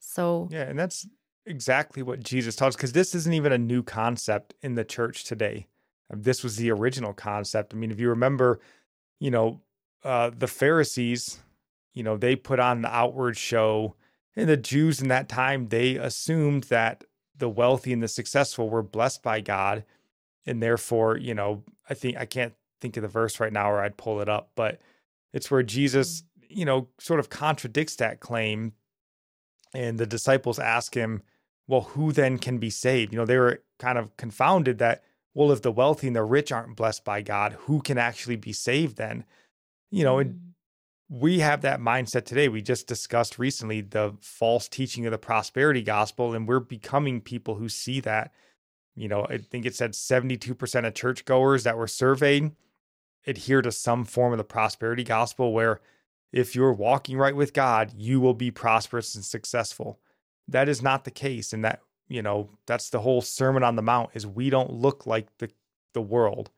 So 0.00 0.48
yeah, 0.50 0.62
and 0.62 0.76
that's 0.76 1.06
exactly 1.46 2.02
what 2.02 2.18
Jesus 2.18 2.56
taught 2.56 2.70
us 2.70 2.76
because 2.76 2.94
this 2.94 3.14
isn't 3.14 3.32
even 3.32 3.52
a 3.52 3.58
new 3.58 3.84
concept 3.84 4.54
in 4.60 4.74
the 4.74 4.84
church 4.84 5.22
today. 5.22 5.68
This 6.10 6.42
was 6.42 6.56
the 6.56 6.72
original 6.72 7.12
concept. 7.12 7.72
I 7.72 7.76
mean, 7.76 7.92
if 7.92 8.00
you 8.00 8.08
remember, 8.08 8.58
you 9.20 9.30
know, 9.30 9.60
uh, 10.02 10.32
the 10.36 10.48
Pharisees, 10.48 11.38
you 11.94 12.02
know, 12.02 12.16
they 12.16 12.34
put 12.34 12.58
on 12.58 12.82
the 12.82 12.92
outward 12.92 13.36
show, 13.36 13.94
and 14.34 14.48
the 14.48 14.56
Jews 14.56 15.00
in 15.00 15.06
that 15.08 15.28
time, 15.28 15.68
they 15.68 15.94
assumed 15.94 16.64
that 16.64 17.04
the 17.36 17.48
wealthy 17.48 17.92
and 17.92 18.02
the 18.02 18.08
successful 18.08 18.68
were 18.68 18.82
blessed 18.82 19.22
by 19.22 19.40
God. 19.40 19.84
And 20.48 20.62
therefore, 20.62 21.16
you 21.16 21.34
know, 21.34 21.62
I 21.88 21.94
think 21.94 22.16
I 22.16 22.24
can't 22.24 22.54
think 22.80 22.96
of 22.96 23.02
the 23.02 23.08
verse 23.08 23.40
right 23.40 23.52
now 23.52 23.70
or 23.70 23.80
I'd 23.80 23.96
pull 23.96 24.20
it 24.20 24.28
up, 24.28 24.50
but 24.54 24.80
it's 25.32 25.50
where 25.50 25.62
Jesus, 25.62 26.22
you 26.48 26.64
know, 26.64 26.88
sort 26.98 27.20
of 27.20 27.28
contradicts 27.28 27.96
that 27.96 28.20
claim. 28.20 28.72
And 29.74 29.98
the 29.98 30.06
disciples 30.06 30.58
ask 30.58 30.94
him, 30.94 31.22
well, 31.66 31.82
who 31.82 32.12
then 32.12 32.38
can 32.38 32.58
be 32.58 32.70
saved? 32.70 33.12
You 33.12 33.18
know, 33.18 33.26
they 33.26 33.36
were 33.36 33.62
kind 33.78 33.98
of 33.98 34.16
confounded 34.16 34.78
that 34.78 35.02
well, 35.38 35.52
if 35.52 35.62
the 35.62 35.70
wealthy 35.70 36.08
and 36.08 36.16
the 36.16 36.24
rich 36.24 36.50
aren't 36.50 36.74
blessed 36.74 37.04
by 37.04 37.22
God, 37.22 37.52
who 37.52 37.80
can 37.80 37.96
actually 37.96 38.34
be 38.34 38.52
saved 38.52 38.96
then? 38.96 39.24
You 39.88 40.02
know, 40.02 40.18
and 40.18 40.34
mm. 40.34 40.40
we 41.08 41.38
have 41.38 41.60
that 41.60 41.78
mindset 41.78 42.24
today. 42.24 42.48
We 42.48 42.60
just 42.60 42.88
discussed 42.88 43.38
recently 43.38 43.80
the 43.80 44.16
false 44.20 44.68
teaching 44.68 45.06
of 45.06 45.12
the 45.12 45.18
prosperity 45.18 45.82
gospel, 45.82 46.34
and 46.34 46.48
we're 46.48 46.58
becoming 46.58 47.20
people 47.20 47.54
who 47.54 47.68
see 47.68 48.00
that. 48.00 48.32
You 48.98 49.08
know, 49.08 49.26
I 49.28 49.38
think 49.38 49.64
it 49.64 49.74
said 49.74 49.92
72% 49.92 50.86
of 50.86 50.94
churchgoers 50.94 51.64
that 51.64 51.78
were 51.78 51.86
surveyed 51.86 52.52
adhere 53.26 53.62
to 53.62 53.70
some 53.70 54.04
form 54.04 54.32
of 54.32 54.38
the 54.38 54.44
prosperity 54.44 55.04
gospel 55.04 55.52
where 55.52 55.80
if 56.32 56.54
you're 56.54 56.72
walking 56.72 57.18
right 57.18 57.36
with 57.36 57.52
God, 57.52 57.92
you 57.96 58.20
will 58.20 58.34
be 58.34 58.50
prosperous 58.50 59.14
and 59.14 59.24
successful. 59.24 59.98
That 60.46 60.68
is 60.68 60.82
not 60.82 61.04
the 61.04 61.10
case. 61.10 61.52
And 61.52 61.64
that 61.64 61.80
you 62.08 62.22
know, 62.22 62.50
that's 62.66 62.90
the 62.90 63.00
whole 63.00 63.20
Sermon 63.20 63.62
on 63.62 63.76
the 63.76 63.82
Mount 63.82 64.10
is 64.14 64.26
we 64.26 64.50
don't 64.50 64.72
look 64.72 65.06
like 65.06 65.28
the 65.38 65.50
the 65.94 66.00
world. 66.02 66.50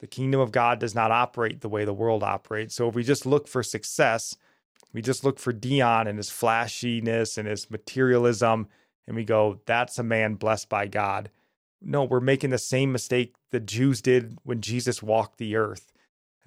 The 0.00 0.06
kingdom 0.06 0.40
of 0.40 0.52
God 0.52 0.78
does 0.78 0.94
not 0.94 1.10
operate 1.10 1.60
the 1.60 1.68
way 1.68 1.84
the 1.84 1.94
world 1.94 2.22
operates. 2.22 2.74
So 2.74 2.88
if 2.88 2.94
we 2.94 3.02
just 3.02 3.24
look 3.24 3.48
for 3.48 3.62
success, 3.62 4.36
we 4.92 5.00
just 5.00 5.24
look 5.24 5.38
for 5.38 5.52
Deion 5.52 6.06
and 6.06 6.18
his 6.18 6.30
flashiness 6.30 7.38
and 7.38 7.48
his 7.48 7.70
materialism, 7.70 8.68
and 9.06 9.16
we 9.16 9.24
go, 9.24 9.60
that's 9.64 9.98
a 9.98 10.02
man 10.02 10.34
blessed 10.34 10.68
by 10.68 10.86
God. 10.86 11.30
No, 11.82 12.04
we're 12.04 12.20
making 12.20 12.50
the 12.50 12.58
same 12.58 12.92
mistake 12.92 13.34
the 13.50 13.60
Jews 13.60 14.00
did 14.00 14.38
when 14.42 14.60
Jesus 14.60 15.02
walked 15.02 15.38
the 15.38 15.56
earth. 15.56 15.92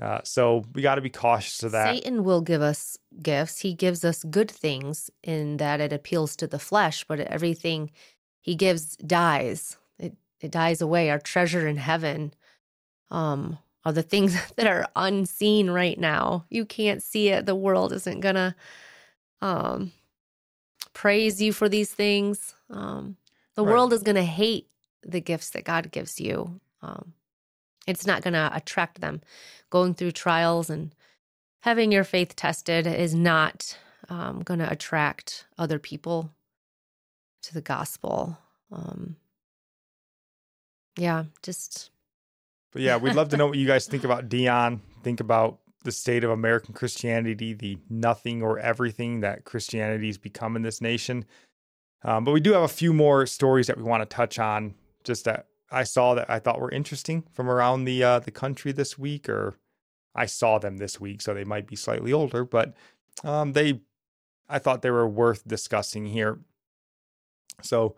Uh, 0.02 0.22
so 0.24 0.64
we 0.74 0.82
got 0.82 0.96
to 0.96 1.02
be 1.02 1.10
cautious 1.10 1.62
of 1.64 1.74
that. 1.74 1.94
Satan 1.94 2.24
will 2.24 2.42
give 2.42 2.62
us 2.62 2.98
gifts. 3.22 3.60
He 3.60 3.74
gives 3.74 4.06
us 4.06 4.24
good 4.24 4.50
things 4.50 5.10
in 5.24 5.58
that 5.58 5.82
it 5.82 5.92
appeals 5.92 6.36
to 6.38 6.48
the 6.48 6.60
flesh, 6.60 7.04
but 7.04 7.20
everything 7.20 7.92
he 8.40 8.56
gives 8.56 8.96
dies. 8.98 9.78
It 9.98 10.16
it 10.40 10.52
dies 10.52 10.82
away. 10.82 11.10
Our 11.10 11.20
treasure 11.20 11.68
in 11.68 11.78
heaven 11.78 12.34
um 13.12 13.58
are 13.84 13.92
the 13.92 14.02
things 14.04 14.38
that 14.56 14.68
are 14.68 14.88
unseen 14.96 15.70
right 15.70 16.00
now. 16.00 16.46
You 16.50 16.66
can't 16.66 17.04
see 17.04 17.30
it. 17.30 17.46
The 17.46 17.56
world 17.56 17.92
isn't 17.92 18.22
gonna 18.22 18.56
um 19.42 19.92
praise 20.94 21.42
you 21.42 21.52
for 21.52 21.68
these 21.68 21.94
things. 21.94 22.56
Um 22.70 23.18
the 23.56 23.66
right. 23.66 23.72
world 23.72 23.92
is 23.92 24.04
gonna 24.04 24.24
hate 24.24 24.70
the 25.06 25.22
gifts 25.22 25.52
that 25.52 25.66
God 25.66 25.92
gives 25.92 26.20
you. 26.20 26.60
Um 26.82 27.14
it's 27.88 28.06
not 28.06 28.22
gonna 28.22 28.52
attract 28.54 29.02
them. 29.02 29.22
Going 29.70 29.94
through 29.94 30.12
trials 30.12 30.70
and 30.70 30.94
having 31.62 31.92
your 31.92 32.04
faith 32.04 32.36
tested 32.36 32.88
is 32.88 33.14
not 33.14 33.78
um, 34.10 34.42
going 34.42 34.60
to 34.60 34.72
attract 34.72 35.46
other 35.58 35.80
people 35.80 36.32
to 37.44 37.54
the 37.54 37.62
gospel. 37.62 38.38
Um, 38.72 39.16
yeah, 40.98 41.26
just. 41.44 41.92
But 42.72 42.82
yeah, 42.82 42.98
we'd 42.98 43.16
love 43.16 43.30
to 43.30 43.38
know 43.38 43.48
what 43.48 43.58
you 43.58 43.68
guys 43.68 43.88
think 43.88 44.04
about 44.04 44.30
Deion. 44.30 44.80
Think 45.04 45.20
about 45.20 45.60
the 45.84 45.92
state 45.92 46.24
of 46.24 46.32
American 46.32 46.74
Christianity, 46.74 47.54
the 47.54 47.78
nothing 47.90 48.42
or 48.42 48.60
everything 48.60 49.22
that 49.22 49.46
Christianity 49.46 50.08
has 50.08 50.18
become 50.18 50.56
in 50.56 50.62
this 50.62 50.82
nation. 50.82 51.26
Um, 52.04 52.24
but 52.24 52.32
we 52.32 52.40
do 52.40 52.54
have 52.54 52.64
a 52.64 52.68
few 52.68 52.94
more 52.94 53.26
stories 53.26 53.68
that 53.68 53.78
we 53.78 53.84
want 53.84 54.02
to 54.02 54.06
touch 54.06 54.40
on, 54.40 54.74
just 55.04 55.26
that 55.26 55.48
I 55.72 55.84
saw 55.84 56.16
that 56.16 56.30
I 56.30 56.40
thought 56.40 56.60
were 56.60 56.72
interesting 56.72 57.24
from 57.34 57.50
around 57.50 57.86
the 57.86 58.04
uh, 58.04 58.20
the 58.20 58.32
country 58.32 58.72
this 58.72 58.98
week, 58.98 59.30
or 59.30 59.56
I 60.16 60.26
saw 60.26 60.60
them 60.60 60.78
this 60.78 61.00
week, 61.00 61.22
so 61.22 61.34
they 61.34 61.44
might 61.44 61.68
be 61.68 61.76
slightly 61.76 62.12
older, 62.12 62.44
but 62.44 62.74
um, 63.24 63.54
they 63.54 63.82
I 64.48 64.60
thought 64.60 64.82
they 64.82 64.92
were 64.92 65.08
worth 65.08 65.48
discussing 65.48 66.08
here. 66.08 66.40
So, 67.62 67.96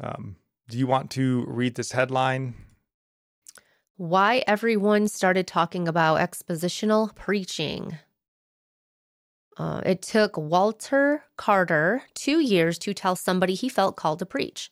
um, 0.00 0.36
do 0.68 0.78
you 0.78 0.86
want 0.86 1.10
to 1.12 1.44
read 1.48 1.74
this 1.74 1.92
headline? 1.92 2.54
Why 3.96 4.44
everyone 4.46 5.08
started 5.08 5.46
talking 5.46 5.88
about 5.88 6.18
expositional 6.18 7.14
preaching. 7.14 7.98
Uh, 9.58 9.82
it 9.84 10.00
took 10.00 10.36
Walter 10.36 11.24
Carter 11.36 12.04
two 12.14 12.40
years 12.40 12.78
to 12.78 12.94
tell 12.94 13.16
somebody 13.16 13.54
he 13.54 13.68
felt 13.68 13.96
called 13.96 14.18
to 14.20 14.26
preach. 14.26 14.70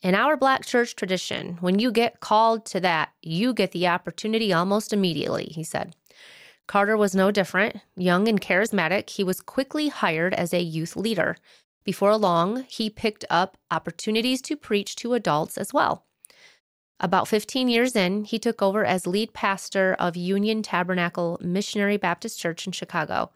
In 0.00 0.14
our 0.14 0.36
Black 0.36 0.64
church 0.64 0.94
tradition, 0.94 1.58
when 1.60 1.80
you 1.80 1.90
get 1.90 2.20
called 2.20 2.64
to 2.66 2.80
that, 2.80 3.10
you 3.20 3.52
get 3.52 3.72
the 3.72 3.88
opportunity 3.88 4.52
almost 4.52 4.92
immediately, 4.92 5.46
he 5.46 5.64
said. 5.64 5.96
Carter 6.68 6.96
was 6.96 7.16
no 7.16 7.32
different. 7.32 7.78
Young 7.96 8.28
and 8.28 8.40
charismatic, 8.40 9.10
he 9.10 9.24
was 9.24 9.40
quickly 9.40 9.88
hired 9.88 10.34
as 10.34 10.54
a 10.54 10.62
youth 10.62 10.94
leader. 10.94 11.36
Before 11.82 12.16
long, 12.16 12.64
he 12.68 12.90
picked 12.90 13.24
up 13.28 13.56
opportunities 13.70 14.40
to 14.42 14.56
preach 14.56 14.94
to 14.96 15.14
adults 15.14 15.58
as 15.58 15.72
well. 15.72 16.04
About 17.00 17.26
15 17.26 17.68
years 17.68 17.96
in, 17.96 18.24
he 18.24 18.38
took 18.38 18.60
over 18.60 18.84
as 18.84 19.06
lead 19.06 19.32
pastor 19.32 19.96
of 19.98 20.16
Union 20.16 20.62
Tabernacle 20.62 21.38
Missionary 21.40 21.96
Baptist 21.96 22.38
Church 22.38 22.66
in 22.66 22.72
Chicago. 22.72 23.30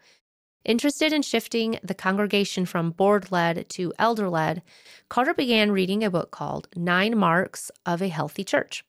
Interested 0.65 1.13
in 1.13 1.23
shifting 1.23 1.79
the 1.83 1.95
congregation 1.95 2.67
from 2.67 2.93
board 2.93 3.33
led 3.33 3.69
to 3.71 3.93
elder 3.99 4.29
led, 4.29 4.63
Carter 5.09 5.35
began 5.35 5.73
reading 5.73 6.05
a 6.05 6.11
book 6.11 6.31
called 6.31 6.69
Nine 6.77 7.19
Marks 7.19 7.71
of 7.85 8.01
a 8.01 8.09
Healthy 8.09 8.45
Church. 8.45 8.85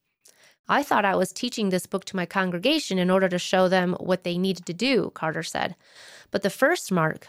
I 0.69 0.83
thought 0.83 1.03
I 1.03 1.15
was 1.15 1.33
teaching 1.33 1.69
this 1.69 1.87
book 1.87 2.05
to 2.05 2.15
my 2.15 2.25
congregation 2.25 2.99
in 2.99 3.09
order 3.09 3.27
to 3.27 3.39
show 3.39 3.67
them 3.67 3.95
what 3.99 4.23
they 4.23 4.37
needed 4.37 4.65
to 4.67 4.73
do, 4.73 5.11
Carter 5.15 5.43
said. 5.43 5.75
But 6.31 6.43
the 6.43 6.49
first 6.49 6.91
mark, 6.91 7.27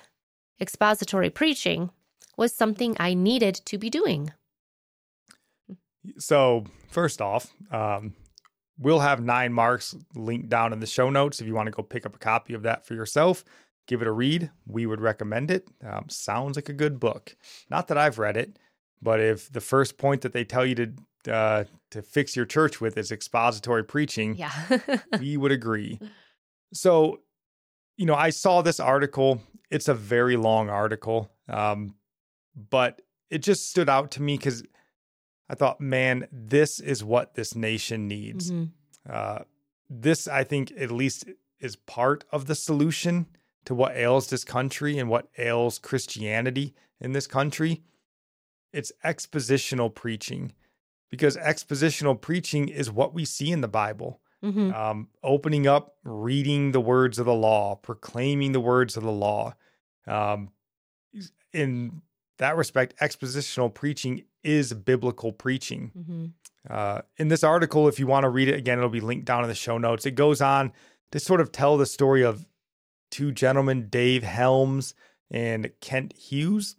expository 0.61 1.30
preaching, 1.30 1.90
was 2.36 2.55
something 2.55 2.97
I 3.01 3.14
needed 3.14 3.55
to 3.64 3.78
be 3.78 3.90
doing. 3.90 4.32
So, 6.18 6.64
first 6.90 7.22
off, 7.22 7.53
um, 7.72 8.12
we'll 8.78 9.01
have 9.01 9.20
nine 9.20 9.53
marks 9.53 9.97
linked 10.14 10.51
down 10.51 10.72
in 10.72 10.80
the 10.80 10.86
show 10.86 11.09
notes 11.09 11.40
if 11.40 11.47
you 11.47 11.55
want 11.55 11.66
to 11.66 11.72
go 11.72 11.82
pick 11.82 12.05
up 12.05 12.14
a 12.14 12.18
copy 12.18 12.53
of 12.55 12.62
that 12.62 12.86
for 12.86 12.95
yourself 12.95 13.42
give 13.87 14.03
it 14.03 14.09
a 14.09 14.12
read. 14.12 14.51
We 14.66 14.87
would 14.87 15.01
recommend 15.01 15.51
it. 15.51 15.68
Um, 15.85 16.09
sounds 16.09 16.57
like 16.57 16.68
a 16.68 16.74
good 16.74 16.99
book. 16.99 17.37
Not 17.70 17.89
that 17.89 17.99
I've 17.99 18.18
read 18.18 18.37
it, 18.37 18.59
but 19.03 19.20
if 19.20 19.53
the 19.53 19.61
first 19.61 19.99
point 19.99 20.22
that 20.22 20.32
they 20.32 20.45
tell 20.45 20.64
you 20.64 20.74
to 20.74 20.93
uh, 21.32 21.64
to 21.91 22.03
fix 22.03 22.37
your 22.37 22.45
church 22.45 22.80
with 22.80 22.99
is 22.99 23.11
expository 23.11 23.85
preaching, 23.85 24.37
yeah, 24.37 24.53
we 25.20 25.37
would 25.37 25.53
agree. 25.53 25.99
So, 26.72 27.20
you 27.97 28.07
know, 28.07 28.14
I 28.14 28.30
saw 28.30 28.62
this 28.62 28.80
article. 28.80 29.41
It's 29.70 29.89
a 29.89 29.95
very 29.95 30.37
long 30.37 30.68
article, 30.68 31.30
um, 31.49 31.95
but 32.70 33.01
it 33.30 33.39
just 33.39 33.70
stood 33.70 33.89
out 33.89 34.11
to 34.12 34.22
me 34.22 34.37
because 34.37 34.62
I 35.49 35.55
thought, 35.55 35.80
man, 35.80 36.28
this 36.30 36.80
is 36.80 37.03
what 37.03 37.35
this 37.35 37.55
nation 37.55 38.07
needs. 38.09 38.51
Mm-hmm. 38.51 39.11
Uh, 39.11 39.41
this, 39.91 40.28
I 40.28 40.45
think, 40.45 40.72
at 40.78 40.91
least 40.91 41.24
is 41.61 41.76
part 41.76 42.24
of 42.30 42.47
the 42.47 42.55
solution 42.55 43.26
to 43.65 43.75
what 43.75 43.97
ails 43.97 44.29
this 44.29 44.45
country 44.45 44.99
and 44.99 45.09
what 45.09 45.29
ails 45.39 45.79
Christianity 45.79 46.75
in 47.01 47.12
this 47.12 47.27
country, 47.27 47.83
it's 48.73 48.93
expositional 49.05 49.95
preaching 49.95 50.53
because 51.11 51.37
expositional 51.37 52.21
preaching 52.21 52.69
is 52.69 52.91
what 52.91 53.15
we 53.15 53.25
see 53.25 53.53
in 53.53 53.61
the 53.61 53.69
Bible. 53.69 54.21
Mm-hmm. 54.43 54.75
Um, 54.75 55.09
opening 55.23 55.67
up, 55.67 55.95
reading 56.05 56.73
the 56.73 56.81
words 56.81 57.19
of 57.19 57.25
the 57.25 57.35
law, 57.35 57.77
proclaiming 57.77 58.53
the 58.53 58.61
words 58.61 58.97
of 58.97 59.03
the 59.03 59.12
law. 59.12 59.55
Um, 60.07 60.51
in 61.53 62.03
that 62.39 62.57
respect, 62.57 62.95
expositional 63.01 63.73
preaching 63.73 64.25
is 64.43 64.75
biblical 64.75 65.33
preaching. 65.33 65.93
Mm-hmm. 65.97 66.25
Uh, 66.69 67.01
in 67.17 67.29
this 67.29 67.45
article, 67.45 67.89
if 67.89 67.99
you 67.99 68.07
want 68.07 68.25
to 68.25 68.29
read 68.29 68.49
it 68.49 68.57
again, 68.57 68.79
it'll 68.79 68.91
be 68.91 69.01
linked 69.01 69.25
down 69.25 69.45
in 69.45 69.49
the 69.49 69.55
show 69.55 69.79
notes. 69.79 70.05
It 70.05 70.12
goes 70.12 70.41
on 70.43 70.73
to 71.12 71.21
sort 71.21 71.41
of 71.41 71.53
tell 71.53 71.79
the 71.79 71.87
story 71.87 72.23
of 72.23 72.45
two 73.15 73.31
gentlemen, 73.31 73.87
Dave 73.89 74.25
Helms 74.25 74.93
and 75.31 75.71
Kent 75.81 76.12
Hughes, 76.15 76.75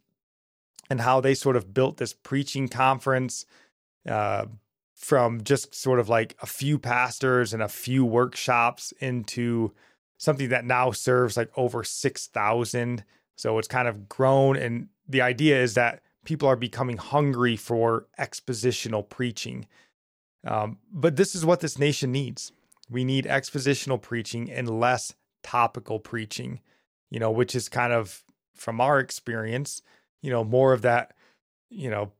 and 0.89 0.99
how 0.99 1.21
they 1.21 1.33
sort 1.33 1.55
of 1.55 1.73
built 1.73 1.95
this 1.95 2.11
preaching 2.11 2.67
conference 2.67 3.45
uh, 4.07 4.45
from 4.95 5.45
just 5.45 5.73
sort 5.73 5.97
of 5.97 6.09
like 6.09 6.35
a 6.41 6.45
few 6.45 6.77
pastors 6.77 7.53
and 7.53 7.63
a 7.63 7.69
few 7.69 8.03
workshops 8.03 8.93
into 8.99 9.73
something 10.17 10.49
that 10.49 10.65
now 10.65 10.91
serves 10.91 11.37
like 11.37 11.51
over 11.55 11.85
6,000. 11.85 13.03
So 13.37 13.57
it's 13.57 13.67
kind 13.69 13.87
of 13.87 14.09
grown. 14.09 14.57
And 14.57 14.89
the 15.07 15.21
idea 15.21 15.61
is 15.61 15.73
that 15.75 16.01
people 16.25 16.49
are 16.49 16.57
becoming 16.57 16.97
hungry 16.97 17.55
for 17.55 18.07
expositional 18.19 19.07
preaching. 19.07 19.67
Um, 20.45 20.79
but 20.91 21.15
this 21.15 21.33
is 21.33 21.45
what 21.45 21.61
this 21.61 21.79
nation 21.79 22.11
needs. 22.11 22.51
We 22.89 23.05
need 23.05 23.23
expositional 23.23 24.01
preaching 24.01 24.51
and 24.51 24.79
less 24.81 25.13
topical 25.45 25.99
preaching, 25.99 26.59
you 27.11 27.19
know, 27.19 27.29
which 27.29 27.53
is 27.53 27.69
kind 27.69 27.93
of 27.93 28.23
from 28.55 28.81
our 28.81 28.99
experience, 28.99 29.83
you 30.23 30.31
know, 30.31 30.43
more 30.43 30.73
of 30.73 30.81
that, 30.81 31.13
you 31.69 31.89
know, 31.89 32.11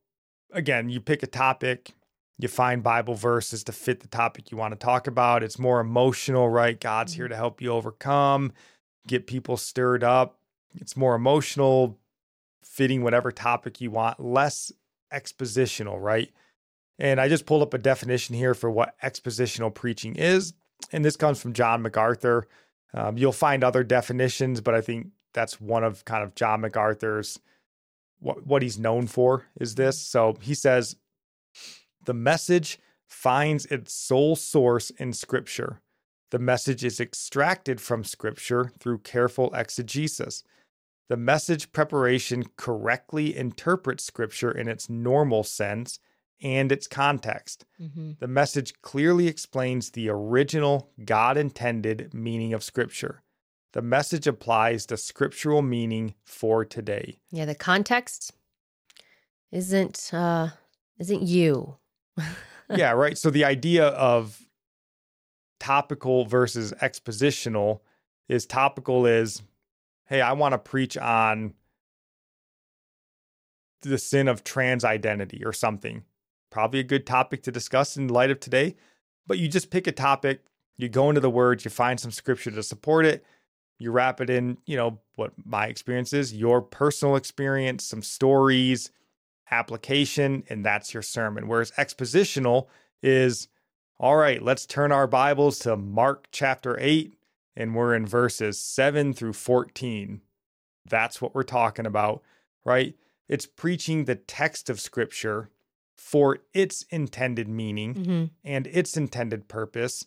again, 0.53 0.89
you 0.89 1.01
pick 1.01 1.23
a 1.23 1.27
topic, 1.27 1.91
you 2.37 2.47
find 2.47 2.83
Bible 2.83 3.15
verses 3.15 3.63
to 3.63 3.71
fit 3.71 4.01
the 4.01 4.07
topic 4.07 4.51
you 4.51 4.57
want 4.57 4.73
to 4.73 4.77
talk 4.77 5.07
about. 5.07 5.41
It's 5.41 5.57
more 5.57 5.79
emotional, 5.79 6.49
right? 6.49 6.79
God's 6.79 7.13
here 7.13 7.25
mm-hmm. 7.25 7.31
to 7.31 7.37
help 7.37 7.61
you 7.61 7.71
overcome, 7.71 8.53
get 9.07 9.25
people 9.25 9.57
stirred 9.57 10.03
up. 10.03 10.37
It's 10.75 10.95
more 10.95 11.15
emotional, 11.15 11.97
fitting 12.63 13.01
whatever 13.01 13.31
topic 13.31 13.81
you 13.81 13.89
want, 13.89 14.19
less 14.19 14.71
expositional, 15.11 15.99
right? 15.99 16.31
And 16.99 17.19
I 17.19 17.27
just 17.27 17.45
pulled 17.45 17.63
up 17.63 17.73
a 17.73 17.79
definition 17.79 18.35
here 18.35 18.53
for 18.53 18.69
what 18.69 18.99
expositional 19.01 19.73
preaching 19.73 20.15
is. 20.15 20.53
And 20.91 21.03
this 21.03 21.15
comes 21.15 21.41
from 21.41 21.53
John 21.53 21.81
MacArthur. 21.81 22.47
Um, 22.95 23.17
you'll 23.17 23.33
find 23.33 23.63
other 23.63 23.83
definitions, 23.83 24.61
but 24.61 24.73
I 24.73 24.81
think 24.81 25.07
that's 25.33 25.59
one 25.59 25.83
of 25.83 26.05
kind 26.05 26.23
of 26.23 26.33
John 26.33 26.61
MacArthur's 26.61 27.39
what 28.19 28.47
what 28.47 28.61
he's 28.61 28.79
known 28.79 29.05
for 29.07 29.45
is 29.59 29.75
this. 29.75 29.99
So 29.99 30.37
he 30.41 30.55
says 30.55 30.95
the 32.05 32.13
message 32.13 32.79
finds 33.07 33.65
its 33.67 33.93
sole 33.93 34.35
source 34.35 34.89
in 34.91 35.13
scripture. 35.13 35.81
The 36.31 36.39
message 36.39 36.83
is 36.83 36.99
extracted 36.99 37.79
from 37.79 38.03
scripture 38.03 38.71
through 38.79 38.99
careful 38.99 39.53
exegesis. 39.53 40.43
The 41.07 41.17
message 41.17 41.71
preparation 41.71 42.45
correctly 42.57 43.35
interprets 43.35 44.05
scripture 44.05 44.51
in 44.51 44.67
its 44.67 44.89
normal 44.89 45.43
sense 45.43 45.99
and 46.41 46.71
its 46.71 46.87
context. 46.87 47.65
Mm-hmm. 47.81 48.13
The 48.19 48.27
message 48.27 48.73
clearly 48.81 49.27
explains 49.27 49.91
the 49.91 50.09
original 50.09 50.91
God 51.03 51.37
intended 51.37 52.13
meaning 52.13 52.53
of 52.53 52.63
Scripture. 52.63 53.23
The 53.75 53.81
message 53.81 54.25
applies 54.25 54.85
the 54.85 54.95
scriptural 54.95 55.61
meaning 55.61 56.15
for 56.23 56.63
today. 56.63 57.19
Yeah, 57.29 57.43
the 57.43 57.55
context 57.55 58.31
isn't 59.51 60.13
uh 60.13 60.47
isn't 60.97 61.23
you. 61.23 61.75
yeah, 62.69 62.91
right. 62.91 63.17
So 63.17 63.29
the 63.29 63.43
idea 63.43 63.87
of 63.87 64.47
topical 65.59 66.23
versus 66.23 66.73
expositional 66.81 67.81
is 68.29 68.45
topical 68.45 69.05
is 69.05 69.41
hey, 70.05 70.21
I 70.21 70.31
want 70.31 70.53
to 70.53 70.57
preach 70.57 70.95
on 70.97 71.53
the 73.81 73.97
sin 73.97 74.29
of 74.29 74.45
trans 74.45 74.85
identity 74.85 75.43
or 75.43 75.51
something 75.51 76.03
probably 76.55 76.79
a 76.79 76.83
good 76.83 77.05
topic 77.05 77.43
to 77.43 77.51
discuss 77.51 77.97
in 77.97 78.07
light 78.07 78.31
of 78.31 78.39
today. 78.39 78.77
But 79.27 79.39
you 79.39 79.49
just 79.49 79.69
pick 79.69 79.87
a 79.87 79.91
topic, 79.91 80.45
you 80.77 80.87
go 80.87 81.09
into 81.09 81.19
the 81.19 81.29
words, 81.29 81.65
you 81.65 81.69
find 81.69 81.99
some 81.99 82.11
scripture 82.11 82.49
to 82.49 82.63
support 82.63 83.05
it, 83.05 83.25
you 83.77 83.91
wrap 83.91 84.21
it 84.21 84.29
in, 84.29 84.57
you 84.65 84.77
know, 84.77 85.01
what 85.15 85.33
my 85.43 85.67
experience 85.67 86.13
is, 86.13 86.33
your 86.33 86.61
personal 86.61 87.17
experience, 87.17 87.83
some 87.83 88.01
stories, 88.01 88.89
application, 89.51 90.45
and 90.49 90.65
that's 90.65 90.93
your 90.93 91.03
sermon. 91.03 91.49
Whereas 91.49 91.71
expositional 91.71 92.67
is, 93.03 93.49
all 93.99 94.15
right, 94.15 94.41
let's 94.41 94.65
turn 94.65 94.93
our 94.93 95.07
Bibles 95.07 95.59
to 95.59 95.75
Mark 95.75 96.29
chapter 96.31 96.77
8, 96.79 97.17
and 97.57 97.75
we're 97.75 97.93
in 97.93 98.05
verses 98.05 98.61
7 98.61 99.13
through 99.13 99.33
14. 99.33 100.21
That's 100.89 101.21
what 101.21 101.35
we're 101.35 101.43
talking 101.43 101.85
about, 101.85 102.23
right? 102.63 102.95
It's 103.27 103.45
preaching 103.45 104.05
the 104.05 104.15
text 104.15 104.69
of 104.69 104.79
scripture 104.79 105.49
for 105.95 106.39
its 106.53 106.83
intended 106.89 107.47
meaning 107.47 107.93
mm-hmm. 107.93 108.25
and 108.43 108.67
its 108.67 108.97
intended 108.97 109.47
purpose. 109.47 110.05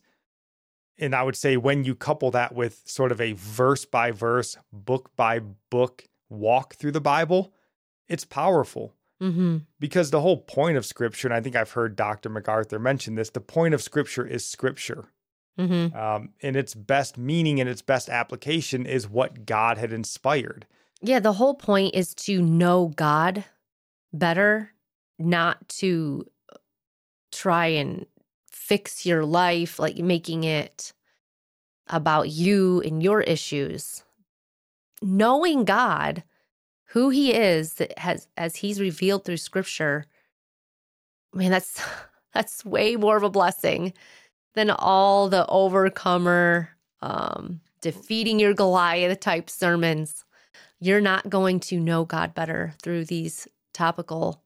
And 0.99 1.15
I 1.15 1.23
would 1.23 1.37
say 1.37 1.57
when 1.57 1.85
you 1.85 1.95
couple 1.95 2.31
that 2.33 2.55
with 2.55 2.83
sort 2.85 3.13
of 3.13 3.21
a 3.21 3.33
verse 3.33 3.85
by 3.85 4.11
verse, 4.11 4.57
book 4.73 5.11
by 5.17 5.41
book 5.71 6.05
walk 6.29 6.75
through 6.75 6.93
the 6.93 7.01
Bible, 7.01 7.53
it's 8.09 8.25
powerful. 8.25 8.95
Mm-hmm. 9.21 9.59
Because 9.81 10.11
the 10.11 10.21
whole 10.21 10.39
point 10.39 10.77
of 10.77 10.87
scripture, 10.87 11.27
and 11.29 11.35
I 11.35 11.41
think 11.41 11.57
I've 11.57 11.73
heard 11.73 11.97
Dr. 11.97 12.29
MacArthur 12.29 12.79
mention 12.79 13.17
this, 13.17 13.31
the 13.31 13.41
point 13.41 13.75
of 13.75 13.83
scripture 13.83 14.27
is 14.27 14.47
scripture. 14.47 15.07
Mm-hmm. 15.59 15.97
Um, 15.97 16.31
and 16.41 16.55
its 16.55 16.75
best 16.75 17.19
meaning 17.19 17.61
and 17.61 17.69
its 17.69 17.83
best 17.83 18.09
application 18.09 18.87
is 18.87 19.09
what 19.09 19.45
God 19.45 19.77
had 19.77 19.93
inspired. 19.93 20.67
Yeah, 21.01 21.19
the 21.19 21.33
whole 21.33 21.55
point 21.55 21.95
is 21.95 22.15
to 22.15 22.41
know 22.41 22.93
God 22.95 23.45
better 24.13 24.73
not 25.19 25.69
to 25.69 26.27
try 27.33 27.67
and 27.69 28.07
fix 28.51 29.07
your 29.07 29.25
life, 29.25 29.79
like 29.79 29.99
making 29.99 30.45
it 30.45 30.93
about 31.89 32.31
you 32.31 32.81
and 32.83 33.03
your 33.03 33.23
issues. 33.23 34.05
knowing 35.03 35.65
God, 35.65 36.25
who 36.89 37.11
he 37.11 37.35
is 37.35 37.75
that 37.75 37.99
has 37.99 38.29
as 38.37 38.57
he's 38.57 38.81
revealed 38.81 39.25
through 39.25 39.37
scripture, 39.39 40.07
I 41.35 41.39
mean, 41.39 41.51
that's 41.51 41.83
that's 42.35 42.65
way 42.65 42.97
more 42.97 43.17
of 43.17 43.23
a 43.23 43.31
blessing 43.31 43.93
than 44.55 44.71
all 44.71 45.29
the 45.29 45.47
overcomer 45.49 46.71
um 47.03 47.61
defeating 47.83 48.41
your 48.41 48.55
Goliath 48.55 49.21
type 49.21 49.51
sermons. 49.51 50.25
You're 50.81 51.01
not 51.03 51.31
going 51.31 51.61
to 51.63 51.81
know 51.81 52.05
God 52.05 52.35
better 52.35 52.75
through 52.83 53.07
these 53.07 53.49
topical 53.75 54.43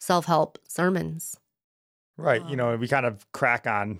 self 0.00 0.24
help 0.24 0.58
sermons. 0.66 1.36
Right. 2.16 2.44
You 2.48 2.56
know, 2.56 2.76
we 2.76 2.88
kind 2.88 3.06
of 3.06 3.24
crack 3.32 3.66
on 3.66 3.98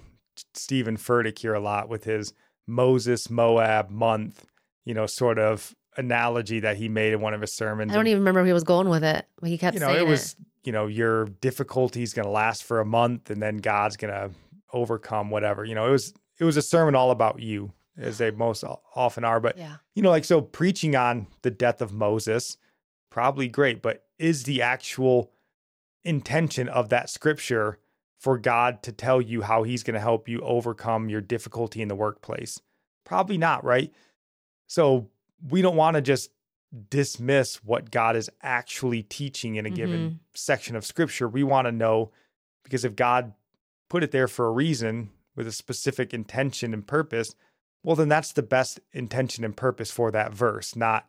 Stephen 0.54 0.96
Furtick 0.96 1.38
here 1.38 1.54
a 1.54 1.60
lot 1.60 1.88
with 1.88 2.04
his 2.04 2.32
Moses 2.66 3.30
Moab 3.30 3.90
month, 3.90 4.44
you 4.84 4.94
know, 4.94 5.06
sort 5.06 5.38
of 5.38 5.74
analogy 5.96 6.60
that 6.60 6.76
he 6.76 6.88
made 6.88 7.12
in 7.12 7.20
one 7.20 7.34
of 7.34 7.40
his 7.40 7.54
sermons. 7.54 7.92
I 7.92 7.94
don't 7.94 8.06
even 8.06 8.20
remember 8.20 8.40
where 8.40 8.46
he 8.46 8.52
was 8.52 8.64
going 8.64 8.88
with 8.88 9.04
it. 9.04 9.26
But 9.40 9.48
he 9.48 9.58
kept 9.58 9.74
you 9.74 9.80
know, 9.80 9.88
saying 9.88 10.06
it 10.06 10.08
was, 10.08 10.32
it. 10.32 10.46
you 10.64 10.72
know, 10.72 10.86
your 10.86 11.26
difficulty 11.26 12.02
is 12.02 12.12
going 12.12 12.26
to 12.26 12.32
last 12.32 12.64
for 12.64 12.80
a 12.80 12.84
month 12.84 13.30
and 13.30 13.42
then 13.42 13.58
God's 13.58 13.96
going 13.96 14.12
to 14.12 14.30
overcome 14.72 15.30
whatever. 15.30 15.64
You 15.64 15.74
know, 15.74 15.86
it 15.86 15.90
was 15.90 16.14
it 16.38 16.44
was 16.44 16.56
a 16.56 16.62
sermon 16.62 16.94
all 16.94 17.10
about 17.10 17.40
you 17.40 17.72
as 17.98 18.18
they 18.18 18.30
most 18.30 18.64
often 18.94 19.24
are, 19.24 19.40
but 19.40 19.58
yeah. 19.58 19.76
you 19.94 20.02
know, 20.02 20.10
like 20.10 20.24
so 20.24 20.40
preaching 20.40 20.96
on 20.96 21.26
the 21.42 21.50
death 21.50 21.82
of 21.82 21.92
Moses 21.92 22.56
probably 23.10 23.48
great, 23.48 23.82
but 23.82 24.04
is 24.18 24.44
the 24.44 24.62
actual 24.62 25.32
intention 26.04 26.68
of 26.68 26.88
that 26.88 27.10
scripture 27.10 27.78
for 28.18 28.38
God 28.38 28.82
to 28.82 28.92
tell 28.92 29.20
you 29.20 29.42
how 29.42 29.62
he's 29.62 29.82
going 29.82 29.94
to 29.94 30.00
help 30.00 30.28
you 30.28 30.40
overcome 30.40 31.08
your 31.08 31.20
difficulty 31.20 31.82
in 31.82 31.88
the 31.88 31.94
workplace? 31.94 32.60
Probably 33.04 33.38
not, 33.38 33.64
right? 33.64 33.92
So 34.66 35.08
we 35.48 35.62
don't 35.62 35.76
want 35.76 35.96
to 35.96 36.02
just 36.02 36.30
dismiss 36.88 37.64
what 37.64 37.90
God 37.90 38.16
is 38.16 38.30
actually 38.42 39.02
teaching 39.02 39.56
in 39.56 39.66
a 39.66 39.70
given 39.70 40.00
mm-hmm. 40.00 40.16
section 40.34 40.76
of 40.76 40.84
scripture. 40.84 41.28
We 41.28 41.42
want 41.42 41.66
to 41.66 41.72
know 41.72 42.12
because 42.62 42.84
if 42.84 42.94
God 42.94 43.32
put 43.88 44.04
it 44.04 44.12
there 44.12 44.28
for 44.28 44.46
a 44.46 44.52
reason 44.52 45.10
with 45.34 45.48
a 45.48 45.52
specific 45.52 46.14
intention 46.14 46.72
and 46.72 46.86
purpose, 46.86 47.34
well, 47.82 47.96
then 47.96 48.08
that's 48.08 48.32
the 48.32 48.42
best 48.42 48.78
intention 48.92 49.44
and 49.44 49.56
purpose 49.56 49.90
for 49.90 50.10
that 50.10 50.32
verse, 50.32 50.76
not 50.76 51.06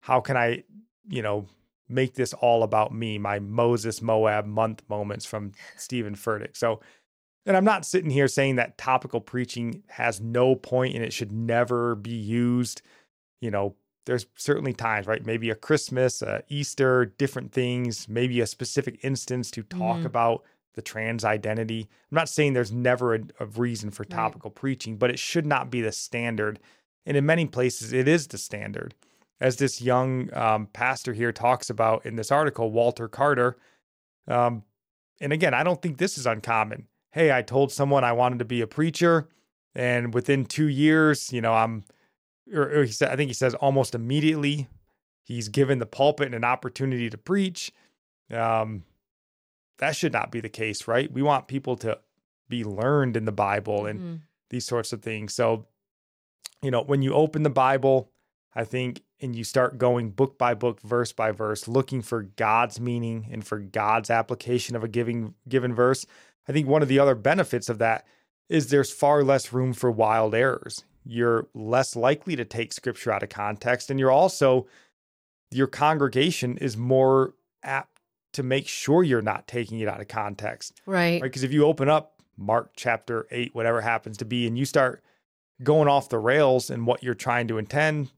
how 0.00 0.20
can 0.20 0.36
I, 0.36 0.64
you 1.06 1.22
know, 1.22 1.46
make 1.88 2.14
this 2.14 2.32
all 2.34 2.62
about 2.62 2.94
me, 2.94 3.18
my 3.18 3.38
Moses 3.38 4.00
Moab 4.00 4.46
month 4.46 4.82
moments 4.88 5.24
from 5.24 5.52
Stephen 5.76 6.14
Furtick. 6.14 6.56
So, 6.56 6.80
and 7.46 7.56
I'm 7.56 7.64
not 7.64 7.84
sitting 7.84 8.10
here 8.10 8.28
saying 8.28 8.56
that 8.56 8.78
topical 8.78 9.20
preaching 9.20 9.82
has 9.88 10.20
no 10.20 10.54
point 10.54 10.94
and 10.94 11.04
it 11.04 11.12
should 11.12 11.32
never 11.32 11.94
be 11.94 12.14
used. 12.14 12.80
You 13.40 13.50
know, 13.50 13.76
there's 14.06 14.26
certainly 14.36 14.72
times, 14.72 15.06
right? 15.06 15.24
Maybe 15.24 15.50
a 15.50 15.54
Christmas, 15.54 16.22
a 16.22 16.42
Easter, 16.48 17.06
different 17.06 17.52
things, 17.52 18.08
maybe 18.08 18.40
a 18.40 18.46
specific 18.46 18.98
instance 19.02 19.50
to 19.52 19.62
talk 19.62 19.98
mm. 19.98 20.06
about 20.06 20.44
the 20.74 20.82
trans 20.82 21.24
identity. 21.24 21.88
I'm 22.10 22.16
not 22.16 22.28
saying 22.28 22.52
there's 22.52 22.72
never 22.72 23.14
a, 23.14 23.20
a 23.40 23.46
reason 23.46 23.90
for 23.90 24.04
topical 24.04 24.50
right. 24.50 24.56
preaching, 24.56 24.96
but 24.96 25.10
it 25.10 25.18
should 25.18 25.46
not 25.46 25.70
be 25.70 25.80
the 25.80 25.92
standard. 25.92 26.58
And 27.06 27.16
in 27.16 27.26
many 27.26 27.46
places, 27.46 27.92
it 27.92 28.08
is 28.08 28.26
the 28.26 28.38
standard 28.38 28.94
as 29.40 29.56
this 29.56 29.82
young 29.82 30.32
um, 30.34 30.66
pastor 30.72 31.12
here 31.12 31.32
talks 31.32 31.70
about 31.70 32.06
in 32.06 32.16
this 32.16 32.30
article, 32.30 32.70
Walter 32.70 33.08
Carter. 33.08 33.56
Um, 34.28 34.62
and 35.20 35.32
again, 35.32 35.54
I 35.54 35.62
don't 35.62 35.82
think 35.82 35.98
this 35.98 36.16
is 36.18 36.26
uncommon. 36.26 36.86
Hey, 37.10 37.32
I 37.32 37.42
told 37.42 37.72
someone 37.72 38.04
I 38.04 38.12
wanted 38.12 38.38
to 38.40 38.44
be 38.44 38.60
a 38.60 38.66
preacher, 38.66 39.28
and 39.74 40.14
within 40.14 40.44
two 40.44 40.66
years, 40.68 41.32
you 41.32 41.40
know, 41.40 41.52
I'm, 41.52 41.84
or, 42.52 42.80
or 42.80 42.84
he 42.84 42.92
said, 42.92 43.10
I 43.10 43.16
think 43.16 43.28
he 43.28 43.34
says 43.34 43.54
almost 43.54 43.94
immediately, 43.94 44.68
he's 45.22 45.48
given 45.48 45.78
the 45.78 45.86
pulpit 45.86 46.34
an 46.34 46.44
opportunity 46.44 47.08
to 47.10 47.18
preach. 47.18 47.72
Um, 48.32 48.84
that 49.78 49.96
should 49.96 50.12
not 50.12 50.30
be 50.30 50.40
the 50.40 50.48
case, 50.48 50.88
right? 50.88 51.12
We 51.12 51.22
want 51.22 51.48
people 51.48 51.76
to 51.78 51.98
be 52.48 52.64
learned 52.64 53.16
in 53.16 53.24
the 53.24 53.32
Bible 53.32 53.86
and 53.86 54.00
mm-hmm. 54.00 54.14
these 54.50 54.64
sorts 54.64 54.92
of 54.92 55.02
things. 55.02 55.34
So, 55.34 55.66
you 56.62 56.70
know, 56.70 56.82
when 56.82 57.02
you 57.02 57.14
open 57.14 57.42
the 57.42 57.50
Bible, 57.50 58.10
I 58.54 58.64
think, 58.64 59.02
and 59.20 59.34
you 59.34 59.44
start 59.44 59.78
going 59.78 60.10
book 60.10 60.38
by 60.38 60.54
book, 60.54 60.80
verse 60.80 61.12
by 61.12 61.30
verse, 61.30 61.68
looking 61.68 62.02
for 62.02 62.22
God's 62.22 62.80
meaning 62.80 63.28
and 63.30 63.46
for 63.46 63.58
God's 63.58 64.10
application 64.10 64.76
of 64.76 64.84
a 64.84 64.88
giving 64.88 65.34
given 65.48 65.74
verse. 65.74 66.06
I 66.48 66.52
think 66.52 66.68
one 66.68 66.82
of 66.82 66.88
the 66.88 66.98
other 66.98 67.14
benefits 67.14 67.68
of 67.68 67.78
that 67.78 68.06
is 68.48 68.68
there's 68.68 68.92
far 68.92 69.22
less 69.22 69.52
room 69.52 69.72
for 69.72 69.90
wild 69.90 70.34
errors. 70.34 70.84
You're 71.06 71.46
less 71.54 71.96
likely 71.96 72.36
to 72.36 72.44
take 72.44 72.72
scripture 72.72 73.12
out 73.12 73.22
of 73.22 73.28
context, 73.28 73.90
and 73.90 73.98
you're 73.98 74.10
also 74.10 74.66
your 75.50 75.66
congregation 75.66 76.58
is 76.58 76.76
more 76.76 77.34
apt 77.62 78.00
to 78.32 78.42
make 78.42 78.66
sure 78.66 79.04
you're 79.04 79.22
not 79.22 79.46
taking 79.46 79.80
it 79.80 79.88
out 79.88 80.00
of 80.00 80.08
context. 80.08 80.80
Right. 80.86 81.22
Because 81.22 81.42
right? 81.42 81.48
if 81.48 81.54
you 81.54 81.64
open 81.64 81.88
up 81.88 82.20
Mark 82.36 82.72
chapter 82.76 83.26
8, 83.30 83.54
whatever 83.54 83.80
happens 83.80 84.16
to 84.18 84.24
be, 84.24 84.46
and 84.46 84.58
you 84.58 84.64
start 84.64 85.02
going 85.62 85.88
off 85.88 86.08
the 86.08 86.18
rails 86.18 86.68
and 86.68 86.86
what 86.86 87.02
you're 87.02 87.14
trying 87.14 87.46
to 87.48 87.58
intend, 87.58 88.10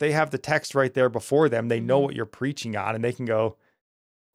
they 0.00 0.12
have 0.12 0.30
the 0.30 0.38
text 0.38 0.74
right 0.74 0.92
there 0.92 1.08
before 1.08 1.48
them. 1.48 1.68
They 1.68 1.78
know 1.78 1.98
mm-hmm. 1.98 2.06
what 2.06 2.14
you're 2.16 2.26
preaching 2.26 2.74
on 2.74 2.94
and 2.94 3.04
they 3.04 3.12
can 3.12 3.26
go, 3.26 3.56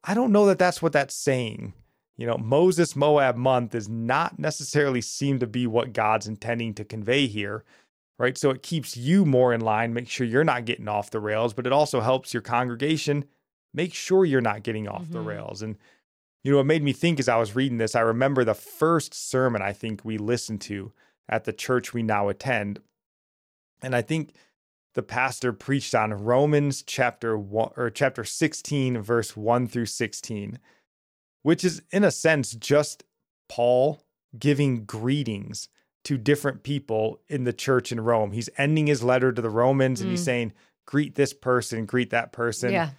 I 0.02 0.14
don't 0.14 0.32
know 0.32 0.46
that 0.46 0.58
that's 0.58 0.80
what 0.80 0.92
that's 0.92 1.14
saying. 1.14 1.74
You 2.16 2.26
know, 2.26 2.38
Moses 2.38 2.96
Moab 2.96 3.36
month 3.36 3.72
does 3.72 3.88
not 3.88 4.38
necessarily 4.38 5.02
seem 5.02 5.40
to 5.40 5.46
be 5.46 5.66
what 5.66 5.92
God's 5.92 6.28
intending 6.28 6.72
to 6.74 6.84
convey 6.84 7.26
here, 7.26 7.64
right? 8.18 8.38
So 8.38 8.50
it 8.50 8.62
keeps 8.62 8.96
you 8.96 9.26
more 9.26 9.52
in 9.52 9.60
line, 9.60 9.92
make 9.92 10.08
sure 10.08 10.26
you're 10.26 10.44
not 10.44 10.64
getting 10.64 10.88
off 10.88 11.10
the 11.10 11.20
rails, 11.20 11.52
but 11.52 11.66
it 11.66 11.72
also 11.72 12.00
helps 12.00 12.32
your 12.32 12.42
congregation 12.42 13.26
make 13.74 13.92
sure 13.92 14.24
you're 14.24 14.40
not 14.40 14.62
getting 14.62 14.88
off 14.88 15.02
mm-hmm. 15.02 15.12
the 15.12 15.20
rails. 15.20 15.60
And, 15.60 15.76
you 16.42 16.52
know, 16.52 16.60
it 16.60 16.64
made 16.64 16.82
me 16.82 16.92
think 16.92 17.18
as 17.18 17.28
I 17.28 17.36
was 17.36 17.56
reading 17.56 17.78
this, 17.78 17.94
I 17.94 18.00
remember 18.00 18.44
the 18.44 18.54
first 18.54 19.12
sermon 19.12 19.60
I 19.60 19.72
think 19.72 20.04
we 20.04 20.16
listened 20.16 20.60
to 20.62 20.92
at 21.28 21.44
the 21.44 21.52
church 21.52 21.92
we 21.92 22.04
now 22.04 22.28
attend. 22.28 22.78
And 23.82 23.94
I 23.94 24.00
think 24.00 24.32
the 24.96 25.02
pastor 25.02 25.52
preached 25.52 25.94
on 25.94 26.12
Romans 26.14 26.82
chapter 26.82 27.36
1 27.36 27.72
or 27.76 27.90
chapter 27.90 28.24
16 28.24 29.02
verse 29.02 29.36
1 29.36 29.68
through 29.68 29.86
16 29.86 30.58
which 31.42 31.62
is 31.62 31.82
in 31.92 32.02
a 32.02 32.10
sense 32.10 32.54
just 32.54 33.04
Paul 33.48 34.00
giving 34.36 34.84
greetings 34.84 35.68
to 36.04 36.16
different 36.16 36.62
people 36.62 37.20
in 37.28 37.44
the 37.44 37.52
church 37.52 37.92
in 37.92 38.00
Rome. 38.00 38.32
He's 38.32 38.48
ending 38.56 38.86
his 38.86 39.04
letter 39.04 39.32
to 39.32 39.42
the 39.42 39.50
Romans 39.50 40.00
and 40.00 40.10
he's 40.10 40.22
mm. 40.22 40.24
saying 40.24 40.52
greet 40.86 41.14
this 41.14 41.32
person, 41.32 41.84
greet 41.84 42.10
that 42.10 42.32
person. 42.32 42.72
Yeah. 42.72 42.90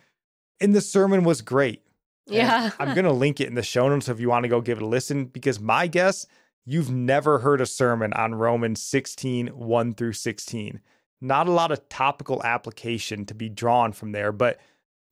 And 0.61 0.75
the 0.75 0.81
sermon 0.81 1.23
was 1.23 1.41
great. 1.41 1.81
Yeah. 2.27 2.71
I'm 2.79 2.93
going 2.95 3.05
to 3.05 3.11
link 3.11 3.41
it 3.41 3.47
in 3.47 3.55
the 3.55 3.63
show 3.63 3.89
notes 3.89 4.07
if 4.07 4.19
you 4.19 4.29
want 4.29 4.43
to 4.43 4.49
go 4.49 4.61
give 4.61 4.77
it 4.77 4.83
a 4.83 4.87
listen 4.87 5.25
because 5.25 5.59
my 5.59 5.87
guess 5.87 6.27
you've 6.63 6.91
never 6.91 7.39
heard 7.39 7.59
a 7.59 7.65
sermon 7.65 8.13
on 8.13 8.35
Romans 8.35 8.83
16 8.83 9.47
1 9.47 9.93
through 9.95 10.13
16 10.13 10.79
not 11.21 11.47
a 11.47 11.51
lot 11.51 11.71
of 11.71 11.89
topical 11.89 12.43
application 12.43 13.25
to 13.25 13.33
be 13.33 13.49
drawn 13.49 13.91
from 13.91 14.11
there, 14.11 14.31
but 14.31 14.59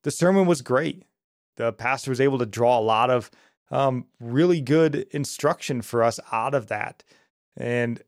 the 0.04 0.10
sermon 0.10 0.46
was 0.46 0.62
great. 0.62 1.02
The 1.56 1.72
pastor 1.72 2.10
was 2.10 2.20
able 2.20 2.38
to 2.38 2.46
draw 2.46 2.78
a 2.78 2.80
lot 2.80 3.10
of 3.10 3.30
um, 3.70 4.06
really 4.20 4.60
good 4.60 5.06
instruction 5.10 5.82
for 5.82 6.02
us 6.02 6.20
out 6.30 6.54
of 6.54 6.68
that. 6.68 7.02
And 7.56 8.02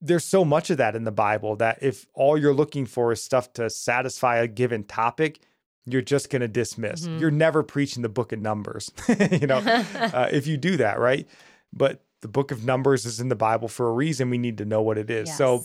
there's 0.00 0.24
so 0.24 0.44
much 0.44 0.70
of 0.70 0.76
that 0.76 0.94
in 0.94 1.04
the 1.04 1.12
Bible 1.12 1.56
that 1.56 1.78
if 1.82 2.06
all 2.14 2.38
you're 2.38 2.54
looking 2.54 2.86
for 2.86 3.10
is 3.12 3.22
stuff 3.22 3.52
to 3.54 3.70
satisfy 3.70 4.36
a 4.36 4.46
given 4.46 4.84
topic, 4.84 5.40
you're 5.86 6.02
just 6.02 6.30
going 6.30 6.40
to 6.40 6.48
dismiss. 6.48 7.02
Mm-hmm. 7.02 7.18
You're 7.18 7.30
never 7.30 7.62
preaching 7.62 8.02
the 8.02 8.08
book 8.08 8.32
of 8.32 8.40
Numbers, 8.40 8.90
you 9.08 9.46
know, 9.46 9.58
uh, 9.64 10.28
if 10.30 10.46
you 10.46 10.56
do 10.56 10.76
that, 10.76 10.98
right? 10.98 11.26
But 11.72 12.04
the 12.20 12.28
book 12.28 12.50
of 12.50 12.64
Numbers 12.64 13.04
is 13.04 13.20
in 13.20 13.28
the 13.28 13.36
Bible 13.36 13.68
for 13.68 13.88
a 13.88 13.92
reason. 13.92 14.30
We 14.30 14.38
need 14.38 14.58
to 14.58 14.64
know 14.64 14.82
what 14.82 14.98
it 14.98 15.10
is. 15.10 15.28
Yes. 15.28 15.38
So 15.38 15.64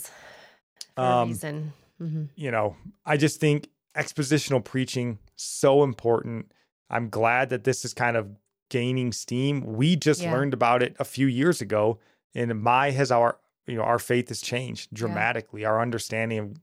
um, 0.97 1.29
reason. 1.29 1.73
Mm-hmm. 2.01 2.23
You 2.35 2.51
know, 2.51 2.75
I 3.05 3.17
just 3.17 3.39
think 3.39 3.69
expositional 3.95 4.63
preaching 4.63 5.19
so 5.35 5.83
important. 5.83 6.51
I'm 6.89 7.09
glad 7.09 7.49
that 7.49 7.63
this 7.63 7.85
is 7.85 7.93
kind 7.93 8.17
of 8.17 8.29
gaining 8.69 9.11
steam. 9.11 9.61
We 9.61 9.95
just 9.95 10.21
yeah. 10.21 10.31
learned 10.31 10.53
about 10.53 10.81
it 10.83 10.95
a 10.99 11.05
few 11.05 11.27
years 11.27 11.61
ago, 11.61 11.99
and 12.33 12.61
my 12.61 12.91
has 12.91 13.11
our 13.11 13.37
you 13.67 13.75
know 13.75 13.83
our 13.83 13.99
faith 13.99 14.29
has 14.29 14.41
changed 14.41 14.93
dramatically. 14.93 15.61
Yeah. 15.61 15.69
Our 15.69 15.81
understanding 15.81 16.39
of 16.39 16.57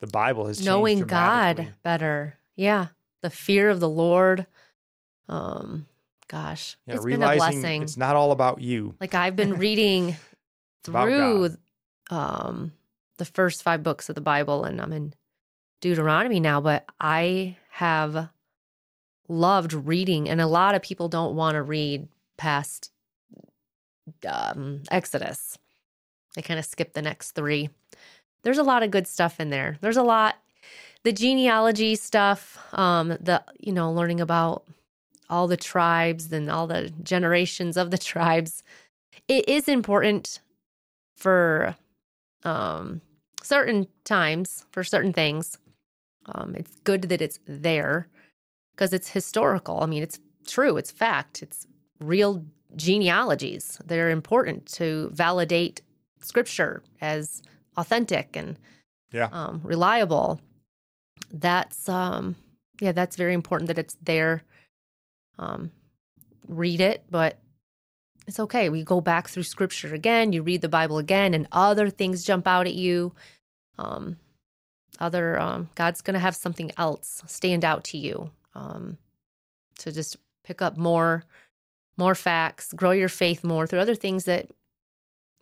the 0.00 0.06
Bible 0.08 0.46
has 0.46 0.58
changed. 0.58 0.66
knowing 0.66 1.00
God 1.00 1.74
better. 1.82 2.38
Yeah, 2.54 2.88
the 3.22 3.30
fear 3.30 3.70
of 3.70 3.80
the 3.80 3.88
Lord. 3.88 4.46
Um, 5.28 5.86
gosh, 6.28 6.76
yeah, 6.86 6.94
it's 6.94 7.04
been 7.04 7.22
a 7.22 7.36
blessing. 7.36 7.82
It's 7.82 7.96
not 7.96 8.16
all 8.16 8.32
about 8.32 8.60
you. 8.60 8.94
Like 9.00 9.14
I've 9.14 9.36
been 9.36 9.54
reading 9.58 10.16
through 10.84 11.56
um 12.10 12.72
the 13.18 13.24
first 13.24 13.62
five 13.62 13.82
books 13.82 14.08
of 14.08 14.14
the 14.14 14.20
Bible, 14.20 14.64
and 14.64 14.80
I'm 14.80 14.92
in 14.92 15.14
Deuteronomy 15.80 16.40
now, 16.40 16.60
but 16.60 16.84
I 17.00 17.56
have 17.70 18.28
loved 19.28 19.72
reading, 19.72 20.28
and 20.28 20.40
a 20.40 20.46
lot 20.46 20.74
of 20.74 20.82
people 20.82 21.08
don't 21.08 21.36
want 21.36 21.54
to 21.54 21.62
read 21.62 22.08
past 22.36 22.90
um, 24.28 24.82
Exodus. 24.90 25.58
They 26.34 26.42
kind 26.42 26.58
of 26.58 26.66
skip 26.66 26.92
the 26.92 27.02
next 27.02 27.32
three. 27.32 27.70
There's 28.42 28.58
a 28.58 28.62
lot 28.62 28.82
of 28.82 28.90
good 28.90 29.06
stuff 29.06 29.40
in 29.40 29.50
there. 29.50 29.78
There's 29.80 29.96
a 29.96 30.02
lot. 30.02 30.36
the 31.02 31.12
genealogy 31.12 31.94
stuff, 31.94 32.58
um, 32.72 33.08
the 33.08 33.42
you 33.58 33.72
know, 33.72 33.92
learning 33.92 34.20
about 34.20 34.64
all 35.28 35.46
the 35.48 35.56
tribes 35.56 36.32
and 36.32 36.50
all 36.50 36.66
the 36.66 36.92
generations 37.02 37.76
of 37.76 37.90
the 37.90 37.98
tribes, 38.12 38.62
it 39.28 39.48
is 39.48 39.68
important 39.68 40.40
for 41.16 41.76
um, 42.46 43.00
certain 43.42 43.88
times, 44.04 44.64
for 44.70 44.84
certain 44.84 45.12
things. 45.12 45.58
Um, 46.26 46.54
it's 46.56 46.76
good 46.84 47.02
that 47.02 47.20
it's 47.20 47.38
there 47.46 48.08
because 48.74 48.92
it's 48.92 49.10
historical. 49.10 49.82
I 49.82 49.86
mean, 49.86 50.02
it's 50.02 50.20
true, 50.46 50.76
it's 50.76 50.90
fact, 50.90 51.42
it's 51.42 51.66
real 52.00 52.44
genealogies. 52.74 53.78
They're 53.84 54.10
important 54.10 54.66
to 54.74 55.10
validate 55.12 55.82
scripture 56.20 56.82
as 57.00 57.42
authentic 57.76 58.36
and 58.36 58.58
yeah. 59.12 59.28
um, 59.32 59.60
reliable. 59.62 60.40
That's 61.32 61.88
um, 61.88 62.36
yeah, 62.80 62.92
that's 62.92 63.16
very 63.16 63.34
important 63.34 63.68
that 63.68 63.78
it's 63.78 63.96
there. 64.02 64.42
Um, 65.38 65.70
read 66.48 66.80
it, 66.80 67.04
but 67.10 67.38
it's 68.26 68.40
okay. 68.40 68.68
We 68.68 68.82
go 68.82 69.00
back 69.00 69.28
through 69.28 69.44
scripture 69.44 69.94
again, 69.94 70.32
you 70.32 70.42
read 70.42 70.60
the 70.60 70.68
Bible 70.68 70.98
again, 70.98 71.34
and 71.34 71.46
other 71.52 71.90
things 71.90 72.24
jump 72.24 72.46
out 72.46 72.66
at 72.66 72.74
you. 72.74 73.12
Um, 73.78 74.16
other 74.98 75.38
um, 75.38 75.68
God's 75.74 76.00
going 76.00 76.14
to 76.14 76.20
have 76.20 76.34
something 76.34 76.72
else 76.76 77.22
stand 77.26 77.64
out 77.64 77.84
to 77.84 77.98
you. 77.98 78.30
Um, 78.54 78.98
to 79.80 79.92
just 79.92 80.16
pick 80.44 80.62
up 80.62 80.76
more, 80.78 81.22
more 81.98 82.14
facts, 82.14 82.72
grow 82.72 82.92
your 82.92 83.10
faith 83.10 83.44
more 83.44 83.66
through 83.66 83.80
other 83.80 83.94
things 83.94 84.24
that 84.24 84.48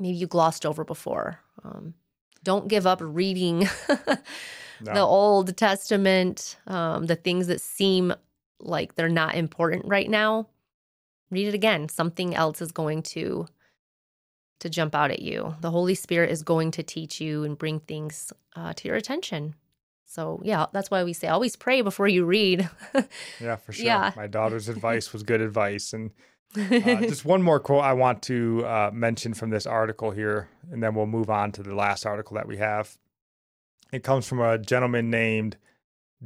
maybe 0.01 0.17
you 0.17 0.27
glossed 0.27 0.67
over 0.67 0.85
before. 0.85 1.39
Um, 1.65 1.95
don't 2.43 2.67
give 2.69 2.87
up 2.87 2.99
reading 3.01 3.69
no. 3.89 4.17
the 4.81 5.01
Old 5.01 5.57
Testament, 5.57 6.57
um, 6.67 7.07
the 7.07 7.17
things 7.17 7.47
that 7.47 7.61
seem 7.61 8.13
like 8.59 8.97
they're 8.97 9.09
not 9.09 9.37
important 9.37 9.85
right 9.87 10.11
now 10.11 10.49
read 11.35 11.49
it 11.49 11.55
again. 11.55 11.89
Something 11.89 12.35
else 12.35 12.63
is 12.63 12.73
going 12.73 13.03
to 13.03 13.47
to 14.61 14.71
jump 14.71 14.95
out 14.95 15.11
at 15.11 15.21
you. 15.21 15.55
The 15.61 15.71
Holy 15.71 15.95
Spirit 15.95 16.31
is 16.31 16.43
going 16.43 16.71
to 16.71 16.83
teach 16.83 17.21
you 17.21 17.45
and 17.45 17.59
bring 17.59 17.81
things 17.81 18.33
uh, 18.57 18.73
to 18.73 18.89
your 18.89 18.97
attention. 18.97 19.55
So 20.07 20.41
yeah, 20.43 20.67
that's 20.73 20.91
why 20.91 21.05
we 21.05 21.13
say 21.13 21.29
always 21.29 21.57
pray 21.57 21.83
before 21.83 22.09
you 22.09 22.25
read. 22.25 22.69
yeah, 23.41 23.57
for 23.57 23.73
sure. 23.75 23.85
Yeah. 23.85 24.13
My 24.17 24.27
daughter's 24.27 24.69
advice 24.69 25.13
was 25.13 25.23
good 25.23 25.41
advice, 25.41 25.93
and 25.93 26.13
uh, 26.57 26.79
just 27.01 27.25
one 27.25 27.43
more 27.43 27.61
quote 27.61 27.85
I 27.85 27.93
want 27.95 28.23
to 28.25 28.65
uh, 28.65 28.91
mention 28.93 29.35
from 29.35 29.51
this 29.51 29.67
article 29.67 30.13
here, 30.13 30.49
and 30.71 30.83
then 30.83 30.95
we'll 30.95 31.07
move 31.07 31.31
on 31.31 31.53
to 31.53 31.63
the 31.63 31.75
last 31.75 32.07
article 32.07 32.37
that 32.37 32.47
we 32.47 32.59
have. 32.59 32.97
It 33.93 34.03
comes 34.03 34.27
from 34.27 34.41
a 34.41 34.59
gentleman 34.59 35.11
named 35.11 35.57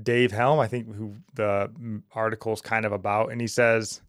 Dave 0.01 0.32
Helm, 0.32 0.59
I 0.59 0.68
think, 0.68 0.94
who 0.94 1.16
the 1.35 1.70
mm, 1.78 2.02
article 2.14 2.52
is 2.52 2.60
kind 2.60 2.85
of 2.85 2.93
about, 2.93 3.32
and 3.32 3.40
he 3.40 3.47
says 3.47 4.01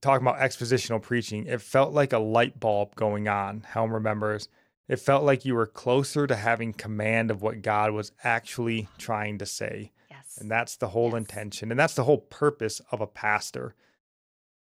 talking 0.00 0.26
about 0.26 0.40
expositional 0.40 1.02
preaching, 1.02 1.46
it 1.46 1.60
felt 1.60 1.92
like 1.92 2.12
a 2.12 2.18
light 2.18 2.60
bulb 2.60 2.94
going 2.94 3.28
on. 3.28 3.62
Helm 3.62 3.92
remembers. 3.92 4.48
It 4.88 5.00
felt 5.00 5.24
like 5.24 5.44
you 5.44 5.54
were 5.54 5.66
closer 5.66 6.26
to 6.26 6.36
having 6.36 6.72
command 6.72 7.30
of 7.30 7.42
what 7.42 7.62
God 7.62 7.92
was 7.92 8.12
actually 8.22 8.88
trying 8.98 9.38
to 9.38 9.46
say. 9.46 9.92
Yes. 10.10 10.38
And 10.38 10.50
that's 10.50 10.76
the 10.76 10.88
whole 10.88 11.10
yes. 11.10 11.18
intention. 11.18 11.70
And 11.70 11.80
that's 11.80 11.94
the 11.94 12.04
whole 12.04 12.18
purpose 12.18 12.80
of 12.92 13.00
a 13.00 13.06
pastor. 13.06 13.74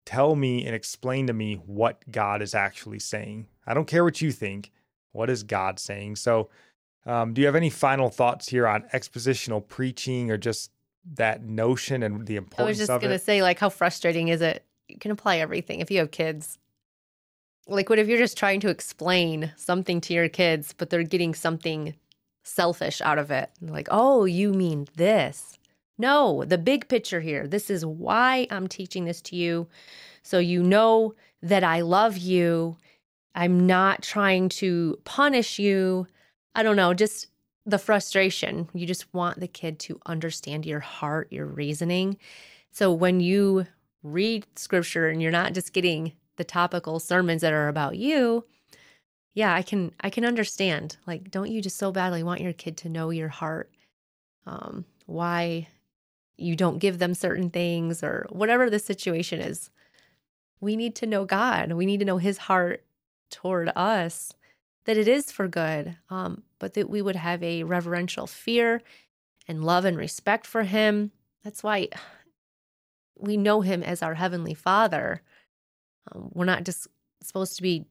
Tell 0.06 0.36
me 0.36 0.66
and 0.66 0.74
explain 0.74 1.28
to 1.28 1.34
me 1.34 1.56
what 1.56 2.10
God 2.10 2.42
is 2.42 2.56
actually 2.56 3.00
saying. 3.00 3.48
I 3.68 3.76
don't 3.76 3.88
care 3.88 4.04
what 4.04 4.22
you 4.22 4.32
think. 4.32 4.72
What 5.12 5.30
is 5.30 5.44
God 5.44 5.80
saying? 5.80 6.16
So, 6.16 6.50
um, 7.06 7.34
do 7.34 7.42
you 7.42 7.48
have 7.48 7.56
any 7.56 7.70
final 7.70 8.10
thoughts 8.10 8.50
here 8.50 8.68
on 8.68 8.84
expositional 8.94 9.66
preaching 9.68 10.32
or 10.32 10.38
just 10.38 10.72
that 11.14 11.44
notion 11.44 12.04
and 12.04 12.26
the 12.26 12.36
importance 12.36 12.66
I 12.66 12.70
was 12.70 12.78
just 12.78 12.90
going 12.90 13.12
to 13.12 13.20
say, 13.20 13.42
like, 13.42 13.60
how 13.60 13.70
frustrating 13.70 14.28
is 14.28 14.42
it 14.42 14.66
you 14.90 14.98
can 14.98 15.12
apply 15.12 15.38
everything 15.38 15.80
if 15.80 15.92
you 15.92 16.00
have 16.00 16.12
kids. 16.12 16.58
Like, 17.68 17.90
what 17.90 18.00
if 18.00 18.08
you're 18.08 18.18
just 18.18 18.38
trying 18.38 18.60
to 18.62 18.70
explain 18.70 19.52
something 19.56 20.02
to 20.02 20.14
your 20.14 20.30
kids, 20.30 20.74
but 20.78 20.90
they're 20.90 21.04
getting 21.04 21.36
something 21.36 21.94
selfish 22.44 23.00
out 23.02 23.20
of 23.20 23.30
it? 23.32 23.52
Like, 23.62 23.88
oh, 23.92 24.26
you 24.26 24.54
mean 24.54 24.88
this? 24.96 25.60
No, 25.98 26.46
the 26.46 26.58
big 26.58 26.88
picture 26.88 27.22
here. 27.22 27.48
This 27.48 27.70
is 27.70 27.86
why 27.86 28.48
I'm 28.50 28.68
teaching 28.68 29.06
this 29.06 29.22
to 29.24 29.36
you. 29.36 29.68
So 30.24 30.40
you 30.40 30.64
know 30.64 31.14
that 31.42 31.64
I 31.64 31.82
love 31.82 32.18
you. 32.18 32.78
I'm 33.36 33.68
not 33.68 34.02
trying 34.02 34.50
to 34.50 34.98
punish 35.04 35.60
you. 35.60 36.08
I 36.56 36.64
don't 36.64 36.76
know, 36.76 36.94
just 36.94 37.28
the 37.66 37.78
frustration. 37.78 38.68
You 38.74 38.88
just 38.88 39.14
want 39.14 39.40
the 39.40 39.48
kid 39.48 39.78
to 39.80 40.00
understand 40.06 40.66
your 40.66 40.80
heart, 40.80 41.32
your 41.32 41.46
reasoning. 41.46 42.18
So 42.72 42.92
when 42.92 43.20
you 43.20 43.68
read 44.04 44.46
scripture 44.56 45.10
and 45.10 45.22
you're 45.22 45.32
not 45.32 45.54
just 45.54 45.74
getting 45.74 46.14
the 46.38 46.44
topical 46.44 47.00
sermons 47.00 47.42
that 47.42 47.54
are 47.54 47.68
about 47.68 47.98
you 47.98 48.46
yeah 49.34 49.54
i 49.54 49.62
can 49.62 49.92
i 50.02 50.10
can 50.10 50.26
understand. 50.26 50.98
Like 51.08 51.32
don't 51.32 51.52
you 51.52 51.62
just 51.62 51.78
so 51.78 51.92
badly 51.92 52.24
want 52.24 52.42
your 52.42 52.54
kid 52.54 52.78
to 52.78 52.90
know 52.90 53.10
your 53.10 53.30
heart 53.30 53.72
um 54.46 54.86
why 55.06 55.68
you 56.38 56.56
don't 56.56 56.80
give 56.80 57.00
them 57.00 57.14
certain 57.14 57.50
things 57.50 58.02
or 58.04 58.26
whatever 58.30 58.70
the 58.70 58.80
situation 58.80 59.42
is. 59.42 59.70
We 60.62 60.76
need 60.76 60.96
to 60.96 61.06
know 61.06 61.26
god. 61.26 61.74
We 61.74 61.86
need 61.86 62.00
to 62.00 62.06
know 62.06 62.18
his 62.18 62.38
heart 62.38 62.84
toward 63.30 63.72
us 63.76 64.34
that 64.86 64.98
it 64.98 65.08
is 65.08 65.32
for 65.32 65.48
good 65.48 65.98
um 66.10 66.44
but 66.60 66.74
that 66.74 66.90
we 66.90 67.02
would 67.02 67.16
have 67.16 67.42
a 67.44 67.64
reverential 67.64 68.28
fear 68.28 68.82
and 69.48 69.64
love 69.64 69.86
and 69.86 69.98
respect 69.98 70.48
for 70.48 70.64
him. 70.64 71.12
That's 71.44 71.64
why 71.64 71.90
we 73.20 73.38
know 73.38 73.62
him 73.62 73.84
as 73.84 74.02
our 74.02 74.16
heavenly 74.16 74.54
father 74.54 75.22
um, 76.12 76.30
we're 76.34 76.46
not 76.46 76.64
just 76.64 76.88
supposed 77.22 77.56
to 77.56 77.62
be 77.62 77.86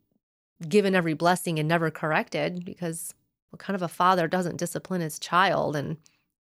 given 0.69 0.95
every 0.95 1.15
blessing 1.15 1.59
and 1.59 1.69
never 1.69 1.91
corrected 1.91 2.65
because 2.65 3.15
what 3.51 3.61
kind 3.61 3.75
of 3.75 3.83
a 3.83 3.89
father 3.89 4.27
doesn't 4.27 4.57
discipline 4.57 5.01
his 5.01 5.19
child 5.19 5.77
and 5.77 5.97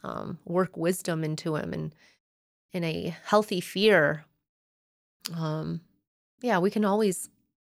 um, 0.05 0.39
work 0.45 0.77
wisdom 0.77 1.25
into 1.25 1.57
him 1.57 1.73
and 1.73 1.95
in 2.73 2.85
a 2.85 3.17
healthy 3.25 3.61
fear? 3.61 4.25
Um, 5.35 5.81
yeah 6.41 6.59
we 6.59 6.71
can 6.71 6.85
always 6.85 7.29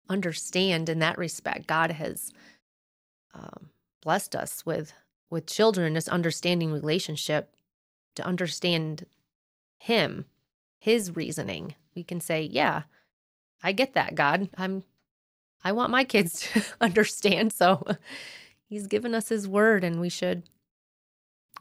understand 0.10 0.90
in 0.90 1.00
that 1.00 1.18
respect 1.18 1.68
god 1.68 1.92
has 1.92 2.32
um, 3.34 3.70
blessed 4.02 4.36
us 4.36 4.66
with 4.66 4.94
with 5.30 5.46
children 5.46 5.94
this 5.94 6.08
understanding 6.08 6.72
relationship 6.72 7.56
to 8.16 8.26
understand 8.26 9.06
him 9.78 10.26
his 10.84 11.16
reasoning. 11.16 11.76
We 11.96 12.04
can 12.04 12.20
say, 12.20 12.42
yeah, 12.44 12.82
I 13.64 13.72
get 13.72 13.94
that, 13.94 14.16
God. 14.16 14.50
I'm 14.58 14.84
I 15.64 15.72
want 15.72 15.92
my 15.92 16.04
kids 16.04 16.42
to 16.54 16.62
understand. 16.82 17.54
So 17.54 17.88
he's 18.68 18.88
given 18.88 19.16
us 19.16 19.30
his 19.30 19.48
word 19.48 19.86
and 19.86 20.02
we 20.02 20.10
should 20.10 20.44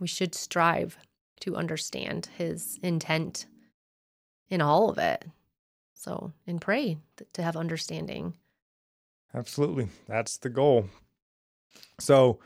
we 0.01 0.09
should 0.09 0.35
strive 0.35 0.97
to 1.39 1.55
understand 1.55 2.31
his 2.37 2.81
intent 2.83 3.47
in 4.51 4.61
all 4.61 4.91
of 4.91 4.99
it. 4.99 5.25
So, 5.95 6.33
and 6.45 6.61
pray 6.61 6.99
to 7.33 7.43
have 7.45 7.57
understanding. 7.57 8.35
Absolutely. 9.33 9.87
That's 10.09 10.37
the 10.39 10.51
goal. 10.51 10.87
So, 12.01 12.41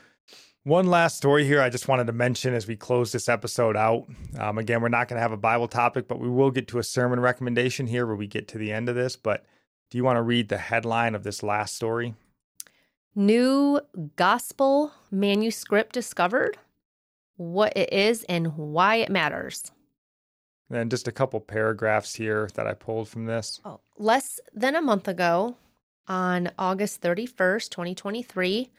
one 0.66 0.88
last 0.88 1.16
story 1.16 1.46
here 1.46 1.62
I 1.62 1.70
just 1.70 1.86
wanted 1.86 2.08
to 2.08 2.12
mention 2.12 2.52
as 2.52 2.66
we 2.66 2.74
close 2.74 3.12
this 3.12 3.28
episode 3.28 3.76
out. 3.76 4.08
Um, 4.36 4.58
again, 4.58 4.82
we're 4.82 4.88
not 4.88 5.06
going 5.06 5.16
to 5.16 5.22
have 5.22 5.30
a 5.30 5.36
Bible 5.36 5.68
topic, 5.68 6.08
but 6.08 6.18
we 6.18 6.28
will 6.28 6.50
get 6.50 6.66
to 6.68 6.80
a 6.80 6.82
sermon 6.82 7.20
recommendation 7.20 7.86
here 7.86 8.04
where 8.04 8.16
we 8.16 8.26
get 8.26 8.48
to 8.48 8.58
the 8.58 8.72
end 8.72 8.88
of 8.88 8.96
this. 8.96 9.14
But 9.14 9.46
do 9.90 9.98
you 9.98 10.02
want 10.02 10.16
to 10.16 10.22
read 10.22 10.48
the 10.48 10.58
headline 10.58 11.14
of 11.14 11.22
this 11.22 11.44
last 11.44 11.76
story? 11.76 12.14
New 13.14 13.80
gospel 14.16 14.92
manuscript 15.08 15.94
discovered, 15.94 16.58
what 17.36 17.72
it 17.76 17.92
is, 17.92 18.24
and 18.24 18.56
why 18.56 18.96
it 18.96 19.08
matters. 19.08 19.70
And 20.68 20.90
just 20.90 21.06
a 21.06 21.12
couple 21.12 21.38
paragraphs 21.38 22.16
here 22.16 22.50
that 22.56 22.66
I 22.66 22.74
pulled 22.74 23.08
from 23.08 23.26
this. 23.26 23.60
Oh, 23.64 23.78
less 23.98 24.40
than 24.52 24.74
a 24.74 24.82
month 24.82 25.06
ago, 25.06 25.58
on 26.08 26.50
August 26.58 27.00
31st, 27.02 27.70
2023, 27.70 28.70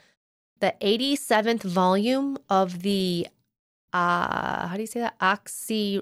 the 0.60 0.74
87th 0.82 1.64
volume 1.64 2.38
of 2.50 2.82
the 2.82 3.28
uh 3.94 4.68
how 4.68 4.76
do 4.76 4.82
you 4.82 4.88
say 4.88 5.00
that 5.00 5.16
oxy 5.22 6.02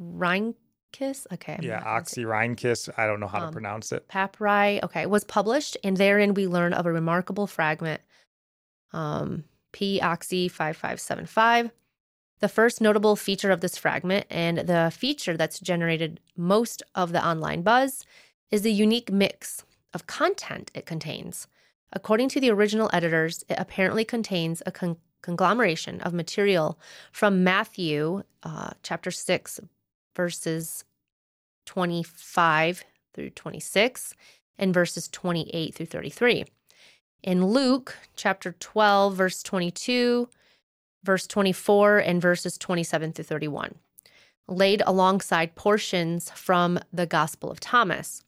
Rhynchus? 0.00 1.26
Okay. 1.32 1.56
I'm 1.58 1.62
yeah, 1.62 1.82
Oxyrhynchus. 1.84 2.88
I 2.96 3.06
don't 3.06 3.20
know 3.20 3.26
how 3.26 3.40
um, 3.40 3.48
to 3.48 3.52
pronounce 3.52 3.92
it. 3.92 4.08
Papyri. 4.08 4.82
Okay. 4.82 5.06
Was 5.06 5.24
published, 5.24 5.76
and 5.84 5.96
therein 5.96 6.34
we 6.34 6.46
learn 6.46 6.72
of 6.72 6.86
a 6.86 6.92
remarkable 6.92 7.46
fragment, 7.46 8.00
um, 8.92 9.44
P 9.72 10.00
Oxy 10.00 10.48
5575. 10.48 11.70
The 12.40 12.48
first 12.48 12.80
notable 12.80 13.16
feature 13.16 13.50
of 13.50 13.60
this 13.60 13.76
fragment, 13.76 14.26
and 14.30 14.58
the 14.58 14.90
feature 14.96 15.36
that's 15.36 15.60
generated 15.60 16.20
most 16.36 16.82
of 16.94 17.12
the 17.12 17.24
online 17.24 17.60
buzz, 17.62 18.06
is 18.50 18.62
the 18.62 18.72
unique 18.72 19.12
mix 19.12 19.64
of 19.92 20.06
content 20.06 20.70
it 20.74 20.86
contains. 20.86 21.46
According 21.92 22.28
to 22.30 22.40
the 22.40 22.50
original 22.50 22.90
editors, 22.92 23.44
it 23.48 23.56
apparently 23.58 24.04
contains 24.04 24.62
a 24.64 24.70
con- 24.70 24.96
conglomeration 25.22 26.00
of 26.02 26.12
material 26.12 26.78
from 27.12 27.44
Matthew 27.44 28.22
uh, 28.42 28.70
chapter 28.82 29.10
6, 29.10 29.60
verses 30.14 30.84
25 31.66 32.84
through 33.14 33.30
26, 33.30 34.14
and 34.58 34.72
verses 34.74 35.08
28 35.08 35.74
through 35.74 35.86
33. 35.86 36.44
In 37.22 37.46
Luke 37.46 37.96
chapter 38.16 38.52
12, 38.58 39.14
verse 39.14 39.42
22, 39.42 40.28
verse 41.04 41.26
24, 41.26 41.98
and 41.98 42.22
verses 42.22 42.56
27 42.56 43.12
through 43.12 43.24
31, 43.24 43.74
laid 44.48 44.82
alongside 44.86 45.54
portions 45.54 46.30
from 46.30 46.78
the 46.92 47.06
Gospel 47.06 47.50
of 47.50 47.60
Thomas. 47.60 48.22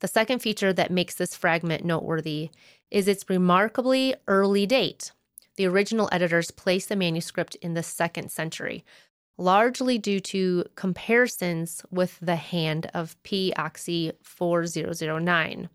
The 0.00 0.08
second 0.08 0.38
feature 0.38 0.72
that 0.72 0.90
makes 0.90 1.14
this 1.14 1.36
fragment 1.36 1.84
noteworthy 1.84 2.50
is 2.90 3.08
its 3.08 3.24
remarkably 3.28 4.14
early 4.26 4.66
date. 4.66 5.12
The 5.56 5.66
original 5.66 6.08
editors 6.12 6.50
placed 6.50 6.88
the 6.88 6.96
manuscript 6.96 7.54
in 7.56 7.74
the 7.74 7.82
second 7.82 8.30
century, 8.30 8.84
largely 9.36 9.98
due 9.98 10.20
to 10.20 10.64
comparisons 10.74 11.82
with 11.90 12.18
the 12.20 12.36
hand 12.36 12.90
of 12.94 13.20
P. 13.22 13.52
Oxy 13.56 14.12
4009. 14.22 15.68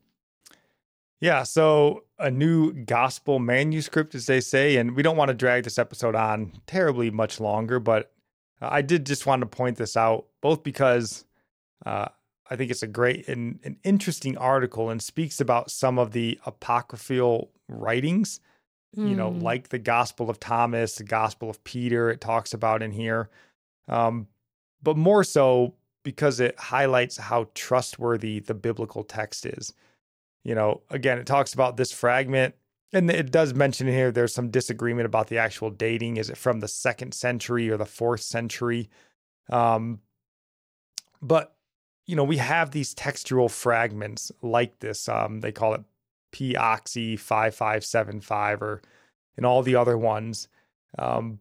Yeah, 1.22 1.44
so 1.44 2.04
a 2.20 2.30
new 2.30 2.74
gospel 2.74 3.40
manuscript, 3.40 4.16
as 4.16 4.26
they 4.26 4.42
say, 4.42 4.76
and 4.78 4.96
we 4.96 5.04
don't 5.04 5.18
want 5.18 5.30
to 5.30 5.34
drag 5.34 5.64
this 5.64 5.80
episode 5.80 6.16
on 6.16 6.54
terribly 6.68 7.10
much 7.10 7.40
longer, 7.40 7.80
but 7.80 8.12
I 8.62 8.82
did 8.82 9.06
just 9.06 9.26
want 9.26 9.42
to 9.42 9.46
point 9.46 9.78
this 9.78 9.98
out, 9.98 10.28
both 10.42 10.64
because 10.64 11.26
uh, 11.86 12.10
I 12.50 12.56
think 12.56 12.72
it's 12.72 12.84
a 12.84 12.88
great 12.88 13.28
and 13.28 13.60
an 13.64 13.78
interesting 13.84 14.38
article 14.38 14.90
and 14.90 15.02
speaks 15.02 15.40
about 15.42 15.72
some 15.72 15.98
of 15.98 16.12
the 16.12 16.40
apocryphal 16.46 17.52
writings, 17.68 18.40
mm. 18.96 19.10
you 19.10 19.16
know, 19.16 19.32
hmm. 19.32 19.40
like 19.40 19.70
the 19.70 19.80
Gospel 19.80 20.30
of 20.30 20.40
Thomas, 20.40 20.96
the 20.96 21.04
Gospel 21.04 21.50
of 21.50 21.64
Peter, 21.64 22.10
it 22.12 22.22
talks 22.22 22.54
about 22.54 22.84
in 22.84 22.92
here. 22.92 23.30
Um, 23.88 24.28
but 24.84 24.98
more 24.98 25.24
so 25.24 25.74
because 26.04 26.40
it 26.40 26.58
highlights 26.60 27.18
how 27.18 27.50
trustworthy 27.56 28.40
the 28.40 28.54
biblical 28.54 29.04
text 29.04 29.46
is. 29.46 29.74
You 30.44 30.54
know, 30.54 30.84
again, 30.92 31.18
it 31.18 31.26
talks 31.26 31.56
about 31.56 31.76
this 31.76 31.92
fragment, 31.92 32.54
and 32.94 33.10
it 33.10 33.32
does 33.32 33.56
mention 33.56 33.88
here 33.88 34.12
there's 34.12 34.34
some 34.34 34.52
disagreement 34.52 35.08
about 35.08 35.28
the 35.28 35.40
actual 35.40 35.72
dating. 35.72 36.18
Is 36.18 36.30
it 36.30 36.38
from 36.38 36.60
the 36.60 36.68
second 36.68 37.16
century 37.16 37.72
or 37.72 37.78
the 37.78 37.86
fourth 37.86 38.22
century? 38.22 38.90
Um, 39.50 40.02
but 41.22 41.55
you 42.06 42.16
know, 42.16 42.24
we 42.24 42.38
have 42.38 42.72
these 42.72 42.94
textual 42.94 43.50
fragments 43.50 44.32
like 44.42 44.80
this. 44.80 45.10
Um, 45.10 45.42
they 45.42 45.52
call 45.52 45.74
it 45.74 45.82
P 46.32 46.56
Oxy 46.56 47.16
5575 47.16 48.62
or 48.62 48.82
and 49.38 49.46
all 49.46 49.64
the 49.64 49.76
other 49.76 49.98
ones 49.98 50.48
um, 50.98 51.40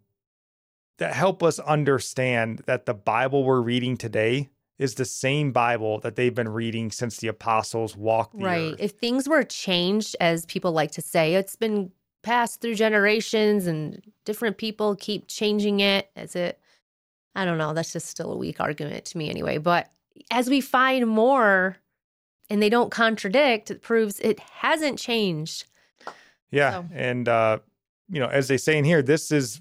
that 0.99 1.15
help 1.15 1.43
us 1.43 1.59
understand 1.61 2.63
that 2.67 2.87
the 2.87 2.95
Bible 2.95 3.45
we're 3.45 3.61
reading 3.61 3.97
today 3.97 4.51
is 4.79 4.97
the 4.97 5.05
same 5.05 5.53
Bible 5.53 6.01
that 6.01 6.17
they've 6.17 6.35
been 6.35 6.49
reading 6.49 6.91
since 6.91 7.19
the 7.19 7.29
apostles 7.29 7.97
walked 7.97 8.37
the 8.37 8.45
right. 8.45 8.73
Earth. 8.73 8.81
If 8.81 8.91
things 8.93 9.29
were 9.29 9.45
changed, 9.45 10.17
as 10.21 10.45
people 10.47 10.73
like 10.73 10.91
to 10.93 11.03
say, 11.03 11.35
it's 11.35 11.55
been 11.55 11.93
passed 12.23 12.61
through 12.61 12.75
generations 12.75 13.67
and 13.67 14.03
different 14.25 14.57
people 14.57 14.97
keep 14.97 15.29
changing 15.29 15.81
it 15.81 16.11
as 16.17 16.35
it 16.35 16.59
I 17.37 17.45
don't 17.45 17.59
know, 17.59 17.73
that's 17.75 17.93
just 17.93 18.07
still 18.07 18.33
a 18.33 18.37
weak 18.37 18.61
argument 18.61 19.05
to 19.07 19.19
me 19.19 19.29
anyway. 19.29 19.59
But 19.59 19.91
as 20.31 20.49
we 20.49 20.61
find 20.61 21.07
more 21.07 21.77
and 22.51 22.63
they 22.63 22.69
don't 22.69 22.91
contradict, 22.91 23.71
it 23.71 23.83
proves 23.83 24.21
it 24.21 24.41
hasn't 24.41 24.99
changed. 24.99 25.67
Yeah. 26.51 26.73
So. 26.73 26.89
And, 26.93 27.29
uh, 27.29 27.59
you 28.09 28.21
know, 28.21 28.29
as 28.29 28.49
they 28.49 28.57
say 28.57 28.79
in 28.79 28.85
here, 28.85 29.03
this 29.03 29.33
is, 29.33 29.61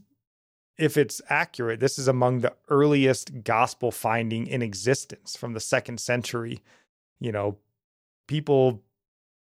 if 0.78 0.98
it's 0.98 1.22
accurate, 1.30 1.80
this 1.80 1.98
is 1.98 2.08
among 2.08 2.42
the 2.42 2.54
earliest 2.70 3.44
gospel 3.44 3.92
finding 3.92 4.48
in 4.48 4.62
existence 4.62 5.36
from 5.36 5.54
the 5.54 5.60
second 5.60 6.00
century. 6.00 6.62
You 7.20 7.32
know, 7.32 7.58
people 8.28 8.84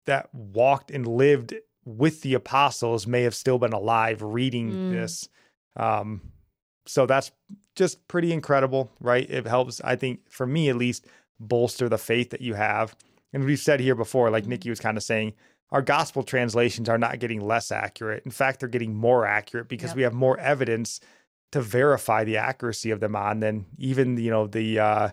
that 0.05 0.33
walked 0.33 0.91
and 0.91 1.07
lived 1.07 1.53
with 1.85 2.21
the 2.21 2.33
apostles 2.33 3.05
may 3.05 3.23
have 3.23 3.35
still 3.35 3.59
been 3.59 3.73
alive 3.73 4.21
reading 4.21 4.71
mm. 4.71 4.91
this. 4.91 5.27
Um, 5.75 6.21
so 6.85 7.05
that's 7.05 7.31
just 7.75 8.07
pretty 8.07 8.31
incredible, 8.31 8.91
right? 8.99 9.29
It 9.29 9.47
helps, 9.47 9.81
I 9.81 9.95
think, 9.95 10.29
for 10.29 10.45
me 10.45 10.69
at 10.69 10.75
least, 10.75 11.05
bolster 11.39 11.89
the 11.89 11.97
faith 11.97 12.29
that 12.31 12.41
you 12.41 12.53
have. 12.53 12.95
And 13.31 13.45
we've 13.45 13.59
said 13.59 13.79
here 13.79 13.95
before, 13.95 14.29
like 14.29 14.45
Nickie 14.45 14.69
was 14.69 14.79
kind 14.79 14.97
of 14.97 15.03
saying, 15.03 15.33
our 15.71 15.81
gospel 15.81 16.21
translations 16.21 16.87
are 16.87 16.99
not 16.99 17.19
getting 17.19 17.41
less 17.41 17.71
accurate. 17.71 18.23
In 18.25 18.31
fact, 18.31 18.59
they're 18.59 18.69
getting 18.69 18.93
more 18.93 19.25
accurate 19.25 19.67
because 19.67 19.91
yep. 19.91 19.97
we 19.97 20.03
have 20.03 20.13
more 20.13 20.39
evidence 20.39 20.99
to 21.51 21.61
verify 21.61 22.23
the 22.23 22.37
accuracy 22.37 22.91
of 22.91 22.99
them 22.99 23.15
on 23.15 23.39
than 23.39 23.65
even 23.77 24.17
you 24.17 24.29
know 24.29 24.47
the 24.47 24.79
uh, 24.79 25.09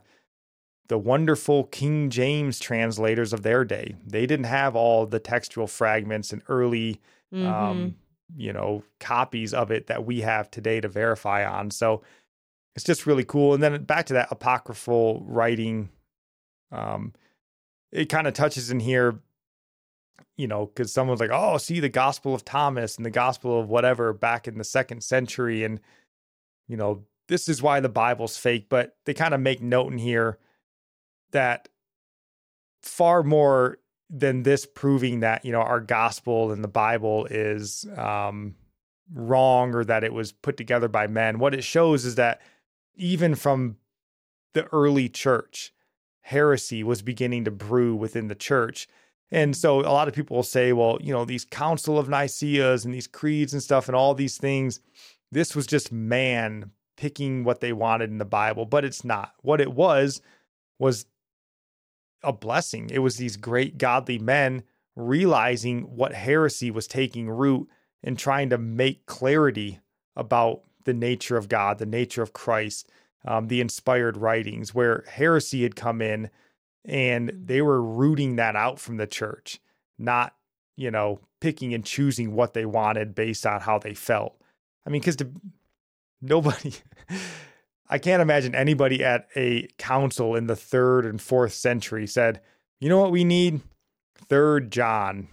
the 0.89 0.99
wonderful 0.99 1.65
King 1.65 2.11
James 2.11 2.59
translators 2.59 3.33
of 3.33 3.43
their 3.43 3.65
day. 3.65 3.95
They 4.07 4.27
didn't 4.27 4.47
have 4.47 4.77
all 4.77 5.07
the 5.07 5.19
textual 5.19 5.67
fragments 5.67 6.33
and 6.33 6.43
early 6.49 7.01
mm-hmm. 7.33 7.47
um, 7.47 7.95
you 8.37 8.53
know 8.53 8.83
copies 8.99 9.55
of 9.55 9.71
it 9.71 9.87
that 9.89 10.05
we 10.05 10.21
have 10.21 10.51
today 10.51 10.81
to 10.81 10.89
verify 10.89 11.45
on. 11.45 11.71
So 11.71 12.03
it's 12.75 12.85
just 12.85 13.07
really 13.07 13.25
cool. 13.25 13.55
And 13.55 13.63
then 13.63 13.85
back 13.85 14.07
to 14.07 14.15
that 14.15 14.29
apocryphal 14.31 15.25
writing, 15.27 15.91
um, 16.71 17.13
it 17.93 18.07
kind 18.07 18.27
of 18.27 18.35
touches 18.35 18.71
in 18.71 18.81
here, 18.81 19.19
you 20.37 20.47
know, 20.47 20.67
because 20.67 20.93
someone's 20.93 21.21
like, 21.21 21.31
oh, 21.33 21.59
see 21.59 21.81
the 21.81 21.89
Gospel 21.89 22.35
of 22.35 22.45
Thomas 22.45 22.97
and 22.97 23.05
the 23.05 23.11
Gospel 23.11 23.61
of 23.61 23.69
whatever 23.69 24.13
back 24.13 24.47
in 24.47 24.59
the 24.59 24.65
second 24.65 25.03
century, 25.03 25.65
and 25.65 25.81
you 26.69 26.77
know, 26.77 27.05
this 27.29 27.49
is 27.49 27.63
why 27.63 27.81
the 27.81 27.89
Bible's 27.89 28.37
fake. 28.37 28.67
But 28.69 28.97
they 29.05 29.15
kind 29.15 29.35
of 29.35 29.41
make 29.41 29.61
note 29.61 29.93
in 29.93 29.99
here 29.99 30.39
that 31.33 31.69
far 32.83 33.23
more 33.23 33.79
than 34.11 34.43
this 34.43 34.67
proving 34.67 35.21
that 35.21 35.45
you 35.45 35.53
know 35.53 35.61
our 35.61 35.81
gospel 35.81 36.51
and 36.51 36.65
the 36.65 36.69
Bible 36.69 37.27
is 37.31 37.87
um, 37.97 38.55
wrong 39.13 39.75
or 39.75 39.85
that 39.85 40.05
it 40.05 40.13
was 40.13 40.33
put 40.33 40.57
together 40.57 40.89
by 40.89 41.07
men. 41.07 41.39
What 41.39 41.55
it 41.55 41.65
shows 41.65 42.05
is 42.05 42.17
that 42.17 42.41
even 42.97 43.35
from 43.35 43.77
the 44.53 44.67
early 44.73 45.09
church, 45.09 45.73
heresy 46.23 46.83
was 46.83 47.03
beginning 47.03 47.45
to 47.45 47.51
brew 47.51 47.95
within 47.95 48.29
the 48.29 48.35
church. 48.35 48.89
And 49.33 49.57
so 49.57 49.81
a 49.81 49.93
lot 49.93 50.09
of 50.09 50.15
people 50.15 50.37
will 50.37 50.43
say, 50.43 50.73
well, 50.73 50.99
you 51.01 51.13
know, 51.13 51.25
these 51.25 51.45
Council 51.45 51.99
of 51.99 52.09
Nicaeas 52.09 52.85
and 52.85 52.93
these 52.93 53.07
creeds 53.07 53.53
and 53.53 53.63
stuff 53.63 53.89
and 53.89 53.95
all 53.95 54.13
these 54.15 54.37
things, 54.37 54.81
this 55.31 55.55
was 55.55 55.67
just 55.67 55.93
man 55.93 56.73
picking 56.97 57.45
what 57.45 57.61
they 57.61 57.73
wanted 57.73 58.11
in 58.11 58.19
the 58.19 58.25
Bible, 58.25 58.67
but 58.67 58.85
it's 58.85 59.05
not. 59.05 59.35
What 59.43 59.61
it 59.61 59.73
was 59.73 60.21
was 60.79 61.07
a 62.23 62.33
blessing. 62.33 62.91
It 62.91 63.01
was 63.01 63.17
these 63.17 63.37
great 63.37 63.79
godly 63.79 64.19
men 64.19 64.63
realizing 64.97 65.83
what 65.83 66.15
heresy 66.15 66.71
was 66.71 66.87
taking 66.87 67.29
root 67.29 67.69
and 68.03 68.19
trying 68.19 68.51
to 68.51 68.59
make 68.59 69.07
clarity 69.07 69.81
about 70.17 70.63
the 70.85 70.95
nature 70.95 71.37
of 71.37 71.49
God, 71.49 71.79
the 71.79 71.87
nature 71.87 72.23
of 72.23 72.33
Christ, 72.33 72.91
um, 73.25 73.49
the 73.49 73.61
inspired 73.61 74.17
writings, 74.17 74.75
where 74.75 75.05
heresy 75.09 75.63
had 75.63 75.77
come 75.77 76.01
in 76.01 76.31
and 76.85 77.31
mm. 77.31 77.47
they 77.47 77.63
were 77.63 77.83
rooting 77.83 78.37
that 78.37 78.57
out 78.57 78.79
from 78.79 78.97
the 78.97 79.07
church, 79.07 79.61
not, 79.99 80.35
you 80.77 80.91
know, 80.91 81.21
picking 81.41 81.75
and 81.75 81.85
choosing 81.85 82.35
what 82.35 82.55
they 82.55 82.65
wanted 82.65 83.15
based 83.15 83.47
on 83.47 83.61
how 83.61 83.79
they 83.79 83.95
felt. 83.95 84.41
I 84.87 84.91
mean, 84.91 85.01
because 85.01 85.17
nobody, 86.23 86.73
I 87.91 87.99
can't 87.99 88.23
imagine 88.23 88.55
anybody 88.55 89.05
at 89.05 89.27
a 89.35 89.69
council 89.77 90.37
in 90.37 90.47
the 90.47 90.55
third 90.55 91.05
and 91.05 91.21
fourth 91.21 91.53
century 91.53 92.07
said, 92.07 92.41
you 92.79 92.89
know 92.89 93.01
what 93.01 93.11
we 93.11 93.25
need? 93.25 93.61
Third 94.15 94.71
John. 94.71 95.29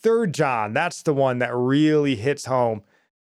Third 0.00 0.32
John, 0.32 0.72
that's 0.72 1.02
the 1.02 1.12
one 1.12 1.38
that 1.40 1.54
really 1.54 2.16
hits 2.16 2.46
home. 2.46 2.82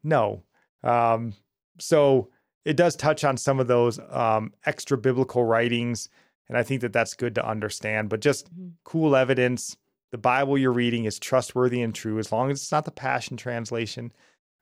No. 0.04 0.44
Um, 0.84 1.34
so 1.80 2.30
it 2.66 2.78
does 2.78 2.96
touch 2.96 3.24
on 3.24 3.36
some 3.36 3.60
of 3.60 3.68
those 3.68 4.00
um, 4.12 4.54
extra 4.66 4.98
biblical 4.98 5.44
writings. 5.44 6.08
And 6.48 6.58
I 6.58 6.64
think 6.64 6.82
that 6.82 6.94
that's 6.94 7.16
good 7.16 7.36
to 7.36 7.48
understand, 7.48 8.10
but 8.10 8.22
just 8.22 8.54
mm-hmm. 8.54 8.70
cool 8.84 9.16
evidence. 9.16 9.76
The 10.12 10.18
Bible 10.18 10.58
you're 10.58 10.72
reading 10.72 11.06
is 11.06 11.20
trustworthy 11.20 11.82
and 11.82 11.96
true 11.96 12.20
as 12.20 12.32
long 12.32 12.52
as 12.52 12.62
it's 12.62 12.72
not 12.72 12.86
the 12.86 12.92
Passion 12.92 13.38
Translation. 13.38 14.14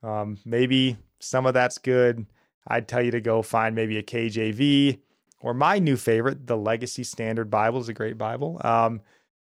Um, 0.02 0.38
maybe 0.44 0.96
some 1.20 1.46
of 1.46 1.54
that's 1.54 1.78
good. 1.78 2.26
I'd 2.66 2.88
tell 2.88 3.02
you 3.02 3.10
to 3.12 3.20
go 3.20 3.42
find 3.42 3.74
maybe 3.74 3.98
a 3.98 4.02
KJV 4.02 4.98
or 5.40 5.54
my 5.54 5.78
new 5.78 5.96
favorite, 5.96 6.46
the 6.46 6.56
Legacy 6.56 7.04
Standard 7.04 7.50
Bible 7.50 7.80
is 7.80 7.88
a 7.88 7.94
great 7.94 8.18
Bible. 8.18 8.60
Um, 8.64 9.00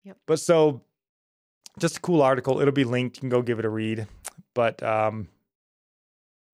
yep. 0.04 0.16
But 0.26 0.40
so 0.40 0.82
just 1.78 1.98
a 1.98 2.00
cool 2.00 2.22
article. 2.22 2.60
It'll 2.60 2.72
be 2.72 2.84
linked. 2.84 3.16
You 3.16 3.20
can 3.20 3.28
go 3.28 3.42
give 3.42 3.58
it 3.58 3.64
a 3.64 3.70
read. 3.70 4.06
But 4.54 4.82
um, 4.82 5.28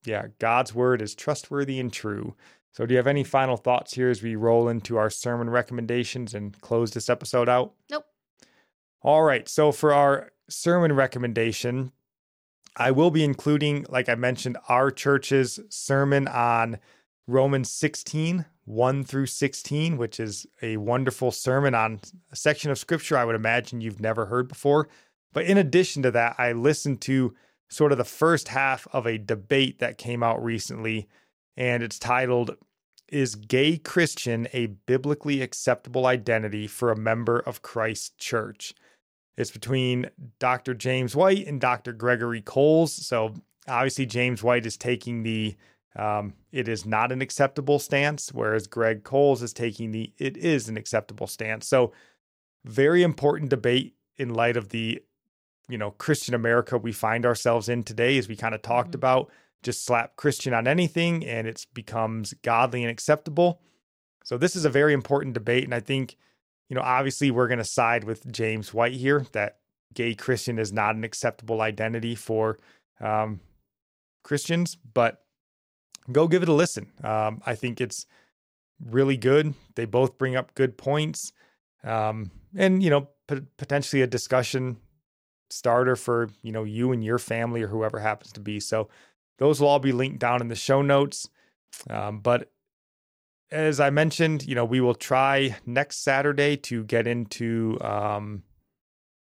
yeah, 0.05 0.27
God's 0.39 0.75
word 0.75 1.03
is 1.03 1.15
trustworthy 1.15 1.81
and 1.81 1.93
true. 1.93 2.35
So, 2.73 2.85
do 2.85 2.93
you 2.93 2.99
have 2.99 3.07
any 3.07 3.25
final 3.25 3.57
thoughts 3.57 3.95
here 3.95 4.11
as 4.11 4.23
we 4.23 4.37
roll 4.37 4.69
into 4.69 4.99
our 4.99 5.09
sermon 5.09 5.49
recommendations 5.49 6.35
and 6.35 6.59
close 6.61 6.91
this 6.91 7.09
episode 7.09 7.49
out? 7.49 7.73
Nope. 7.91 8.05
All 9.03 9.23
right. 9.23 9.49
So, 9.49 9.73
for 9.73 9.95
our 9.95 10.31
sermon 10.49 10.93
recommendation, 10.93 11.93
I 12.77 12.91
will 12.91 13.11
be 13.11 13.25
including, 13.25 13.87
like 13.89 14.09
I 14.09 14.15
mentioned, 14.15 14.59
our 14.69 14.91
church's 14.91 15.59
sermon 15.71 16.29
on 16.29 16.79
Romans 17.27 17.71
16, 17.71 18.45
1 18.67 19.05
through 19.05 19.27
16, 19.27 19.97
which 19.97 20.21
is 20.21 20.47
a 20.61 20.77
wonderful 20.77 21.33
sermon 21.33 21.75
on 21.75 22.01
a 22.31 22.37
section 22.37 22.71
of 22.71 22.79
scripture 22.79 23.17
I 23.17 23.25
would 23.25 23.35
imagine 23.35 23.81
you've 23.81 24.01
never 24.01 24.27
heard 24.27 24.49
before. 24.49 24.89
But 25.33 25.47
in 25.47 25.57
addition 25.57 26.03
to 26.03 26.11
that, 26.13 26.37
I 26.39 26.53
listened 26.53 27.01
to 27.03 27.35
sort 27.69 27.93
of 27.93 27.99
the 27.99 28.05
first 28.05 28.49
half 28.49 28.87
of 28.93 29.07
a 29.07 29.19
debate 29.19 29.79
that 29.79 29.99
came 29.99 30.23
out 30.23 30.43
recently, 30.43 31.09
and 31.57 31.83
it's 31.83 31.99
titled, 31.99 32.57
Is 33.09 33.35
Gay 33.35 33.79
Christian 33.79 34.49
a 34.53 34.67
Biblically 34.67 35.43
Acceptable 35.43 36.07
Identity 36.07 36.67
for 36.67 36.93
a 36.93 36.97
Member 36.97 37.39
of 37.39 37.63
Christ's 37.63 38.11
Church? 38.19 38.75
It's 39.37 39.51
between 39.51 40.11
Dr. 40.39 40.75
James 40.75 41.15
White 41.15 41.47
and 41.47 41.61
Dr. 41.61 41.93
Gregory 41.93 42.41
Coles. 42.41 42.95
So 43.07 43.35
obviously, 43.69 44.07
James 44.07 44.43
White 44.43 44.67
is 44.67 44.77
taking 44.77 45.23
the 45.23 45.57
um, 45.97 46.35
it 46.53 46.69
is 46.69 46.85
not 46.85 47.11
an 47.11 47.23
acceptable 47.23 47.79
stance, 47.79 48.33
whereas 48.33 48.67
Greg 48.67 49.03
Coles 49.03 49.43
is 49.43 49.53
taking 49.53 49.93
the 49.93 50.13
it 50.19 50.37
is 50.37 50.69
an 50.69 50.77
acceptable 50.77 51.27
stance. 51.27 51.67
So 51.67 51.93
very 52.65 53.03
important 53.03 53.51
debate 53.51 53.95
in 54.19 54.35
light 54.35 54.57
of 54.57 54.71
the 54.71 55.03
you 55.69 55.79
know 55.79 55.93
Christian 55.93 56.35
America 56.35 56.79
we 56.79 56.93
find 56.93 57.25
ourselves 57.25 57.69
in 57.69 57.83
today, 57.83 58.19
as 58.19 58.29
we 58.29 58.37
kind 58.37 58.55
of 58.55 58.63
talked 58.63 58.91
mm-hmm. 58.91 58.97
about. 58.97 59.31
Just 59.63 59.85
slap 59.85 60.17
Christian 60.17 60.53
on 60.55 60.69
anything, 60.69 61.25
and 61.27 61.47
it 61.47 61.67
becomes 61.75 62.35
godly 62.43 62.83
and 62.83 62.91
acceptable. 62.91 63.61
So 64.23 64.37
this 64.37 64.55
is 64.55 64.65
a 64.65 64.71
very 64.71 64.93
important 64.93 65.35
debate, 65.35 65.65
and 65.65 65.75
I 65.75 65.81
think 65.81 66.17
you 66.69 66.75
know, 66.75 66.83
obviously 66.83 67.31
we're 67.31 67.49
going 67.49 67.59
to 67.59 67.65
side 67.65 68.05
with 68.05 68.31
James 68.33 68.75
White 68.75 68.95
here 68.95 69.25
that 69.33 69.59
gay 69.95 70.15
Christian 70.15 70.59
is 70.59 70.73
not 70.73 70.95
an 70.97 71.05
acceptable 71.05 71.61
identity 71.61 72.15
for 72.15 72.59
um, 73.01 73.41
Christians, 74.25 74.77
but 74.95 75.23
go 76.11 76.29
give 76.29 76.43
it 76.43 76.49
a 76.49 76.53
listen. 76.53 76.91
Um, 77.03 77.41
I 77.47 77.55
think 77.55 77.81
it's 77.81 78.07
really 78.85 79.17
good. 79.17 79.55
They 79.75 79.85
both 79.85 80.19
bring 80.19 80.37
up 80.37 80.55
good 80.55 80.77
points, 80.77 81.33
um, 81.85 82.31
and 82.57 82.83
you 82.83 82.91
know, 82.91 83.09
p- 83.29 83.43
potentially 83.57 84.03
a 84.03 84.07
discussion 84.07 84.79
starter 85.51 85.95
for 85.95 86.29
you 86.43 86.51
know 86.51 86.65
you 86.65 86.93
and 86.93 87.05
your 87.05 87.19
family 87.19 87.63
or 87.63 87.69
whoever 87.69 87.99
happens 87.99 88.33
to 88.33 88.41
be. 88.41 88.61
So 88.61 88.89
those 89.39 89.61
will 89.61 89.69
all 89.69 89.79
be 89.79 89.93
linked 89.93 90.19
down 90.19 90.41
in 90.41 90.49
the 90.49 90.57
show 90.57 90.83
notes. 90.83 91.29
Um, 91.91 92.21
but 92.21 92.51
as 93.51 93.79
I 93.81 93.91
mentioned, 93.91 94.45
you 94.47 94.55
know, 94.55 94.65
we 94.65 94.81
will 94.81 94.95
try 94.95 95.57
next 95.65 96.03
Saturday 96.03 96.57
to 96.59 96.85
get 96.85 97.07
into 97.07 97.79
um, 97.81 98.43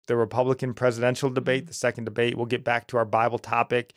the 0.06 0.16
Republican 0.16 0.74
presidential 0.74 1.30
debate, 1.30 1.64
mm-hmm. 1.64 1.68
the 1.68 1.74
second 1.74 2.05
debate. 2.05 2.36
We'll 2.36 2.47
get 2.47 2.64
back 2.64 2.86
to 2.88 2.97
our 2.97 3.05
Bible 3.05 3.38
topic. 3.38 3.94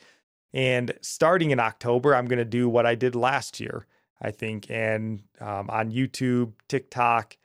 And 0.54 0.94
starting 1.02 1.52
in 1.52 1.60
October, 1.60 2.16
I'm 2.16 2.26
going 2.26 2.40
to 2.40 2.46
do 2.46 2.68
what 2.68 2.86
I 2.86 2.96
did 2.96 3.16
last 3.16 3.60
year, 3.60 3.86
I 4.22 4.32
think, 4.32 4.70
and 4.70 5.22
um, 5.40 5.70
on 5.70 5.92
YouTube, 5.92 6.54
TikTok, 6.68 7.38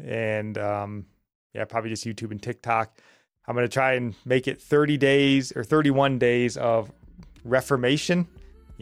and 0.00 0.58
um, 0.58 1.06
yeah, 1.54 1.64
probably 1.64 1.90
just 1.90 2.04
YouTube 2.04 2.30
and 2.30 2.42
TikTok. 2.42 2.98
I'm 3.46 3.54
going 3.54 3.66
to 3.66 3.72
try 3.72 3.94
and 3.94 4.14
make 4.24 4.46
it 4.46 4.60
30 4.60 4.96
days 4.98 5.52
or 5.56 5.64
31 5.64 6.18
days 6.18 6.56
of 6.56 6.92
Reformation 7.44 8.28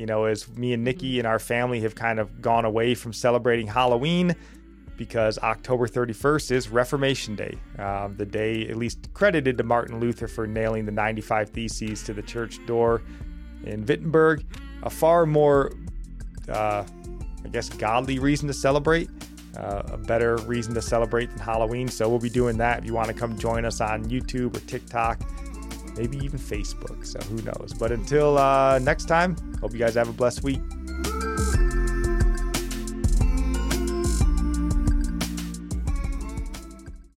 you 0.01 0.07
know, 0.07 0.25
as 0.25 0.49
me 0.57 0.73
and 0.73 0.87
Nickie 0.87 1.19
and 1.19 1.27
our 1.27 1.39
family 1.39 1.83
have 1.83 1.95
kind 1.95 2.19
of 2.19 2.41
gone 2.41 2.65
away 2.65 2.95
from 2.95 3.13
celebrating 3.13 3.67
Halloween 3.67 4.35
because 4.97 5.39
October 5.41 5.87
31st 5.87 6.53
is 6.53 6.69
Reformation 6.71 7.37
Day, 7.37 7.59
uh, 7.79 8.09
the 8.17 8.25
day 8.25 8.67
at 8.69 8.77
least 8.77 9.13
credited 9.13 9.59
to 9.59 9.63
Martin 9.63 10.01
Luther 10.01 10.27
for 10.27 10.47
nailing 10.47 10.87
the 10.87 10.93
95 10.93 11.51
Theses 11.51 12.03
to 12.05 12.15
the 12.15 12.23
church 12.23 12.65
door 12.65 13.03
in 13.65 13.85
Wittenberg. 13.85 14.43
A 14.85 14.91
far 14.91 15.27
more, 15.27 15.73
uh, 16.49 16.85
I 17.45 17.49
guess, 17.49 17.69
godly 17.69 18.19
reason 18.19 18.49
to 18.49 18.55
celebrate. 18.55 19.11
Uh, 19.55 19.83
a 19.87 19.99
better 19.99 20.37
reason 20.39 20.73
to 20.75 20.81
celebrate 20.81 21.29
than 21.29 21.41
Halloween. 21.41 21.89
So 21.89 22.09
we'll 22.09 22.21
be 22.21 22.31
doing 22.31 22.57
that. 22.57 22.79
If 22.79 22.85
you 22.87 22.95
want 22.95 23.09
to 23.09 23.15
come 23.15 23.37
join 23.37 23.67
us 23.67 23.83
on 23.83 24.07
YouTube 24.07 24.57
or 24.57 24.61
TikTok, 24.61 25.21
maybe 26.01 26.17
even 26.25 26.39
Facebook. 26.39 27.05
So 27.05 27.21
who 27.29 27.37
knows? 27.43 27.75
But 27.79 27.93
until 27.93 28.39
uh, 28.39 28.79
next 28.79 29.05
time, 29.05 29.37
hope 29.61 29.73
you 29.75 29.79
guys 29.79 29.95
have 29.97 30.09
a 30.09 30.13
blessed 30.13 30.43
week. 30.43 30.63